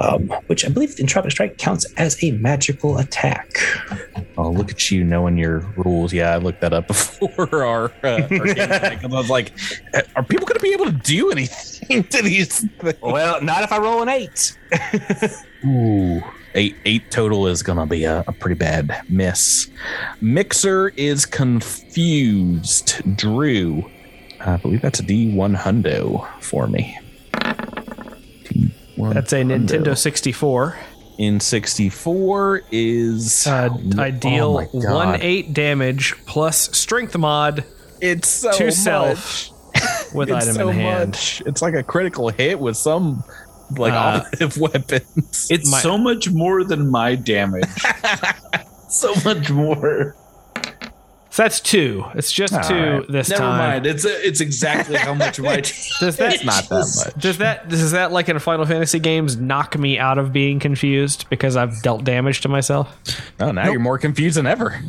Um, 0.00 0.28
which 0.46 0.64
I 0.64 0.68
believe 0.68 0.90
entropic 0.96 1.30
strike 1.32 1.58
counts 1.58 1.84
as 1.96 2.22
a 2.24 2.32
magical 2.32 2.98
attack. 2.98 3.50
Oh, 4.38 4.50
look 4.50 4.70
at 4.70 4.90
you 4.90 5.04
knowing 5.04 5.36
your 5.36 5.58
rules. 5.76 6.12
Yeah, 6.12 6.30
I 6.32 6.38
looked 6.38 6.60
that 6.62 6.72
up 6.72 6.86
before 6.88 7.64
our, 7.64 7.92
uh, 8.02 8.22
our 8.22 8.28
game 8.28 8.44
tonight, 8.54 9.00
'cause 9.02 9.04
I 9.04 9.16
was 9.16 9.28
like, 9.30 9.52
"Uh, 9.94 10.00
are 10.16 10.22
people 10.24 10.46
going 10.46 10.58
to 10.58 10.62
be 10.62 10.72
able 10.72 10.86
to 10.86 10.92
do 10.92 11.30
anything 11.30 12.02
to 12.04 12.22
these? 12.22 12.60
Things? 12.78 12.94
Well, 13.02 13.40
not 13.42 13.62
if 13.62 13.70
I 13.72 13.78
roll 13.78 14.02
an 14.02 14.08
eight. 14.08 14.56
Ooh, 15.66 16.20
eight 16.54 16.76
eight 16.84 17.10
total 17.10 17.46
is 17.46 17.62
gonna 17.62 17.86
be 17.86 18.04
a, 18.04 18.24
a 18.26 18.32
pretty 18.32 18.54
bad 18.56 19.02
miss. 19.08 19.70
Mixer 20.20 20.88
is 20.90 21.26
confused. 21.26 23.00
Drew, 23.16 23.88
I 24.40 24.56
believe 24.56 24.82
that's 24.82 25.00
a 25.00 25.02
D 25.02 25.34
one 25.34 25.54
hundo 25.54 26.26
for 26.40 26.66
me. 26.66 26.98
D1 27.32 29.14
That's 29.14 29.32
a 29.32 29.36
hundo. 29.36 29.66
Nintendo 29.66 29.96
64. 29.96 30.76
In 31.18 31.38
sixty 31.38 31.90
four 31.90 32.62
is 32.72 33.46
Uh, 33.46 33.68
I 33.98 34.08
Oh 34.08 34.10
deal 34.10 34.54
my 34.54 34.64
one 34.72 35.20
eight 35.20 35.52
damage 35.52 36.14
plus 36.24 36.74
strength 36.76 37.14
mod 37.18 37.62
It's 38.00 38.26
so 38.26 38.50
to 38.52 38.64
much. 38.66 38.74
self 38.74 39.50
with 40.14 40.30
It's 40.30 40.46
item 40.46 40.54
so 40.54 40.68
in 40.70 40.76
hand. 40.76 41.10
much. 41.10 41.42
It's 41.44 41.60
like 41.60 41.74
a 41.74 41.82
critical 41.82 42.30
hit 42.30 42.58
with 42.58 42.74
some 42.78 43.22
like 43.78 43.92
Uh, 43.92 44.22
offensive 44.24 44.58
weapons. 44.60 45.48
It's 45.50 45.70
My- 45.70 45.80
so 45.80 45.96
much 45.98 46.30
more 46.30 46.64
than 46.64 46.88
my 46.90 47.14
damage. 47.14 47.64
so 48.88 49.14
much 49.24 49.50
more. 49.50 50.16
So 51.32 51.44
that's 51.44 51.60
two. 51.60 52.04
It's 52.16 52.32
just 52.32 52.52
All 52.52 52.62
two 52.64 52.74
right. 52.74 53.08
this 53.08 53.28
Never 53.30 53.42
time. 53.42 53.58
mind. 53.58 53.86
It's 53.86 54.04
it's 54.04 54.40
exactly 54.40 54.96
how 54.96 55.14
much 55.14 55.38
my 55.38 55.56
Does 56.00 56.16
that 56.16 56.34
It's 56.34 56.44
not 56.44 56.68
that 56.68 57.04
much. 57.14 57.22
Does 57.22 57.38
that 57.38 57.68
does 57.68 57.92
that 57.92 58.10
like 58.10 58.28
in 58.28 58.36
Final 58.40 58.66
Fantasy 58.66 58.98
games 58.98 59.36
knock 59.36 59.78
me 59.78 59.96
out 59.96 60.18
of 60.18 60.32
being 60.32 60.58
confused 60.58 61.26
because 61.30 61.56
I've 61.56 61.80
dealt 61.82 62.02
damage 62.02 62.40
to 62.40 62.48
myself? 62.48 62.96
Oh, 63.38 63.52
now 63.52 63.70
you're 63.70 63.78
more 63.78 63.96
confused 63.96 64.36
than 64.38 64.46
ever. 64.48 64.80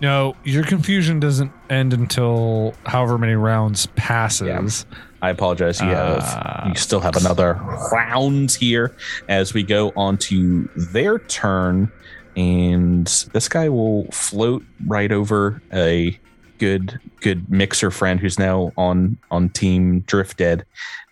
No, 0.00 0.34
your 0.44 0.64
confusion 0.64 1.20
doesn't 1.20 1.52
end 1.70 1.92
until 1.92 2.74
however 2.86 3.16
many 3.16 3.34
rounds 3.34 3.86
passes. 3.94 4.86
I 5.20 5.30
apologize. 5.30 5.80
You 5.80 5.88
have 5.88 6.22
Ah. 6.22 6.68
you 6.68 6.74
still 6.76 7.00
have 7.00 7.16
another 7.16 7.54
round 7.92 8.52
here 8.52 8.94
as 9.28 9.52
we 9.54 9.62
go 9.62 9.92
on 9.96 10.16
to 10.18 10.68
their 10.92 11.18
turn, 11.18 11.90
and 12.36 13.06
this 13.32 13.48
guy 13.48 13.68
will 13.68 14.04
float 14.12 14.62
right 14.86 15.10
over 15.10 15.60
a 15.72 16.18
good 16.58 16.98
good 17.20 17.50
mixer 17.50 17.90
friend 17.90 18.20
who's 18.20 18.38
now 18.38 18.72
on 18.76 19.16
on 19.30 19.48
team 19.50 20.00
Drift 20.00 20.38
Dead, 20.38 20.64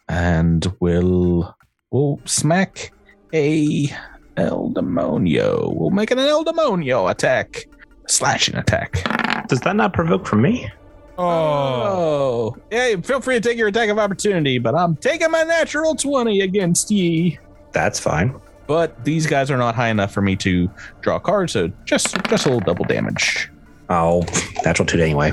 and 0.08 0.72
will 0.80 1.56
will 1.90 2.20
smack 2.26 2.92
a 3.34 3.88
El 4.36 4.70
Demonio. 4.70 5.74
We'll 5.74 5.90
make 5.90 6.10
it 6.10 6.18
an 6.18 6.26
El 6.26 6.44
Demonio 6.44 7.10
attack, 7.10 7.64
slashing 8.06 8.54
attack. 8.54 9.02
Does 9.48 9.60
that 9.60 9.74
not 9.76 9.92
provoke 9.94 10.26
from 10.26 10.42
me? 10.42 10.70
Oh, 11.18 12.56
hey, 12.70 12.96
feel 13.02 13.20
free 13.20 13.34
to 13.36 13.40
take 13.40 13.56
your 13.58 13.68
attack 13.68 13.88
of 13.88 13.98
opportunity, 13.98 14.58
but 14.58 14.74
I'm 14.74 14.96
taking 14.96 15.30
my 15.30 15.42
natural 15.42 15.94
20 15.94 16.40
against 16.40 16.90
ye. 16.90 17.38
That's 17.72 17.98
fine. 17.98 18.38
But 18.66 19.04
these 19.04 19.26
guys 19.26 19.50
are 19.50 19.56
not 19.56 19.74
high 19.74 19.88
enough 19.88 20.12
for 20.12 20.22
me 20.22 20.34
to 20.36 20.68
draw 21.00 21.18
cards, 21.18 21.52
so 21.52 21.70
just 21.84 22.16
just 22.28 22.46
a 22.46 22.48
little 22.48 22.60
double 22.60 22.84
damage. 22.84 23.48
Oh, 23.88 24.24
natural 24.64 24.86
two 24.86 24.98
anyway. 25.00 25.30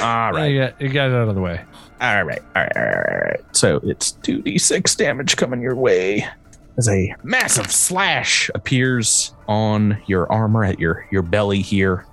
All 0.00 0.32
right. 0.32 0.46
Yeah, 0.46 0.46
you 0.46 0.58
got, 0.60 0.80
you 0.80 0.88
got 0.88 1.10
it 1.10 1.14
out 1.14 1.28
of 1.28 1.34
the 1.34 1.40
way. 1.42 1.60
all 2.00 2.24
right, 2.24 2.40
all 2.56 2.62
right, 2.62 2.76
all 2.76 2.82
right, 2.82 3.06
all 3.08 3.18
right. 3.28 3.40
So 3.56 3.80
it's 3.82 4.12
2d6 4.22 4.96
damage 4.96 5.36
coming 5.36 5.60
your 5.60 5.74
way 5.74 6.26
as 6.78 6.88
a 6.88 7.14
massive 7.22 7.70
slash 7.70 8.50
appears 8.54 9.34
on 9.48 10.02
your 10.06 10.30
armor 10.32 10.64
at 10.64 10.78
your 10.80 11.06
your 11.10 11.22
belly 11.22 11.60
here. 11.60 12.06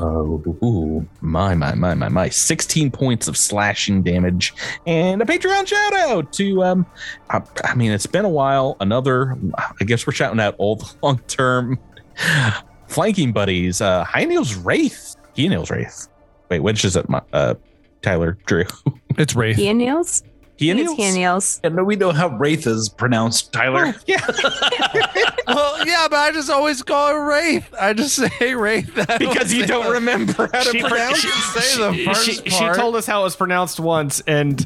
Oh, 0.00 0.42
ooh, 0.62 1.08
my, 1.20 1.54
my, 1.54 1.74
my, 1.74 1.94
my, 1.94 2.08
my. 2.08 2.28
16 2.28 2.90
points 2.92 3.26
of 3.26 3.36
slashing 3.36 4.02
damage. 4.02 4.54
And 4.86 5.20
a 5.20 5.24
Patreon 5.24 5.66
shout 5.66 5.94
out 5.94 6.32
to, 6.34 6.62
um, 6.62 6.86
I, 7.30 7.42
I 7.64 7.74
mean, 7.74 7.90
it's 7.90 8.06
been 8.06 8.24
a 8.24 8.28
while. 8.28 8.76
Another, 8.80 9.36
I 9.80 9.84
guess 9.84 10.06
we're 10.06 10.12
shouting 10.12 10.38
out 10.40 10.54
all 10.58 10.76
the 10.76 10.94
long 11.02 11.18
term 11.26 11.78
flanking 12.86 13.32
buddies. 13.32 13.80
Uh, 13.80 14.04
High 14.04 14.24
Neil's 14.24 14.54
Wraith. 14.54 15.16
He 15.34 15.48
Neil's 15.48 15.70
Wraith. 15.70 16.08
Wait, 16.48 16.60
which 16.60 16.84
is 16.84 16.94
it? 16.94 17.08
My, 17.08 17.20
uh, 17.32 17.54
Tyler, 18.02 18.38
Drew. 18.46 18.64
It's 19.16 19.34
Wraith. 19.34 19.56
He 19.56 19.66
and 19.66 19.80
Niels? 20.66 20.78
He 20.78 20.82
It's 20.82 20.92
he 20.94 21.02
and 21.04 21.16
Niels. 21.16 21.60
And 21.62 21.86
we 21.86 21.96
know 21.96 22.10
how 22.12 22.28
Wraith 22.36 22.66
is 22.66 22.88
pronounced, 22.88 23.52
Tyler. 23.52 23.94
Yeah. 24.06 24.20
well, 25.46 25.86
yeah, 25.86 26.06
but 26.10 26.16
I 26.18 26.30
just 26.32 26.50
always 26.50 26.82
call 26.82 27.08
it 27.10 27.20
Wraith. 27.20 27.74
I 27.80 27.92
just 27.92 28.14
say 28.16 28.54
Wraith. 28.54 28.94
Because 29.18 29.52
you 29.52 29.66
don't 29.66 29.86
the- 29.86 29.92
remember 29.92 30.48
how 30.52 30.62
to 30.64 30.70
She- 30.70 30.80
pronounce 30.80 31.18
she- 31.18 31.28
it. 31.28 31.62
say 31.62 31.76
the 31.98 32.04
first 32.04 32.24
she, 32.24 32.50
she 32.50 32.68
told 32.74 32.96
us 32.96 33.06
how 33.06 33.20
it 33.20 33.24
was 33.24 33.36
pronounced 33.36 33.80
once, 33.80 34.20
and 34.26 34.64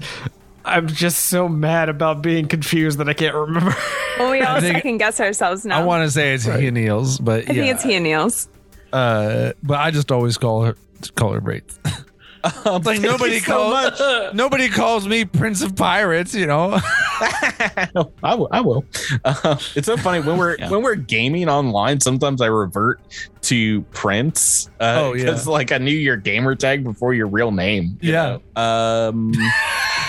I'm 0.65 0.87
just 0.87 1.27
so 1.27 1.49
mad 1.49 1.89
about 1.89 2.23
being 2.23 2.47
confused 2.47 2.99
that 2.99 3.09
I 3.09 3.15
can't 3.15 3.35
remember. 3.35 3.75
Well, 4.19 4.31
we 4.31 4.43
all 4.43 4.61
second 4.61 4.99
guess 4.99 5.19
ourselves 5.21 5.65
now. 5.65 5.81
I 5.81 5.85
want 5.85 6.05
to 6.07 6.11
say 6.11 6.35
it's 6.35 6.45
he 6.45 6.67
and 6.67 6.75
Niels, 6.77 7.19
but 7.19 7.45
I 7.45 7.47
think 7.55 7.67
it's 7.71 7.83
he 7.83 7.95
and 7.95 8.05
Niels. 8.05 8.47
Uh, 8.93 9.53
but 9.63 9.81
I 9.81 9.91
just 9.91 10.13
always 10.13 10.37
call 10.37 10.65
her 10.65 10.77
call 11.17 11.33
her 11.33 11.41
Wraith. 11.41 11.79
Um, 12.45 12.83
like 12.83 12.83
thank 12.85 13.03
nobody 13.03 13.35
you 13.35 13.41
so 13.41 13.53
calls 13.71 14.01
much. 14.01 14.35
nobody 14.35 14.69
calls 14.69 15.07
me 15.07 15.25
Prince 15.25 15.63
of 15.63 15.77
Pirates. 15.77 16.35
You 16.35 16.47
know. 16.47 16.71
no, 17.95 18.13
I 18.23 18.35
will. 18.35 18.49
I 18.51 18.61
will. 18.61 18.85
Uh, 19.25 19.57
it's 19.77 19.87
so 19.87 19.97
funny 19.97 20.21
when 20.27 20.37
we're 20.39 20.57
when 20.69 20.83
we're 20.83 20.97
gaming 20.97 21.49
online. 21.49 22.01
Sometimes 22.01 22.41
I 22.41 22.47
revert 22.47 23.01
to 23.43 23.83
Prince. 23.93 24.69
Uh, 24.81 24.95
Oh, 25.03 25.13
yeah. 25.15 25.25
because 25.27 25.47
like 25.47 25.71
I 25.73 25.79
knew 25.79 25.95
your 25.95 26.17
gamer 26.17 26.55
tag 26.57 26.83
before 26.85 27.15
your 27.15 27.29
real 27.29 27.53
name. 27.53 27.97
you 28.01 28.13
Yeah. 28.13 28.39
know? 28.57 28.63
Um. 28.63 29.33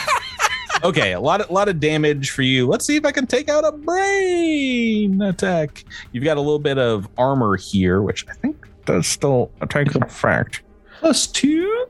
okay, 0.83 1.13
a 1.13 1.19
lot 1.19 1.41
of 1.41 1.49
lot 1.51 1.69
of 1.69 1.79
damage 1.79 2.31
for 2.31 2.41
you. 2.41 2.67
Let's 2.67 2.85
see 2.85 2.95
if 2.95 3.05
I 3.05 3.11
can 3.11 3.27
take 3.27 3.49
out 3.49 3.63
a 3.65 3.71
brain 3.71 5.21
attack. 5.21 5.83
You've 6.11 6.23
got 6.23 6.37
a 6.37 6.41
little 6.41 6.59
bit 6.59 6.77
of 6.77 7.07
armor 7.17 7.57
here, 7.57 8.01
which 8.01 8.25
I 8.29 8.33
think 8.33 8.67
does 8.85 9.07
still 9.07 9.51
attack 9.61 9.91
the 9.91 10.05
fact. 10.07 10.61
Plus 10.99 11.27
two. 11.27 11.87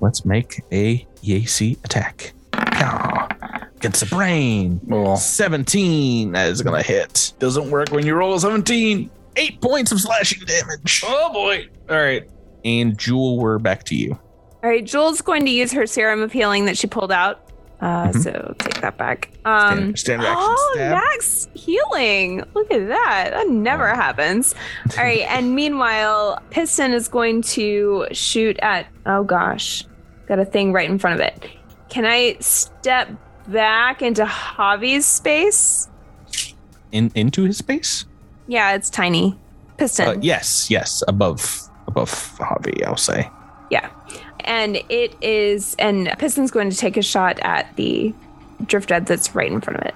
Let's 0.00 0.24
make 0.24 0.62
a 0.72 1.06
EAC 1.22 1.82
attack. 1.84 2.32
Pow. 2.52 3.28
Against 3.76 4.00
the 4.00 4.06
brain. 4.06 4.80
Oh, 4.90 5.14
17 5.16 6.32
that 6.32 6.48
is 6.50 6.62
gonna 6.62 6.82
hit. 6.82 7.32
doesn't 7.38 7.70
work 7.70 7.90
when 7.90 8.04
you 8.04 8.14
roll 8.14 8.34
a 8.34 8.40
17. 8.40 9.10
Eight 9.36 9.60
points 9.60 9.92
of 9.92 10.00
slashing 10.00 10.44
damage. 10.44 11.02
Oh 11.06 11.32
boy. 11.32 11.68
All 11.88 11.96
right. 11.96 12.28
And 12.64 12.98
Jewel, 12.98 13.38
we're 13.38 13.58
back 13.58 13.84
to 13.84 13.94
you. 13.94 14.18
All 14.64 14.68
right, 14.70 14.84
Jewel's 14.84 15.22
going 15.22 15.44
to 15.44 15.50
use 15.52 15.70
her 15.70 15.86
serum 15.86 16.20
of 16.20 16.32
healing 16.32 16.64
that 16.64 16.76
she 16.76 16.88
pulled 16.88 17.12
out. 17.12 17.47
Uh, 17.80 18.08
Mhm. 18.08 18.22
So 18.24 18.54
take 18.58 18.80
that 18.80 18.96
back. 18.98 19.30
Um, 19.44 19.94
Stand- 19.96 20.22
action 20.22 20.34
oh, 20.36 20.70
stab. 20.74 20.90
max 20.98 21.48
healing. 21.54 22.42
Look 22.54 22.70
at 22.72 22.88
that. 22.88 23.30
That 23.32 23.48
never 23.48 23.88
Oh. 23.90 23.94
happens. 23.94 24.54
All 24.98 25.04
right, 25.04 25.20
and 25.30 25.54
meanwhile, 25.54 26.42
Piston 26.50 26.92
is 26.92 27.06
going 27.08 27.42
to 27.42 28.06
shoot 28.12 28.58
at. 28.62 28.86
Oh 29.06 29.22
gosh, 29.22 29.84
got 30.26 30.38
a 30.40 30.44
thing 30.44 30.72
right 30.72 30.90
in 30.90 30.98
front 30.98 31.20
of 31.20 31.26
it. 31.26 31.46
Can 31.88 32.04
I 32.04 32.36
step 32.40 33.08
back 33.46 34.02
into 34.02 34.24
Javi's 34.24 35.06
space? 35.06 35.88
In 36.90 37.12
into 37.14 37.44
his 37.44 37.58
space? 37.58 38.06
Yeah, 38.48 38.72
it's 38.72 38.90
tiny. 38.90 39.38
Piston. 39.76 40.08
Uh, 40.08 40.14
yes, 40.20 40.68
yes, 40.70 41.04
above 41.06 41.68
above 41.86 42.10
Javi, 42.38 42.84
I'll 42.84 42.96
say. 42.96 43.30
Yeah. 43.70 43.88
And 44.40 44.76
it 44.88 45.14
is, 45.20 45.74
and 45.78 46.08
Piston's 46.18 46.50
going 46.50 46.70
to 46.70 46.76
take 46.76 46.96
a 46.96 47.02
shot 47.02 47.38
at 47.42 47.74
the 47.76 48.14
drift 48.66 48.88
dead 48.88 49.06
that's 49.06 49.34
right 49.34 49.50
in 49.50 49.60
front 49.60 49.80
of 49.80 49.86
it. 49.86 49.94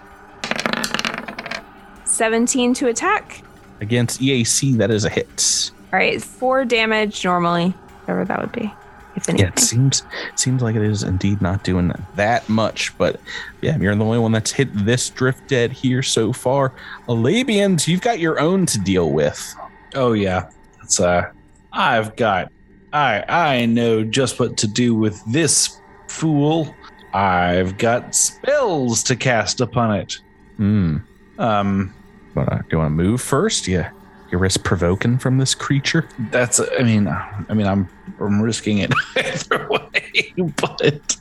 17 2.05 2.75
to 2.75 2.89
attack. 2.89 3.43
Against 3.81 4.21
EAC, 4.21 4.77
that 4.77 4.91
is 4.91 5.05
a 5.05 5.09
hit. 5.09 5.71
All 5.93 5.99
right, 5.99 6.23
four 6.23 6.65
damage 6.65 7.25
normally, 7.25 7.71
whatever 8.05 8.25
that 8.25 8.41
would 8.41 8.53
be. 8.53 8.73
If 9.15 9.29
Yeah, 9.29 9.49
it 9.49 9.59
seems 9.59 10.05
seems 10.37 10.63
like 10.63 10.75
it 10.75 10.83
is 10.83 11.03
indeed 11.03 11.43
not 11.43 11.65
doing 11.65 11.93
that 12.15 12.49
much, 12.49 12.97
but 12.97 13.21
yeah, 13.61 13.77
you're 13.77 13.95
the 13.95 14.05
only 14.05 14.19
one 14.19 14.33
that's 14.33 14.53
hit 14.53 14.69
this 14.73 15.11
drift 15.11 15.49
dead 15.49 15.71
here 15.71 16.03
so 16.03 16.33
far. 16.33 16.73
Alabians, 17.09 17.87
you've 17.87 18.01
got 18.01 18.21
your 18.21 18.41
own 18.41 18.65
to 18.67 18.79
deal 18.79 19.11
with. 19.13 19.55
Oh 19.95 20.15
yeah, 20.15 20.49
it's 20.83 20.99
uh, 20.99 21.31
I've 21.73 22.17
got, 22.17 22.51
I 22.93 23.25
I 23.29 23.67
know 23.67 24.05
just 24.05 24.39
what 24.39 24.57
to 24.59 24.67
do 24.67 24.95
with 24.95 25.23
this 25.25 25.81
fool. 26.09 26.75
I've 27.15 27.79
got 27.79 28.15
spells 28.15 29.03
to 29.05 29.17
cast 29.17 29.61
upon 29.61 29.97
it. 29.97 30.19
Hmm. 30.57 30.99
Um, 31.39 31.95
Wanna, 32.35 32.63
do 32.63 32.69
you 32.73 32.79
want 32.79 32.89
to 32.89 33.03
move 33.03 33.21
first? 33.21 33.69
Yeah, 33.69 33.91
you 34.31 34.39
risk 34.39 34.65
provoking 34.65 35.19
from 35.19 35.39
this 35.39 35.55
creature. 35.55 36.09
that's 36.31 36.61
I 36.61 36.83
mean, 36.83 37.09
I 37.09 37.55
mean, 37.55 37.67
I'm 37.67 37.89
I'm 38.21 38.41
risking 38.41 38.79
it 38.79 38.93
either 39.17 39.69
way, 39.69 40.33
but 40.57 41.17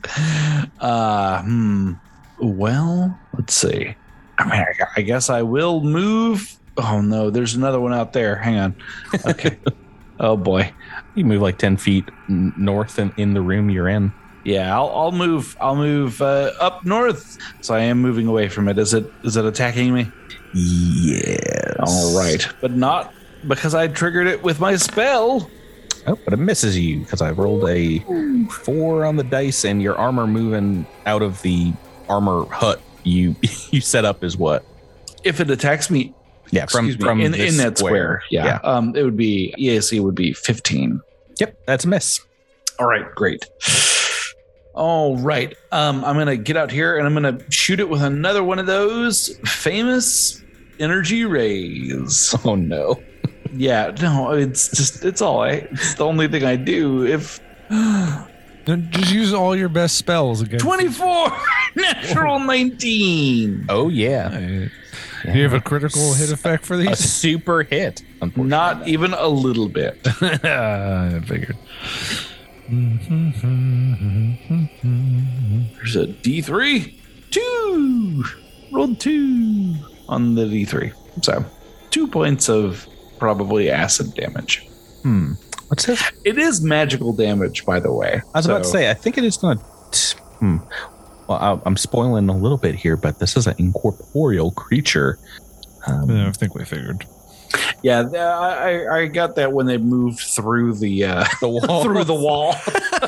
uh, 0.80 1.41
hmm. 1.43 1.93
Well, 2.39 3.19
let's 3.38 3.53
see. 3.53 3.95
I 4.39 4.43
mean, 4.45 4.53
I, 4.61 4.85
I 4.98 5.02
guess 5.02 5.30
I 5.30 5.43
will 5.43 5.81
move. 5.81 6.57
Oh 6.77 7.02
no, 7.02 7.30
there's 7.30 7.53
another 7.53 7.80
one 7.80 7.93
out 7.93 8.14
there. 8.14 8.35
Hang 8.35 8.57
on. 8.57 8.76
Okay. 9.26 9.57
oh 10.22 10.38
boy. 10.38 10.72
You 11.15 11.26
move 11.26 11.41
like 11.41 11.57
ten 11.57 11.76
feet 11.76 12.10
north 12.30 12.98
and 12.98 13.14
in 13.18 13.34
the 13.34 13.41
room 13.41 13.69
you're 13.69 13.89
in. 13.89 14.14
Yeah, 14.43 14.76
I'll, 14.76 14.89
I'll 14.89 15.11
move. 15.11 15.57
I'll 15.60 15.76
move 15.76 16.22
uh, 16.22 16.52
up 16.60 16.85
north. 16.85 17.38
So 17.61 17.76
I 17.76 17.81
am 17.81 18.02
moving 18.02 18.27
away 18.27 18.48
from 18.48 18.69
it. 18.69 18.77
Is 18.77 18.93
it 18.93 19.11
is 19.23 19.35
it 19.35 19.45
attacking 19.45 19.93
me? 19.93 20.10
Yes. 20.53 21.76
All 21.80 22.18
right, 22.18 22.48
but 22.61 22.72
not 22.72 23.14
because 23.48 23.76
I 23.76 23.88
triggered 23.88 24.27
it 24.27 24.41
with 24.41 24.60
my 24.60 24.77
spell. 24.77 25.49
Oh, 26.07 26.18
but 26.23 26.34
it 26.34 26.38
misses 26.38 26.80
you 26.80 27.02
because 27.02 27.22
I 27.22 27.31
rolled 27.31 27.69
a 27.69 27.99
four 28.49 29.06
on 29.06 29.18
the 29.18 29.23
dice, 29.23 29.65
and 29.65 29.81
your 29.81 29.95
armor 29.98 30.26
moving 30.26 30.88
out 31.06 31.22
of 31.22 31.41
the 31.41 31.73
armor 32.10 32.45
hut 32.45 32.81
you 33.03 33.35
you 33.72 33.81
set 33.81 34.06
up 34.06 34.23
is 34.23 34.38
what? 34.38 34.65
If 35.23 35.39
it 35.39 35.52
attacks 35.52 35.89
me, 35.89 36.14
Yeah, 36.52 36.65
from 36.65 36.86
excuse 36.86 36.99
me, 36.99 37.06
from 37.06 37.22
in, 37.22 37.34
in 37.34 37.57
that 37.57 37.78
square, 37.78 38.23
yeah, 38.30 38.45
yeah. 38.45 38.60
um, 38.64 38.95
it 38.95 39.03
would 39.03 39.18
be 39.18 39.53
EAC 39.57 40.02
would 40.02 40.15
be 40.15 40.34
fifteen. 40.34 41.02
Yep, 41.40 41.65
that's 41.65 41.86
a 41.86 41.88
miss. 41.88 42.19
All 42.80 42.88
right, 42.88 43.06
great. 43.15 43.45
All 44.73 45.18
right, 45.18 45.56
um, 45.72 46.03
I'm 46.06 46.18
gonna 46.18 46.38
get 46.38 46.57
out 46.57 46.72
here 46.72 46.98
and 46.98 47.07
I'm 47.07 47.14
gonna 47.14 47.40
shoot 47.49 47.80
it 47.80 47.90
with 47.90 48.02
another 48.02 48.44
one 48.44 48.60
of 48.60 48.65
those 48.65 49.38
famous 49.45 50.41
energy 50.80 51.26
rays. 51.26 52.36
Oh 52.45 52.56
no. 52.56 53.02
Yeah, 53.53 53.94
no, 54.02 54.32
it's 54.32 54.69
just 54.69 55.03
it's 55.03 55.22
all 55.22 55.41
I. 55.41 55.68
It's 55.72 55.95
the 55.95 56.06
only 56.06 56.28
thing 56.28 56.44
I 56.44 56.56
do. 56.56 57.06
If 57.06 57.40
Just 58.65 59.11
use 59.11 59.34
all 59.34 59.56
your 59.56 59.69
best 59.69 59.98
spells 59.98 60.41
again. 60.41 60.60
24 60.60 61.32
natural 61.76 62.40
19 62.40 63.65
Oh 63.69 63.90
yeah. 63.90 64.68
Do 65.26 65.31
you 65.34 65.43
have 65.43 65.53
a 65.53 65.61
critical 65.61 66.14
hit 66.14 66.31
effect 66.31 66.65
for 66.65 66.77
these? 66.77 66.88
A 66.88 66.89
these? 66.91 66.99
super 67.11 67.64
hit. 67.64 68.03
Not 68.35 68.88
even 68.88 69.14
a 69.14 69.27
little 69.27 69.68
bit 69.69 69.99
I 70.22 71.19
figured. 71.26 71.57
there's 74.61 75.95
a 75.95 76.07
d3 76.07 76.93
two 77.31 78.23
rolled 78.72 78.99
two 78.99 79.76
on 80.07 80.35
the 80.35 80.43
d3 80.45 80.93
so 81.23 81.43
two 81.89 82.07
points 82.07 82.48
of 82.49 82.88
probably 83.19 83.69
acid 83.69 84.14
damage 84.15 84.68
Hmm. 85.03 85.34
What's 85.68 85.85
this? 85.88 86.02
it 86.23 86.38
is 86.38 86.61
magical 86.61 87.11
damage 87.11 87.65
by 87.65 87.80
the 87.80 87.91
way 87.91 88.22
I 88.34 88.38
was 88.38 88.45
about 88.45 88.64
to 88.64 88.69
say. 88.69 88.89
I 88.91 88.93
think 88.93 89.18
it 89.18 89.23
is 89.23 89.41
not. 89.41 89.57
Hmm. 90.39 90.57
Well, 91.32 91.62
I- 91.64 91.68
I'm 91.68 91.78
spoiling 91.78 92.28
a 92.30 92.36
little 92.36 92.58
bit 92.58 92.76
here, 92.76 92.98
but 92.98 93.20
this 93.20 93.38
is 93.38 93.48
an 93.48 93.56
incorporeal 93.58 94.52
creature. 94.52 95.18
Um, 95.88 96.10
Yeah, 96.10 96.28
I 96.28 96.32
think 96.32 96.56
we 96.56 96.66
figured. 96.66 97.06
yeah 97.84 98.02
I, 98.14 98.84
I- 98.86 98.98
I 98.99 99.06
got 99.08 99.36
that 99.36 99.52
when 99.53 99.66
they 99.66 99.78
moved 99.78 100.20
through 100.20 100.76
the 100.76 101.06
uh 101.06 101.26
The 101.41 101.48
wall. 101.68 101.84
through 101.84 102.03
the 102.06 102.14
wall 102.14 102.56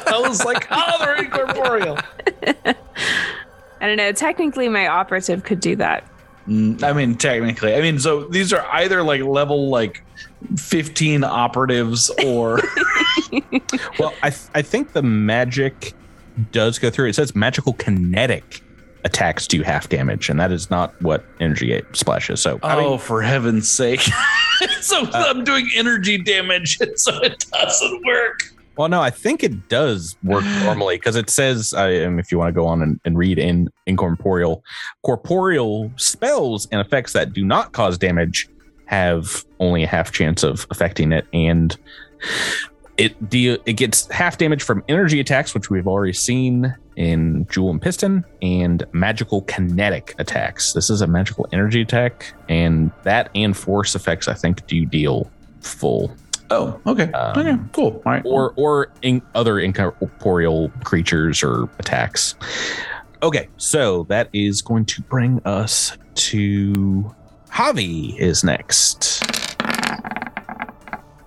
i 0.08 0.18
was 0.20 0.44
like 0.44 0.68
oh 0.72 0.96
they're 1.00 1.16
incorporeal 1.24 1.98
I 2.66 3.88
don't 3.88 3.98
know. 3.98 4.14
Technically, 4.14 4.70
my 4.70 4.88
operative 4.88 5.44
could 5.44 5.60
do 5.60 5.76
that. 5.76 6.06
Mm, 6.48 6.82
I 6.84 6.94
mean, 6.94 7.16
technically, 7.16 7.76
I 7.76 7.82
mean, 7.82 8.00
so 8.00 8.24
these 8.30 8.54
are 8.54 8.66
either 8.72 9.04
like 9.04 9.22
level 9.24 9.68
like 9.70 10.02
15 10.58 11.26
operatives 11.26 12.10
or 12.26 12.62
Well, 14.00 14.14
I 14.24 14.30
th- 14.30 14.48
I 14.56 14.62
think 14.62 14.94
the 14.94 15.04
magic 15.04 15.94
does 16.52 16.80
go 16.80 16.90
through. 16.90 17.10
It 17.10 17.16
says 17.16 17.36
magical 17.36 17.74
kinetic 17.74 18.64
attacks 19.06 19.48
do 19.48 19.62
half 19.62 19.90
damage, 19.90 20.30
and 20.30 20.40
that 20.40 20.52
is 20.52 20.70
not 20.70 21.00
what 21.02 21.26
energy 21.40 21.82
splash 21.94 22.30
is. 22.30 22.42
So 22.42 22.60
I 22.64 22.76
oh, 22.76 22.92
mean, 22.92 23.00
for 23.00 23.22
heaven's 23.22 23.70
sake! 23.70 24.02
so 24.82 25.06
I'm 25.14 25.44
doing 25.44 25.70
energy 25.76 26.18
damage, 26.18 26.78
so 26.96 27.18
it 27.22 27.46
doesn't 27.52 28.06
work. 28.06 28.40
well, 28.78 28.90
no, 28.90 29.02
I 29.02 29.10
think 29.10 29.44
it 29.44 29.70
does 29.70 30.16
work 30.24 30.44
normally 30.64 30.98
because 30.98 31.16
it 31.16 31.30
says, 31.30 31.74
I, 31.74 32.04
um, 32.04 32.20
if 32.20 32.32
you 32.32 32.38
want 32.38 32.50
to 32.50 32.60
go 32.60 32.66
on 32.66 32.82
and, 32.82 33.00
and 33.06 33.18
read 33.18 33.38
in 33.38 33.70
incorporeal, 33.86 34.64
corporeal 35.04 35.92
spells 35.98 36.68
and 36.72 36.80
effects 36.80 37.14
that 37.14 37.34
do 37.34 37.44
not 37.44 37.74
cause 37.74 37.98
damage 37.98 38.50
have 38.86 39.46
only 39.60 39.84
a 39.84 39.88
half 39.88 40.12
chance 40.12 40.44
of 40.44 40.68
affecting 40.70 41.12
it, 41.12 41.26
and 41.34 41.78
it 42.98 43.30
deal 43.30 43.58
it 43.66 43.74
gets 43.74 44.10
half 44.12 44.38
damage 44.38 44.64
from 44.64 44.84
energy 44.88 45.20
attacks, 45.20 45.54
which 45.54 45.70
we've 45.70 45.88
already 45.88 46.14
seen 46.14 46.76
in 46.96 47.48
Jewel 47.50 47.72
and 47.72 47.82
Piston, 47.82 48.24
and 48.42 48.86
magical 48.92 49.42
kinetic 49.44 50.14
attacks. 50.20 50.74
This 50.74 50.90
is 50.90 51.02
a 51.02 51.08
magical 51.08 51.48
energy 51.52 51.82
attack, 51.82 52.34
and 52.50 52.92
that 53.04 53.30
and 53.34 53.58
force 53.58 53.96
effects, 53.96 54.28
I 54.28 54.34
think, 54.34 54.66
do 54.68 54.86
deal 54.86 55.32
full 55.62 56.16
Oh, 56.52 56.80
okay, 56.86 57.12
Um, 57.14 57.40
okay, 57.40 57.64
cool. 57.72 58.02
All 58.06 58.12
right, 58.12 58.22
or 58.26 58.54
or 58.58 58.92
in 59.02 59.22
other 59.34 59.60
incorporeal 59.60 60.70
creatures 60.84 61.42
or 61.42 61.64
attacks. 61.80 62.36
Okay, 63.24 63.48
so 63.58 64.04
that 64.04 64.30
is 64.34 64.62
going 64.62 64.86
to 64.86 65.02
bring 65.02 65.42
us 65.46 65.98
to 66.16 67.16
Javi 67.50 68.16
is 68.20 68.44
next. 68.44 69.24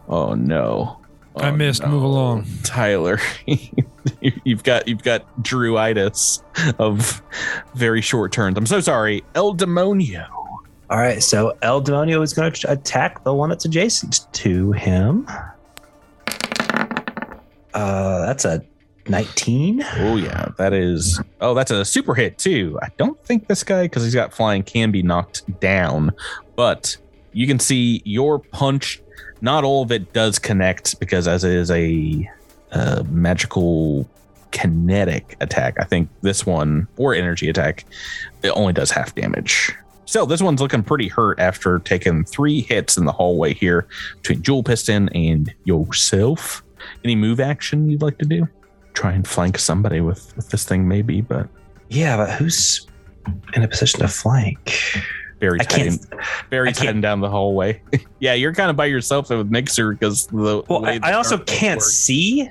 Oh 0.09 0.35
no. 0.35 1.01
I 1.37 1.49
Oh, 1.49 1.53
missed. 1.53 1.87
Move 1.87 2.03
along. 2.03 2.47
Tyler. 2.65 3.19
you've 4.45 4.63
got 4.65 4.89
you've 4.89 5.03
got 5.03 5.27
druitis 5.43 6.43
of 6.79 7.23
very 7.75 8.01
short 8.01 8.33
turns. 8.33 8.57
I'm 8.57 8.67
so 8.67 8.81
sorry. 8.81 9.23
El 9.35 9.55
Demonio. 9.55 10.27
All 10.89 10.99
right, 10.99 11.23
so 11.23 11.57
El 11.63 11.83
Demonio 11.83 12.23
is 12.23 12.33
going 12.33 12.53
to 12.53 12.71
attack 12.71 13.25
the 13.25 13.35
one 13.35 13.49
that's 13.51 13.65
adjacent 13.65 14.33
to 14.35 14.71
him. 14.73 15.27
Uh, 17.75 18.25
that's 18.27 18.45
a 18.45 18.63
19. 19.09 19.83
Oh 19.99 20.17
yeah, 20.17 20.49
that 20.59 20.73
is. 20.73 21.21
Oh, 21.41 21.55
that's 21.55 21.71
a 21.71 21.85
super 21.85 22.15
hit 22.15 22.39
too. 22.39 22.79
I 22.83 22.89
don't 22.97 23.21
think 23.25 23.49
this 23.49 23.63
guy, 23.65 23.83
because 23.83 24.05
he's 24.05 24.15
got 24.15 24.33
flying, 24.33 24.63
can 24.63 24.91
be 24.91 25.03
knocked 25.03 25.61
down, 25.61 26.13
but 26.55 26.97
you 27.33 27.47
can 27.47 27.59
see 27.59 28.01
your 28.05 28.39
punch. 28.39 29.03
Not 29.41 29.65
all 29.65 29.83
of 29.83 29.93
it 29.93 30.13
does 30.13 30.39
connect 30.39 30.99
because 30.99 31.29
as 31.29 31.45
it 31.45 31.53
is 31.53 31.71
a 31.71 32.31
uh, 32.73 33.05
magical 33.09 34.09
kinetic 34.51 35.37
attack, 35.41 35.77
I 35.79 35.85
think 35.85 36.09
this 36.23 36.47
one 36.47 36.89
or 36.97 37.15
energy 37.15 37.49
attack, 37.49 37.85
it 38.43 38.51
only 38.51 38.73
does 38.73 38.91
half 38.91 39.15
damage. 39.15 39.75
So 40.07 40.25
this 40.25 40.41
one's 40.41 40.61
looking 40.61 40.83
pretty 40.83 41.09
hurt 41.09 41.39
after 41.41 41.81
taking 41.81 42.25
three 42.25 42.61
hits 42.63 42.97
in 42.97 43.05
the 43.05 43.13
hallway 43.13 43.55
here 43.55 43.87
between 44.23 44.43
Jewel 44.43 44.63
Piston 44.63 45.09
and 45.11 45.53
yourself. 45.65 46.63
Any 47.05 47.17
move 47.17 47.41
action 47.41 47.91
you'd 47.91 48.03
like 48.03 48.19
to 48.19 48.25
do? 48.25 48.49
Try 48.95 49.13
and 49.13 49.27
flank 49.27 49.59
somebody 49.59 50.01
with, 50.01 50.35
with 50.37 50.49
this 50.51 50.65
thing, 50.65 50.87
maybe, 50.87 51.21
but 51.21 51.49
Yeah, 51.89 52.17
but 52.17 52.31
who's 52.31 52.87
in 53.55 53.63
a 53.63 53.69
position 53.69 54.01
to 54.01 54.09
flank? 54.09 54.79
Barry's 55.39 55.61
I 55.61 55.65
can't. 55.65 56.05
heading, 56.05 56.27
Barry's 56.51 56.79
heading 56.79 57.01
down 57.03 57.21
the 57.21 57.29
hallway. 57.29 57.83
yeah, 58.21 58.33
you're 58.35 58.55
kind 58.55 58.71
of 58.71 58.77
by 58.77 58.87
yourself 58.87 59.29
with 59.31 59.51
Mixer 59.51 59.93
because 59.93 60.27
the 60.29 60.63
Well, 60.69 60.83
way 60.83 60.93
I, 60.95 60.99
the 60.99 61.07
I 61.07 61.13
also 61.13 61.39
can't 61.39 61.79
works. 61.81 61.93
see 61.93 62.49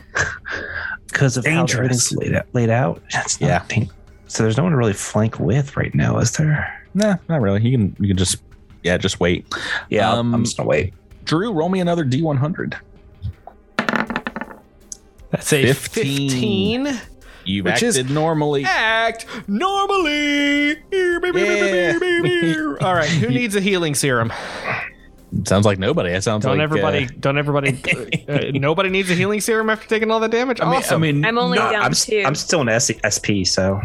because 1.07 1.35
of 1.37 1.43
Dangerous. 1.45 1.73
how 1.73 1.77
everything's 1.79 2.11
laid 2.15 2.35
out. 2.35 2.45
Laid 2.53 2.69
out. 2.69 3.01
It's 3.13 3.41
not 3.41 3.47
Yeah. 3.47 3.63
dang- 3.67 3.89
So 4.27 4.43
there's 4.43 4.57
no 4.57 4.63
one 4.63 4.71
to 4.71 4.77
really 4.77 4.93
flank 4.93 5.39
with 5.39 5.75
right 5.77 5.93
now, 5.95 6.17
is 6.19 6.31
there? 6.33 6.83
Nah, 6.93 7.17
not 7.27 7.41
really. 7.41 7.61
You 7.61 7.77
can 7.77 7.95
you 7.99 8.07
can 8.09 8.17
just 8.17 8.37
yeah, 8.83 8.97
just 8.97 9.19
wait. 9.19 9.47
Yeah, 9.89 10.09
I'm- 10.09 10.19
Um, 10.19 10.35
I'm 10.35 10.43
just 10.43 10.55
gonna 10.57 10.69
wait. 10.69 10.93
Drew, 11.25 11.51
roll 11.51 11.69
me 11.69 11.79
another 11.79 12.05
D100. 12.05 12.75
That's 15.31 15.51
a 15.51 15.73
15. 15.73 16.85
15. 16.85 17.01
You've 17.45 17.65
Which 17.65 17.83
is- 17.83 17.97
acted 17.97 18.13
normally. 18.13 18.63
Act 18.65 19.25
normally. 19.47 20.71
Yeah. 20.91 22.75
All 22.81 22.93
right, 22.93 23.09
who 23.09 23.27
needs 23.33 23.55
a 23.55 23.61
healing 23.61 23.95
serum? 23.95 24.31
sounds 25.43 25.65
like 25.65 25.77
nobody. 25.77 26.11
It 26.11 26.23
sounds 26.23 26.45
Don't 26.45 26.57
like 26.57 26.63
everybody, 26.63 27.05
uh, 27.05 27.09
don't 27.19 27.37
everybody, 27.37 27.77
uh, 28.29 28.51
nobody 28.57 28.89
needs 28.89 29.11
a 29.11 29.15
healing 29.15 29.41
serum 29.41 29.69
after 29.69 29.87
taking 29.87 30.09
all 30.09 30.19
that 30.21 30.31
damage. 30.31 30.61
I 30.61 30.65
mean, 30.65 30.75
awesome. 30.75 30.95
I 31.03 31.11
mean, 31.11 31.25
I'm 31.25 31.37
only 31.37 31.57
no- 31.59 31.71
down 31.71 31.83
I'm, 31.83 31.91
two. 31.93 32.23
I'm 32.25 32.35
still 32.35 32.61
an 32.61 32.69
S- 32.69 32.89
SP, 33.03 33.43
so 33.45 33.81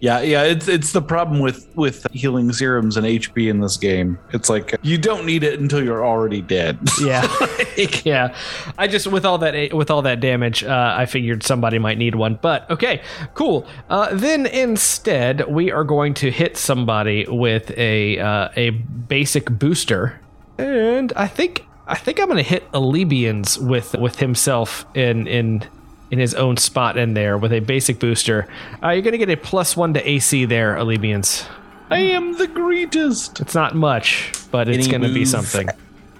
Yeah, 0.00 0.20
yeah, 0.20 0.44
it's 0.44 0.66
it's 0.66 0.92
the 0.92 1.02
problem 1.02 1.40
with 1.40 1.68
with 1.76 2.06
healing 2.12 2.52
serums 2.52 2.96
and 2.96 3.06
HP 3.06 3.50
in 3.50 3.60
this 3.60 3.76
game. 3.76 4.18
It's 4.32 4.48
like 4.48 4.74
you 4.82 4.96
don't 4.96 5.26
need 5.26 5.44
it 5.44 5.60
until 5.60 5.84
you're 5.84 6.04
already 6.04 6.40
dead. 6.40 6.78
yeah, 7.02 7.28
yeah. 8.04 8.34
I 8.78 8.88
just 8.88 9.06
with 9.06 9.26
all 9.26 9.36
that 9.38 9.74
with 9.74 9.90
all 9.90 10.00
that 10.02 10.20
damage, 10.20 10.64
uh, 10.64 10.94
I 10.96 11.04
figured 11.04 11.42
somebody 11.42 11.78
might 11.78 11.98
need 11.98 12.14
one. 12.14 12.38
But 12.40 12.70
okay, 12.70 13.02
cool. 13.34 13.66
Uh, 13.90 14.14
then 14.14 14.46
instead, 14.46 15.46
we 15.48 15.70
are 15.70 15.84
going 15.84 16.14
to 16.14 16.30
hit 16.30 16.56
somebody 16.56 17.26
with 17.28 17.70
a 17.76 18.18
uh, 18.18 18.48
a 18.56 18.70
basic 18.70 19.50
booster, 19.50 20.18
and 20.56 21.12
I 21.14 21.26
think 21.26 21.66
I 21.86 21.96
think 21.96 22.20
I'm 22.20 22.26
going 22.26 22.42
to 22.42 22.48
hit 22.48 22.70
Alabians 22.72 23.58
with 23.60 23.94
with 23.96 24.18
himself 24.18 24.86
in 24.94 25.26
in 25.26 25.62
in 26.10 26.18
his 26.18 26.34
own 26.34 26.56
spot 26.56 26.96
in 26.96 27.14
there 27.14 27.38
with 27.38 27.52
a 27.52 27.60
basic 27.60 27.98
booster. 27.98 28.46
Uh, 28.82 28.90
you're 28.90 29.02
going 29.02 29.12
to 29.12 29.18
get 29.18 29.30
a 29.30 29.36
plus 29.36 29.76
one 29.76 29.94
to 29.94 30.08
AC 30.08 30.44
there, 30.44 30.76
Alabians. 30.76 31.46
I 31.90 31.98
am 31.98 32.36
the 32.38 32.46
greatest. 32.46 33.40
It's 33.40 33.54
not 33.54 33.74
much, 33.74 34.32
but 34.50 34.68
it's 34.68 34.86
going 34.86 35.02
to 35.02 35.12
be 35.12 35.24
something. 35.24 35.68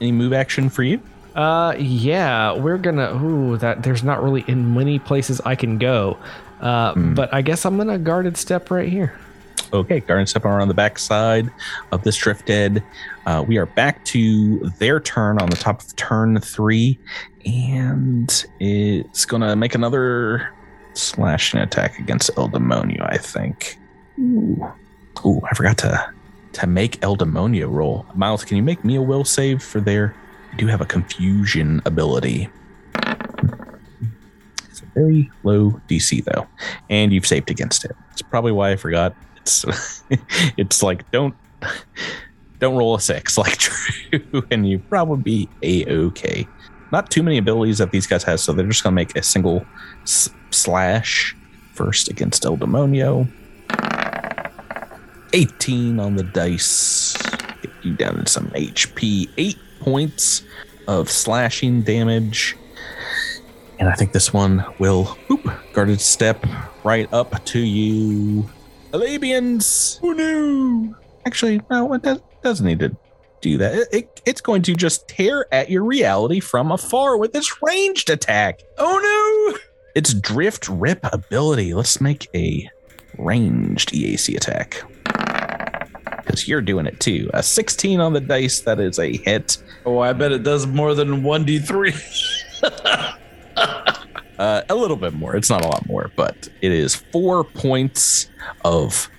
any 0.01 0.13
move 0.13 0.33
action 0.33 0.69
for 0.69 0.83
you. 0.83 1.01
Uh, 1.35 1.75
yeah, 1.79 2.53
we're 2.53 2.77
gonna. 2.77 3.15
Ooh, 3.23 3.57
that 3.59 3.85
there's 3.85 4.03
not 4.03 4.21
really 4.21 4.45
in 4.49 4.75
many 4.75 4.99
places 4.99 5.41
I 5.45 5.55
can 5.55 5.79
go. 5.79 6.19
Uh, 6.61 6.93
but 6.97 7.33
I 7.33 7.41
guess 7.41 7.65
I'm 7.65 7.77
gonna 7.77 7.99
guarded 7.99 8.37
step 8.37 8.69
right 8.71 8.89
here. 8.89 9.17
Okay, 9.73 10.01
Guarded 10.01 10.29
stepping 10.29 10.51
around 10.51 10.67
the 10.67 10.75
backside 10.75 11.49
of 11.93 12.03
this 12.03 12.17
drifted. 12.17 12.83
Uh, 13.27 13.45
we 13.47 13.57
are 13.57 13.67
back 13.67 14.05
to 14.07 14.59
their 14.81 14.99
turn 14.99 15.41
on 15.41 15.49
the 15.49 15.57
top 15.57 15.81
of 15.81 15.95
turn 15.95 16.41
three, 16.41 16.99
and 17.45 18.45
it's 18.59 19.25
gonna 19.25 19.57
make 19.57 19.75
another 19.75 20.51
slashing 20.95 21.61
attack 21.61 21.99
against 21.99 22.31
El 22.37 22.49
Demonio. 22.49 23.03
I 23.03 23.17
think. 23.17 23.79
Ooh, 24.19 24.67
Ooh 25.25 25.41
I 25.51 25.55
forgot 25.55 25.79
to 25.79 26.13
to 26.53 26.67
make 26.67 27.03
El 27.03 27.17
Demonio 27.17 27.71
roll. 27.71 28.07
Miles, 28.15 28.45
can 28.45 28.57
you 28.57 28.63
make 28.63 28.85
me 28.85 28.97
a 28.97 29.03
will 29.03 29.25
save 29.25 29.63
for 29.63 29.81
their? 29.81 30.15
I 30.53 30.57
do 30.57 30.67
have 30.67 30.81
a 30.81 30.87
confusion 30.87 31.81
ability. 31.85 32.49
It's 34.69 34.83
a 34.83 34.87
very 34.95 35.31
low 35.45 35.81
DC 35.89 36.25
though, 36.25 36.47
and 36.89 37.13
you've 37.13 37.27
saved 37.27 37.51
against 37.51 37.85
it. 37.85 37.93
It's 38.13 38.23
probably 38.23 38.53
why 38.53 38.73
I 38.73 38.77
forgot. 38.77 39.15
It's 39.37 39.65
it's 40.57 40.83
like 40.83 41.09
don't 41.13 41.35
don't 42.59 42.77
roll 42.77 42.95
a 42.95 43.01
six 43.01 43.39
like 43.39 43.57
true, 43.59 44.47
and 44.51 44.69
you 44.69 44.79
probably 44.79 45.23
be 45.23 45.49
a 45.63 45.91
okay. 46.07 46.47
Not 46.93 47.11
too 47.11 47.23
many 47.23 47.39
abilities 47.39 47.79
that 47.79 47.91
these 47.93 48.07
guys 48.07 48.25
have, 48.25 48.41
so 48.41 48.53
they're 48.53 48.67
just 48.67 48.83
gonna 48.83 48.95
make 48.95 49.17
a 49.17 49.23
single 49.23 49.65
s- 50.03 50.31
slash 50.51 51.37
first 51.75 52.09
against 52.09 52.45
El 52.45 52.57
Demonio. 52.57 53.29
18 55.33 56.01
on 56.01 56.17
the 56.17 56.25
dice. 56.25 57.17
Get 57.63 57.71
you 57.83 57.95
down 57.95 58.17
to 58.25 58.27
some 58.31 58.49
HP. 58.49 59.29
Eight 59.39 59.59
points 59.81 60.43
of 60.89 61.09
slashing 61.11 61.83
damage. 61.83 62.57
And 63.79 63.89
I 63.89 63.95
think 63.95 64.13
this 64.13 64.33
one 64.33 64.65
will 64.79 65.17
boop, 65.29 65.57
guarded 65.73 66.01
step 66.01 66.45
right 66.85 67.11
up 67.13 67.43
to 67.47 67.61
you. 67.61 68.49
Alabians! 68.93 70.01
Who 70.01 70.15
knew? 70.15 70.97
Actually, 71.27 71.63
no, 71.71 71.93
it 71.95 72.03
does, 72.03 72.21
doesn't 72.43 72.67
need 72.67 72.81
to 72.81 72.95
do 73.41 73.59
that. 73.59 73.75
It, 73.75 73.89
it- 73.93 74.21
it's 74.27 74.41
going 74.41 74.63
to 74.63 74.75
just 74.75 75.09
tear 75.09 75.47
at 75.53 75.71
your 75.71 75.83
reality 75.85 76.41
from 76.41 76.71
afar 76.71 77.17
with 77.17 77.35
its 77.35 77.63
ranged 77.63 78.11
attack. 78.11 78.61
Oh 78.79 79.51
no! 79.53 79.59
Its 79.95 80.13
drift 80.15 80.69
rip 80.69 81.01
ability. 81.13 81.73
Let's 81.75 82.01
make 82.01 82.29
a 82.35 82.69
ranged 83.19 83.93
EAC 83.93 84.37
attack. 84.37 84.83
Because 86.25 86.47
you're 86.47 86.61
doing 86.61 86.87
it 86.87 87.01
too. 87.01 87.29
A 87.35 87.43
16 87.43 87.99
on 87.99 88.13
the 88.13 88.21
dice, 88.21 88.61
that 88.61 88.79
is 88.79 88.99
a 88.99 89.17
hit. 89.17 89.57
Oh, 89.87 89.99
I 89.99 90.13
bet 90.13 90.33
it 90.33 90.43
does 90.45 90.67
more 90.67 90.95
than 90.95 91.23
one 91.23 91.45
d 91.45 91.59
three. 91.59 91.95
Uh, 94.39 94.63
a 94.71 94.75
little 94.75 94.97
bit 94.97 95.13
more. 95.13 95.37
It's 95.37 95.51
not 95.51 95.63
a 95.63 95.69
lot 95.69 95.87
more, 95.87 96.11
but 96.17 96.49
it 96.63 96.73
is 96.73 96.95
four 96.95 97.45
points 97.45 98.31
of 98.65 99.11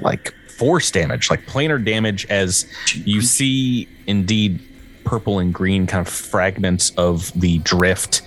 like 0.00 0.34
force 0.60 0.90
damage, 0.90 1.30
like 1.30 1.46
planar 1.46 1.82
damage, 1.82 2.26
as 2.26 2.66
you 2.92 3.22
see 3.22 3.88
indeed 4.06 4.60
purple 5.04 5.38
and 5.38 5.54
green 5.54 5.86
kind 5.86 6.06
of 6.06 6.12
fragments 6.12 6.92
of 6.98 7.32
the 7.32 7.58
drift 7.60 8.20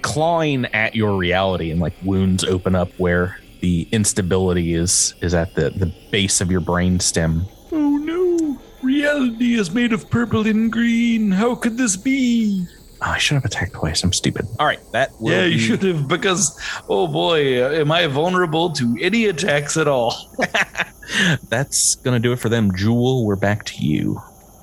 clawing 0.00 0.64
at 0.72 0.96
your 0.96 1.14
reality, 1.18 1.70
and 1.70 1.78
like 1.78 1.92
wounds 2.02 2.42
open 2.42 2.74
up 2.74 2.90
where 2.96 3.36
the 3.60 3.86
instability 3.92 4.72
is 4.72 5.12
is 5.20 5.34
at 5.34 5.54
the 5.56 5.68
the 5.68 5.92
base 6.10 6.40
of 6.40 6.50
your 6.50 6.62
brain 6.62 7.00
stem. 7.00 7.44
Oh 7.70 7.98
no! 7.98 8.58
Reality 8.82 9.54
is 9.54 9.70
made 9.70 9.92
of 9.92 10.08
purple 10.08 10.46
and 10.46 10.72
green. 10.72 11.30
How 11.30 11.54
could 11.54 11.76
this 11.76 11.98
be? 11.98 12.66
Oh, 13.02 13.10
I 13.10 13.18
should 13.18 13.34
have 13.34 13.44
attacked 13.44 13.74
twice. 13.74 14.02
I'm 14.02 14.14
stupid. 14.14 14.46
All 14.58 14.66
right, 14.66 14.80
that 14.92 15.10
will 15.20 15.32
yeah, 15.32 15.44
you 15.44 15.58
be- 15.58 15.66
should 15.66 15.82
have 15.82 16.08
because 16.08 16.58
oh 16.88 17.06
boy, 17.06 17.62
am 17.62 17.92
I 17.92 18.06
vulnerable 18.06 18.70
to 18.70 18.96
any 19.02 19.26
attacks 19.26 19.76
at 19.76 19.86
all? 19.86 20.14
That's 21.48 21.94
gonna 21.96 22.18
do 22.20 22.32
it 22.32 22.38
for 22.38 22.48
them. 22.48 22.74
Jewel, 22.74 23.24
we're 23.26 23.36
back 23.36 23.64
to 23.66 23.84
you. 23.84 24.20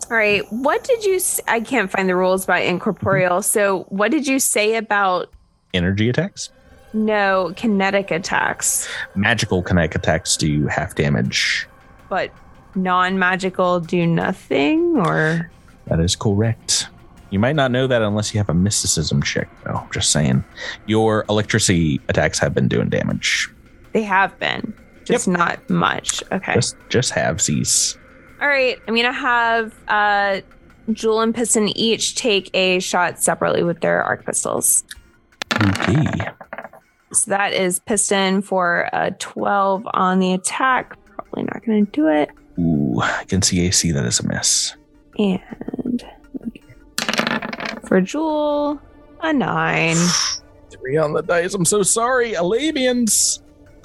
All 0.09 0.17
right. 0.17 0.43
What 0.51 0.83
did 0.83 1.03
you? 1.03 1.15
s- 1.15 1.41
I 1.47 1.59
can't 1.61 1.89
find 1.91 2.07
the 2.07 2.15
rules 2.15 2.43
about 2.43 2.61
incorporeal. 2.63 3.37
Mm-hmm. 3.37 3.41
So, 3.41 3.83
what 3.89 4.11
did 4.11 4.27
you 4.27 4.39
say 4.39 4.75
about 4.75 5.31
Energy 5.73 6.07
attacks. 6.09 6.51
no 6.93 7.51
kinetic 7.57 8.11
attacks, 8.11 8.87
Magical 9.15 9.61
kinetic 9.63 9.95
attacks 9.95 10.37
do 10.37 10.67
half 10.67 10.95
damage. 10.95 11.67
but 12.07 12.31
non-magical 12.75 13.79
do 13.81 14.05
nothing? 14.05 14.95
Or 14.97 15.49
That 15.87 15.99
is 15.99 16.15
correct. 16.15 16.87
You 17.31 17.39
might 17.39 17.55
not 17.55 17.71
know 17.71 17.87
that 17.87 18.01
unless 18.01 18.33
you 18.33 18.37
have 18.39 18.47
a 18.49 18.53
mysticism 18.53 19.21
check, 19.23 19.49
though. 19.65 19.85
Just 19.91 20.11
saying. 20.11 20.43
Your 20.85 21.25
electricity 21.27 21.99
attacks 22.07 22.37
have 22.39 22.53
been 22.53 22.67
doing 22.67 22.87
damage. 22.89 23.49
they 23.91 24.03
have 24.03 24.37
been, 24.39 24.73
just 25.05 25.27
not 25.27 25.69
much. 25.69 26.23
Okay. 26.31 26.55
Just 26.55 26.75
just 26.89 27.13
halvesies. 27.13 27.97
All 28.41 28.47
right. 28.47 28.77
I'm 28.87 28.95
gonna 28.95 29.13
have 29.13 29.73
uh, 29.87 30.41
Jewel 30.91 31.21
and 31.21 31.33
Piston 31.33 31.69
each 31.77 32.15
take 32.15 32.49
a 32.53 32.79
shot 32.79 33.19
separately 33.19 33.63
with 33.63 33.81
their 33.81 34.03
arc 34.03 34.25
pistols. 34.25 34.83
Okay. 35.61 36.29
So 37.13 37.31
that 37.31 37.53
is 37.53 37.79
Piston 37.79 38.41
for 38.41 38.89
a 38.91 39.11
12 39.11 39.87
on 39.93 40.19
the 40.19 40.33
attack. 40.33 40.97
Probably 41.05 41.43
not 41.43 41.65
going 41.65 41.85
to 41.85 41.91
do 41.91 42.07
it. 42.07 42.29
Ooh, 42.59 43.01
against 43.21 43.51
the 43.51 43.61
AC, 43.61 43.91
that 43.91 44.05
is 44.05 44.19
a 44.19 44.27
miss. 44.27 44.75
And 45.17 45.41
for 47.85 48.01
Jewel, 48.01 48.81
a 49.21 49.31
nine. 49.31 49.95
Three 50.69 50.97
on 50.97 51.13
the 51.13 51.21
dice. 51.21 51.53
I'm 51.53 51.65
so 51.65 51.83
sorry. 51.83 52.33
Alabians. 52.33 53.41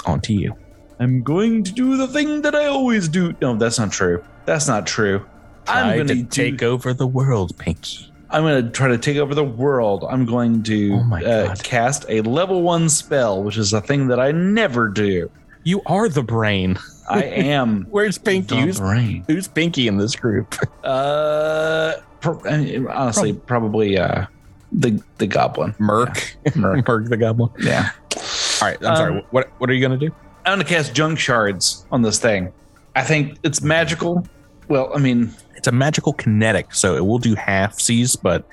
On 0.06 0.20
to 0.22 0.32
you. 0.32 0.56
I'm 1.00 1.22
going 1.22 1.64
to 1.64 1.72
do 1.72 1.96
the 1.96 2.06
thing 2.06 2.42
that 2.42 2.54
I 2.54 2.66
always 2.66 3.08
do. 3.08 3.34
No, 3.40 3.56
that's 3.56 3.78
not 3.78 3.90
true. 3.90 4.22
That's 4.44 4.68
not 4.68 4.86
true. 4.86 5.24
Try 5.66 5.80
I'm 5.80 6.06
going 6.06 6.08
to 6.08 6.24
take 6.24 6.62
over 6.62 6.92
the 6.94 7.06
world, 7.06 7.56
Pinky. 7.58 8.12
I'm 8.28 8.42
going 8.42 8.64
to 8.64 8.70
try 8.70 8.88
to 8.88 8.98
take 8.98 9.16
over 9.16 9.34
the 9.34 9.42
world. 9.44 10.04
I'm 10.08 10.24
going 10.26 10.62
to 10.64 11.00
Oh 11.02 11.16
uh, 11.16 11.56
cast 11.62 12.04
a 12.08 12.20
level 12.20 12.62
one 12.62 12.88
spell, 12.88 13.42
which 13.42 13.56
is 13.56 13.72
a 13.72 13.80
thing 13.80 14.06
that 14.08 14.20
I 14.20 14.30
never 14.30 14.88
do. 14.88 15.30
You 15.64 15.82
are 15.86 16.08
the 16.08 16.22
brain. 16.22 16.78
I 17.08 17.22
am 17.24 17.86
Where's 17.90 18.18
Pinky? 18.18 18.60
Who's, 18.60 18.78
brain. 18.78 19.24
who's 19.26 19.48
Pinky 19.48 19.88
in 19.88 19.96
this 19.98 20.14
group? 20.14 20.54
Uh, 20.84 21.92
pro- 22.20 22.40
uh, 22.40 22.90
honestly, 22.92 23.32
probably 23.34 23.98
uh, 23.98 24.24
the 24.72 25.00
the 25.18 25.26
goblin. 25.26 25.74
Merc. 25.78 26.36
Merc. 26.56 26.86
Merc 26.88 27.08
the 27.08 27.16
goblin. 27.18 27.50
Yeah, 27.60 27.90
All 28.16 28.22
right. 28.68 28.78
I'm 28.80 28.86
Um, 28.86 28.96
sorry. 28.96 29.26
What 29.30 29.50
what 29.58 29.68
are 29.68 29.74
you 29.74 29.80
gonna 29.82 29.98
do? 29.98 30.10
I'm 30.46 30.58
to 30.58 30.64
cast 30.64 30.94
junk 30.94 31.18
shards 31.18 31.86
on 31.92 32.02
this 32.02 32.18
thing. 32.18 32.52
I 32.96 33.02
think 33.02 33.38
it's 33.42 33.62
magical. 33.62 34.26
Well, 34.68 34.90
I 34.94 34.98
mean, 34.98 35.32
It's 35.56 35.66
a 35.68 35.72
magical 35.72 36.12
kinetic, 36.12 36.74
so 36.74 36.96
it 36.96 37.04
will 37.06 37.18
do 37.18 37.34
half 37.34 37.78
C's, 37.78 38.16
but 38.16 38.44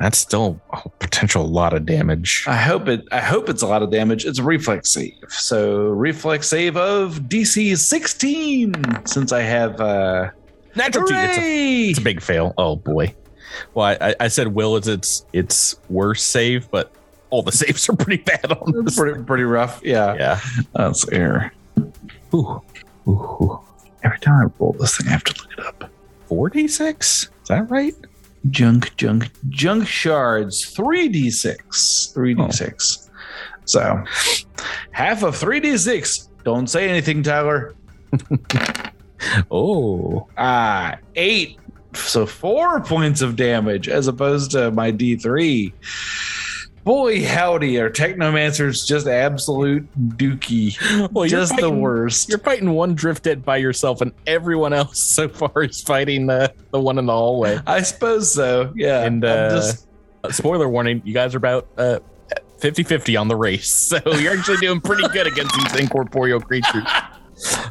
that's 0.00 0.16
still 0.18 0.60
a 0.72 0.88
potential 0.98 1.46
lot 1.46 1.72
of 1.72 1.84
damage. 1.86 2.44
I 2.46 2.56
hope 2.56 2.88
it. 2.88 3.06
I 3.12 3.20
hope 3.20 3.48
it's 3.48 3.62
a 3.62 3.66
lot 3.66 3.82
of 3.82 3.90
damage. 3.90 4.24
It's 4.24 4.38
a 4.38 4.42
reflex 4.42 4.90
save, 4.90 5.14
so 5.28 5.82
reflex 5.88 6.48
save 6.48 6.76
of 6.76 7.20
DC 7.28 7.76
16. 7.76 8.74
Since 9.06 9.32
I 9.32 9.42
have 9.42 9.80
uh, 9.80 10.30
Natural 10.76 11.06
T. 11.06 11.14
It's 11.14 11.38
a, 11.38 11.90
it's 11.90 11.98
a 11.98 12.02
big 12.02 12.20
fail. 12.22 12.54
Oh 12.56 12.76
boy. 12.76 13.14
Well, 13.74 13.86
I, 13.86 14.08
I- 14.10 14.14
I 14.20 14.28
said 14.28 14.48
will 14.48 14.76
is 14.76 14.88
its 14.88 15.24
its 15.32 15.76
worst 15.88 16.28
save, 16.28 16.70
but 16.70 16.92
all 17.34 17.42
the 17.42 17.50
saves 17.52 17.88
are 17.88 17.96
pretty 17.96 18.22
bad 18.22 18.52
on 18.52 18.84
this. 18.84 18.96
pretty 18.96 19.20
pretty 19.24 19.42
rough. 19.44 19.80
Yeah, 19.82 20.14
Yeah. 20.14 20.40
that's 20.72 21.08
air. 21.08 21.52
Ooh. 22.32 22.62
Ooh. 23.08 23.60
Every 24.04 24.18
time 24.20 24.46
I 24.46 24.50
roll 24.60 24.76
this 24.78 24.96
thing, 24.96 25.08
I 25.08 25.12
have 25.12 25.24
to 25.24 25.42
look 25.42 25.52
it 25.58 25.66
up. 25.66 25.90
46? 26.28 27.22
Is 27.24 27.30
that 27.48 27.68
right? 27.70 27.94
junk, 28.50 28.94
junk, 28.96 29.30
junk 29.48 29.86
shards. 29.88 30.64
Three 30.66 31.08
d 31.08 31.30
six. 31.30 32.10
Three 32.14 32.34
d 32.34 32.50
six. 32.52 33.10
So 33.64 34.04
half 34.92 35.22
of 35.22 35.34
three 35.36 35.58
d 35.60 35.76
six. 35.78 36.28
Don't 36.44 36.68
say 36.68 36.88
anything, 36.88 37.22
Tyler. 37.22 37.74
Oh, 39.50 40.26
Ah, 40.36 40.96
eight. 41.16 41.58
So 41.94 42.26
four 42.26 42.80
points 42.80 43.22
of 43.22 43.36
damage 43.36 43.88
as 43.88 44.06
opposed 44.08 44.50
to 44.50 44.70
my 44.72 44.92
D3. 44.92 45.72
Boy, 46.84 47.24
howdy, 47.24 47.78
are 47.78 47.88
technomancers 47.88 48.86
just 48.86 49.06
absolute 49.06 49.88
dookie. 50.16 50.76
well, 51.12 51.26
just 51.26 51.56
the 51.56 51.70
worst. 51.70 52.28
You're 52.28 52.38
fighting 52.38 52.72
one 52.72 52.94
drifted 52.94 53.42
by 53.42 53.56
yourself, 53.56 54.02
and 54.02 54.12
everyone 54.26 54.74
else 54.74 54.98
so 55.02 55.28
far 55.28 55.62
is 55.62 55.82
fighting 55.82 56.26
the 56.26 56.52
the 56.72 56.80
one 56.80 56.98
in 56.98 57.06
the 57.06 57.12
hallway. 57.12 57.58
I 57.66 57.80
suppose 57.80 58.32
so. 58.32 58.70
Yeah. 58.76 59.02
And, 59.02 59.24
uh, 59.24 59.50
just 59.50 59.86
spoiler 60.30 60.68
warning: 60.68 61.00
you 61.06 61.14
guys 61.14 61.34
are 61.34 61.38
about 61.38 61.68
uh 61.78 62.00
50-50 62.60 63.20
on 63.20 63.28
the 63.28 63.36
race, 63.36 63.70
so 63.70 63.98
you're 64.16 64.36
actually 64.36 64.58
doing 64.58 64.80
pretty 64.80 65.08
good 65.08 65.26
against 65.26 65.54
these 65.56 65.80
incorporeal 65.80 66.40
creatures. 66.40 66.84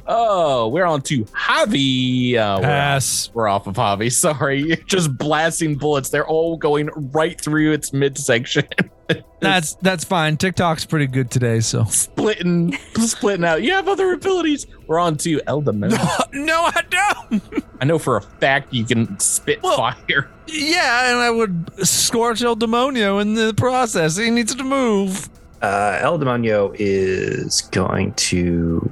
Oh, 0.08 0.68
we're 0.70 0.86
on 0.86 1.02
to 1.04 1.24
Javi. 1.26 2.36
Uh, 2.36 2.58
we're, 2.60 2.64
Pass. 2.68 3.30
we're 3.34 3.48
off 3.48 3.68
of 3.68 3.76
Javi. 3.76 4.12
Sorry, 4.12 4.62
you're 4.62 4.78
just 4.78 5.18
blasting 5.18 5.76
bullets. 5.76 6.10
They're 6.10 6.28
all 6.28 6.58
going 6.58 6.90
right 6.96 7.40
through 7.40 7.72
its 7.74 7.94
midsection, 7.94 8.68
That's 9.42 9.76
that's 9.76 10.06
fine. 10.06 10.38
TikTok's 10.38 10.86
pretty 10.86 11.08
good 11.08 11.30
today, 11.30 11.60
so 11.60 11.84
splitting, 11.84 12.74
splitting 12.96 13.44
out. 13.44 13.62
You 13.62 13.72
have 13.74 13.90
other 13.90 14.14
abilities. 14.14 14.66
We're 14.88 15.00
on 15.00 15.18
to 15.18 15.40
Eldamon. 15.40 15.92
no, 16.34 16.70
I 16.74 16.82
don't. 16.90 17.44
I 17.82 17.86
know 17.86 18.00
for 18.00 18.16
a 18.16 18.22
fact 18.22 18.74
you 18.74 18.86
can 18.86 19.20
spit 19.20 19.62
Well- 19.62 19.76
fire. 19.78 20.30
Yeah, 20.48 21.12
and 21.12 21.20
I 21.20 21.30
would 21.30 21.72
scorch 21.88 22.42
El 22.42 22.56
Demonio 22.56 23.22
in 23.22 23.34
the 23.34 23.54
process. 23.56 24.16
He 24.18 24.30
needs 24.30 24.56
to 24.56 24.64
move. 24.64 25.30
Uh, 25.62 25.98
El 26.02 26.18
Demonio 26.20 26.74
is 26.80 27.62
going 27.72 28.14
to. 28.16 28.90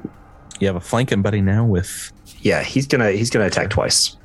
You 0.61 0.67
have 0.67 0.75
a 0.75 0.79
flanking 0.81 1.21
buddy 1.21 1.41
now 1.41 1.65
with. 1.65 2.13
Yeah, 2.41 2.63
he's 2.63 2.87
gonna 2.87 3.11
he's 3.11 3.29
gonna 3.29 3.47
attack 3.47 3.69
twice. 3.71 4.15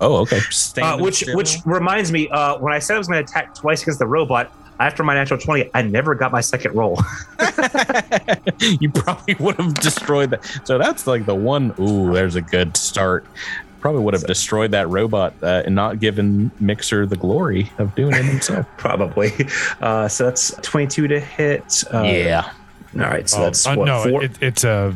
Oh, 0.00 0.16
okay. 0.16 0.40
Uh, 0.80 0.98
which 0.98 1.24
which 1.34 1.58
reminds 1.66 2.10
me, 2.10 2.28
uh, 2.30 2.58
when 2.58 2.72
I 2.72 2.78
said 2.78 2.94
I 2.94 2.98
was 2.98 3.06
gonna 3.06 3.20
attack 3.20 3.54
twice 3.54 3.82
against 3.82 3.98
the 3.98 4.06
robot, 4.06 4.50
after 4.80 5.02
my 5.02 5.14
natural 5.14 5.38
twenty, 5.38 5.70
I 5.74 5.82
never 5.82 6.14
got 6.14 6.32
my 6.32 6.40
second 6.40 6.74
roll. 6.74 6.98
you 8.80 8.90
probably 8.90 9.34
would 9.38 9.56
have 9.56 9.74
destroyed 9.74 10.30
that. 10.30 10.44
So 10.64 10.78
that's 10.78 11.06
like 11.06 11.26
the 11.26 11.34
one. 11.34 11.74
Ooh, 11.78 12.12
there's 12.12 12.34
a 12.36 12.40
good 12.42 12.76
start. 12.76 13.26
Probably 13.80 14.02
would 14.02 14.14
have 14.14 14.26
destroyed 14.26 14.70
that 14.72 14.88
robot 14.88 15.34
uh, 15.42 15.62
and 15.64 15.74
not 15.74 16.00
given 16.00 16.50
Mixer 16.60 17.06
the 17.06 17.16
glory 17.16 17.70
of 17.78 17.94
doing 17.94 18.14
it 18.14 18.24
himself. 18.24 18.66
Probably. 18.76 19.32
Uh, 19.80 20.08
so 20.08 20.24
that's 20.24 20.54
twenty-two 20.62 21.08
to 21.08 21.20
hit. 21.20 21.84
Uh, 21.92 22.02
yeah. 22.02 22.52
All 22.94 23.00
right. 23.00 23.28
So 23.28 23.38
Oh, 23.38 23.44
that's 23.44 23.66
uh, 23.66 23.74
what 23.74 23.84
no, 23.84 24.02
four. 24.02 24.24
it, 24.24 24.32
it's 24.42 24.64
a. 24.64 24.94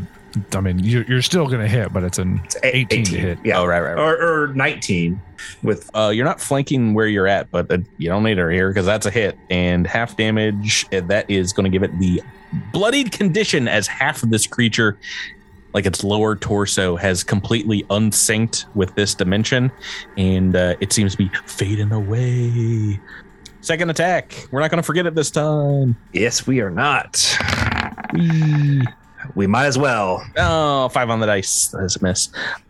I 0.54 0.60
mean, 0.60 0.78
you're, 0.80 1.04
you're 1.04 1.22
still 1.22 1.46
gonna 1.48 1.68
hit, 1.68 1.92
but 1.92 2.02
it's 2.04 2.18
an 2.18 2.40
it's 2.44 2.56
a- 2.56 2.76
18 2.76 3.04
to 3.06 3.18
hit. 3.18 3.38
Yeah. 3.44 3.58
Oh, 3.60 3.66
right, 3.66 3.80
right, 3.80 3.94
right. 3.94 4.00
Or, 4.02 4.42
or 4.44 4.48
nineteen 4.48 5.20
with 5.62 5.90
Uh, 5.94 6.10
you're 6.14 6.24
not 6.24 6.40
flanking 6.40 6.94
where 6.94 7.06
you're 7.06 7.26
at, 7.28 7.50
but 7.50 7.70
uh, 7.70 7.78
you 7.98 8.08
don't 8.08 8.22
need 8.24 8.38
her 8.38 8.50
here 8.50 8.68
because 8.70 8.86
that's 8.86 9.06
a 9.06 9.10
hit 9.10 9.36
and 9.50 9.86
half 9.86 10.16
damage. 10.16 10.86
uh, 10.92 11.00
That 11.02 11.30
is 11.30 11.52
going 11.52 11.64
to 11.64 11.70
give 11.70 11.82
it 11.82 11.96
the 11.98 12.22
bloodied 12.72 13.12
condition 13.12 13.68
as 13.68 13.86
half 13.86 14.22
of 14.22 14.30
this 14.30 14.46
creature, 14.46 14.96
like 15.74 15.86
its 15.86 16.02
lower 16.04 16.36
torso, 16.36 16.96
has 16.96 17.22
completely 17.24 17.84
unsynced 17.90 18.66
with 18.74 18.94
this 18.94 19.14
dimension, 19.14 19.70
and 20.16 20.54
uh, 20.56 20.74
it 20.80 20.92
seems 20.92 21.12
to 21.12 21.18
be 21.18 21.30
fading 21.46 21.90
away. 21.92 22.98
Second 23.60 23.90
attack. 23.90 24.46
We're 24.50 24.60
not 24.60 24.70
going 24.70 24.82
to 24.82 24.86
forget 24.86 25.06
it 25.06 25.14
this 25.14 25.30
time. 25.30 25.96
yes, 26.12 26.46
we 26.46 26.60
are 26.60 26.70
not. 26.70 27.16
Whee. 28.12 28.82
We 29.34 29.46
might 29.46 29.66
as 29.66 29.76
well. 29.76 30.24
Oh, 30.36 30.88
five 30.90 31.10
on 31.10 31.20
the 31.20 31.26
dice. 31.26 31.68
That's 31.68 31.96
a 31.96 32.02
miss. 32.02 32.28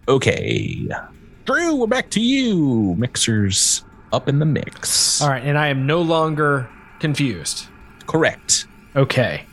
Okay. 0.09 0.89
Drew, 1.45 1.77
we're 1.77 1.86
back 1.86 2.11
to 2.11 2.20
you. 2.20 2.95
Mixers 2.97 3.85
up 4.12 4.28
in 4.28 4.39
the 4.39 4.47
mix. 4.47 5.20
All 5.20 5.28
right, 5.28 5.43
and 5.43 5.59
I 5.59 5.69
am 5.69 5.86
no 5.86 6.01
longer 6.01 6.69
confused. 7.01 7.66
Correct. 8.07 8.66
Okay. 8.97 9.45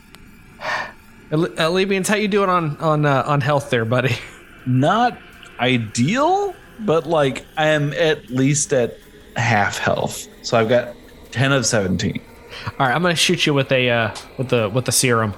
Levians, 1.30 2.08
how 2.08 2.16
you 2.16 2.28
doing 2.28 2.48
on 2.48 2.76
on 2.78 3.04
uh, 3.04 3.24
on 3.26 3.40
health 3.40 3.70
there, 3.70 3.84
buddy? 3.84 4.16
not 4.66 5.18
ideal, 5.60 6.54
but 6.80 7.06
like 7.06 7.44
I 7.56 7.68
am 7.68 7.92
at 7.94 8.30
least 8.30 8.72
at 8.72 8.96
half 9.36 9.78
health. 9.78 10.28
So 10.42 10.58
I've 10.58 10.68
got 10.68 10.94
10 11.30 11.52
of 11.52 11.64
17. 11.66 12.20
All 12.66 12.86
right, 12.86 12.94
I'm 12.94 13.02
gonna 13.02 13.14
shoot 13.14 13.46
you 13.46 13.54
with 13.54 13.72
a 13.72 13.90
uh, 13.90 14.14
with 14.36 14.48
the 14.50 14.68
with 14.68 14.84
the 14.84 14.92
serum. 14.92 15.34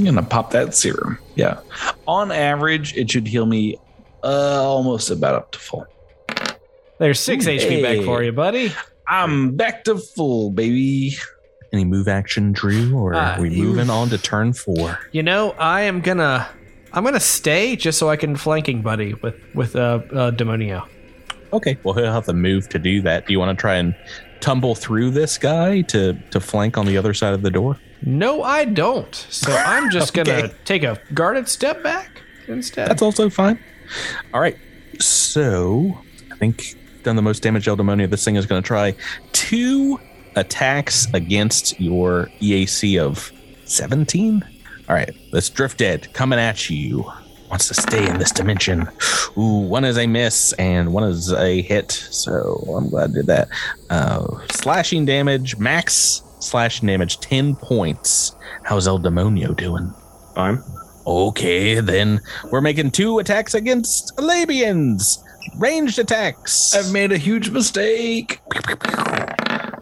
I'm 0.00 0.06
gonna 0.06 0.26
pop 0.26 0.50
that 0.52 0.74
serum. 0.74 1.18
Yeah. 1.34 1.60
On 2.08 2.32
average, 2.32 2.96
it 2.96 3.10
should 3.10 3.26
heal 3.26 3.44
me 3.44 3.76
uh 4.24 4.62
almost 4.62 5.10
about 5.10 5.34
up 5.34 5.52
to 5.52 5.58
full. 5.58 5.86
There's 6.98 7.20
six 7.20 7.46
Ooh, 7.46 7.50
HP 7.50 7.82
back 7.82 8.04
for 8.04 8.22
you, 8.22 8.32
buddy. 8.32 8.72
I'm 9.06 9.56
back 9.56 9.84
to 9.84 9.98
full, 9.98 10.50
baby. 10.50 11.16
Any 11.72 11.84
move 11.84 12.08
action, 12.08 12.52
Drew, 12.52 12.96
or 12.96 13.14
Uh, 13.14 13.36
are 13.36 13.40
we 13.42 13.50
you- 13.50 13.64
moving 13.64 13.90
on 13.90 14.08
to 14.08 14.18
turn 14.18 14.52
four? 14.54 14.98
You 15.12 15.22
know, 15.22 15.50
I 15.58 15.82
am 15.82 16.00
gonna 16.00 16.48
I'm 16.94 17.04
gonna 17.04 17.20
stay 17.20 17.76
just 17.76 17.98
so 17.98 18.08
I 18.08 18.16
can 18.16 18.36
flanking 18.36 18.80
buddy 18.80 19.12
with 19.14 19.36
with 19.54 19.76
uh, 19.76 20.00
uh 20.12 20.30
Demonio. 20.30 20.86
Okay. 21.52 21.76
Well, 21.82 21.94
he'll 21.94 22.10
have 22.12 22.24
to 22.26 22.32
move 22.32 22.68
to 22.70 22.78
do 22.78 23.02
that. 23.02 23.26
Do 23.26 23.32
you 23.34 23.38
want 23.38 23.56
to 23.56 23.60
try 23.60 23.74
and 23.74 23.94
tumble 24.40 24.74
through 24.74 25.10
this 25.10 25.38
guy 25.38 25.82
to 25.82 26.14
to 26.30 26.40
flank 26.40 26.78
on 26.78 26.86
the 26.86 26.96
other 26.96 27.14
side 27.14 27.34
of 27.34 27.42
the 27.42 27.50
door? 27.50 27.78
No, 28.02 28.42
I 28.42 28.64
don't. 28.64 29.14
So 29.14 29.52
I'm 29.52 29.90
just 29.92 30.14
gonna 30.14 30.48
take 30.64 30.82
a 30.82 31.00
guarded 31.14 31.48
step 31.48 31.82
back 31.82 32.22
instead. 32.48 32.88
That's 32.88 33.02
also 33.02 33.30
fine. 33.30 33.58
All 34.32 34.40
right. 34.40 34.56
So 34.98 35.98
I 36.30 36.36
think 36.36 36.76
done 37.02 37.16
the 37.16 37.22
most 37.22 37.42
damage 37.42 37.66
Eldemonio. 37.66 38.08
This 38.08 38.24
thing 38.24 38.36
is 38.36 38.46
going 38.46 38.62
to 38.62 38.66
try 38.66 38.94
two 39.32 39.98
attacks 40.36 41.06
against 41.14 41.80
your 41.80 42.28
EAC 42.40 43.00
of 43.00 43.32
17. 43.64 44.44
All 44.88 44.94
right. 44.94 45.14
Let's 45.32 45.48
drift 45.48 45.78
dead 45.78 46.12
coming 46.12 46.38
at 46.38 46.68
you. 46.70 47.10
Wants 47.50 47.68
to 47.68 47.74
stay 47.74 48.08
in 48.08 48.18
this 48.18 48.30
dimension. 48.30 48.88
Ooh, 49.36 49.58
one 49.66 49.84
is 49.84 49.98
a 49.98 50.06
miss 50.06 50.52
and 50.54 50.92
one 50.92 51.04
is 51.04 51.32
a 51.32 51.60
hit. 51.62 51.90
So 51.90 52.64
I'm 52.76 52.88
glad 52.88 53.10
I 53.10 53.12
did 53.12 53.26
that. 53.26 53.48
Uh, 53.90 54.46
slashing 54.52 55.04
damage, 55.04 55.58
max 55.58 56.22
slashing 56.40 56.86
damage, 56.86 57.20
10 57.20 57.56
points. 57.56 58.34
How's 58.64 58.88
El 58.88 58.98
Demonio 58.98 59.56
doing? 59.56 59.92
Fine. 60.34 60.62
Okay, 61.06 61.80
then 61.80 62.20
we're 62.50 62.60
making 62.60 62.90
two 62.90 63.18
attacks 63.18 63.54
against 63.54 64.16
Labians. 64.16 65.22
Ranged 65.56 65.98
attacks. 65.98 66.74
I've 66.74 66.92
made 66.92 67.12
a 67.12 67.16
huge 67.16 67.50
mistake. 67.50 68.40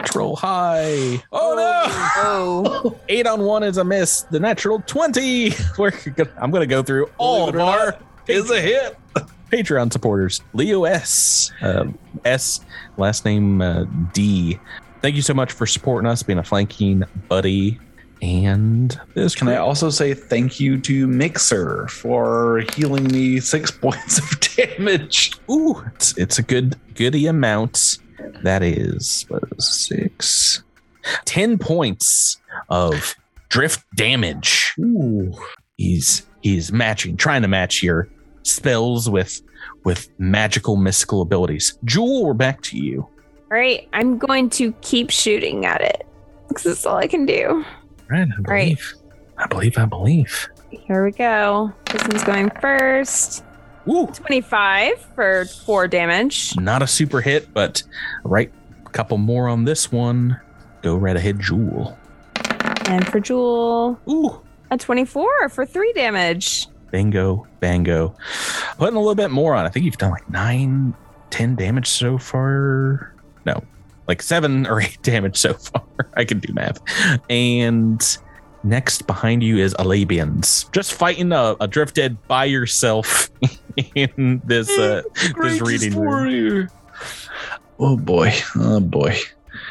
Troll 0.05 0.37
high. 0.37 1.23
Oh 1.33 1.55
no! 1.57 1.85
Oh, 2.17 2.99
Eight 3.09 3.27
on 3.27 3.43
one 3.43 3.63
is 3.63 3.77
a 3.77 3.85
miss. 3.85 4.23
The 4.23 4.41
natural 4.41 4.83
20. 4.87 5.53
We're 5.79 5.91
gonna, 5.91 6.31
I'm 6.39 6.51
going 6.51 6.63
to 6.63 6.67
go 6.67 6.83
through 6.83 7.11
all 7.19 7.51
Believe 7.51 7.61
of 7.61 7.61
it 7.61 7.65
or 7.65 7.95
our 7.95 7.99
Is 8.29 8.51
a 8.51 8.61
hit. 8.61 8.97
Patreon 9.51 9.93
supporters. 9.93 10.43
Leo 10.53 10.85
S. 10.85 11.51
Uh, 11.63 11.87
S. 12.25 12.61
Last 12.97 13.25
name 13.25 13.61
uh, 13.63 13.85
D. 14.13 14.59
Thank 15.01 15.17
you 15.17 15.23
so 15.23 15.35
much 15.35 15.53
for 15.53 15.67
supporting 15.67 16.09
us, 16.09 16.23
being 16.23 16.39
a 16.39 16.45
flanking 16.45 17.05
buddy. 17.29 17.79
And 18.21 19.01
this 19.15 19.35
Can 19.37 19.49
I 19.49 19.57
also 19.57 19.91
say 19.91 20.13
thank 20.13 20.59
you 20.59 20.81
to 20.81 21.07
Mixer 21.07 21.87
for 21.89 22.65
healing 22.75 23.05
me 23.05 23.39
six 23.41 23.71
points 23.81 24.19
of 24.19 24.41
damage? 24.41 25.33
Ooh, 25.51 25.83
it's 25.95 26.17
it's 26.19 26.39
a 26.39 26.43
good 26.43 26.77
goody 26.95 27.27
amount. 27.27 27.99
That 28.43 28.63
is 28.63 29.25
what 29.29 29.43
is 29.57 29.69
six, 29.69 30.63
ten 31.25 31.59
points 31.59 32.39
of 32.69 33.15
drift 33.49 33.85
damage. 33.97 34.75
Ooh, 34.79 35.33
he's 35.77 36.27
he's 36.43 36.73
matching, 36.73 37.17
trying 37.17 37.43
to 37.43 37.49
match 37.49 37.83
your 37.83 38.09
spells 38.43 39.09
with 39.11 39.41
with 39.85 40.09
magical 40.19 40.77
mystical 40.77 41.23
abilities. 41.23 41.79
Jewel, 41.85 42.25
we're 42.25 42.35
back 42.35 42.63
to 42.63 42.79
you. 42.79 43.03
all 43.03 43.59
right. 43.59 43.89
I'm 43.93 44.19
going 44.19 44.51
to 44.51 44.73
keep 44.83 45.11
shooting 45.11 45.65
at 45.67 45.81
it 45.81 46.07
because 46.49 46.65
that's 46.65 46.87
all 46.87 46.97
I 46.97 47.07
can 47.07 47.27
do. 47.27 47.65
Right, 48.09 48.29
I 48.37 48.41
believe. 48.43 48.95
I 49.37 49.47
believe. 49.47 49.79
I 49.79 49.85
believe. 49.85 50.49
Here 50.71 51.05
we 51.05 51.13
go. 51.13 51.73
This 51.91 52.03
one's 52.09 52.25
going 52.25 52.51
first. 52.61 53.45
Ooh, 53.89 54.07
25 54.07 55.01
for 55.15 55.45
four 55.65 55.89
damage. 55.89 56.57
not 56.57 56.83
a 56.83 56.87
super 56.87 57.21
hit, 57.21 57.53
but 57.55 57.83
right, 58.25 58.53
a 58.87 58.91
couple 58.91 59.17
more 59.19 59.49
on 59.49 59.65
this 59.65 59.91
one. 59.91 60.39
Go 60.83 60.97
right 60.97 61.17
ahead, 61.17 61.41
Jewel. 61.41 61.97
And 62.87 63.07
for 63.09 63.21
Jewel, 63.21 63.99
Ooh, 64.09 64.41
a 64.71 64.77
24 64.79 65.49
for 65.49 65.67
three 65.67 65.93
damage. 65.95 66.67
Bingo, 66.91 67.47
bango. 67.61 68.15
Putting 68.79 68.97
a 68.97 69.01
little 69.01 69.15
bit 69.15 69.31
more 69.31 69.55
on. 69.55 69.67
I 69.67 69.69
think 69.69 69.85
you've 69.85 69.99
done 69.99 70.11
like 70.11 70.29
nine 70.31 70.95
10 71.31 71.55
damage 71.57 71.87
so 71.87 72.17
far. 72.19 73.15
No, 73.45 73.63
like 74.07 74.23
seven 74.23 74.67
or 74.67 74.81
eight 74.81 74.99
damage 75.03 75.37
so 75.37 75.53
far. 75.55 75.83
I 76.15 76.25
can 76.25 76.39
do 76.39 76.53
math. 76.55 76.81
And 77.29 78.01
next 78.63 79.07
behind 79.07 79.43
you 79.43 79.59
is 79.59 79.75
Alabians, 79.75 80.71
just 80.73 80.95
fighting 80.95 81.33
a, 81.33 81.57
a 81.61 81.69
drifted 81.69 82.17
by 82.29 82.45
yourself 82.45 83.31
in 83.95 84.43
this 84.45 84.71
uh, 84.79 85.03
this 85.43 85.61
reading 85.61 85.99
room. 85.99 86.69
Oh 87.79 87.97
boy. 87.97 88.33
Oh 88.57 88.81
boy. 88.81 89.17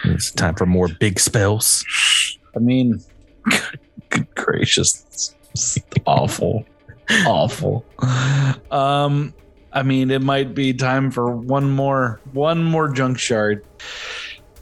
It's 0.05 0.31
time 0.31 0.55
for 0.55 0.65
more 0.65 0.87
big 0.99 1.19
spells. 1.19 1.85
I 2.55 2.59
mean, 2.59 3.01
good 4.09 4.27
gracious, 4.35 5.35
it's 5.51 5.79
awful, 6.05 6.65
awful. 7.25 7.85
Um, 8.71 9.33
I 9.73 9.83
mean, 9.83 10.11
it 10.11 10.21
might 10.21 10.55
be 10.55 10.73
time 10.73 11.11
for 11.11 11.35
one 11.35 11.69
more, 11.69 12.19
one 12.33 12.63
more 12.63 12.89
junk 12.89 13.19
shard. 13.19 13.65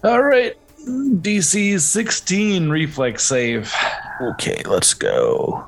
All 0.03 0.21
right, 0.21 0.55
DC 0.87 1.79
16 1.79 2.69
reflex 2.69 3.23
save. 3.23 3.73
Okay, 4.21 4.61
let's 4.65 4.93
go. 4.93 5.67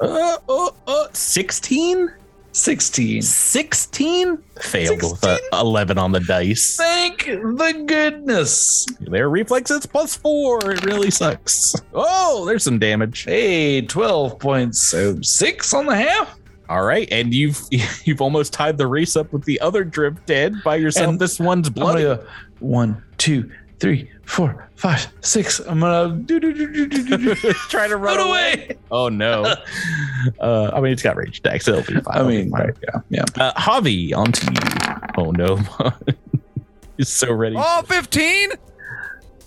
Uh, 0.00 0.36
uh, 0.48 0.70
uh, 0.86 1.06
16? 1.12 2.12
16. 2.52 3.22
16? 3.22 4.38
Failed 4.60 5.02
with 5.02 5.24
a 5.24 5.38
11 5.52 5.98
on 5.98 6.12
the 6.12 6.20
dice. 6.20 6.76
Thank 6.76 7.26
the 7.26 7.84
goodness. 7.86 8.86
Their 9.00 9.30
reflexes 9.30 9.86
plus 9.86 10.16
four. 10.16 10.72
It 10.72 10.84
really 10.84 11.10
sucks. 11.10 11.74
Oh, 11.94 12.44
there's 12.46 12.64
some 12.64 12.78
damage. 12.78 13.24
Hey, 13.24 13.82
12 13.82 14.38
points. 14.38 14.82
So 14.82 15.20
six 15.22 15.72
on 15.72 15.86
the 15.86 15.96
half. 15.96 16.36
All 16.68 16.82
right, 16.84 17.08
and 17.10 17.32
you've 17.32 17.60
you've 18.04 18.20
almost 18.20 18.52
tied 18.52 18.76
the 18.76 18.86
race 18.86 19.16
up 19.16 19.32
with 19.32 19.44
the 19.44 19.60
other 19.60 19.84
drip 19.84 20.26
dead 20.26 20.54
by 20.64 20.76
yourself. 20.76 21.08
And 21.08 21.18
this 21.18 21.38
one's 21.40 21.70
gonna 21.70 22.16
bloody. 22.16 22.22
one, 22.58 23.02
two, 23.16 23.50
three, 23.80 24.10
four, 24.24 24.68
five, 24.76 25.06
six. 25.20 25.60
I'm 25.60 25.80
gonna 25.80 26.14
do 26.16 26.40
do 26.40 26.52
do 26.52 26.72
do 26.72 26.86
do 26.88 27.02
do. 27.18 27.34
do. 27.34 27.52
Try 27.68 27.88
to 27.88 27.96
run, 27.96 28.16
Run 28.16 28.28
away. 28.28 28.52
away. 28.54 28.76
Oh 28.90 29.08
no. 29.08 29.42
uh, 30.40 30.70
I 30.74 30.80
mean, 30.80 30.92
it's 30.92 31.02
got 31.02 31.16
rage 31.16 31.42
deck, 31.42 31.62
so 31.62 31.74
it'll 31.76 31.94
be 31.94 32.00
fine. 32.00 32.16
I 32.18 32.22
mean, 32.22 32.50
fine. 32.50 32.72
yeah, 32.82 33.00
yeah. 33.10 33.24
Uh, 33.36 33.52
Javi, 33.54 34.14
onto 34.14 34.46
you. 34.50 35.10
Oh 35.16 35.30
no. 35.30 35.58
He's 36.96 37.08
so 37.08 37.32
ready. 37.32 37.54
Oh, 37.56 37.82
15? 37.86 38.50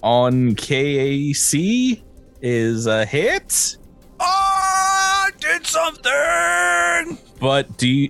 On 0.04 0.56
KAC 0.56 2.02
is 2.42 2.88
a 2.88 3.06
hit. 3.06 3.78
Oh, 4.20 4.24
I 4.26 5.32
did 5.40 5.66
something. 5.68 7.18
But 7.42 7.76
do 7.78 7.90
you 7.90 8.10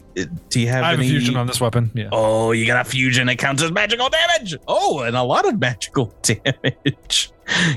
do 0.49 0.59
you 0.59 0.67
have 0.67 0.83
I 0.83 0.89
have 0.91 0.99
any 0.99 1.07
a 1.07 1.09
fusion 1.09 1.37
on 1.37 1.47
this 1.47 1.61
weapon. 1.61 1.89
Yeah. 1.93 2.09
Oh, 2.11 2.51
you 2.51 2.67
got 2.67 2.85
a 2.85 2.89
fusion. 2.89 3.29
It 3.29 3.37
counts 3.37 3.63
as 3.63 3.71
magical 3.71 4.09
damage. 4.09 4.55
Oh, 4.67 4.99
and 4.99 5.15
a 5.15 5.23
lot 5.23 5.47
of 5.47 5.57
magical 5.57 6.13
damage. 6.21 7.31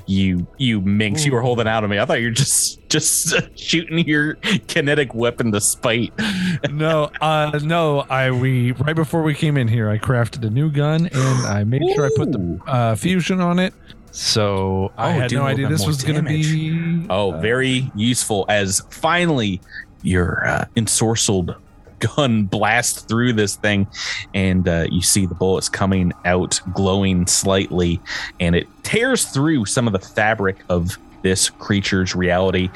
You 0.06 0.47
you 0.59 0.81
minx, 0.81 1.24
you 1.24 1.32
were 1.32 1.40
holding 1.40 1.66
out 1.68 1.85
on 1.85 1.90
me. 1.90 1.98
I 2.01 2.05
thought 2.06 2.20
you 2.20 2.26
were 2.26 2.32
just 2.35 2.89
just 2.89 3.35
shooting 3.59 4.01
your 4.01 4.35
kinetic 4.66 5.14
weapon 5.14 5.52
to 5.52 5.60
spite. 5.60 6.12
no, 6.70 7.10
uh, 7.20 7.59
no. 7.62 8.01
I 8.10 8.32
we 8.32 8.72
right 8.72 8.97
before 8.97 9.22
we 9.22 9.35
came 9.35 9.56
in 9.56 9.68
here, 9.68 9.89
I 9.89 9.98
crafted 9.98 10.44
a 10.44 10.51
new 10.51 10.70
gun 10.72 11.06
and 11.12 11.47
I 11.47 11.62
made 11.62 11.82
sure 11.94 12.06
I 12.06 12.10
put 12.16 12.32
the 12.32 12.60
uh, 12.66 12.94
fusion 12.97 13.40
on 13.40 13.60
it. 13.60 13.74
So 14.10 14.93
I 14.97 15.09
Oh, 15.09 15.20
had 15.20 15.32
no 15.32 15.43
idea 15.43 15.68
this 15.68 15.85
was 15.85 16.05
going 16.05 16.22
to 16.24 16.28
be. 16.28 17.05
Oh, 17.10 17.32
uh, 17.32 17.40
very 17.40 17.90
useful 17.97 18.47
as 18.48 18.81
finally 18.90 19.60
your 20.05 20.47
uh, 20.47 20.64
ensorcelled 20.76 21.56
gun 21.98 22.44
blasts 22.51 23.02
through 23.02 23.32
this 23.32 23.56
thing, 23.56 23.86
and 24.35 24.68
uh, 24.68 24.86
you 24.90 25.02
see 25.02 25.26
the 25.26 25.35
bullets 25.35 25.68
coming 25.68 26.12
out, 26.24 26.60
glowing 26.72 27.26
slightly, 27.26 28.01
and 28.39 28.55
it 28.55 28.68
tears 28.85 29.24
through 29.26 29.64
some 29.66 29.86
of 29.86 29.93
the 29.93 29.98
fabric 29.98 30.59
of 30.68 30.97
this 31.22 31.51
creature's 31.51 32.14
reality, 32.14 32.70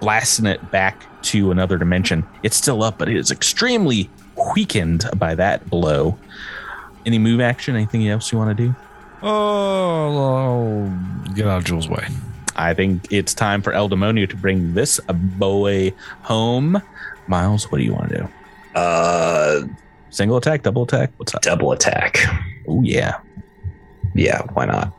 blasting 0.00 0.46
it 0.46 0.70
back 0.70 1.06
to 1.22 1.50
another 1.50 1.78
dimension. 1.78 2.26
It's 2.42 2.56
still 2.56 2.82
up, 2.82 2.98
but 2.98 3.08
it 3.08 3.16
is 3.16 3.30
extremely 3.30 4.10
weakened 4.54 5.04
by 5.16 5.34
that 5.36 5.70
blow. 5.70 6.18
Any 7.06 7.18
move 7.18 7.40
action? 7.40 7.76
Anything 7.76 8.08
else 8.08 8.32
you 8.32 8.38
want 8.38 8.56
to 8.56 8.66
do? 8.66 8.74
Oh, 9.22 10.92
get 11.34 11.46
out 11.46 11.58
of 11.58 11.64
Jules' 11.64 11.88
way. 11.88 12.06
I 12.56 12.74
think 12.74 13.10
it's 13.12 13.34
time 13.34 13.62
for 13.62 13.72
El 13.72 13.88
Demonio 13.88 14.28
to 14.28 14.36
bring 14.36 14.74
this 14.74 15.00
boy 15.38 15.92
home. 16.22 16.80
Miles, 17.26 17.70
what 17.70 17.78
do 17.78 17.84
you 17.84 17.92
want 17.94 18.10
to 18.10 18.16
do? 18.18 18.28
Uh, 18.78 19.62
Single 20.10 20.36
attack, 20.36 20.62
double 20.62 20.82
attack? 20.82 21.10
What's 21.16 21.34
up? 21.34 21.42
double 21.42 21.72
attack. 21.72 22.18
Oh 22.68 22.82
yeah. 22.82 23.18
Yeah, 24.14 24.42
why 24.52 24.66
not? 24.66 24.92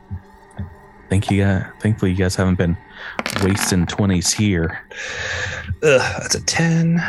Thank 1.08 1.30
you 1.30 1.42
got 1.44 1.80
thankfully 1.80 2.10
you 2.10 2.16
guys 2.16 2.34
haven't 2.34 2.56
been 2.56 2.76
wasting 3.42 3.86
twenties 3.86 4.32
here. 4.32 4.84
Ugh, 5.82 6.00
that's 6.20 6.34
a 6.34 6.40
10. 6.42 7.00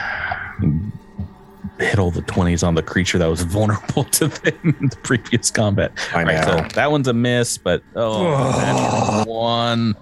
Hit 1.79 1.99
all 1.99 2.09
the 2.11 2.21
twenties 2.21 2.63
on 2.63 2.75
the 2.75 2.81
creature 2.83 3.17
that 3.17 3.27
was 3.27 3.41
vulnerable 3.43 4.05
to 4.05 4.27
them 4.29 4.75
in 4.79 4.87
the 4.89 4.97
previous 5.03 5.51
combat. 5.51 5.91
I 6.13 6.19
All 6.19 6.25
right, 6.25 6.47
know. 6.47 6.57
so 6.63 6.67
that 6.75 6.89
one's 6.91 7.07
a 7.07 7.13
miss, 7.13 7.57
but 7.57 7.83
oh, 7.95 8.23
natural 8.23 9.33
one. 9.33 9.95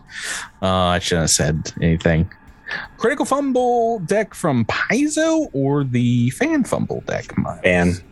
Uh, 0.61 0.67
I 0.67 0.99
shouldn't 0.99 1.23
have 1.23 1.29
said 1.31 1.73
anything. 1.81 2.31
Critical 2.97 3.25
fumble 3.25 3.99
deck 3.99 4.33
from 4.33 4.65
Paizo 4.65 5.49
or 5.53 5.83
the 5.83 6.29
fan 6.31 6.63
fumble 6.63 7.01
deck? 7.07 7.35
Miles? 7.37 7.59
And 7.63 8.03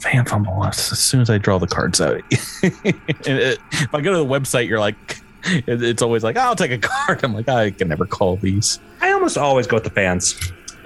fan 0.00 0.24
fumble 0.24 0.64
as 0.64 0.76
soon 0.76 1.20
as 1.20 1.30
I 1.30 1.38
draw 1.38 1.58
the 1.58 1.66
cards 1.66 2.00
out. 2.00 2.20
It- 2.62 3.58
if 3.72 3.94
I 3.94 4.00
go 4.00 4.12
to 4.12 4.18
the 4.18 4.24
website, 4.26 4.68
you're 4.68 4.80
like, 4.80 4.96
it's 5.44 6.02
always 6.02 6.22
like, 6.24 6.36
I'll 6.36 6.56
take 6.56 6.70
a 6.72 6.78
card. 6.78 7.22
I'm 7.24 7.32
like, 7.34 7.48
I 7.48 7.70
can 7.70 7.88
never 7.88 8.06
call 8.06 8.36
these. 8.36 8.78
I 9.00 9.12
almost 9.12 9.38
always 9.38 9.66
go 9.66 9.76
with 9.76 9.84
the 9.84 9.90
fans. 9.90 10.34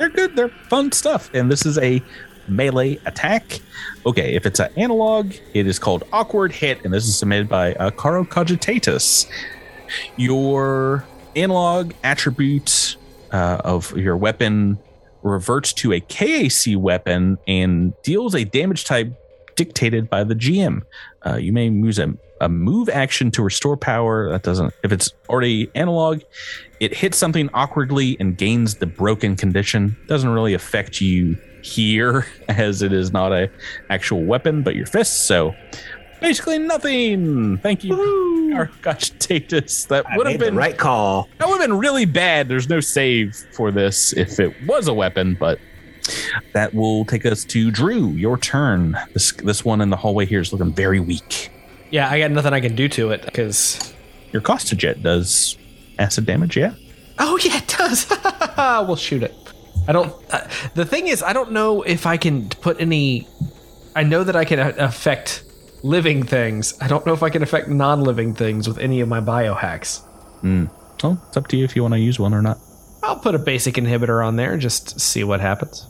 They're 0.02 0.10
good. 0.10 0.34
They're 0.34 0.48
fun 0.48 0.90
stuff. 0.90 1.30
And 1.32 1.48
this 1.48 1.64
is 1.64 1.78
a 1.78 2.02
melee 2.48 2.98
attack. 3.06 3.60
Okay, 4.04 4.34
if 4.34 4.46
it's 4.46 4.58
an 4.58 4.72
analog, 4.76 5.32
it 5.54 5.68
is 5.68 5.78
called 5.78 6.02
Awkward 6.12 6.50
Hit, 6.50 6.84
and 6.84 6.92
this 6.92 7.06
is 7.06 7.16
submitted 7.16 7.48
by 7.48 7.74
uh, 7.74 7.92
Cogitatus. 7.92 9.30
Your 10.16 11.04
analog 11.36 11.92
attribute 12.02 12.96
uh, 13.30 13.58
of 13.64 13.96
your 13.96 14.16
weapon 14.16 14.76
reverts 15.22 15.72
to 15.74 15.92
a 15.92 16.00
KAC 16.00 16.76
weapon 16.76 17.38
and 17.46 17.94
deals 18.02 18.34
a 18.34 18.42
damage 18.42 18.84
type 18.84 19.12
dictated 19.54 20.10
by 20.10 20.24
the 20.24 20.34
GM. 20.34 20.82
Uh, 21.24 21.36
you 21.36 21.52
may 21.52 21.68
use 21.68 22.00
a, 22.00 22.12
a 22.42 22.48
move 22.48 22.88
action 22.88 23.30
to 23.30 23.42
restore 23.42 23.76
power. 23.76 24.28
That 24.28 24.42
doesn't, 24.42 24.74
if 24.82 24.92
it's 24.92 25.12
already 25.28 25.70
analog, 25.74 26.20
it 26.80 26.92
hits 26.92 27.16
something 27.16 27.48
awkwardly 27.54 28.16
and 28.20 28.36
gains 28.36 28.74
the 28.74 28.86
broken 28.86 29.36
condition. 29.36 29.96
Doesn't 30.08 30.28
really 30.28 30.52
affect 30.52 31.00
you 31.00 31.38
here 31.62 32.26
as 32.48 32.82
it 32.82 32.92
is 32.92 33.12
not 33.12 33.32
a 33.32 33.50
actual 33.88 34.24
weapon, 34.24 34.62
but 34.62 34.74
your 34.74 34.86
fists. 34.86 35.18
So 35.18 35.54
basically 36.20 36.58
nothing. 36.58 37.58
Thank 37.58 37.84
you. 37.84 38.52
Our 38.54 38.70
gosh, 38.82 39.10
Tatus. 39.18 39.84
That 39.86 40.04
would 40.16 40.26
have 40.26 40.40
been 40.40 40.56
right 40.56 40.76
call. 40.76 41.28
that 41.38 41.48
would 41.48 41.60
have 41.60 41.68
been 41.68 41.78
really 41.78 42.04
bad. 42.04 42.48
There's 42.48 42.68
no 42.68 42.80
save 42.80 43.36
for 43.52 43.70
this 43.70 44.12
if 44.14 44.40
it 44.40 44.52
was 44.66 44.88
a 44.88 44.94
weapon, 44.94 45.36
but 45.38 45.60
that 46.52 46.74
will 46.74 47.04
take 47.04 47.24
us 47.24 47.44
to 47.44 47.70
Drew. 47.70 48.08
Your 48.10 48.36
turn. 48.36 48.98
This 49.12 49.32
this 49.32 49.64
one 49.64 49.80
in 49.80 49.90
the 49.90 49.96
hallway 49.96 50.26
here 50.26 50.40
is 50.40 50.52
looking 50.52 50.72
very 50.72 50.98
weak. 50.98 51.50
Yeah, 51.92 52.08
I 52.10 52.18
got 52.18 52.30
nothing 52.32 52.52
I 52.52 52.60
can 52.60 52.74
do 52.74 52.88
to 52.88 53.10
it 53.10 53.24
because. 53.24 53.94
Your 54.32 54.42
Costajet 54.42 55.02
does 55.02 55.56
acid 55.98 56.24
damage, 56.26 56.56
yeah? 56.56 56.74
Oh 57.18 57.38
yeah, 57.44 57.58
it 57.58 57.68
does. 57.68 58.06
we'll 58.88 58.96
shoot 58.96 59.22
it. 59.22 59.34
I 59.86 59.92
don't. 59.92 60.12
Uh, 60.32 60.48
the 60.74 60.84
thing 60.86 61.06
is, 61.08 61.22
I 61.22 61.32
don't 61.32 61.52
know 61.52 61.82
if 61.82 62.06
I 62.06 62.16
can 62.16 62.48
put 62.48 62.80
any. 62.80 63.28
I 63.94 64.02
know 64.04 64.24
that 64.24 64.34
I 64.34 64.44
can 64.46 64.58
a- 64.58 64.74
affect 64.78 65.44
living 65.82 66.22
things. 66.24 66.74
I 66.80 66.88
don't 66.88 67.04
know 67.04 67.12
if 67.12 67.22
I 67.22 67.28
can 67.28 67.42
affect 67.42 67.68
non-living 67.68 68.34
things 68.34 68.66
with 68.66 68.78
any 68.78 69.00
of 69.00 69.08
my 69.08 69.20
biohacks. 69.20 70.00
Well, 71.04 71.22
it's 71.28 71.36
up 71.36 71.48
to 71.48 71.56
you 71.56 71.64
if 71.64 71.76
you 71.76 71.82
want 71.82 71.92
to 71.94 72.00
use 72.00 72.18
one 72.18 72.32
or 72.32 72.40
not. 72.40 72.58
I'll 73.02 73.18
put 73.18 73.34
a 73.34 73.38
basic 73.38 73.74
inhibitor 73.74 74.24
on 74.26 74.36
there 74.36 74.52
and 74.52 74.62
just 74.62 74.98
see 75.00 75.24
what 75.24 75.40
happens. 75.40 75.86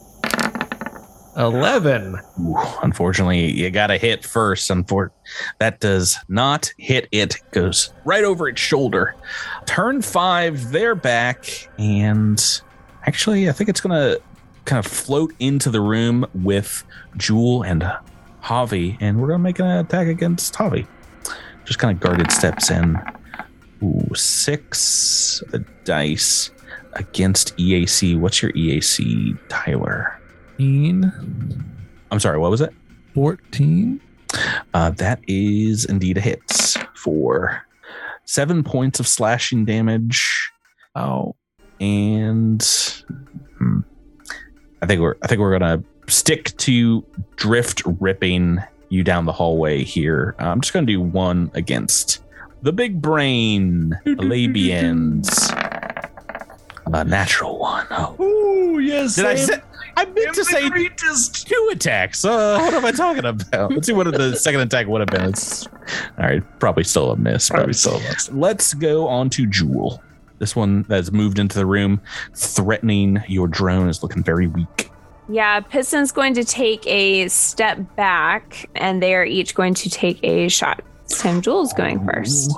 Eleven. 1.36 2.18
Ooh, 2.40 2.56
unfortunately, 2.82 3.50
you 3.52 3.70
got 3.70 3.86
to 3.86 3.96
hit 3.96 4.24
first. 4.24 4.70
Unfor- 4.70 5.10
that 5.58 5.80
does 5.80 6.18
not 6.28 6.72
hit 6.76 7.08
it. 7.10 7.36
Goes 7.52 7.90
right 8.04 8.24
over 8.24 8.48
its 8.48 8.60
shoulder. 8.60 9.14
Turn 9.64 10.02
five, 10.02 10.70
they're 10.72 10.94
back, 10.94 11.68
and 11.78 12.60
actually, 13.06 13.48
I 13.48 13.52
think 13.52 13.70
it's 13.70 13.80
gonna 13.80 14.16
kind 14.66 14.84
of 14.84 14.90
float 14.90 15.32
into 15.38 15.70
the 15.70 15.80
room 15.80 16.26
with 16.34 16.84
Jewel 17.16 17.62
and 17.62 17.82
Javi, 18.44 18.98
and 19.00 19.20
we're 19.20 19.28
gonna 19.28 19.38
make 19.38 19.58
an 19.58 19.66
attack 19.66 20.08
against 20.08 20.52
Javi. 20.54 20.86
Just 21.64 21.78
kind 21.78 21.96
of 21.96 22.00
guarded 22.00 22.30
steps 22.30 22.70
in. 22.70 23.00
Ooh, 23.82 24.14
six 24.14 25.42
dice 25.84 26.50
against 26.92 27.56
EAC. 27.56 28.18
What's 28.18 28.42
your 28.42 28.52
EAC, 28.52 29.38
Tyler? 29.48 30.18
I'm 30.62 32.20
sorry, 32.20 32.38
what 32.38 32.50
was 32.50 32.60
it? 32.60 32.72
14. 33.14 34.00
Uh, 34.74 34.90
that 34.90 35.20
is 35.26 35.84
indeed 35.84 36.16
a 36.16 36.20
hit 36.20 36.40
for 36.94 37.62
seven 38.24 38.62
points 38.62 39.00
of 39.00 39.06
slashing 39.06 39.64
damage. 39.64 40.50
Oh, 40.94 41.34
and 41.80 42.62
hmm, 43.58 43.80
I 44.80 44.86
think 44.86 45.00
we're 45.00 45.16
I 45.22 45.26
think 45.26 45.40
we're 45.40 45.58
gonna 45.58 45.82
stick 46.06 46.56
to 46.58 47.04
drift 47.36 47.82
ripping 48.00 48.58
you 48.88 49.02
down 49.02 49.26
the 49.26 49.32
hallway 49.32 49.82
here. 49.82 50.34
I'm 50.38 50.60
just 50.60 50.72
gonna 50.72 50.86
do 50.86 51.00
one 51.00 51.50
against 51.54 52.22
the 52.62 52.72
big 52.72 53.02
brain 53.02 53.98
Labians. 54.06 55.28
A 56.94 57.04
natural 57.04 57.58
one. 57.58 57.86
Oh, 57.90 58.16
Ooh, 58.20 58.78
yes. 58.78 59.16
did 59.16 59.24
I 59.24 59.34
say? 59.34 59.62
I 59.96 60.04
meant 60.04 60.34
to 60.34 60.44
say 60.44 60.68
two 60.68 61.68
attacks. 61.72 62.24
Uh, 62.24 62.58
what 62.60 62.74
am 62.74 62.84
I 62.84 62.92
talking 62.92 63.24
about? 63.24 63.70
Let's 63.70 63.86
see 63.86 63.92
what 63.92 64.12
the 64.12 64.36
second 64.36 64.60
attack 64.60 64.86
would 64.86 65.00
have 65.00 65.08
been. 65.08 65.28
It's 65.30 65.66
all 65.66 65.72
right. 66.18 66.42
Probably 66.58 66.84
still 66.84 67.10
a 67.10 67.16
miss. 67.16 67.48
but 67.48 67.56
Probably 67.56 67.74
still 67.74 67.96
a 67.96 68.00
miss. 68.00 68.30
Let's 68.30 68.74
go 68.74 69.08
on 69.08 69.30
to 69.30 69.46
Jewel. 69.46 70.02
This 70.38 70.56
one 70.56 70.82
that's 70.88 71.12
moved 71.12 71.38
into 71.38 71.56
the 71.56 71.66
room, 71.66 72.00
threatening 72.34 73.22
your 73.28 73.46
drone, 73.46 73.88
is 73.88 74.02
looking 74.02 74.24
very 74.24 74.48
weak. 74.48 74.90
Yeah, 75.28 75.60
Piston's 75.60 76.10
going 76.10 76.34
to 76.34 76.44
take 76.44 76.84
a 76.86 77.28
step 77.28 77.78
back, 77.96 78.68
and 78.74 79.02
they 79.02 79.14
are 79.14 79.24
each 79.24 79.54
going 79.54 79.74
to 79.74 79.88
take 79.88 80.18
a 80.24 80.48
shot. 80.48 80.82
Tim 81.08 81.42
Jules 81.42 81.72
going 81.72 82.04
first. 82.04 82.50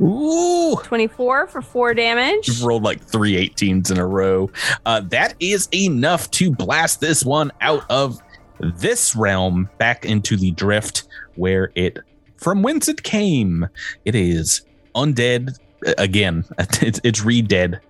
Ooh. 0.00 0.76
24 0.84 1.48
for 1.48 1.62
four 1.62 1.94
damage. 1.94 2.48
You've 2.48 2.62
rolled 2.62 2.82
like 2.82 3.00
three 3.00 3.34
18s 3.34 3.90
in 3.90 3.98
a 3.98 4.06
row. 4.06 4.50
Uh, 4.86 5.00
that 5.08 5.34
is 5.40 5.68
enough 5.72 6.30
to 6.32 6.52
blast 6.52 7.00
this 7.00 7.24
one 7.24 7.50
out 7.60 7.84
of 7.90 8.20
this 8.60 9.14
realm 9.16 9.68
back 9.78 10.04
into 10.04 10.36
the 10.36 10.50
drift 10.52 11.04
where 11.36 11.70
it 11.74 11.98
from 12.36 12.62
whence 12.62 12.88
it 12.88 13.02
came. 13.02 13.68
It 14.04 14.14
is 14.14 14.62
undead 14.94 15.58
again. 15.96 16.44
It's, 16.80 17.00
it's 17.02 17.24
re-dead, 17.24 17.80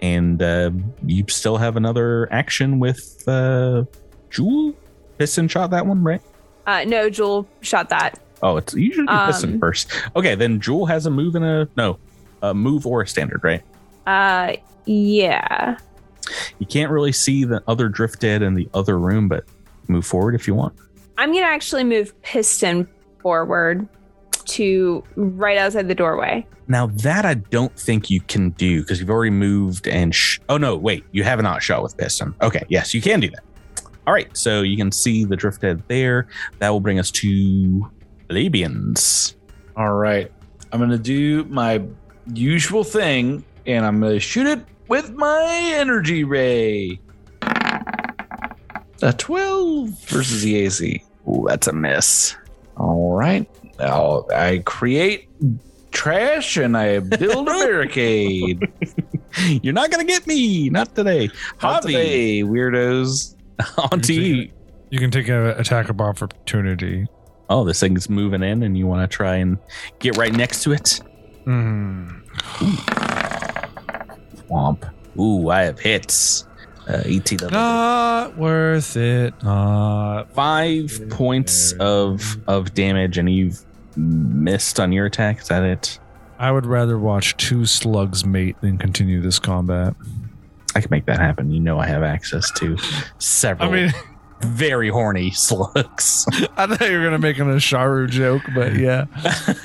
and 0.00 0.42
uh, 0.42 0.70
you 1.04 1.24
still 1.28 1.56
have 1.58 1.76
another 1.76 2.28
action 2.32 2.78
with 2.78 3.26
uh, 3.28 3.84
Jewel. 4.30 4.74
Piston 5.18 5.48
shot 5.48 5.70
that 5.70 5.84
one, 5.84 6.02
right? 6.02 6.22
Uh, 6.66 6.84
no, 6.84 7.10
Jewel 7.10 7.46
shot 7.60 7.88
that. 7.90 8.18
Oh, 8.42 8.56
it's 8.56 8.74
usually 8.74 9.06
do 9.06 9.18
Piston 9.26 9.54
Um, 9.54 9.58
first. 9.60 9.90
Okay, 10.16 10.34
then 10.34 10.60
Jewel 10.60 10.86
has 10.86 11.06
a 11.06 11.10
move 11.10 11.34
and 11.34 11.44
a 11.44 11.68
no, 11.76 11.98
a 12.42 12.54
move 12.54 12.86
or 12.86 13.02
a 13.02 13.06
standard, 13.06 13.42
right? 13.42 13.62
Uh, 14.06 14.56
yeah. 14.86 15.76
You 16.58 16.66
can't 16.66 16.90
really 16.90 17.12
see 17.12 17.44
the 17.44 17.62
other 17.66 17.88
drift 17.88 18.20
dead 18.20 18.42
in 18.42 18.54
the 18.54 18.68
other 18.74 18.98
room, 18.98 19.28
but 19.28 19.44
move 19.88 20.06
forward 20.06 20.34
if 20.34 20.46
you 20.46 20.54
want. 20.54 20.74
I'm 21.16 21.30
going 21.32 21.42
to 21.42 21.48
actually 21.48 21.84
move 21.84 22.20
Piston 22.22 22.86
forward 23.20 23.88
to 24.44 25.02
right 25.16 25.58
outside 25.58 25.88
the 25.88 25.94
doorway. 25.94 26.46
Now 26.68 26.86
that 26.86 27.24
I 27.24 27.34
don't 27.34 27.76
think 27.78 28.10
you 28.10 28.20
can 28.20 28.50
do 28.50 28.82
because 28.82 29.00
you've 29.00 29.10
already 29.10 29.30
moved 29.30 29.88
and 29.88 30.14
sh- 30.14 30.38
oh 30.48 30.56
no, 30.58 30.76
wait, 30.76 31.04
you 31.12 31.24
have 31.24 31.40
not 31.42 31.62
shot 31.62 31.82
with 31.82 31.96
piston. 31.96 32.34
Okay, 32.42 32.64
yes, 32.68 32.94
you 32.94 33.00
can 33.00 33.20
do 33.20 33.30
that. 33.30 33.42
All 34.06 34.12
right, 34.14 34.34
so 34.36 34.62
you 34.62 34.76
can 34.76 34.92
see 34.92 35.24
the 35.24 35.36
drift 35.36 35.60
dead 35.62 35.82
there. 35.88 36.28
That 36.60 36.70
will 36.70 36.80
bring 36.80 36.98
us 36.98 37.10
to 37.12 37.90
Labians. 38.28 39.34
All 39.76 39.94
right. 39.94 40.30
I'm 40.72 40.78
going 40.78 40.90
to 40.90 40.98
do 40.98 41.44
my 41.44 41.82
usual 42.32 42.84
thing 42.84 43.44
and 43.66 43.86
I'm 43.86 44.00
going 44.00 44.14
to 44.14 44.20
shoot 44.20 44.46
it 44.46 44.60
with 44.88 45.12
my 45.12 45.72
energy 45.74 46.24
ray. 46.24 47.00
A 49.02 49.12
12 49.12 49.90
versus 50.08 50.42
the 50.42 50.56
AC. 50.56 51.02
Ooh, 51.28 51.44
that's 51.46 51.66
a 51.66 51.72
miss. 51.72 52.36
All 52.76 53.14
right. 53.14 53.48
Now 53.78 54.26
I 54.34 54.62
create 54.64 55.28
trash 55.92 56.56
and 56.56 56.76
I 56.76 56.98
build 56.98 57.48
a 57.48 57.50
barricade. 57.58 58.60
You're 59.62 59.74
not 59.74 59.90
gonna 59.90 60.04
get 60.04 60.26
me, 60.26 60.68
not 60.70 60.94
today. 60.94 61.30
Not 61.62 61.82
Javi, 61.82 61.86
today, 61.86 62.42
weirdos. 62.42 63.36
on 63.92 64.00
to 64.00 64.14
you. 64.14 64.50
You 64.90 64.98
can 64.98 65.10
take 65.10 65.28
an 65.28 65.46
attack 65.48 65.88
of 65.90 66.00
opportunity. 66.00 67.06
Oh, 67.50 67.64
this 67.64 67.80
thing's 67.80 68.08
moving 68.08 68.42
in, 68.42 68.62
and 68.62 68.76
you 68.76 68.86
want 68.86 69.08
to 69.08 69.14
try 69.14 69.36
and 69.36 69.58
get 69.98 70.16
right 70.16 70.32
next 70.32 70.62
to 70.64 70.72
it. 70.72 71.00
Hmm. 71.44 72.08
Womp. 74.50 74.90
Ooh, 75.18 75.48
I 75.50 75.62
have 75.62 75.78
hits. 75.78 76.46
Uh, 76.86 77.02
18 77.04 77.36
of 77.36 77.40
them. 77.40 77.52
Not 77.52 78.38
worth 78.38 78.96
it. 78.96 79.34
Not. 79.42 80.32
Five 80.32 81.02
points 81.10 81.72
of 81.72 82.38
of 82.46 82.72
damage, 82.74 83.18
and 83.18 83.30
you've 83.30 83.62
missed 83.96 84.80
on 84.80 84.92
your 84.92 85.06
attack. 85.06 85.40
Is 85.42 85.48
that 85.48 85.62
it? 85.62 85.98
I 86.38 86.50
would 86.52 86.66
rather 86.66 86.98
watch 86.98 87.36
two 87.36 87.66
slugs 87.66 88.24
mate 88.24 88.56
than 88.60 88.78
continue 88.78 89.20
this 89.20 89.38
combat. 89.38 89.94
I 90.74 90.80
can 90.80 90.88
make 90.90 91.06
that 91.06 91.18
happen. 91.18 91.50
You 91.50 91.60
know, 91.60 91.78
I 91.78 91.86
have 91.86 92.02
access 92.02 92.50
to 92.52 92.78
several 93.18 93.68
I 93.68 93.72
mean, 93.72 93.92
very 94.40 94.88
horny 94.88 95.30
slugs. 95.30 96.26
I 96.56 96.66
thought 96.66 96.80
you 96.88 96.98
were 96.98 97.04
gonna 97.04 97.18
make 97.18 97.38
an 97.38 97.46
Asharu 97.48 98.08
joke, 98.08 98.42
but 98.54 98.74
yeah. 98.74 99.06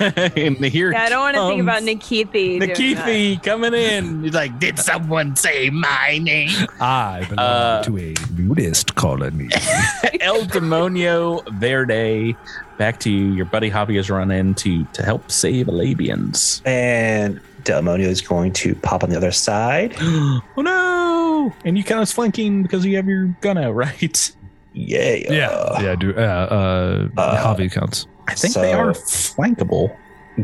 and 0.36 0.56
here 0.64 0.92
Yeah, 0.92 1.02
I 1.02 1.08
don't 1.08 1.20
want 1.20 1.36
to 1.36 1.46
think 1.48 1.62
about 1.62 1.82
Nikithi. 1.82 2.60
Nikithi 2.60 3.42
coming 3.42 3.74
in. 3.74 4.24
He's 4.24 4.34
like, 4.34 4.58
did 4.58 4.78
someone 4.78 5.36
say 5.36 5.70
my 5.70 6.18
name? 6.22 6.50
I 6.80 7.24
belong 7.28 7.38
Uh, 7.38 7.82
to 7.84 7.98
a 7.98 8.14
nudist 8.36 8.94
colony. 8.94 9.48
El 10.20 10.42
Demonio 10.46 11.42
Verde. 11.54 12.36
Back 12.78 12.98
to 13.00 13.10
you. 13.10 13.32
Your 13.34 13.44
buddy 13.46 13.70
Javi 13.70 13.96
has 13.96 14.10
run 14.10 14.30
in 14.30 14.54
to, 14.56 14.84
to 14.84 15.02
help 15.04 15.30
save 15.30 15.66
Alabians. 15.66 16.60
And 16.66 17.40
El 17.68 17.82
Demonio 17.82 18.00
is 18.06 18.20
going 18.20 18.52
to 18.54 18.74
pop 18.74 19.04
on 19.04 19.10
the 19.10 19.16
other 19.16 19.30
side. 19.32 19.94
oh 20.00 20.40
no! 20.58 21.52
And 21.64 21.78
you 21.78 21.84
kind 21.84 22.00
of 22.02 22.08
flanking 22.10 22.62
because 22.62 22.84
you 22.84 22.96
have 22.96 23.06
your 23.06 23.26
gun 23.40 23.56
out, 23.58 23.72
right? 23.74 24.32
Yeah. 24.74 25.14
yeah, 25.30 25.80
yeah, 25.80 25.94
do 25.94 26.14
uh, 26.16 26.20
uh, 26.20 27.08
Uh, 27.20 27.36
Javi 27.54 27.70
counts. 27.70 28.06
I 28.28 28.34
think 28.34 28.54
they 28.54 28.72
are 28.72 28.90
flankable. 28.92 29.96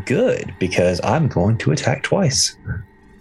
Good, 0.07 0.55
because 0.61 1.01
I'm 1.03 1.27
going 1.27 1.59
to 1.59 1.73
attack 1.73 2.05
twice. 2.05 2.57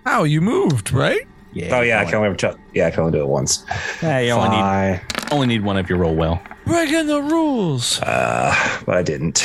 How 0.06 0.24
you 0.24 0.40
moved, 0.40 0.92
right? 0.92 1.22
Yeah. 1.52 1.76
Oh, 1.78 1.82
yeah, 1.82 2.00
I 2.00 2.06
can 2.06 2.16
only, 2.16 2.38
yeah, 2.76 2.88
I 2.88 2.92
can 2.92 3.00
only 3.02 3.18
do 3.18 3.24
it 3.24 3.28
once. 3.28 3.66
Yeah, 4.04 4.20
you 4.20 4.32
only 4.34 4.50
need 4.50 4.62
Fine. 4.62 5.02
only 5.32 5.48
need 5.48 5.64
one 5.64 5.78
if 5.78 5.90
you 5.90 5.96
roll 5.96 6.16
well. 6.16 6.40
Breaking 6.66 7.08
the 7.08 7.22
rules. 7.24 8.00
Uh, 8.02 8.54
but 8.86 8.96
I 8.98 9.02
didn't. 9.02 9.40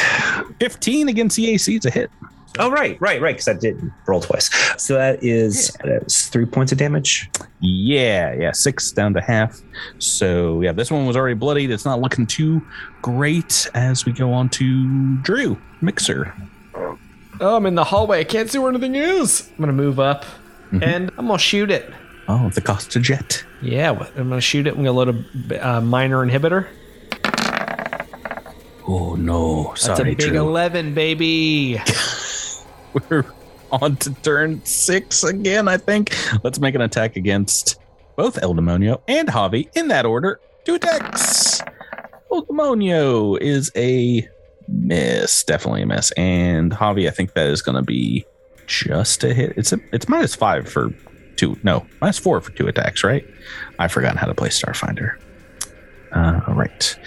15 0.60 1.08
against 1.08 1.36
the 1.36 1.50
AC 1.50 1.76
is 1.76 1.86
a 1.86 1.90
hit. 1.90 2.10
Oh, 2.58 2.70
right, 2.70 2.96
right, 3.00 3.20
right, 3.20 3.34
because 3.34 3.48
I 3.48 3.54
did 3.54 3.80
roll 4.06 4.20
twice. 4.20 4.48
So 4.80 4.94
that 4.94 5.22
is 5.24 5.76
that's 5.84 6.28
three 6.28 6.46
points 6.46 6.70
of 6.70 6.78
damage. 6.78 7.28
Yeah, 7.60 8.32
yeah, 8.34 8.52
six 8.52 8.92
down 8.92 9.12
to 9.14 9.20
half. 9.20 9.60
So 9.98 10.60
yeah, 10.60 10.70
this 10.72 10.90
one 10.90 11.04
was 11.06 11.16
already 11.16 11.34
bloodied. 11.34 11.70
It's 11.72 11.84
not 11.84 12.00
looking 12.00 12.26
too 12.26 12.62
great 13.02 13.68
as 13.74 14.06
we 14.06 14.12
go 14.12 14.32
on 14.32 14.48
to 14.50 15.16
Drew 15.22 15.58
Mixer. 15.80 16.32
Oh, 17.40 17.56
I'm 17.56 17.66
in 17.66 17.74
the 17.74 17.82
hallway. 17.84 18.20
I 18.20 18.24
can't 18.24 18.48
see 18.48 18.58
where 18.58 18.70
anything 18.70 18.94
is. 18.94 19.48
I'm 19.50 19.56
gonna 19.58 19.72
move 19.72 19.98
up, 19.98 20.24
Mhm. 20.72 20.82
and 20.86 21.10
I'm 21.18 21.26
gonna 21.26 21.38
shoot 21.40 21.70
it. 21.72 21.92
Oh, 22.28 22.50
the 22.50 22.60
Costa 22.60 23.00
Jet. 23.00 23.44
Yeah, 23.62 23.90
I'm 24.16 24.28
gonna 24.28 24.40
shoot 24.40 24.66
it. 24.68 24.70
I'm 24.70 24.84
gonna 24.84 24.92
load 24.92 25.26
a 25.50 25.68
uh, 25.68 25.80
minor 25.80 26.24
inhibitor. 26.24 26.66
Oh 28.86 29.14
no, 29.16 29.72
Sorry, 29.76 29.88
That's 29.88 29.98
sorry, 29.98 30.12
a 30.12 30.16
big 30.16 30.28
Drew. 30.28 30.38
eleven, 30.38 30.94
baby. 30.94 31.80
We're 33.10 33.24
on 33.72 33.96
to 33.96 34.14
turn 34.22 34.64
six 34.64 35.24
again. 35.24 35.68
I 35.68 35.76
think. 35.76 36.14
Let's 36.42 36.60
make 36.60 36.74
an 36.74 36.80
attack 36.80 37.16
against 37.16 37.80
both 38.16 38.40
El 38.42 38.54
Demonio 38.54 39.00
and 39.08 39.28
Javi 39.28 39.68
in 39.76 39.88
that 39.88 40.06
order. 40.06 40.40
Two 40.64 40.74
attacks. 40.74 41.60
El 42.32 42.44
Demonio 42.46 43.38
is 43.40 43.70
a 43.76 44.26
miss, 44.68 45.44
definitely 45.44 45.82
a 45.82 45.86
miss, 45.86 46.10
and 46.12 46.72
Javi. 46.72 47.08
I 47.08 47.10
think 47.10 47.34
that 47.34 47.46
is 47.46 47.62
going 47.62 47.76
to 47.76 47.82
be 47.82 48.24
just 48.66 49.24
a 49.24 49.34
hit. 49.34 49.54
It's 49.56 49.72
a 49.72 49.78
it's 49.92 50.08
minus 50.08 50.34
five 50.34 50.68
for 50.68 50.90
two. 51.36 51.58
No, 51.62 51.86
minus 52.00 52.18
four 52.18 52.40
for 52.40 52.52
two 52.52 52.66
attacks. 52.66 53.04
Right? 53.04 53.26
I've 53.78 53.92
forgotten 53.92 54.16
how 54.16 54.26
to 54.26 54.34
play 54.34 54.48
Starfinder. 54.48 55.16
Uh, 56.12 56.40
all 56.46 56.54
right. 56.54 56.98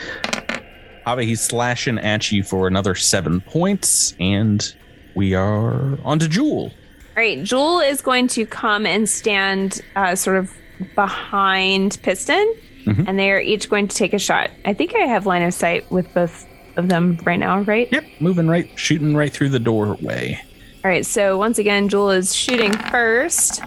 Javi, 1.05 1.23
he's 1.23 1.41
slashing 1.41 1.97
at 1.99 2.31
you 2.33 2.43
for 2.43 2.67
another 2.67 2.93
seven 2.93 3.39
points, 3.41 4.13
and 4.19 4.75
we 5.17 5.33
are 5.33 5.97
on 6.05 6.19
to 6.19 6.27
Jewel. 6.29 6.65
All 6.65 7.23
right, 7.23 7.43
Jewel 7.43 7.79
is 7.79 8.01
going 8.01 8.27
to 8.29 8.45
come 8.45 8.85
and 8.85 9.09
stand 9.09 9.81
uh, 9.95 10.15
sort 10.15 10.37
of 10.37 10.53
behind 10.95 11.97
Piston, 12.03 12.55
Mhm. 12.85 13.05
and 13.07 13.17
they 13.19 13.31
are 13.31 13.39
each 13.41 13.69
going 13.69 13.87
to 13.87 13.95
take 13.95 14.13
a 14.13 14.19
shot. 14.19 14.51
I 14.63 14.73
think 14.73 14.93
I 14.95 14.99
have 14.99 15.25
line 15.25 15.41
of 15.41 15.53
sight 15.53 15.91
with 15.91 16.13
both 16.13 16.45
of 16.77 16.89
them 16.89 17.17
right 17.25 17.39
now, 17.39 17.61
right? 17.61 17.89
Yep, 17.91 18.03
moving 18.19 18.47
right, 18.47 18.69
shooting 18.75 19.15
right 19.15 19.33
through 19.33 19.49
the 19.49 19.59
doorway. 19.59 20.39
All 20.85 20.91
right, 20.91 21.03
so 21.05 21.37
once 21.37 21.57
again, 21.57 21.89
Jewel 21.89 22.11
is 22.11 22.35
shooting 22.35 22.71
first 22.73 23.61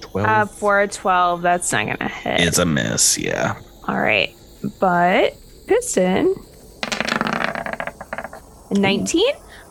Twelve 0.00 0.28
uh, 0.28 0.44
for 0.46 0.80
a 0.80 0.88
12. 0.88 1.42
That's 1.42 1.70
not 1.72 1.86
going 1.86 1.96
to 1.98 2.08
hit. 2.08 2.40
It's 2.40 2.58
a 2.58 2.66
miss. 2.66 3.16
Yeah. 3.16 3.54
All 3.86 4.00
right, 4.00 4.34
but 4.80 5.34
Piston. 5.68 6.34
19? 8.72 9.24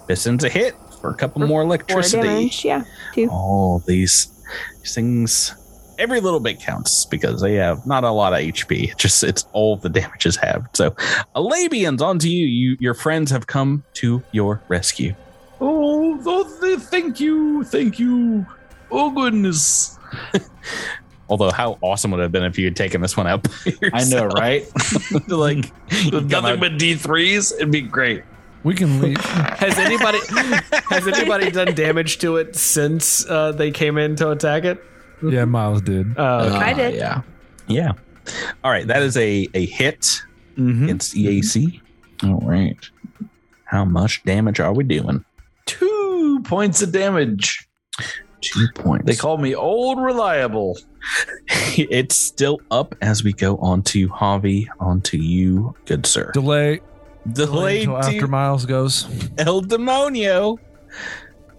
Piston's 0.08 0.44
a 0.44 0.50
hit 0.50 0.76
for 1.02 1.10
a 1.10 1.14
couple 1.16 1.46
more 1.46 1.62
electricity. 1.62 2.24
damage. 2.24 2.66
Yeah. 2.66 2.84
Two. 3.14 3.28
all 3.30 3.80
these, 3.86 4.28
these 4.80 4.96
things 4.96 5.54
every 6.00 6.20
little 6.20 6.40
bit 6.40 6.60
counts 6.60 7.06
because 7.06 7.42
they 7.42 7.56
have 7.56 7.86
not 7.88 8.04
a 8.04 8.12
lot 8.12 8.32
of 8.32 8.40
hp 8.40 8.96
just 8.98 9.24
it's 9.24 9.46
all 9.52 9.78
the 9.78 9.90
damages 10.00 10.36
have 10.36 10.68
so 10.74 10.92
alabians 11.36 12.02
onto 12.02 12.28
you 12.28 12.46
you 12.46 12.78
your 12.80 12.94
friends 12.94 13.32
have 13.32 13.48
come 13.48 13.84
to 13.94 14.22
your 14.32 14.62
rescue 14.68 15.16
Oh, 15.60 16.20
oh, 16.26 16.62
th- 16.62 16.80
thank 16.80 17.20
you, 17.20 17.64
thank 17.64 17.98
you. 18.00 18.46
Oh 18.92 19.10
goodness. 19.12 19.98
although 21.30 21.52
how 21.52 21.78
awesome 21.82 22.12
would 22.12 22.20
it 22.20 22.24
have 22.24 22.32
been 22.32 22.44
if 22.44 22.58
you 22.58 22.66
had 22.66 22.76
taken 22.76 23.02
this 23.02 23.18
one 23.18 23.28
out 23.28 23.44
by 23.44 23.74
I 23.94 24.04
know, 24.06 24.28
right? 24.28 24.66
like 25.28 25.72
With 26.12 26.30
nothing 26.30 26.60
but 26.60 26.78
D 26.78 26.96
threes, 26.96 27.52
it'd 27.54 27.72
be 27.72 27.82
great. 27.82 28.24
We 28.68 28.76
can 28.76 28.99
leave. 29.02 29.18
Has 29.18 29.77
anybody 29.80 30.19
has 30.89 31.07
anybody 31.07 31.49
done 31.52 31.73
damage 31.73 32.18
to 32.19 32.35
it 32.35 32.56
since 32.56 33.26
uh, 33.30 33.52
they 33.53 33.72
came 33.72 33.98
in 33.98 34.15
to 34.18 34.31
attack 34.31 34.65
it? 34.65 34.84
yeah, 35.23 35.45
Miles 35.45 35.81
did. 35.81 36.18
Uh, 36.18 36.49
okay. 36.52 36.56
I 36.57 36.73
did. 36.73 36.95
Yeah. 36.95 37.22
yeah 37.68 37.91
all 38.64 38.72
right 38.72 38.85
that 38.88 39.02
is 39.02 39.15
a 39.18 39.48
a 39.53 39.65
hit 39.65 40.02
Mm-hmm. 40.57 40.84
against 40.84 41.15
eac 41.15 41.80
all 42.23 42.41
right 42.41 42.77
how 43.65 43.85
much 43.85 44.22
damage 44.26 44.60
are 44.60 44.73
we 44.73 44.84
doing 44.84 45.23
Two 45.65 46.41
points 46.44 46.81
of 46.81 46.91
damage. 46.91 47.68
two 48.41 48.68
points 48.76 49.06
They 49.06 49.15
call 49.15 49.38
me 49.38 49.56
old 49.56 49.98
reliable. 50.02 50.77
it's 51.77 52.15
still 52.18 52.60
up 52.69 52.95
as 53.02 53.23
we 53.23 53.31
go 53.34 53.56
on 53.57 53.81
to 53.84 54.10
Javi, 54.10 54.68
on 54.80 54.99
to 55.02 55.18
you, 55.18 55.73
good 55.85 56.06
sir. 56.06 56.31
Delay. 56.34 56.81
Delay 57.34 57.45
Delay 57.45 57.80
until 57.84 57.98
after 57.98 58.20
to 58.22 58.28
Miles 58.28 58.66
goes. 58.66 59.06
El 59.38 59.62
Demonio. 59.62 60.58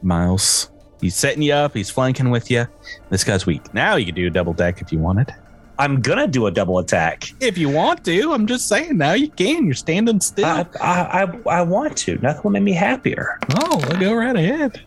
Miles, 0.03 0.71
he's 1.01 1.15
setting 1.17 1.43
you 1.43 1.53
up. 1.53 1.75
He's 1.75 1.91
flanking 1.91 2.31
with 2.31 2.51
you. 2.51 2.67
This 3.11 3.25
guy's 3.25 3.47
weak. 3.47 3.73
Now 3.75 3.97
you 3.97 4.07
can 4.07 4.15
do 4.15 4.27
a 4.27 4.31
double 4.31 4.53
deck 4.53 4.81
if 4.81 4.93
you 4.93 4.99
wanted. 4.99 5.35
I'm 5.81 6.01
gonna 6.01 6.27
do 6.27 6.47
a 6.47 6.51
double 6.51 6.79
attack. 6.79 7.31
If 7.41 7.57
you 7.57 7.69
want 7.69 8.05
to, 8.05 8.33
I'm 8.33 8.47
just 8.47 8.69
saying. 8.69 8.97
Now 8.99 9.13
you 9.13 9.29
can. 9.29 9.65
You're 9.65 9.75
standing 9.75 10.21
still. 10.21 10.45
I, 10.47 10.67
I, 10.81 11.23
I, 11.23 11.59
I 11.59 11.63
want 11.63 11.97
to. 11.99 12.17
Nothing 12.19 12.43
will 12.43 12.51
make 12.51 12.63
me 12.65 12.73
happier. 12.73 13.39
oh, 13.61 13.79
well, 13.89 14.01
go 14.01 14.15
right 14.15 14.35
ahead. 14.35 14.81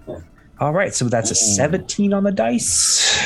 All 0.60 0.74
right, 0.74 0.94
so 0.94 1.06
that's 1.06 1.32
a 1.32 1.36
17 1.36 2.14
on 2.14 2.24
the 2.24 2.32
dice. 2.32 3.20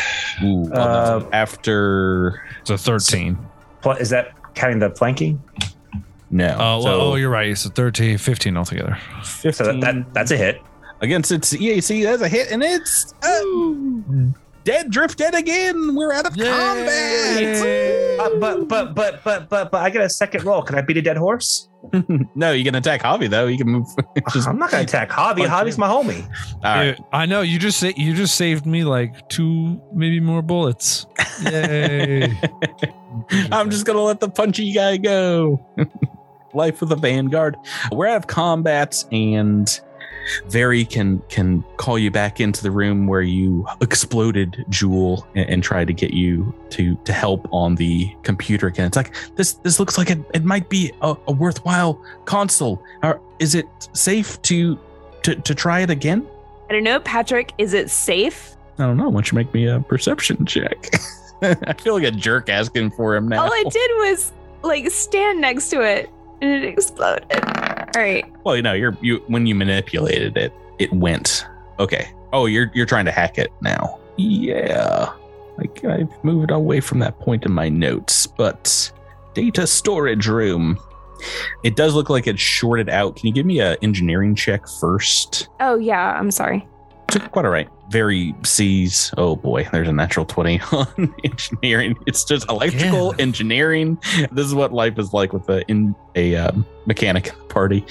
Ooh, 0.44 0.72
Uh, 0.72 1.28
after 1.34 2.42
It's 2.62 2.70
a 2.70 2.78
13. 2.78 3.38
Pl- 3.82 3.92
Is 3.94 4.10
that 4.12 4.32
counting 4.54 4.80
the 4.80 4.92
flanking? 4.92 5.42
No. 6.30 6.58
Oh, 6.60 6.82
so 6.82 7.02
oh, 7.02 7.16
you're 7.16 7.30
right. 7.30 7.50
It's 7.50 7.66
a 7.66 7.70
13, 7.70 8.18
15 8.18 8.58
altogether. 8.58 8.98
So 9.24 9.50
that, 9.50 9.56
15 9.56 9.80
that 9.82 10.14
that's 10.14 10.32
a 10.32 10.38
hit. 10.38 10.62
against 11.02 11.32
its 11.32 11.54
EAC. 11.54 12.04
That's 12.04 12.22
a 12.22 12.30
hit, 12.30 12.52
and 12.52 12.64
it's 12.64 13.14
uh, 13.24 13.42
dead. 14.66 14.92
Drift 14.92 15.18
dead 15.18 15.34
again. 15.34 15.96
We're 15.96 16.12
out 16.12 16.26
of 16.26 16.36
combat. 16.36 18.20
Uh, 18.20 18.30
but 18.40 18.68
but 18.68 18.94
but 18.94 19.24
but 19.24 19.48
but 19.48 19.72
but 19.72 19.82
I 19.82 19.90
get 19.90 20.02
a 20.02 20.10
second 20.10 20.44
roll. 20.44 20.62
Can 20.62 20.78
I 20.78 20.82
beat 20.82 20.98
a 20.98 21.02
dead 21.02 21.16
horse? 21.16 21.70
no, 22.36 22.52
you 22.52 22.64
can 22.64 22.76
attack 22.76 23.04
Javi 23.04 23.30
though. 23.30 23.46
You 23.46 23.58
can 23.58 23.68
move. 23.68 23.88
Just, 24.34 24.48
I'm 24.50 24.58
not 24.58 24.72
gonna 24.72 24.84
attack 24.84 25.10
Javi. 25.10 25.48
Punch 25.48 25.50
Javi's 25.50 25.78
my 25.78 25.88
homie. 25.88 26.26
all 26.64 26.76
right. 26.76 26.86
Yeah, 26.88 27.06
I 27.14 27.26
know 27.26 27.42
you 27.42 27.60
just 27.60 27.80
say 27.80 27.94
you 27.96 28.14
just 28.14 28.36
saved 28.36 28.66
me 28.66 28.84
like 28.84 29.30
two, 29.30 29.82
maybe 29.94 30.20
more 30.20 30.42
bullets. 30.42 31.06
Yay! 31.44 32.24
I'm 33.52 33.70
just 33.70 33.86
gonna 33.86 34.02
let 34.02 34.20
the 34.20 34.30
punchy 34.30 34.74
guy 34.74 34.98
go. 34.98 35.66
Life 36.54 36.82
with 36.82 36.92
a 36.92 36.96
vanguard. 36.96 37.58
We're 37.92 38.08
out 38.08 38.18
of 38.18 38.28
combats, 38.28 39.06
and 39.12 39.68
Very 40.48 40.86
can 40.86 41.20
can 41.30 41.64
call 41.78 41.98
you 42.00 42.12
back 42.12 42.40
into 42.40 42.64
the 42.64 42.72
room 42.72 43.08
where 43.08 43.22
you 43.22 43.66
exploded 43.82 44.66
Jewel 44.70 45.28
and, 45.36 45.50
and 45.50 45.64
try 45.64 45.86
to 45.86 45.94
get 45.94 46.14
you 46.14 46.54
to 46.72 46.96
to 47.04 47.14
help 47.14 47.48
on 47.52 47.76
the 47.76 48.16
computer 48.24 48.68
again. 48.68 48.88
It's 48.88 48.98
like 48.98 49.14
this 49.36 49.54
this 49.54 49.80
looks 49.80 49.98
like 49.98 50.10
it, 50.10 50.20
it 50.34 50.44
might 50.44 50.70
be 50.70 50.92
a, 51.02 51.16
a 51.28 51.32
worthwhile 51.32 52.02
console. 52.26 52.82
Or 53.04 53.22
is 53.40 53.56
it 53.56 53.68
safe 53.94 54.42
to 54.44 54.80
to 55.24 55.36
to 55.36 55.56
try 55.56 55.82
it 55.82 55.90
again? 55.90 56.28
I 56.70 56.74
don't 56.74 56.84
know, 56.84 57.00
Patrick. 57.00 57.54
Is 57.58 57.74
it 57.74 57.90
safe? 57.90 58.56
I 58.80 58.84
don't 58.84 58.98
know. 58.98 59.10
Why 59.10 59.14
don't 59.14 59.32
you 59.32 59.36
make 59.36 59.54
me 59.54 59.68
a 59.68 59.80
perception 59.80 60.46
check? 60.46 60.90
I 61.42 61.74
feel 61.74 61.94
like 61.94 62.04
a 62.04 62.12
jerk 62.12 62.50
asking 62.50 62.92
for 62.92 63.16
him 63.16 63.28
now. 63.28 63.44
All 63.44 63.54
I 63.54 63.64
did 63.70 63.92
was 63.98 64.34
like 64.64 64.90
stand 64.90 65.42
next 65.42 65.70
to 65.70 65.82
it 65.82 66.10
and 66.42 66.52
it 66.52 66.66
exploded. 66.66 67.26
All 67.96 68.02
right. 68.02 68.26
Well, 68.44 68.56
you 68.56 68.62
know, 68.62 68.74
you're 68.74 68.98
you 69.02 69.24
when 69.28 69.46
you 69.46 69.56
manipulated 69.56 70.36
it, 70.38 70.54
it 70.80 70.92
went. 70.92 71.46
Okay. 71.80 72.12
Oh, 72.34 72.46
you're 72.46 72.70
you're 72.74 72.86
trying 72.86 73.06
to 73.06 73.12
hack 73.12 73.38
it 73.38 73.52
now. 73.62 74.00
Yeah. 74.18 75.14
Like 75.58 75.84
I've 75.86 76.12
moved 76.24 76.52
away 76.52 76.82
from 76.82 77.00
that 77.00 77.18
point 77.20 77.46
in 77.46 77.54
my 77.54 77.70
notes, 77.70 78.28
but 78.28 78.92
data 79.34 79.66
storage 79.66 80.28
room. 80.28 80.78
It 81.64 81.78
does 81.78 81.96
look 81.96 82.10
like 82.10 82.28
it's 82.28 82.42
shorted 82.42 82.90
out. 82.90 83.16
Can 83.16 83.28
you 83.28 83.34
give 83.34 83.46
me 83.46 83.60
a 83.60 83.78
engineering 83.82 84.36
check 84.36 84.68
first? 84.68 85.48
Oh 85.62 85.78
yeah, 85.78 86.20
I'm 86.20 86.32
sorry. 86.32 86.68
Quite 87.32 87.46
all 87.46 87.52
right. 87.52 87.70
Very 87.90 88.34
C's. 88.44 89.14
Oh 89.18 89.36
boy, 89.36 89.68
there's 89.72 89.88
a 89.88 89.94
natural 89.94 90.26
20 90.26 90.60
on 90.72 91.16
engineering. 91.24 91.98
It's 92.08 92.24
just 92.24 92.50
electrical 92.50 93.12
Again. 93.12 93.28
engineering. 93.28 93.98
This 94.32 94.46
is 94.46 94.56
what 94.56 94.74
life 94.74 94.98
is 94.98 95.14
like 95.14 95.34
with 95.34 95.48
a 95.50 95.66
in 95.70 95.96
a 96.16 96.36
um, 96.36 96.66
mechanic 96.86 97.34
party. 97.50 97.86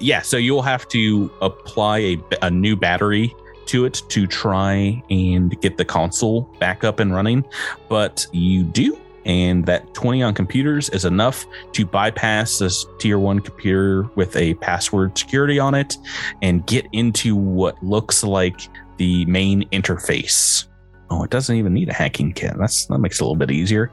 Yeah, 0.00 0.22
so 0.22 0.36
you'll 0.36 0.62
have 0.62 0.86
to 0.88 1.30
apply 1.40 1.98
a, 1.98 2.18
a 2.42 2.50
new 2.50 2.76
battery 2.76 3.34
to 3.66 3.84
it 3.84 4.02
to 4.08 4.26
try 4.26 5.02
and 5.10 5.60
get 5.60 5.76
the 5.76 5.84
console 5.84 6.42
back 6.58 6.84
up 6.84 7.00
and 7.00 7.14
running, 7.14 7.44
but 7.88 8.26
you 8.32 8.64
do. 8.64 8.98
And 9.24 9.66
that 9.66 9.92
20 9.92 10.22
on 10.22 10.32
computers 10.32 10.88
is 10.88 11.04
enough 11.04 11.44
to 11.72 11.84
bypass 11.84 12.60
this 12.60 12.86
tier 12.98 13.18
one 13.18 13.40
computer 13.40 14.04
with 14.14 14.34
a 14.36 14.54
password 14.54 15.18
security 15.18 15.58
on 15.58 15.74
it 15.74 15.98
and 16.40 16.66
get 16.66 16.86
into 16.92 17.36
what 17.36 17.82
looks 17.82 18.24
like 18.24 18.70
the 18.98 19.24
main 19.26 19.68
interface. 19.70 20.66
Oh, 21.10 21.24
it 21.24 21.30
doesn't 21.30 21.56
even 21.56 21.72
need 21.72 21.88
a 21.88 21.94
hacking 21.94 22.34
kit. 22.34 22.54
That's 22.58 22.86
that 22.86 22.98
makes 22.98 23.18
it 23.18 23.22
a 23.22 23.24
little 23.24 23.36
bit 23.36 23.50
easier. 23.50 23.90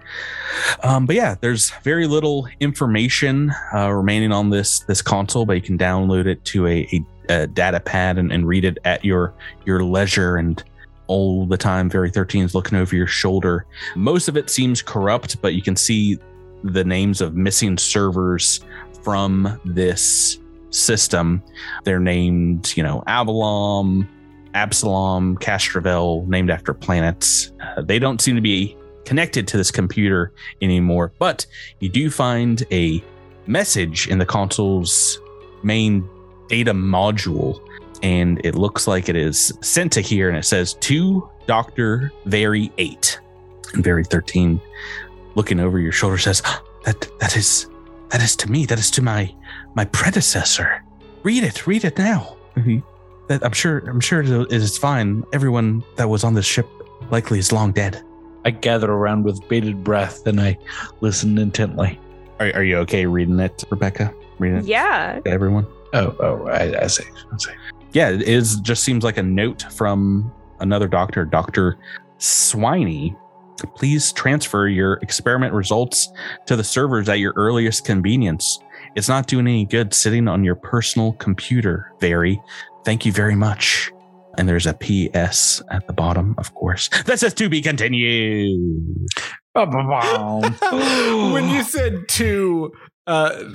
Um, 0.83 1.05
but 1.05 1.15
yeah, 1.15 1.35
there's 1.39 1.71
very 1.83 2.07
little 2.07 2.47
information 2.59 3.53
uh, 3.73 3.89
remaining 3.91 4.33
on 4.33 4.49
this 4.49 4.81
this 4.81 5.01
console, 5.01 5.45
but 5.45 5.53
you 5.53 5.61
can 5.61 5.77
download 5.77 6.25
it 6.25 6.43
to 6.45 6.67
a, 6.67 6.87
a, 6.91 7.05
a 7.29 7.47
data 7.47 7.79
pad 7.79 8.17
and, 8.17 8.33
and 8.33 8.45
read 8.45 8.65
it 8.65 8.79
at 8.83 9.05
your 9.05 9.33
your 9.65 9.81
leisure 9.81 10.35
and 10.35 10.61
all 11.07 11.45
the 11.45 11.57
time. 11.57 11.89
Very 11.89 12.09
13 12.09 12.43
is 12.43 12.53
looking 12.53 12.77
over 12.77 12.95
your 12.95 13.07
shoulder. 13.07 13.65
Most 13.95 14.27
of 14.27 14.35
it 14.35 14.49
seems 14.49 14.81
corrupt, 14.81 15.41
but 15.41 15.53
you 15.53 15.61
can 15.61 15.77
see 15.77 16.19
the 16.63 16.83
names 16.83 17.21
of 17.21 17.35
missing 17.35 17.77
servers 17.77 18.59
from 19.03 19.61
this 19.63 20.39
system. 20.71 21.41
They're 21.83 21.99
named, 21.99 22.73
you 22.75 22.83
know, 22.83 23.03
Avalon, 23.07 24.09
Absalom, 24.55 25.37
Castrovel, 25.37 26.25
named 26.27 26.49
after 26.49 26.73
planets. 26.73 27.51
Uh, 27.61 27.81
they 27.81 27.99
don't 27.99 28.21
seem 28.21 28.35
to 28.35 28.41
be 28.41 28.75
connected 29.05 29.47
to 29.49 29.57
this 29.57 29.69
computer 29.69 30.31
anymore, 30.61 31.13
but 31.19 31.45
you 31.79 31.89
do 31.89 32.09
find 32.09 32.63
a 32.71 33.03
message 33.47 34.07
in 34.07 34.17
the 34.17 34.25
console's 34.25 35.19
main 35.61 36.09
data 36.47 36.73
module, 36.73 37.59
and 38.01 38.43
it 38.45 38.55
looks 38.55 38.87
like 38.87 39.09
it 39.09 39.15
is 39.15 39.53
sent 39.61 39.91
to 39.93 40.01
here, 40.01 40.29
and 40.29 40.37
it 40.37 40.45
says 40.45 40.73
to 40.75 41.29
Dr. 41.47 42.11
Very 42.25 42.71
8. 42.77 43.19
And 43.73 43.83
Very 43.83 44.03
13, 44.03 44.59
looking 45.35 45.59
over 45.59 45.79
your 45.79 45.91
shoulder, 45.91 46.17
says, 46.17 46.41
That 46.85 47.07
that 47.19 47.35
is 47.35 47.67
that 48.09 48.21
is 48.21 48.35
to 48.37 48.49
me, 48.49 48.65
that 48.67 48.79
is 48.79 48.89
to 48.91 49.01
my 49.01 49.33
my 49.75 49.85
predecessor. 49.85 50.83
Read 51.23 51.43
it, 51.43 51.67
read 51.67 51.83
it 51.83 51.97
now. 51.97 52.37
That 53.27 53.43
I'm 53.43 53.51
sure 53.53 53.79
I'm 53.89 53.99
sure 53.99 54.21
it 54.21 54.51
is 54.51 54.77
fine. 54.77 55.23
Everyone 55.33 55.83
that 55.95 56.09
was 56.09 56.23
on 56.23 56.33
this 56.35 56.45
ship 56.45 56.67
likely 57.09 57.39
is 57.39 57.51
long 57.51 57.71
dead. 57.71 58.03
I 58.45 58.51
gather 58.51 58.91
around 58.91 59.23
with 59.23 59.47
bated 59.49 59.83
breath 59.83 60.27
and 60.27 60.39
I 60.39 60.57
listen 61.01 61.37
intently. 61.39 61.99
Are, 62.39 62.51
are 62.53 62.63
you 62.63 62.77
okay 62.79 63.05
reading 63.07 63.39
it, 63.39 63.63
Rebecca? 63.71 64.13
Reading 64.37 64.59
it 64.59 64.65
Yeah. 64.65 65.19
to 65.25 65.29
everyone? 65.31 65.65
Oh, 65.93 66.15
oh, 66.19 66.47
I, 66.47 66.83
I 66.83 66.87
see. 66.87 67.05
I 67.33 67.37
see. 67.37 67.51
Yeah, 67.93 68.09
it 68.09 68.21
is 68.23 68.57
just 68.59 68.83
seems 68.83 69.03
like 69.03 69.17
a 69.17 69.23
note 69.23 69.63
from 69.71 70.31
another 70.59 70.87
doctor, 70.87 71.25
Dr. 71.25 71.77
Swiney. 72.19 73.15
Please 73.75 74.11
transfer 74.11 74.67
your 74.67 74.95
experiment 75.01 75.53
results 75.53 76.09
to 76.45 76.55
the 76.55 76.63
servers 76.63 77.07
at 77.09 77.19
your 77.19 77.33
earliest 77.37 77.85
convenience. 77.85 78.59
It's 78.95 79.07
not 79.09 79.27
doing 79.27 79.47
any 79.47 79.65
good 79.65 79.93
sitting 79.93 80.27
on 80.27 80.43
your 80.43 80.55
personal 80.55 81.13
computer, 81.13 81.93
Very. 81.99 82.39
Thank 82.85 83.05
you 83.05 83.11
very 83.11 83.35
much. 83.35 83.91
And 84.37 84.47
there's 84.47 84.67
a 84.67 84.73
PS 84.73 85.61
at 85.71 85.87
the 85.87 85.93
bottom, 85.93 86.35
of 86.37 86.53
course. 86.53 86.89
That 87.05 87.19
says 87.19 87.33
to 87.35 87.49
be 87.49 87.61
continued. 87.61 89.07
when 91.33 91.49
you 91.49 91.63
said 91.63 92.07
to 92.09 92.71
uh, 93.07 93.53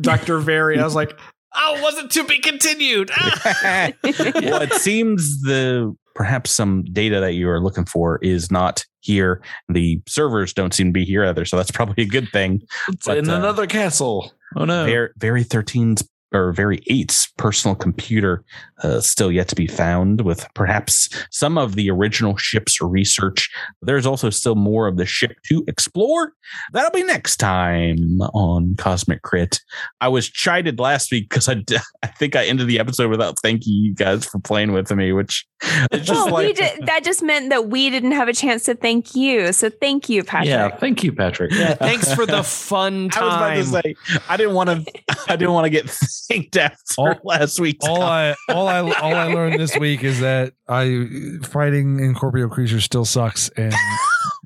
Dr. 0.00 0.38
Very. 0.38 0.78
I 0.78 0.84
was 0.84 0.94
like, 0.94 1.18
oh, 1.54 1.80
wasn't 1.82 2.10
to 2.12 2.24
be 2.24 2.38
continued. 2.38 3.10
Ah! 3.14 3.90
well, 4.02 4.62
it 4.62 4.72
seems 4.74 5.42
the 5.42 5.94
perhaps 6.14 6.50
some 6.50 6.84
data 6.92 7.20
that 7.20 7.32
you 7.32 7.48
are 7.48 7.60
looking 7.60 7.84
for 7.84 8.18
is 8.22 8.50
not 8.50 8.84
here. 9.00 9.42
The 9.68 10.00
servers 10.06 10.52
don't 10.52 10.72
seem 10.72 10.88
to 10.88 10.92
be 10.92 11.04
here 11.04 11.24
either, 11.24 11.44
so 11.44 11.56
that's 11.56 11.70
probably 11.70 12.04
a 12.04 12.08
good 12.08 12.28
thing. 12.30 12.62
It's 12.88 13.06
But, 13.06 13.18
in 13.18 13.30
uh, 13.30 13.36
another 13.36 13.66
castle. 13.66 14.32
Oh 14.56 14.64
no. 14.64 14.84
Very, 14.84 15.10
very 15.16 15.44
13's 15.44 16.08
or 16.32 16.52
very 16.52 16.82
eight's 16.88 17.26
personal 17.36 17.74
computer 17.74 18.44
uh, 18.82 19.00
still 19.00 19.30
yet 19.30 19.48
to 19.48 19.54
be 19.54 19.66
found 19.66 20.22
with 20.22 20.46
perhaps 20.54 21.08
some 21.30 21.58
of 21.58 21.74
the 21.74 21.90
original 21.90 22.36
ship's 22.36 22.80
research. 22.80 23.50
There's 23.82 24.06
also 24.06 24.30
still 24.30 24.54
more 24.54 24.86
of 24.86 24.96
the 24.96 25.06
ship 25.06 25.32
to 25.46 25.64
explore. 25.66 26.32
That'll 26.72 26.90
be 26.90 27.04
next 27.04 27.36
time 27.36 28.20
on 28.34 28.76
Cosmic 28.76 29.22
Crit. 29.22 29.60
I 30.00 30.08
was 30.08 30.28
chided 30.28 30.78
last 30.78 31.10
week 31.10 31.28
because 31.28 31.48
I, 31.48 31.62
I 32.02 32.06
think 32.06 32.36
I 32.36 32.46
ended 32.46 32.68
the 32.68 32.78
episode 32.78 33.10
without 33.10 33.38
thanking 33.40 33.72
you 33.72 33.94
guys 33.94 34.24
for 34.24 34.38
playing 34.38 34.72
with 34.72 34.90
me, 34.92 35.12
which 35.12 35.46
it's 35.92 36.06
just 36.06 36.30
Well, 36.30 36.42
we 36.42 36.52
did, 36.52 36.86
that 36.86 37.04
just 37.04 37.22
meant 37.22 37.50
that 37.50 37.68
we 37.68 37.90
didn't 37.90 38.12
have 38.12 38.28
a 38.28 38.32
chance 38.32 38.64
to 38.64 38.74
thank 38.74 39.14
you. 39.14 39.52
So 39.52 39.68
thank 39.68 40.08
you, 40.08 40.24
Patrick. 40.24 40.48
Yeah, 40.48 40.74
thank 40.76 41.02
you, 41.04 41.12
Patrick. 41.12 41.52
Thanks 41.78 42.12
for 42.14 42.24
the 42.26 42.42
fun 42.42 43.10
I 43.14 43.22
was 43.58 43.68
about 43.68 43.82
time. 43.82 43.94
to 43.94 43.98
say 44.14 44.20
I 44.28 44.36
didn't 44.36 44.54
want 44.54 44.70
to 44.70 44.92
I 45.28 45.36
didn't 45.36 45.52
want 45.52 45.66
to 45.66 45.70
get 45.70 45.88
thanked 45.90 46.56
after 46.56 46.78
All- 46.98 47.20
last 47.24 47.60
week. 47.60 47.78
all 47.82 48.02
I 48.02 48.34
all 48.48 48.68
I 48.68 48.78
all 48.78 49.14
I 49.14 49.32
learned 49.32 49.60
this 49.60 49.76
week 49.76 50.02
is 50.04 50.20
that 50.20 50.52
I 50.68 51.06
fighting 51.42 51.98
incorporeal 52.00 52.48
creatures 52.48 52.84
still 52.84 53.04
sucks, 53.04 53.48
and 53.50 53.74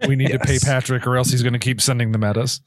we 0.09 0.17
need 0.17 0.33
to 0.33 0.39
pay 0.39 0.59
Patrick, 0.63 1.07
or 1.07 1.17
else 1.17 1.31
he's 1.31 1.43
going 1.43 1.53
to 1.53 1.59
keep 1.59 1.81
sending 1.81 2.13
them 2.13 2.25
at 2.25 2.37
us. 2.37 2.61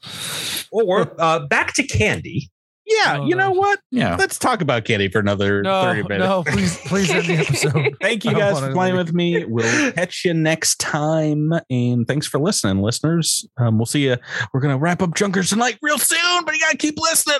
Or 0.70 1.14
uh, 1.20 1.40
back 1.46 1.74
to 1.74 1.86
Candy. 1.86 2.50
Yeah, 2.88 3.18
No, 3.18 3.26
you 3.26 3.36
know 3.36 3.50
what? 3.50 3.78
Yeah. 3.90 4.16
Let's 4.16 4.38
talk 4.38 4.62
about 4.62 4.84
Candy 4.84 5.08
for 5.08 5.18
another 5.18 5.62
No, 5.62 5.82
30 5.82 6.02
minutes. 6.04 6.28
no, 6.28 6.42
please, 6.44 6.76
please 6.86 7.10
end 7.10 7.26
the 7.26 7.34
episode. 7.38 7.96
Thank 8.00 8.24
you 8.24 8.32
guys 8.32 8.58
for 8.58 8.72
playing 8.72 8.96
leave. 8.96 9.06
with 9.06 9.14
me. 9.14 9.44
We'll 9.44 9.92
catch 9.92 10.24
you 10.24 10.32
next 10.34 10.76
time. 10.80 11.52
And 11.70 12.08
thanks 12.08 12.26
for 12.26 12.38
listening, 12.38 12.82
listeners. 12.82 13.46
Um, 13.58 13.78
we'll 13.78 13.86
see 13.86 14.04
you. 14.04 14.16
We're 14.54 14.60
going 14.60 14.74
to 14.74 14.78
wrap 14.78 15.02
up 15.02 15.14
Junker's 15.14 15.50
Delight 15.50 15.78
real 15.82 15.98
soon, 15.98 16.44
but 16.44 16.54
you 16.54 16.60
got 16.60 16.70
to 16.72 16.76
keep 16.78 16.98
listening. 16.98 17.38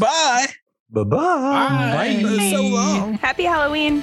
Bye. 0.00 0.46
Bye 0.88 1.04
bye. 1.04 2.22
Bye. 2.22 2.50
So 2.54 2.62
long. 2.62 3.14
Happy 3.14 3.44
Halloween. 3.44 4.02